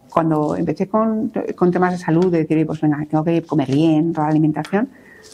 cuando 0.10 0.56
empecé 0.56 0.88
con, 0.88 1.32
con, 1.56 1.72
temas 1.72 1.92
de 1.92 1.98
salud, 1.98 2.32
de 2.32 2.40
decir, 2.40 2.66
pues 2.66 2.82
venga, 2.82 3.06
tengo 3.10 3.24
que 3.24 3.42
comer 3.44 3.70
bien, 3.72 4.14
toda 4.14 4.28
la 4.28 4.32
alimentación, 4.32 4.90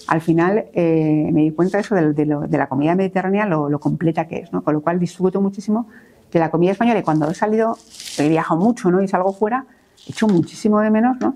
al 0.07 0.21
final 0.21 0.65
eh, 0.73 1.29
me 1.31 1.41
di 1.41 1.51
cuenta 1.51 1.77
de 1.77 1.81
eso, 1.81 1.95
de, 1.95 2.57
la 2.57 2.67
comida 2.67 2.95
mediterránea, 2.95 3.45
lo, 3.45 3.79
completa 3.79 4.27
que 4.27 4.39
es, 4.39 4.53
¿no? 4.53 4.63
Con 4.63 4.73
lo 4.73 4.81
cual 4.81 4.99
disfruto 4.99 5.41
muchísimo 5.41 5.87
de 6.31 6.39
la 6.39 6.49
comida 6.49 6.71
española 6.71 6.99
y 6.99 7.03
cuando 7.03 7.29
he 7.29 7.35
salido, 7.35 7.77
he 8.17 8.27
viajado 8.29 8.59
mucho, 8.59 8.91
¿no? 8.91 9.01
Y 9.01 9.07
salgo 9.07 9.33
fuera, 9.33 9.65
he 10.07 10.11
hecho 10.11 10.27
muchísimo 10.27 10.79
de 10.79 10.89
menos, 10.89 11.17
¿no? 11.19 11.35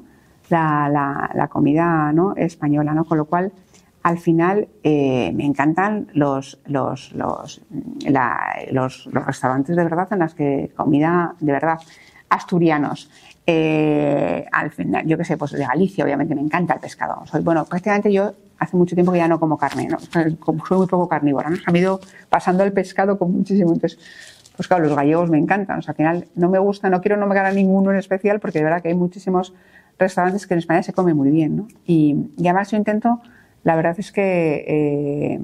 La, 0.49 1.49
comida 1.51 2.12
¿no? 2.14 2.34
española, 2.36 2.93
¿no? 2.93 3.05
Con 3.05 3.18
lo 3.18 3.26
cual, 3.26 3.51
al 4.08 4.20
final, 4.20 4.70
eh, 4.84 5.34
me 5.36 5.43
encantan 5.43 6.08
los, 6.14 6.62
los, 6.66 7.12
los, 7.12 7.62
los, 8.72 9.10
restaurantes 9.12 9.76
de 9.76 9.84
verdad 9.84 10.08
en 10.12 10.20
las 10.20 10.34
que 10.34 10.72
comida 10.78 11.36
de 11.41 11.51
verdad 11.51 11.78
asturianos. 12.30 13.12
Eh, 13.45 14.45
al 14.49 14.72
final, 14.72 15.05
yo 15.05 15.18
qué 15.18 15.26
sé, 15.26 15.36
pues 15.36 15.51
de 15.51 15.66
Galicia, 15.66 16.05
obviamente 16.05 16.36
me 16.36 16.41
encanta 16.41 16.76
el 16.76 16.80
pescado. 16.80 17.26
Soy, 17.26 17.41
bueno, 17.41 17.66
prácticamente 17.66 18.10
yo 18.14 18.34
hace 18.60 18.78
mucho 18.78 18.95
tiempo 18.95 19.12
que 19.12 19.18
ya 19.18 19.28
no 19.28 19.41
como 19.41 19.58
carne, 19.58 19.89
¿no? 19.89 19.99
soy 19.99 20.38
muy 20.39 20.88
poco 20.88 21.10
carnívora, 21.10 21.49
¿no? 21.49 21.58
me 21.70 21.80
ido 21.80 21.99
pasando 22.30 22.64
el 22.64 22.72
pescado 22.72 23.20
con 23.20 23.34
muchísimo. 23.34 23.74
Entonces, 23.74 23.99
pues 24.55 24.70
claro, 24.70 24.86
los 24.86 24.95
gallegos 24.95 25.30
me 25.30 25.38
encantan. 25.38 25.80
O 25.80 25.82
sea, 25.82 25.91
al 25.91 25.97
final 25.97 26.28
no 26.36 26.47
me 26.47 26.60
gusta, 26.60 26.89
no 26.89 27.01
quiero 27.01 27.18
nombrar 27.18 27.45
a 27.45 27.51
ninguno 27.51 27.91
en 27.91 27.97
especial 27.97 28.39
porque 28.39 28.60
de 28.60 28.64
verdad 28.64 28.82
que 28.82 28.88
hay 28.88 28.95
muchísimos 28.95 29.53
restaurantes 29.99 30.47
que 30.47 30.53
en 30.53 30.60
España 30.60 30.84
se 30.84 30.93
come 30.93 31.14
muy 31.14 31.30
bien, 31.30 31.58
¿no? 31.58 31.68
Y, 31.86 32.16
además 32.39 32.72
yo 32.72 32.78
intento, 32.78 33.22
la 33.68 33.76
verdad 33.76 33.99
es 33.99 34.13
que, 34.13 34.63
eh, 34.65 35.41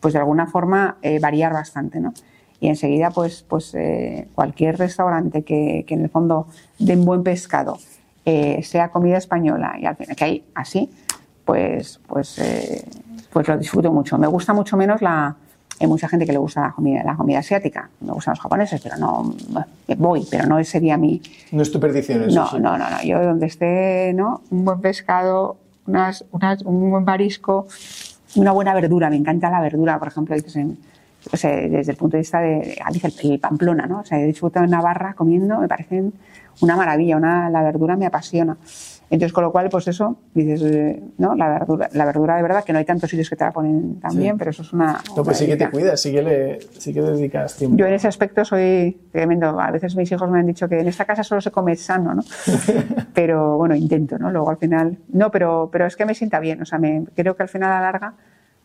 pues 0.00 0.12
de 0.12 0.20
alguna 0.20 0.46
forma, 0.46 0.98
eh, 1.00 1.18
variar 1.18 1.54
bastante, 1.54 1.98
¿no? 1.98 2.12
Y 2.60 2.68
enseguida, 2.68 3.10
pues, 3.10 3.42
pues 3.48 3.74
eh, 3.74 4.28
cualquier 4.34 4.76
restaurante 4.76 5.44
que, 5.44 5.86
que, 5.86 5.94
en 5.94 6.02
el 6.02 6.10
fondo 6.10 6.46
den 6.78 7.06
buen 7.06 7.22
pescado, 7.22 7.78
sea 8.60 8.90
comida 8.90 9.16
española 9.16 9.76
y 9.80 9.86
al 9.86 9.96
final 9.96 10.14
que 10.14 10.24
hay 10.24 10.44
así, 10.54 10.90
pues, 11.46 12.00
pues, 12.06 12.38
eh, 12.38 12.84
pues 13.32 13.48
lo 13.48 13.56
disfruto 13.56 13.90
mucho. 13.90 14.18
Me 14.18 14.26
gusta 14.26 14.52
mucho 14.52 14.76
menos 14.76 15.00
la... 15.00 15.34
Hay 15.80 15.86
mucha 15.86 16.06
gente 16.06 16.26
que 16.26 16.32
le 16.32 16.38
gusta 16.38 16.60
la 16.60 16.72
comida, 16.72 17.02
la 17.02 17.16
comida 17.16 17.38
asiática. 17.38 17.88
Me 18.00 18.12
gustan 18.12 18.32
los 18.32 18.40
japoneses, 18.40 18.78
pero 18.82 18.98
no... 18.98 19.34
Voy, 19.96 20.26
pero 20.30 20.46
no 20.46 20.62
sería 20.64 20.98
mi... 20.98 21.22
No 21.50 21.62
es 21.62 21.72
tu 21.72 21.80
perdición 21.80 22.24
eso. 22.24 22.58
No, 22.58 22.58
no, 22.58 22.76
no, 22.76 22.90
no. 22.90 23.02
Yo 23.02 23.24
donde 23.24 23.46
esté, 23.46 24.12
¿no? 24.12 24.42
Un 24.50 24.66
buen 24.66 24.82
pescado, 24.82 25.56
unas, 25.86 26.24
un 26.64 26.90
buen 26.90 27.04
marisco, 27.04 27.66
una 28.36 28.52
buena 28.52 28.74
verdura. 28.74 29.10
Me 29.10 29.16
encanta 29.16 29.50
la 29.50 29.60
verdura, 29.60 29.98
por 29.98 30.08
ejemplo, 30.08 30.34
desde 31.68 31.92
el 31.92 31.96
punto 31.96 32.16
de 32.16 32.20
vista 32.20 32.40
de, 32.40 32.78
Alicia, 32.84 33.10
el, 33.22 33.38
Pamplona, 33.38 33.86
¿no? 33.86 34.00
O 34.00 34.04
sea, 34.04 34.20
he 34.20 34.26
disfrutado 34.26 34.64
en 34.64 34.70
Navarra 34.70 35.14
comiendo, 35.14 35.58
me 35.58 35.68
parecen 35.68 36.12
una 36.60 36.76
maravilla, 36.76 37.16
una, 37.16 37.50
la 37.50 37.62
verdura 37.62 37.96
me 37.96 38.06
apasiona. 38.06 38.56
Entonces, 39.10 39.32
con 39.32 39.44
lo 39.44 39.52
cual, 39.52 39.68
pues 39.68 39.86
eso, 39.88 40.16
dices, 40.34 40.62
eh, 40.62 41.02
¿no? 41.18 41.34
La 41.34 41.48
verdura, 41.48 41.88
la 41.92 42.04
verdura 42.04 42.36
de 42.36 42.42
verdad, 42.42 42.64
que 42.64 42.72
no 42.72 42.78
hay 42.78 42.84
tantos 42.84 43.10
sitios 43.10 43.28
que 43.28 43.36
te 43.36 43.44
la 43.44 43.52
ponen 43.52 44.00
tan 44.00 44.16
bien, 44.16 44.38
pero 44.38 44.50
eso 44.50 44.62
es 44.62 44.72
una. 44.72 45.00
No, 45.16 45.22
pues 45.22 45.38
sí 45.38 45.46
que 45.46 45.56
te 45.56 45.70
cuidas, 45.70 46.00
sí 46.00 46.12
que, 46.12 46.22
le, 46.22 46.58
sí 46.78 46.92
que 46.92 47.02
dedicas 47.02 47.56
tiempo. 47.56 47.76
Yo 47.76 47.86
en 47.86 47.94
ese 47.94 48.08
aspecto 48.08 48.44
soy 48.44 48.98
tremendo. 49.12 49.60
A 49.60 49.70
veces 49.70 49.94
mis 49.96 50.10
hijos 50.10 50.30
me 50.30 50.38
han 50.38 50.46
dicho 50.46 50.68
que 50.68 50.80
en 50.80 50.88
esta 50.88 51.04
casa 51.04 51.22
solo 51.22 51.40
se 51.40 51.50
come 51.50 51.76
sano, 51.76 52.14
¿no? 52.14 52.22
pero 53.14 53.56
bueno, 53.56 53.74
intento, 53.74 54.18
¿no? 54.18 54.30
Luego 54.30 54.50
al 54.50 54.58
final. 54.58 54.98
No, 55.08 55.30
pero, 55.30 55.68
pero 55.70 55.86
es 55.86 55.96
que 55.96 56.04
me 56.04 56.14
sienta 56.14 56.40
bien, 56.40 56.62
o 56.62 56.64
sea, 56.64 56.78
me, 56.78 57.04
creo 57.14 57.36
que 57.36 57.42
al 57.42 57.48
final 57.48 57.70
a 57.70 57.80
la 57.80 57.92
larga 57.92 58.14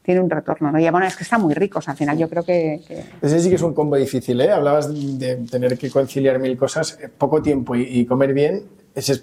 tiene 0.09 0.21
un 0.21 0.29
retorno. 0.29 0.71
¿no? 0.71 0.79
Y 0.79 0.89
bueno, 0.89 1.05
es 1.05 1.15
que 1.15 1.23
está 1.23 1.37
muy 1.37 1.53
rico, 1.53 1.79
o 1.79 1.81
sea, 1.81 1.91
al 1.91 1.97
final 1.97 2.17
yo 2.17 2.27
creo 2.27 2.43
que, 2.43 2.81
Ese 3.21 3.39
sí 3.39 3.49
que 3.49 3.55
es 3.55 3.61
un 3.61 3.75
combo 3.75 3.95
difícil, 3.95 4.41
¿eh? 4.41 4.51
Hablabas 4.51 4.91
de 5.19 5.35
tener 5.49 5.77
que 5.77 5.91
conciliar 5.91 6.39
mil 6.39 6.57
cosas, 6.57 6.97
eh, 6.99 7.09
poco 7.15 7.41
tiempo 7.43 7.75
y, 7.75 8.05
comer 8.05 8.33
bien, 8.33 8.63
ese 8.99 9.13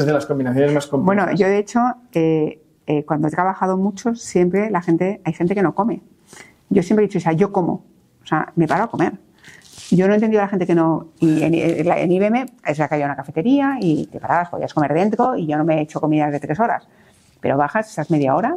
es, 0.00 0.06
de 0.06 0.12
las 0.12 0.26
combinaciones 0.26 0.72
más 0.72 0.86
complejas. 0.86 1.26
Bueno, 1.26 1.38
yo 1.38 1.46
de 1.46 1.58
hecho, 1.58 1.80
eh, 2.12 2.60
eh, 2.86 3.04
cuando 3.04 3.28
he 3.28 3.30
trabajado 3.30 3.76
mucho, 3.76 4.14
siempre 4.14 4.70
la 4.70 4.82
gente, 4.82 5.20
hay 5.24 5.32
gente 5.32 5.54
que 5.54 5.62
no 5.62 5.74
come. 5.74 6.02
Yo 6.68 6.82
siempre 6.82 7.04
he 7.04 7.08
dicho, 7.08 7.18
o 7.18 7.22
sea, 7.22 7.32
yo 7.32 7.52
como, 7.52 7.84
o 8.22 8.26
sea, 8.26 8.52
me 8.56 8.66
paro 8.66 8.84
a 8.84 8.90
comer. 8.90 9.12
Yo 9.90 10.06
no 10.06 10.14
he 10.14 10.16
entendido 10.16 10.40
a 10.40 10.46
la 10.46 10.48
gente 10.48 10.66
que 10.66 10.74
no. 10.74 11.08
Y 11.20 11.42
en, 11.42 11.54
IBM 11.54 12.46
es 12.66 12.78
la 12.78 12.88
que 12.88 12.94
hay 12.94 13.02
una 13.02 13.14
cafetería 13.14 13.76
y 13.80 14.06
te 14.06 14.18
parabas, 14.18 14.48
podías 14.48 14.72
comer 14.72 14.94
dentro 14.94 15.36
y 15.36 15.46
yo 15.46 15.58
no 15.58 15.64
me 15.64 15.78
he 15.78 15.82
hecho 15.82 16.00
comidas 16.00 16.32
de 16.32 16.40
tres 16.40 16.58
horas. 16.58 16.88
Pero 17.40 17.56
bajas, 17.56 17.90
estás 17.90 18.10
media 18.10 18.34
hora, 18.34 18.56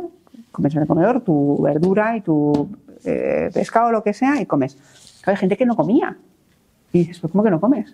comes 0.52 0.74
en 0.76 0.82
el 0.82 0.88
comedor 0.88 1.22
tu 1.22 1.62
verdura 1.62 2.16
y 2.16 2.22
tu 2.22 2.70
eh, 3.04 3.50
pescado 3.54 3.88
o 3.88 3.92
lo 3.92 4.02
que 4.02 4.14
sea 4.14 4.40
y 4.40 4.46
comes. 4.46 4.78
Hay 5.26 5.36
gente 5.36 5.58
que 5.58 5.66
no 5.66 5.76
comía. 5.76 6.16
Y 6.94 7.00
dices, 7.00 7.20
¿pero 7.20 7.32
cómo 7.32 7.44
que 7.44 7.52
no 7.52 7.60
comes? 7.60 7.94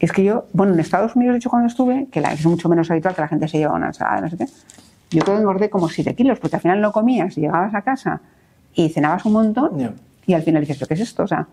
Es 0.00 0.12
que 0.12 0.24
yo, 0.24 0.46
bueno, 0.52 0.72
en 0.72 0.80
Estados 0.80 1.14
Unidos, 1.14 1.34
de 1.34 1.38
hecho, 1.38 1.50
cuando 1.50 1.68
estuve, 1.68 2.08
que 2.10 2.20
es 2.20 2.46
mucho 2.46 2.68
menos 2.68 2.90
habitual 2.90 3.14
que 3.14 3.20
la 3.20 3.28
gente 3.28 3.46
se 3.46 3.58
lleva 3.58 3.74
una 3.74 3.88
ensalada, 3.88 4.22
no 4.22 4.30
sé 4.30 4.38
qué, 4.38 4.46
yo 5.10 5.22
todo 5.22 5.38
engordé 5.38 5.68
como 5.68 5.88
7 5.88 6.14
kilos, 6.14 6.38
porque 6.38 6.56
al 6.56 6.62
final 6.62 6.80
no 6.80 6.90
comías 6.90 7.36
y 7.36 7.42
llegabas 7.42 7.74
a 7.74 7.82
casa 7.82 8.20
y 8.74 8.88
cenabas 8.88 9.24
un 9.26 9.32
montón 9.34 9.94
y 10.26 10.34
al 10.34 10.42
final 10.42 10.62
dices, 10.62 10.78
¿pero 10.78 10.88
qué 10.88 10.94
es 10.94 11.00
esto? 11.00 11.24
O 11.24 11.26
sea, 11.26 11.46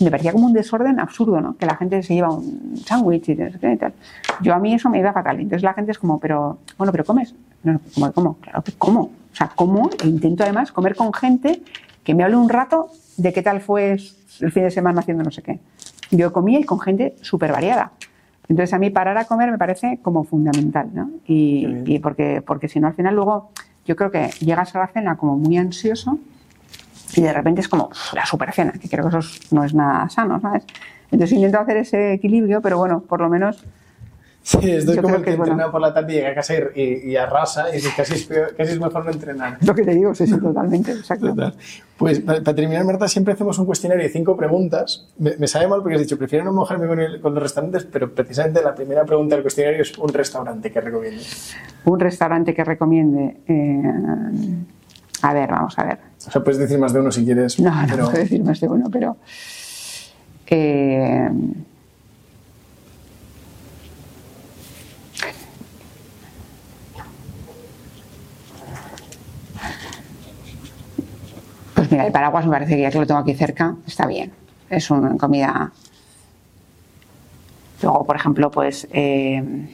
me 0.00 0.10
parecía 0.10 0.32
como 0.32 0.46
un 0.46 0.52
desorden 0.52 1.00
absurdo, 1.00 1.40
¿no? 1.40 1.56
Que 1.56 1.66
la 1.66 1.76
gente 1.76 2.02
se 2.02 2.14
lleva 2.14 2.30
un 2.30 2.76
sándwich 2.84 3.30
y, 3.30 3.36
tal. 3.36 3.92
Yo 4.42 4.54
a 4.54 4.58
mí 4.58 4.74
eso 4.74 4.88
me 4.88 4.98
iba 4.98 5.12
fatal. 5.12 5.40
Entonces 5.40 5.62
la 5.62 5.74
gente 5.74 5.92
es 5.92 5.98
como, 5.98 6.20
pero, 6.20 6.58
bueno, 6.76 6.92
pero 6.92 7.04
comes. 7.04 7.34
No, 7.64 7.80
¿cómo? 7.94 8.12
¿Cómo? 8.12 8.34
Claro 8.34 8.62
que 8.62 8.72
como. 8.72 9.00
O 9.00 9.36
sea, 9.38 9.50
como 9.54 9.90
e 10.02 10.06
intento 10.06 10.44
además 10.44 10.72
comer 10.72 10.94
con 10.94 11.12
gente 11.12 11.62
que 12.04 12.14
me 12.14 12.24
hable 12.24 12.36
un 12.36 12.48
rato 12.48 12.90
de 13.16 13.32
qué 13.32 13.42
tal 13.42 13.60
fue 13.60 13.92
el 13.92 14.52
fin 14.52 14.62
de 14.62 14.70
semana 14.70 15.00
haciendo 15.00 15.24
no 15.24 15.30
sé 15.30 15.42
qué. 15.42 15.58
Yo 16.10 16.32
comía 16.32 16.60
y 16.60 16.64
con 16.64 16.80
gente 16.80 17.14
súper 17.20 17.52
variada. 17.52 17.92
Entonces 18.48 18.72
a 18.72 18.78
mí 18.78 18.90
parar 18.90 19.18
a 19.18 19.24
comer 19.24 19.50
me 19.50 19.58
parece 19.58 20.00
como 20.02 20.24
fundamental, 20.24 20.88
¿no? 20.92 21.10
Y, 21.26 21.66
y 21.84 21.98
porque, 21.98 22.42
porque 22.44 22.68
si 22.68 22.80
no 22.80 22.86
al 22.86 22.94
final 22.94 23.14
luego 23.14 23.50
yo 23.84 23.96
creo 23.96 24.10
que 24.10 24.30
llegas 24.40 24.74
a 24.74 24.80
la 24.80 24.86
cena 24.88 25.16
como 25.16 25.36
muy 25.36 25.56
ansioso 25.56 26.18
y 27.16 27.22
de 27.22 27.32
repente 27.32 27.60
es 27.60 27.68
como 27.68 27.90
la 28.14 28.26
super 28.26 28.52
cena, 28.52 28.72
que 28.72 28.88
creo 28.88 29.08
que 29.08 29.18
eso 29.18 29.28
no 29.50 29.64
es 29.64 29.74
nada 29.74 30.08
sano, 30.08 30.40
¿sabes? 30.40 30.64
Entonces 31.10 31.36
intento 31.36 31.58
hacer 31.58 31.78
ese 31.78 32.12
equilibrio, 32.12 32.60
pero 32.60 32.78
bueno, 32.78 33.00
por 33.00 33.20
lo 33.20 33.28
menos 33.28 33.64
Sí, 34.48 34.70
estoy 34.70 34.96
Yo 34.96 35.02
como 35.02 35.16
el 35.16 35.20
que 35.20 35.24
que 35.26 35.30
es 35.32 35.36
bueno. 35.36 35.52
entrena 35.52 35.70
por 35.70 35.82
la 35.82 35.92
tarde 35.92 36.10
y 36.10 36.16
llega 36.16 36.30
a 36.30 36.34
casa 36.34 36.54
y, 36.74 37.14
arrasa 37.16 37.68
y 37.68 37.74
dice 37.74 37.90
casi 37.94 38.14
es, 38.14 38.24
peor- 38.26 38.54
casi 38.56 38.72
es 38.72 38.80
mejor 38.80 39.04
no 39.04 39.10
entrenar. 39.10 39.58
lo 39.60 39.74
que 39.74 39.82
te 39.82 39.94
digo, 39.94 40.14
sí, 40.14 40.26
sí, 40.26 40.38
totalmente, 40.40 40.92
exacto. 40.92 41.28
Total. 41.28 41.54
Pues 41.98 42.20
para, 42.20 42.40
para 42.42 42.56
terminar, 42.56 42.82
Marta, 42.86 43.06
siempre 43.08 43.34
hacemos 43.34 43.58
un 43.58 43.66
cuestionario 43.66 44.04
de 44.04 44.08
cinco 44.08 44.38
preguntas. 44.38 45.06
Me, 45.18 45.36
me 45.36 45.46
sabe 45.46 45.68
mal 45.68 45.80
porque 45.82 45.96
has 45.96 46.00
dicho, 46.00 46.16
prefiero 46.16 46.46
no 46.46 46.54
mojarme 46.54 46.86
con, 46.86 46.98
el- 46.98 47.20
con 47.20 47.34
los 47.34 47.42
restaurantes, 47.42 47.84
pero 47.84 48.10
precisamente 48.14 48.62
la 48.62 48.74
primera 48.74 49.04
pregunta 49.04 49.34
del 49.34 49.42
cuestionario 49.42 49.82
es 49.82 49.98
un 49.98 50.08
restaurante 50.14 50.72
que 50.72 50.80
recomiendes. 50.80 51.54
Un 51.84 52.00
restaurante 52.00 52.54
que 52.54 52.64
recomiende. 52.64 53.36
eh, 53.46 53.82
a 55.20 55.34
ver, 55.34 55.50
vamos 55.50 55.78
a 55.78 55.84
ver. 55.84 55.98
O 56.26 56.30
sea, 56.30 56.42
puedes 56.42 56.58
decir 56.58 56.78
más 56.78 56.94
de 56.94 57.00
uno 57.00 57.12
si 57.12 57.22
quieres. 57.22 57.60
No, 57.60 57.70
no 57.70 57.86
pero- 57.86 58.04
puedo 58.06 58.16
decir 58.18 58.42
más 58.42 58.58
de 58.60 58.68
uno, 58.68 58.86
pero. 58.90 59.18
eh, 60.46 61.28
mira, 71.90 72.06
el 72.06 72.12
paraguas 72.12 72.46
me 72.46 72.52
parece 72.52 72.76
que 72.76 72.82
ya 72.82 72.90
que 72.90 72.98
lo 72.98 73.06
tengo 73.06 73.20
aquí 73.20 73.34
cerca, 73.34 73.74
está 73.86 74.06
bien. 74.06 74.32
Es 74.70 74.90
una 74.90 75.16
comida. 75.16 75.72
Luego, 77.82 78.04
por 78.04 78.16
ejemplo, 78.16 78.50
pues. 78.50 78.86
eh, 78.90 79.68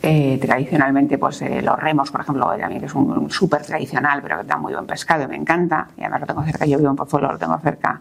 eh, 0.00 0.38
tradicionalmente, 0.40 1.18
pues 1.18 1.42
eh, 1.42 1.60
los 1.60 1.78
remos, 1.78 2.10
por 2.10 2.20
ejemplo, 2.20 2.46
también 2.58 2.80
que 2.80 2.86
es 2.86 2.94
un, 2.94 3.10
un 3.10 3.30
súper 3.30 3.62
tradicional, 3.62 4.22
pero 4.22 4.38
que 4.38 4.44
da 4.44 4.56
muy 4.56 4.72
buen 4.72 4.86
pescado 4.86 5.24
y 5.24 5.26
me 5.26 5.36
encanta. 5.36 5.88
Y 5.96 6.02
además 6.02 6.20
lo 6.20 6.26
tengo 6.28 6.42
cerca, 6.44 6.64
yo 6.66 6.78
vivo 6.78 6.90
en 6.90 6.96
Pozuelo, 6.96 7.32
lo 7.32 7.38
tengo 7.38 7.58
cerca 7.58 8.00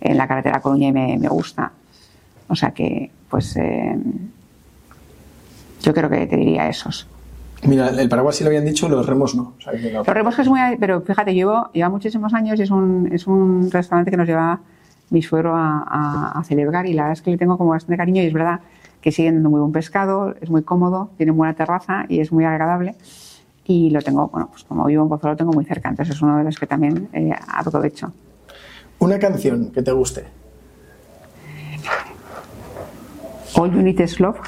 en 0.00 0.16
la 0.16 0.28
carretera 0.28 0.60
Coruña 0.60 0.88
y 0.88 0.92
me, 0.92 1.18
me 1.18 1.28
gusta. 1.28 1.70
O 2.48 2.54
sea 2.54 2.70
que, 2.70 3.10
pues, 3.28 3.56
eh, 3.56 3.98
yo 5.82 5.92
creo 5.92 6.08
que 6.08 6.26
te 6.26 6.36
diría 6.36 6.68
esos. 6.68 7.06
Mira, 7.64 7.88
el 7.88 8.08
paraguas 8.08 8.36
sí 8.36 8.44
lo 8.44 8.48
habían 8.48 8.64
dicho, 8.64 8.88
los 8.88 9.04
remos 9.06 9.34
no. 9.34 9.54
O 9.58 9.60
sea, 9.60 9.72
que 9.72 9.90
no. 9.92 9.98
Los 9.98 10.06
remos 10.06 10.36
que 10.36 10.42
es 10.42 10.48
muy... 10.48 10.60
Pero 10.78 11.00
fíjate, 11.00 11.34
llevo, 11.34 11.70
lleva 11.72 11.88
muchísimos 11.88 12.32
años 12.34 12.58
y 12.58 12.62
es 12.62 12.70
un, 12.70 13.08
es 13.12 13.26
un 13.26 13.70
restaurante 13.70 14.10
que 14.10 14.16
nos 14.16 14.26
lleva 14.28 14.60
mi 15.10 15.22
suegro 15.22 15.56
a, 15.56 15.82
a- 15.88 16.38
a 16.38 16.44
celebrar 16.44 16.86
y 16.86 16.92
la 16.92 17.02
verdad 17.04 17.12
es 17.14 17.22
que 17.22 17.30
le 17.30 17.38
tengo 17.38 17.58
como 17.58 17.70
bastante 17.70 17.96
cariño 17.96 18.22
y 18.22 18.26
es 18.26 18.32
verdad 18.32 18.60
que 19.00 19.10
sigue 19.10 19.32
dando 19.32 19.48
muy 19.50 19.58
buen 19.60 19.72
pescado, 19.72 20.34
es 20.40 20.50
muy 20.50 20.62
cómodo, 20.62 21.10
tiene 21.16 21.32
buena 21.32 21.54
terraza 21.54 22.04
y 22.08 22.20
es 22.20 22.30
muy 22.32 22.44
agradable 22.44 22.94
y 23.64 23.90
lo 23.90 24.02
tengo, 24.02 24.28
bueno, 24.28 24.48
pues 24.50 24.64
como 24.64 24.84
vivo 24.86 25.02
en 25.02 25.08
Pozuelo 25.08 25.32
lo 25.32 25.36
tengo 25.36 25.52
muy 25.52 25.64
cerca, 25.64 25.88
entonces 25.88 26.14
es 26.16 26.22
uno 26.22 26.36
de 26.38 26.44
los 26.44 26.58
que 26.58 26.66
también 26.66 27.08
eh, 27.12 27.32
aprovecho. 27.54 28.12
Una 28.98 29.18
canción 29.18 29.70
que 29.72 29.82
te 29.82 29.92
guste. 29.92 30.24
All 33.54 33.72
You 33.72 33.82
Need 33.82 34.00
Is 34.00 34.20
Love, 34.20 34.38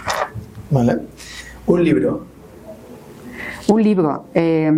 Vale. 0.71 0.99
Un 1.67 1.83
libro. 1.85 2.27
Un 3.71 3.83
libro. 3.83 4.27
eh, 4.35 4.73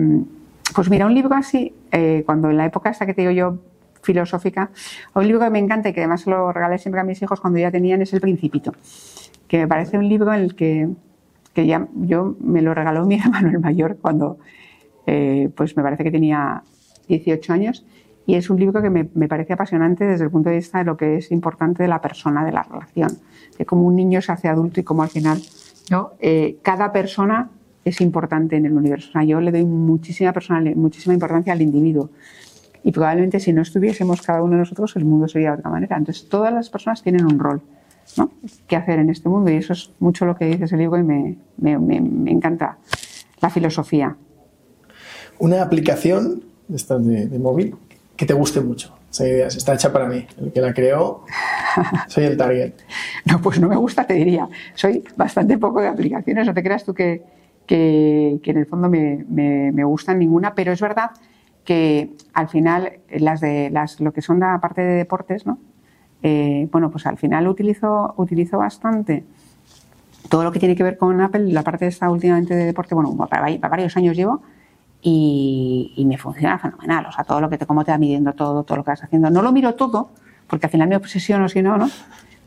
pues 0.75 0.89
mira, 0.91 1.07
un 1.07 1.15
libro 1.15 1.35
así, 1.35 1.75
eh, 1.91 2.23
cuando 2.25 2.51
en 2.51 2.57
la 2.57 2.67
época 2.67 2.91
esta 2.91 3.07
que 3.07 3.15
te 3.15 3.23
digo 3.23 3.33
yo, 3.33 3.59
filosófica, 4.03 4.71
un 5.15 5.27
libro 5.27 5.41
que 5.41 5.51
me 5.51 5.59
encanta 5.59 5.89
y 5.89 5.93
que 5.93 6.01
además 6.01 6.27
lo 6.27 6.53
regalé 6.53 6.79
siempre 6.79 7.01
a 7.01 7.05
mis 7.05 7.21
hijos 7.23 7.41
cuando 7.41 7.59
ya 7.59 7.71
tenían 7.71 8.03
es 8.03 8.13
El 8.13 8.21
Principito, 8.21 8.73
que 9.49 9.59
me 9.59 9.69
parece 9.69 9.99
un 9.99 10.09
libro 10.09 10.33
en 10.33 10.41
el 10.41 10.55
que, 10.55 10.89
que 11.55 11.67
ya 11.67 11.87
yo 11.95 12.37
me 12.41 12.63
lo 12.63 12.75
regaló 12.75 13.07
mi 13.07 13.15
hermano 13.21 13.49
el 13.49 13.61
mayor 13.61 13.97
cuando 14.01 14.39
eh, 15.07 15.51
pues 15.55 15.77
me 15.77 15.83
parece 15.83 16.05
que 16.05 16.11
tenía 16.11 16.63
18 17.09 17.53
años 17.53 17.85
y 18.27 18.35
es 18.35 18.51
un 18.51 18.59
libro 18.59 18.83
que 18.83 18.91
me, 18.91 19.09
me 19.15 19.29
parece 19.29 19.53
apasionante 19.53 20.05
desde 20.05 20.25
el 20.25 20.31
punto 20.31 20.51
de 20.51 20.57
vista 20.57 20.79
de 20.79 20.85
lo 20.85 20.97
que 20.97 21.17
es 21.17 21.31
importante 21.33 21.83
de 21.83 21.89
la 21.89 22.01
persona, 22.01 22.45
de 22.45 22.53
la 22.53 22.63
relación, 22.63 23.11
de 23.59 23.67
cómo 23.67 23.83
un 23.83 23.97
niño 23.97 24.21
se 24.23 24.33
hace 24.33 24.49
adulto 24.49 24.81
y 24.81 24.85
cómo 24.85 25.03
al 25.03 25.11
final 25.11 25.41
¿no? 25.91 26.13
Eh, 26.21 26.59
cada 26.63 26.93
persona 26.93 27.51
es 27.85 28.01
importante 28.01 28.57
en 28.57 28.67
el 28.67 28.73
universo. 28.73 29.09
O 29.11 29.13
sea, 29.13 29.25
yo 29.25 29.41
le 29.41 29.51
doy 29.51 29.65
muchísima, 29.65 30.33
personal, 30.33 30.75
muchísima 30.77 31.15
importancia 31.15 31.53
al 31.53 31.63
individuo. 31.63 32.11
Y 32.85 32.93
probablemente 32.93 33.41
si 33.41 33.53
no 33.53 33.63
estuviésemos 33.63 34.23
cada 34.23 34.43
uno 34.43 34.53
de 34.53 34.59
nosotros, 34.59 34.95
el 34.97 35.05
mundo 35.05 35.29
sería 35.29 35.53
de 35.53 35.59
otra 35.59 35.71
manera. 35.71 35.97
Entonces, 35.97 36.29
todas 36.29 36.53
las 36.53 36.69
personas 36.69 37.03
tienen 37.03 37.25
un 37.25 37.39
rol 37.39 37.63
¿no? 38.17 38.31
que 38.67 38.77
hacer 38.77 38.99
en 38.99 39.11
este 39.11 39.29
mundo 39.29 39.51
y 39.51 39.55
eso 39.55 39.73
es 39.73 39.91
mucho 40.01 40.27
lo 40.27 40.37
que 40.37 40.47
dice 40.47 40.65
ese 40.65 40.77
libro 40.77 40.99
y 40.99 41.03
me, 41.03 41.37
me, 41.59 41.79
me, 41.79 42.01
me 42.01 42.31
encanta 42.31 42.79
la 43.41 43.51
filosofía. 43.51 44.17
Una 45.39 45.63
aplicación 45.63 46.43
estas 46.73 47.05
de, 47.07 47.27
de 47.27 47.39
móvil 47.39 47.75
que 48.17 48.27
te 48.27 48.35
guste 48.35 48.61
mucho. 48.61 48.95
Esa 49.11 49.29
idea 49.29 49.47
está 49.47 49.75
hecha 49.75 49.93
para 49.93 50.07
mí. 50.07 50.27
El 50.41 50.53
que 50.53 50.61
la 50.61 50.73
creó, 50.73 51.25
soy 52.09 52.25
el 52.25 52.37
target. 52.37 52.73
No, 53.27 53.41
pues 53.41 53.61
no 53.61 53.69
me 53.69 53.77
gusta, 53.77 54.07
te 54.07 54.15
diría. 54.15 54.49
Soy 54.75 55.05
bastante 55.17 55.59
poco 55.59 55.81
de 55.81 55.89
aplicaciones, 55.89 56.47
no 56.47 56.55
te 56.55 56.63
creas 56.63 56.85
tú 56.85 56.95
que, 56.95 57.23
que, 57.67 58.41
que 58.43 58.51
en 58.51 58.59
el 58.59 58.67
fondo 58.67 58.89
me, 58.89 59.25
me, 59.29 59.73
me 59.73 59.85
gustan 59.85 60.19
ninguna, 60.19 60.55
pero 60.55 60.73
es 60.73 60.81
verdad 60.81 61.13
que 61.65 62.11
al 62.35 62.49
final 62.49 62.95
las 63.11 63.41
de 63.41 63.71
las 63.71 64.01
lo 64.01 64.13
que 64.13 64.23
son 64.23 64.41
la 64.41 64.61
parte 64.61 64.83
de 64.83 64.95
deportes, 64.95 65.47
¿no? 65.47 65.59
Eh, 66.23 66.69
bueno, 66.71 66.91
pues 66.91 67.07
al 67.07 67.19
final 67.19 67.49
utilizo, 67.49 68.15
utilizo 68.17 68.59
bastante 68.59 69.25
todo 70.29 70.45
lo 70.45 70.53
que 70.53 70.61
tiene 70.61 70.77
que 70.77 70.83
ver 70.83 70.97
con 70.97 71.21
Apple, 71.21 71.53
la 71.53 71.63
parte 71.63 71.87
esta 71.87 72.09
últimamente 72.11 72.55
de 72.55 72.65
deporte, 72.65 72.95
bueno, 72.95 73.15
para, 73.29 73.47
para 73.59 73.69
varios 73.69 73.97
años 73.97 74.17
llevo 74.17 74.41
y, 75.01 75.93
y 75.97 76.05
me 76.05 76.17
funciona 76.17 76.59
fenomenal. 76.59 77.07
O 77.07 77.13
sea, 77.13 77.25
todo 77.25 77.41
lo 77.41 77.51
que 77.51 77.59
te, 77.59 77.67
cómo 77.67 77.85
te 77.85 77.91
va 77.91 77.99
midiendo 77.99 78.33
todo, 78.33 78.63
todo 78.63 78.79
lo 78.79 78.85
que 78.85 78.93
vas 78.93 79.03
haciendo. 79.03 79.31
No 79.31 79.43
lo 79.43 79.53
miro 79.53 79.75
todo, 79.75 80.11
porque 80.47 80.67
al 80.67 80.73
final 80.73 80.89
me 80.89 80.97
obsesiono 80.97 81.49
si 81.49 81.61
no, 81.61 81.77
¿no? 81.77 81.89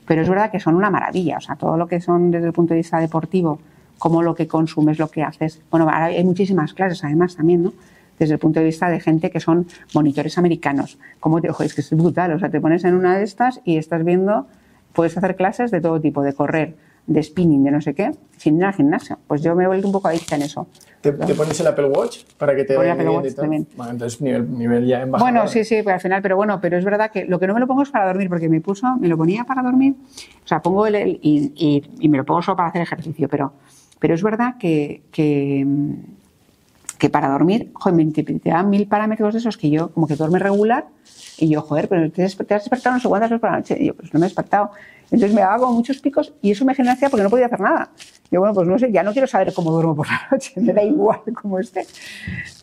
Pero 0.07 0.21
es 0.21 0.29
verdad 0.29 0.51
que 0.51 0.59
son 0.59 0.75
una 0.75 0.89
maravilla. 0.89 1.37
O 1.37 1.41
sea, 1.41 1.57
todo 1.57 1.77
lo 1.77 1.87
que 1.87 1.99
son 1.99 2.31
desde 2.31 2.47
el 2.47 2.53
punto 2.53 2.73
de 2.73 2.79
vista 2.79 2.97
deportivo, 2.99 3.59
cómo 3.97 4.21
lo 4.21 4.35
que 4.35 4.47
consumes, 4.47 4.99
lo 4.99 5.09
que 5.09 5.23
haces. 5.23 5.61
Bueno, 5.71 5.85
ahora 5.85 6.05
hay 6.05 6.23
muchísimas 6.23 6.73
clases 6.73 7.03
además 7.03 7.35
también, 7.35 7.63
¿no? 7.63 7.73
Desde 8.19 8.33
el 8.35 8.39
punto 8.39 8.59
de 8.59 8.65
vista 8.65 8.89
de 8.89 8.99
gente 8.99 9.29
que 9.29 9.39
son 9.39 9.67
monitores 9.93 10.37
americanos. 10.37 10.97
¿Cómo 11.19 11.41
te, 11.41 11.49
ojo, 11.49 11.63
es 11.63 11.73
que 11.73 11.81
es 11.81 11.89
brutal. 11.91 12.31
O 12.33 12.39
sea, 12.39 12.49
te 12.49 12.61
pones 12.61 12.83
en 12.85 12.95
una 12.95 13.17
de 13.17 13.23
estas 13.23 13.61
y 13.65 13.77
estás 13.77 14.03
viendo, 14.05 14.47
puedes 14.93 15.17
hacer 15.17 15.35
clases 15.35 15.69
de 15.71 15.81
todo 15.81 15.99
tipo, 15.99 16.21
de 16.23 16.31
correr, 16.33 16.75
de 17.07 17.21
spinning, 17.21 17.63
de 17.65 17.71
no 17.71 17.81
sé 17.81 17.93
qué, 17.93 18.11
sin 18.37 18.57
ir 18.57 18.65
al 18.65 18.73
gimnasio. 18.73 19.19
Pues 19.27 19.41
yo 19.41 19.53
me 19.53 19.65
he 19.65 19.67
vuelto 19.67 19.87
un 19.87 19.93
poco 19.93 20.07
adicta 20.07 20.35
en 20.37 20.43
eso. 20.43 20.67
¿Te, 21.01 21.11
te 21.11 21.35
pones 21.35 21.59
el 21.59 21.67
Apple 21.67 21.85
Watch 21.85 22.23
para 22.37 22.55
que 22.55 22.63
te 22.63 22.75
vaya 22.77 22.93
Apple 22.93 23.09
Watch 23.09 23.35
también. 23.35 23.67
Bueno, 23.75 23.91
entonces 23.91 24.19
nivel, 24.21 24.57
nivel 24.57 24.87
ya 24.87 25.01
embajador. 25.03 25.31
Bueno, 25.33 25.47
sí, 25.49 25.63
sí, 25.65 25.81
pues 25.83 25.93
al 25.95 25.99
final, 26.01 26.21
pero 26.23 26.35
bueno, 26.37 26.59
pero 26.61 26.77
es 26.77 26.85
verdad 26.85 27.11
que 27.11 27.25
lo 27.25 27.37
que 27.39 27.45
no 27.47 27.53
me 27.53 27.59
lo 27.59 27.67
pongo 27.67 27.83
es 27.83 27.89
para 27.91 28.07
dormir, 28.07 28.27
porque 28.29 28.49
me 28.49 28.59
puso, 28.61 28.95
me 28.95 29.07
lo 29.07 29.15
ponía 29.17 29.43
para 29.43 29.61
dormir, 29.61 29.93
o 30.43 30.47
sea, 30.47 30.61
pongo 30.61 30.87
el, 30.87 30.95
el- 30.95 31.19
y, 31.21 31.51
y- 31.55 31.83
y 31.99 32.09
me 32.09 32.17
lo 32.17 32.25
pongo 32.25 32.41
solo 32.41 32.55
para 32.57 32.69
hacer 32.69 32.81
ejercicio, 32.81 33.27
pero, 33.29 33.53
pero 34.05 34.13
es 34.13 34.21
verdad 34.21 34.59
que, 34.59 35.01
que, 35.11 35.63
mm, 35.65 35.93
que 36.97 37.09
para 37.09 37.29
dormir, 37.29 37.71
joder, 37.73 37.95
me 38.05 38.11
te, 38.11 38.23
te 38.23 38.49
dan 38.49 38.69
mil 38.69 38.87
parámetros 38.87 39.33
de 39.33 39.39
esos 39.39 39.57
que 39.57 39.69
yo, 39.69 39.89
como 39.91 40.07
que 40.07 40.15
duerme 40.15 40.39
regular, 40.39 40.85
y 41.37 41.49
yo, 41.49 41.61
joder, 41.61 41.87
pero 41.89 42.09
te, 42.11 42.23
has- 42.23 42.37
despertado 42.37 42.95
no 42.95 42.99
sé 43.01 43.07
cuántas 43.09 43.29
horas 43.31 43.41
por 43.41 43.49
la 43.51 43.57
noche, 43.57 43.77
y 43.79 43.87
yo, 43.87 43.93
pues 43.95 44.13
no 44.13 44.19
me 44.19 44.25
he 44.25 44.29
despertado. 44.29 44.71
Entonces 45.11 45.33
me 45.35 45.41
daba 45.41 45.59
como 45.59 45.73
muchos 45.73 45.99
picos 45.99 46.33
y 46.41 46.49
eso 46.51 46.65
me 46.65 46.73
genera 46.73 46.93
ansiedad 46.93 47.11
porque 47.11 47.23
no 47.23 47.29
podía 47.29 47.45
hacer 47.45 47.59
nada. 47.59 47.91
Yo, 48.31 48.39
bueno, 48.39 48.55
pues 48.55 48.67
no 48.67 48.79
sé, 48.79 48.91
ya 48.91 49.03
no 49.03 49.11
quiero 49.13 49.27
saber 49.27 49.53
cómo 49.53 49.71
duermo 49.71 49.95
por 49.95 50.07
la 50.07 50.19
noche, 50.31 50.53
me 50.59 50.73
da 50.73 50.81
igual 50.83 51.19
cómo 51.39 51.59
esté. 51.59 51.85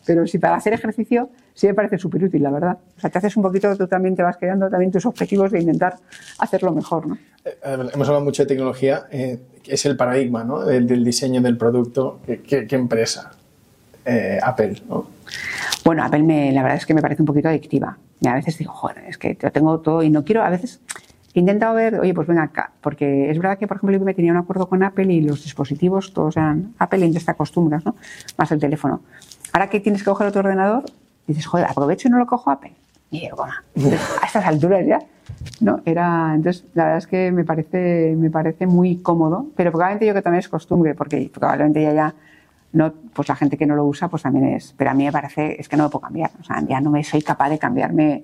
Pero 0.05 0.27
si 0.27 0.39
para 0.39 0.55
hacer 0.57 0.73
ejercicio 0.73 1.29
sí 1.53 1.67
me 1.67 1.73
parece 1.73 1.97
súper 1.97 2.23
útil, 2.25 2.43
la 2.43 2.51
verdad. 2.51 2.77
O 2.97 2.99
sea, 2.99 3.09
te 3.09 3.17
haces 3.19 3.37
un 3.37 3.43
poquito, 3.43 3.75
tú 3.77 3.87
también 3.87 4.15
te 4.15 4.23
vas 4.23 4.35
creando 4.37 4.69
también 4.69 4.91
tus 4.91 5.05
objetivos 5.05 5.51
de 5.51 5.61
intentar 5.61 5.95
hacerlo 6.39 6.73
mejor, 6.73 7.07
¿no? 7.07 7.17
Eh, 7.45 7.55
hemos 7.63 8.07
hablado 8.07 8.23
mucho 8.25 8.43
de 8.43 8.47
tecnología, 8.47 9.05
eh, 9.11 9.39
es 9.65 9.85
el 9.85 9.95
paradigma 9.95 10.43
¿no? 10.43 10.59
del, 10.65 10.85
del 10.85 11.03
diseño 11.03 11.41
del 11.41 11.57
producto. 11.57 12.19
¿Qué, 12.25 12.41
qué- 12.41 12.67
qué 12.67 12.75
empresa? 12.75 13.31
Eh, 14.05 14.39
Apple, 14.41 14.81
¿no? 14.89 15.07
Bueno, 15.85 16.03
Apple 16.03 16.23
me, 16.23 16.51
la 16.51 16.61
verdad 16.61 16.77
es 16.77 16.85
que 16.85 16.93
me 16.93 17.01
parece 17.01 17.21
un 17.21 17.25
poquito 17.25 17.49
adictiva. 17.49 17.97
Y 18.19 18.27
a 18.27 18.33
veces 18.33 18.57
digo, 18.57 18.71
joder, 18.71 19.03
es 19.07 19.17
que 19.17 19.37
lo 19.41 19.51
tengo 19.51 19.79
todo 19.79 20.03
y 20.03 20.09
no 20.09 20.23
quiero, 20.23 20.43
a 20.43 20.49
veces 20.49 20.81
he 21.33 21.39
intentado 21.39 21.73
ver, 21.73 21.99
oye, 21.99 22.13
pues 22.13 22.27
venga 22.27 22.43
acá, 22.43 22.71
porque 22.81 23.29
es 23.29 23.37
verdad 23.37 23.57
que, 23.57 23.67
por 23.67 23.77
ejemplo, 23.77 23.97
yo 23.97 24.05
me 24.05 24.13
tenía 24.13 24.31
un 24.31 24.37
acuerdo 24.37 24.67
con 24.67 24.83
Apple 24.83 25.11
y 25.11 25.21
los 25.21 25.43
dispositivos 25.43 26.13
todos 26.13 26.37
eran 26.37 26.73
Apple 26.79 27.05
y 27.05 27.11
ya 27.11 27.19
te 27.19 27.31
acostumbras, 27.31 27.85
¿no? 27.85 27.95
Más 28.37 28.51
el 28.51 28.59
teléfono. 28.59 29.01
Ahora 29.51 29.69
que 29.69 29.79
tienes 29.79 30.03
que 30.03 30.09
coger 30.09 30.27
otro 30.27 30.41
ordenador, 30.41 30.83
dices, 31.27 31.45
joder, 31.45 31.65
aprovecho 31.69 32.07
y 32.07 32.11
no 32.11 32.17
lo 32.17 32.27
cojo 32.27 32.51
Apple. 32.51 32.73
Y 33.11 33.21
digo, 33.21 33.37
coma, 33.37 33.63
a 34.21 34.25
estas 34.25 34.45
alturas 34.45 34.85
ya. 34.85 34.99
No, 35.59 35.81
era, 35.85 36.33
entonces, 36.35 36.65
la 36.73 36.85
verdad 36.85 36.97
es 36.99 37.07
que 37.07 37.31
me 37.31 37.43
parece, 37.43 38.15
me 38.17 38.29
parece 38.29 38.67
muy 38.67 38.97
cómodo, 38.97 39.47
pero 39.55 39.71
probablemente 39.71 40.05
yo 40.05 40.13
que 40.13 40.21
también 40.21 40.39
es 40.39 40.49
costumbre, 40.49 40.95
porque 40.95 41.29
probablemente 41.33 41.81
ya 41.81 41.93
ya 41.93 42.13
no, 42.73 42.91
pues 43.13 43.29
la 43.29 43.35
gente 43.35 43.57
que 43.57 43.65
no 43.65 43.75
lo 43.75 43.85
usa, 43.85 44.09
pues 44.09 44.23
también 44.23 44.45
es. 44.45 44.73
Pero 44.77 44.91
a 44.91 44.93
mí 44.93 45.05
me 45.05 45.11
parece, 45.11 45.55
es 45.59 45.69
que 45.69 45.77
no 45.77 45.83
me 45.83 45.89
puedo 45.89 46.01
cambiar. 46.01 46.31
O 46.39 46.43
sea, 46.43 46.61
ya 46.67 46.81
no 46.81 46.89
me 46.89 47.03
soy 47.03 47.21
capaz 47.21 47.49
de 47.49 47.59
cambiarme 47.59 48.23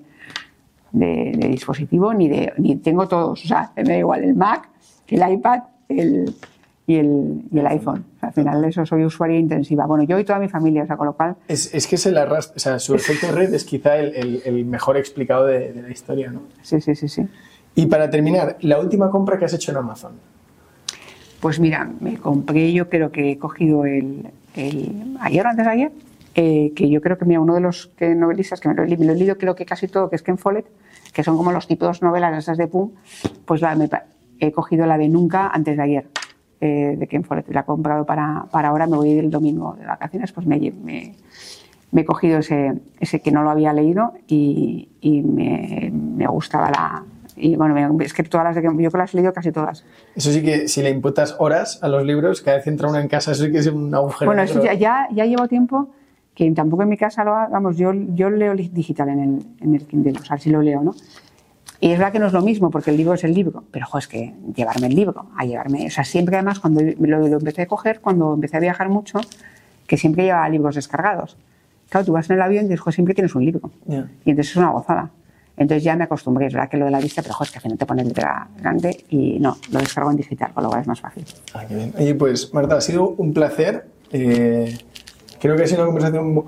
de, 0.92 1.32
de 1.36 1.48
dispositivo 1.48 2.12
ni 2.12 2.28
de, 2.28 2.52
ni 2.58 2.76
tengo 2.76 3.08
todos. 3.08 3.44
O 3.44 3.48
sea, 3.48 3.72
me 3.76 3.84
da 3.84 3.96
igual 3.96 4.24
el 4.24 4.34
Mac, 4.34 4.68
el 5.06 5.32
iPad 5.32 5.60
el, 5.88 6.34
y, 6.86 6.96
el, 6.96 7.42
y 7.52 7.58
el 7.58 7.66
iPhone. 7.68 8.04
O 8.16 8.20
sea, 8.20 8.28
al 8.30 8.34
final 8.34 8.64
eso 8.64 8.84
soy 8.84 9.04
usuaria 9.04 9.38
intensiva. 9.38 9.86
Bueno, 9.86 10.04
yo 10.04 10.18
y 10.18 10.24
toda 10.24 10.40
mi 10.40 10.48
familia, 10.48 10.82
o 10.82 10.86
sea, 10.86 10.96
con 10.96 11.06
lo 11.06 11.12
cual... 11.12 11.36
Es, 11.46 11.72
es 11.72 11.86
que 11.86 11.94
es 11.94 12.06
el 12.06 12.16
arrastre, 12.18 12.56
o 12.56 12.60
sea, 12.60 12.78
su 12.80 12.94
efecto 12.94 13.30
red 13.32 13.54
es 13.54 13.64
quizá 13.64 13.96
el, 13.96 14.14
el, 14.14 14.42
el 14.44 14.64
mejor 14.64 14.96
explicado 14.96 15.46
de, 15.46 15.72
de, 15.72 15.82
la 15.82 15.90
historia, 15.90 16.30
¿no? 16.32 16.42
Sí, 16.62 16.80
sí, 16.80 16.94
sí, 16.96 17.08
sí. 17.08 17.26
Y 17.76 17.86
para 17.86 18.10
terminar, 18.10 18.56
la 18.62 18.80
última 18.80 19.10
compra 19.10 19.38
que 19.38 19.44
has 19.44 19.54
hecho 19.54 19.70
en 19.70 19.78
Amazon. 19.78 20.12
Pues 21.40 21.58
mira, 21.58 21.90
me 22.00 22.18
compré, 22.18 22.72
yo 22.72 22.90
creo 22.90 23.10
que 23.10 23.30
he 23.30 23.38
cogido 23.38 23.86
el, 23.86 24.26
el 24.54 25.16
ayer 25.20 25.46
o 25.46 25.48
antes 25.48 25.64
de 25.64 25.70
ayer, 25.70 25.92
eh, 26.34 26.72
que 26.74 26.88
yo 26.88 27.00
creo 27.00 27.18
que 27.18 27.24
mira, 27.24 27.40
uno 27.40 27.54
de 27.54 27.60
los 27.60 27.90
novelistas 28.00 28.60
que 28.60 28.68
me 28.68 28.74
lo, 28.74 28.84
he, 28.84 28.88
leído, 28.88 29.36
creo 29.36 29.54
que 29.54 29.66
casi 29.66 29.88
todo, 29.88 30.08
que 30.08 30.16
es 30.16 30.22
Ken 30.22 30.38
Follett, 30.38 30.66
que 31.12 31.24
son 31.24 31.36
como 31.36 31.52
los 31.52 31.66
tipos 31.66 32.02
novelas 32.02 32.36
esas 32.38 32.56
de 32.56 32.68
Pum, 32.68 32.92
pues 33.44 33.60
la, 33.60 33.74
me, 33.74 33.88
he 34.38 34.52
cogido 34.52 34.86
la 34.86 34.96
de 34.96 35.08
Nunca 35.08 35.48
antes 35.48 35.76
de 35.76 35.82
ayer, 35.82 36.06
eh, 36.60 36.96
de 36.98 37.06
Ken 37.08 37.24
Follett, 37.24 37.48
la 37.48 37.60
he 37.60 37.64
comprado 37.64 38.06
para, 38.06 38.46
para 38.50 38.68
ahora, 38.68 38.86
me 38.86 38.96
voy 38.96 39.18
el 39.18 39.30
domingo 39.30 39.74
de 39.78 39.86
vacaciones, 39.86 40.32
pues 40.32 40.46
me, 40.46 40.56
he 41.92 42.04
cogido 42.04 42.38
ese, 42.38 42.74
ese 43.00 43.20
que 43.20 43.32
no 43.32 43.42
lo 43.42 43.50
había 43.50 43.72
leído 43.72 44.12
y, 44.28 44.88
y 45.00 45.22
me, 45.22 45.90
me 45.92 46.26
gustaba 46.28 46.70
la, 46.70 47.04
y 47.40 47.56
bueno, 47.56 47.98
es 48.00 48.12
que 48.12 48.22
todas 48.22 48.44
las 48.44 48.54
de 48.54 48.62
que 48.62 48.68
yo 48.82 48.90
que 48.90 48.98
las 48.98 49.14
he 49.14 49.16
leído 49.16 49.32
casi 49.32 49.50
todas. 49.52 49.84
Eso 50.14 50.30
sí 50.32 50.42
que 50.42 50.68
si 50.68 50.82
le 50.82 50.90
imputas 50.90 51.36
horas 51.38 51.82
a 51.82 51.88
los 51.88 52.04
libros, 52.04 52.42
cada 52.42 52.58
vez 52.58 52.66
entra 52.66 52.88
uno 52.88 52.98
en 52.98 53.08
casa, 53.08 53.32
eso 53.32 53.44
sí 53.44 53.52
que 53.52 53.58
es 53.58 53.66
un 53.66 53.94
agujero. 53.94 54.28
Bueno, 54.28 54.42
eso 54.42 54.62
ya, 54.62 54.74
ya, 54.74 55.08
ya, 55.10 55.24
llevo 55.24 55.48
tiempo 55.48 55.88
que 56.34 56.50
tampoco 56.52 56.82
en 56.82 56.88
mi 56.88 56.96
casa 56.96 57.24
lo 57.24 57.34
hagamos, 57.34 57.76
yo, 57.76 57.92
yo 57.92 58.30
leo 58.30 58.54
digital 58.54 59.08
en 59.08 59.20
el, 59.20 59.46
en 59.60 59.74
el 59.74 59.86
Kindle, 59.86 60.18
o 60.20 60.24
sea, 60.24 60.38
sí 60.38 60.50
lo 60.50 60.62
leo, 60.62 60.82
¿no? 60.82 60.94
Y 61.80 61.90
es 61.90 61.98
verdad 61.98 62.12
que 62.12 62.18
no 62.18 62.26
es 62.26 62.32
lo 62.32 62.42
mismo, 62.42 62.70
porque 62.70 62.90
el 62.90 62.98
libro 62.98 63.14
es 63.14 63.24
el 63.24 63.32
libro, 63.32 63.64
pero 63.70 63.86
ojo, 63.86 63.98
es 63.98 64.06
que 64.06 64.34
llevarme 64.54 64.86
el 64.86 64.94
libro, 64.94 65.26
a 65.36 65.44
llevarme, 65.44 65.86
o 65.86 65.90
sea, 65.90 66.04
siempre 66.04 66.36
además 66.36 66.60
cuando 66.60 66.82
lo, 66.82 67.26
lo 67.26 67.38
empecé 67.38 67.62
a 67.62 67.66
coger, 67.66 68.00
cuando 68.00 68.34
empecé 68.34 68.58
a 68.58 68.60
viajar 68.60 68.90
mucho, 68.90 69.18
que 69.86 69.96
siempre 69.96 70.24
llevaba 70.24 70.48
libros 70.48 70.74
descargados. 70.74 71.36
Claro, 71.88 72.06
tú 72.06 72.12
vas 72.12 72.30
en 72.30 72.36
el 72.36 72.42
avión 72.42 72.66
y 72.66 72.68
dices, 72.68 72.94
siempre 72.94 73.14
tienes 73.14 73.34
un 73.34 73.44
libro. 73.44 73.70
Yeah. 73.86 74.08
Y 74.24 74.30
entonces 74.30 74.52
es 74.52 74.56
una 74.56 74.70
gozada. 74.70 75.10
Entonces 75.56 75.84
ya 75.84 75.94
me 75.94 76.04
acostumbré, 76.04 76.46
es 76.46 76.54
verdad 76.54 76.70
que 76.70 76.78
lo 76.78 76.86
de 76.86 76.90
la 76.90 77.00
vista, 77.00 77.22
pero 77.22 77.34
ojo, 77.34 77.44
es 77.44 77.50
que 77.50 77.58
al 77.58 77.62
final 77.62 77.78
te 77.78 77.86
pones 77.86 78.06
letra 78.06 78.48
grande 78.58 79.04
y 79.10 79.38
no, 79.38 79.58
lo 79.70 79.78
descargo 79.78 80.10
en 80.10 80.16
digital, 80.16 80.52
con 80.54 80.62
lo 80.64 80.70
cual 80.70 80.82
es 80.82 80.86
más 80.86 81.00
fácil. 81.00 81.24
Ah, 81.52 81.64
qué 81.66 81.74
bien. 81.74 82.18
Pues 82.18 82.52
Marta, 82.54 82.76
ha 82.76 82.80
sido 82.80 83.10
un 83.10 83.34
placer. 83.34 83.86
Eh, 84.10 84.78
creo 85.38 85.56
que 85.56 85.64
ha 85.64 85.66
sido 85.66 85.80
una 85.80 85.86
conversación 85.86 86.44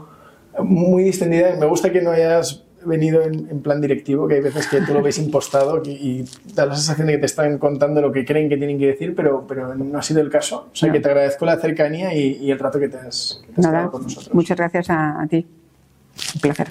muy 0.61 1.05
distendida. 1.05 1.57
Me 1.57 1.67
gusta 1.67 1.93
que 1.93 2.01
no 2.01 2.11
hayas 2.11 2.65
venido 2.85 3.23
en, 3.23 3.49
en, 3.51 3.61
plan 3.61 3.81
directivo, 3.81 4.27
que 4.27 4.35
hay 4.35 4.41
veces 4.41 4.67
que 4.67 4.81
tú 4.81 4.93
lo 4.93 5.03
ves 5.03 5.19
impostado 5.19 5.83
y, 5.85 5.91
y, 5.91 6.25
da 6.55 6.67
la 6.67 6.75
sensación 6.75 7.07
de 7.07 7.15
que 7.15 7.19
te 7.21 7.27
están 7.27 7.59
contando 7.59 8.01
lo 8.01 8.13
que 8.13 8.25
creen 8.25 8.49
que 8.49 8.57
tienen 8.57 8.79
que 8.79 8.87
decir, 8.87 9.15
pero, 9.15 9.47
pero 9.47 9.75
no 9.75 9.99
ha 9.99 10.03
sido 10.03 10.21
el 10.21 10.31
caso. 10.31 10.69
O 10.73 10.77
sea, 10.77 10.89
no. 10.89 10.95
que 10.95 11.01
te 11.01 11.09
agradezco 11.09 11.45
la 11.47 11.59
cercanía 11.59 12.15
y, 12.15 12.39
y, 12.41 12.51
el 12.51 12.59
rato 12.59 12.79
que 12.79 12.89
te 12.89 12.99
has, 12.99 13.41
que 13.47 13.53
te 13.53 13.61
has 13.61 13.67
Nada, 13.67 13.89
con 13.89 14.03
nosotros. 14.03 14.35
Muchas 14.35 14.57
gracias 14.57 14.91
a, 14.91 15.23
a 15.23 15.27
ti. 15.27 15.47
Un 16.35 16.41
placer. 16.41 16.69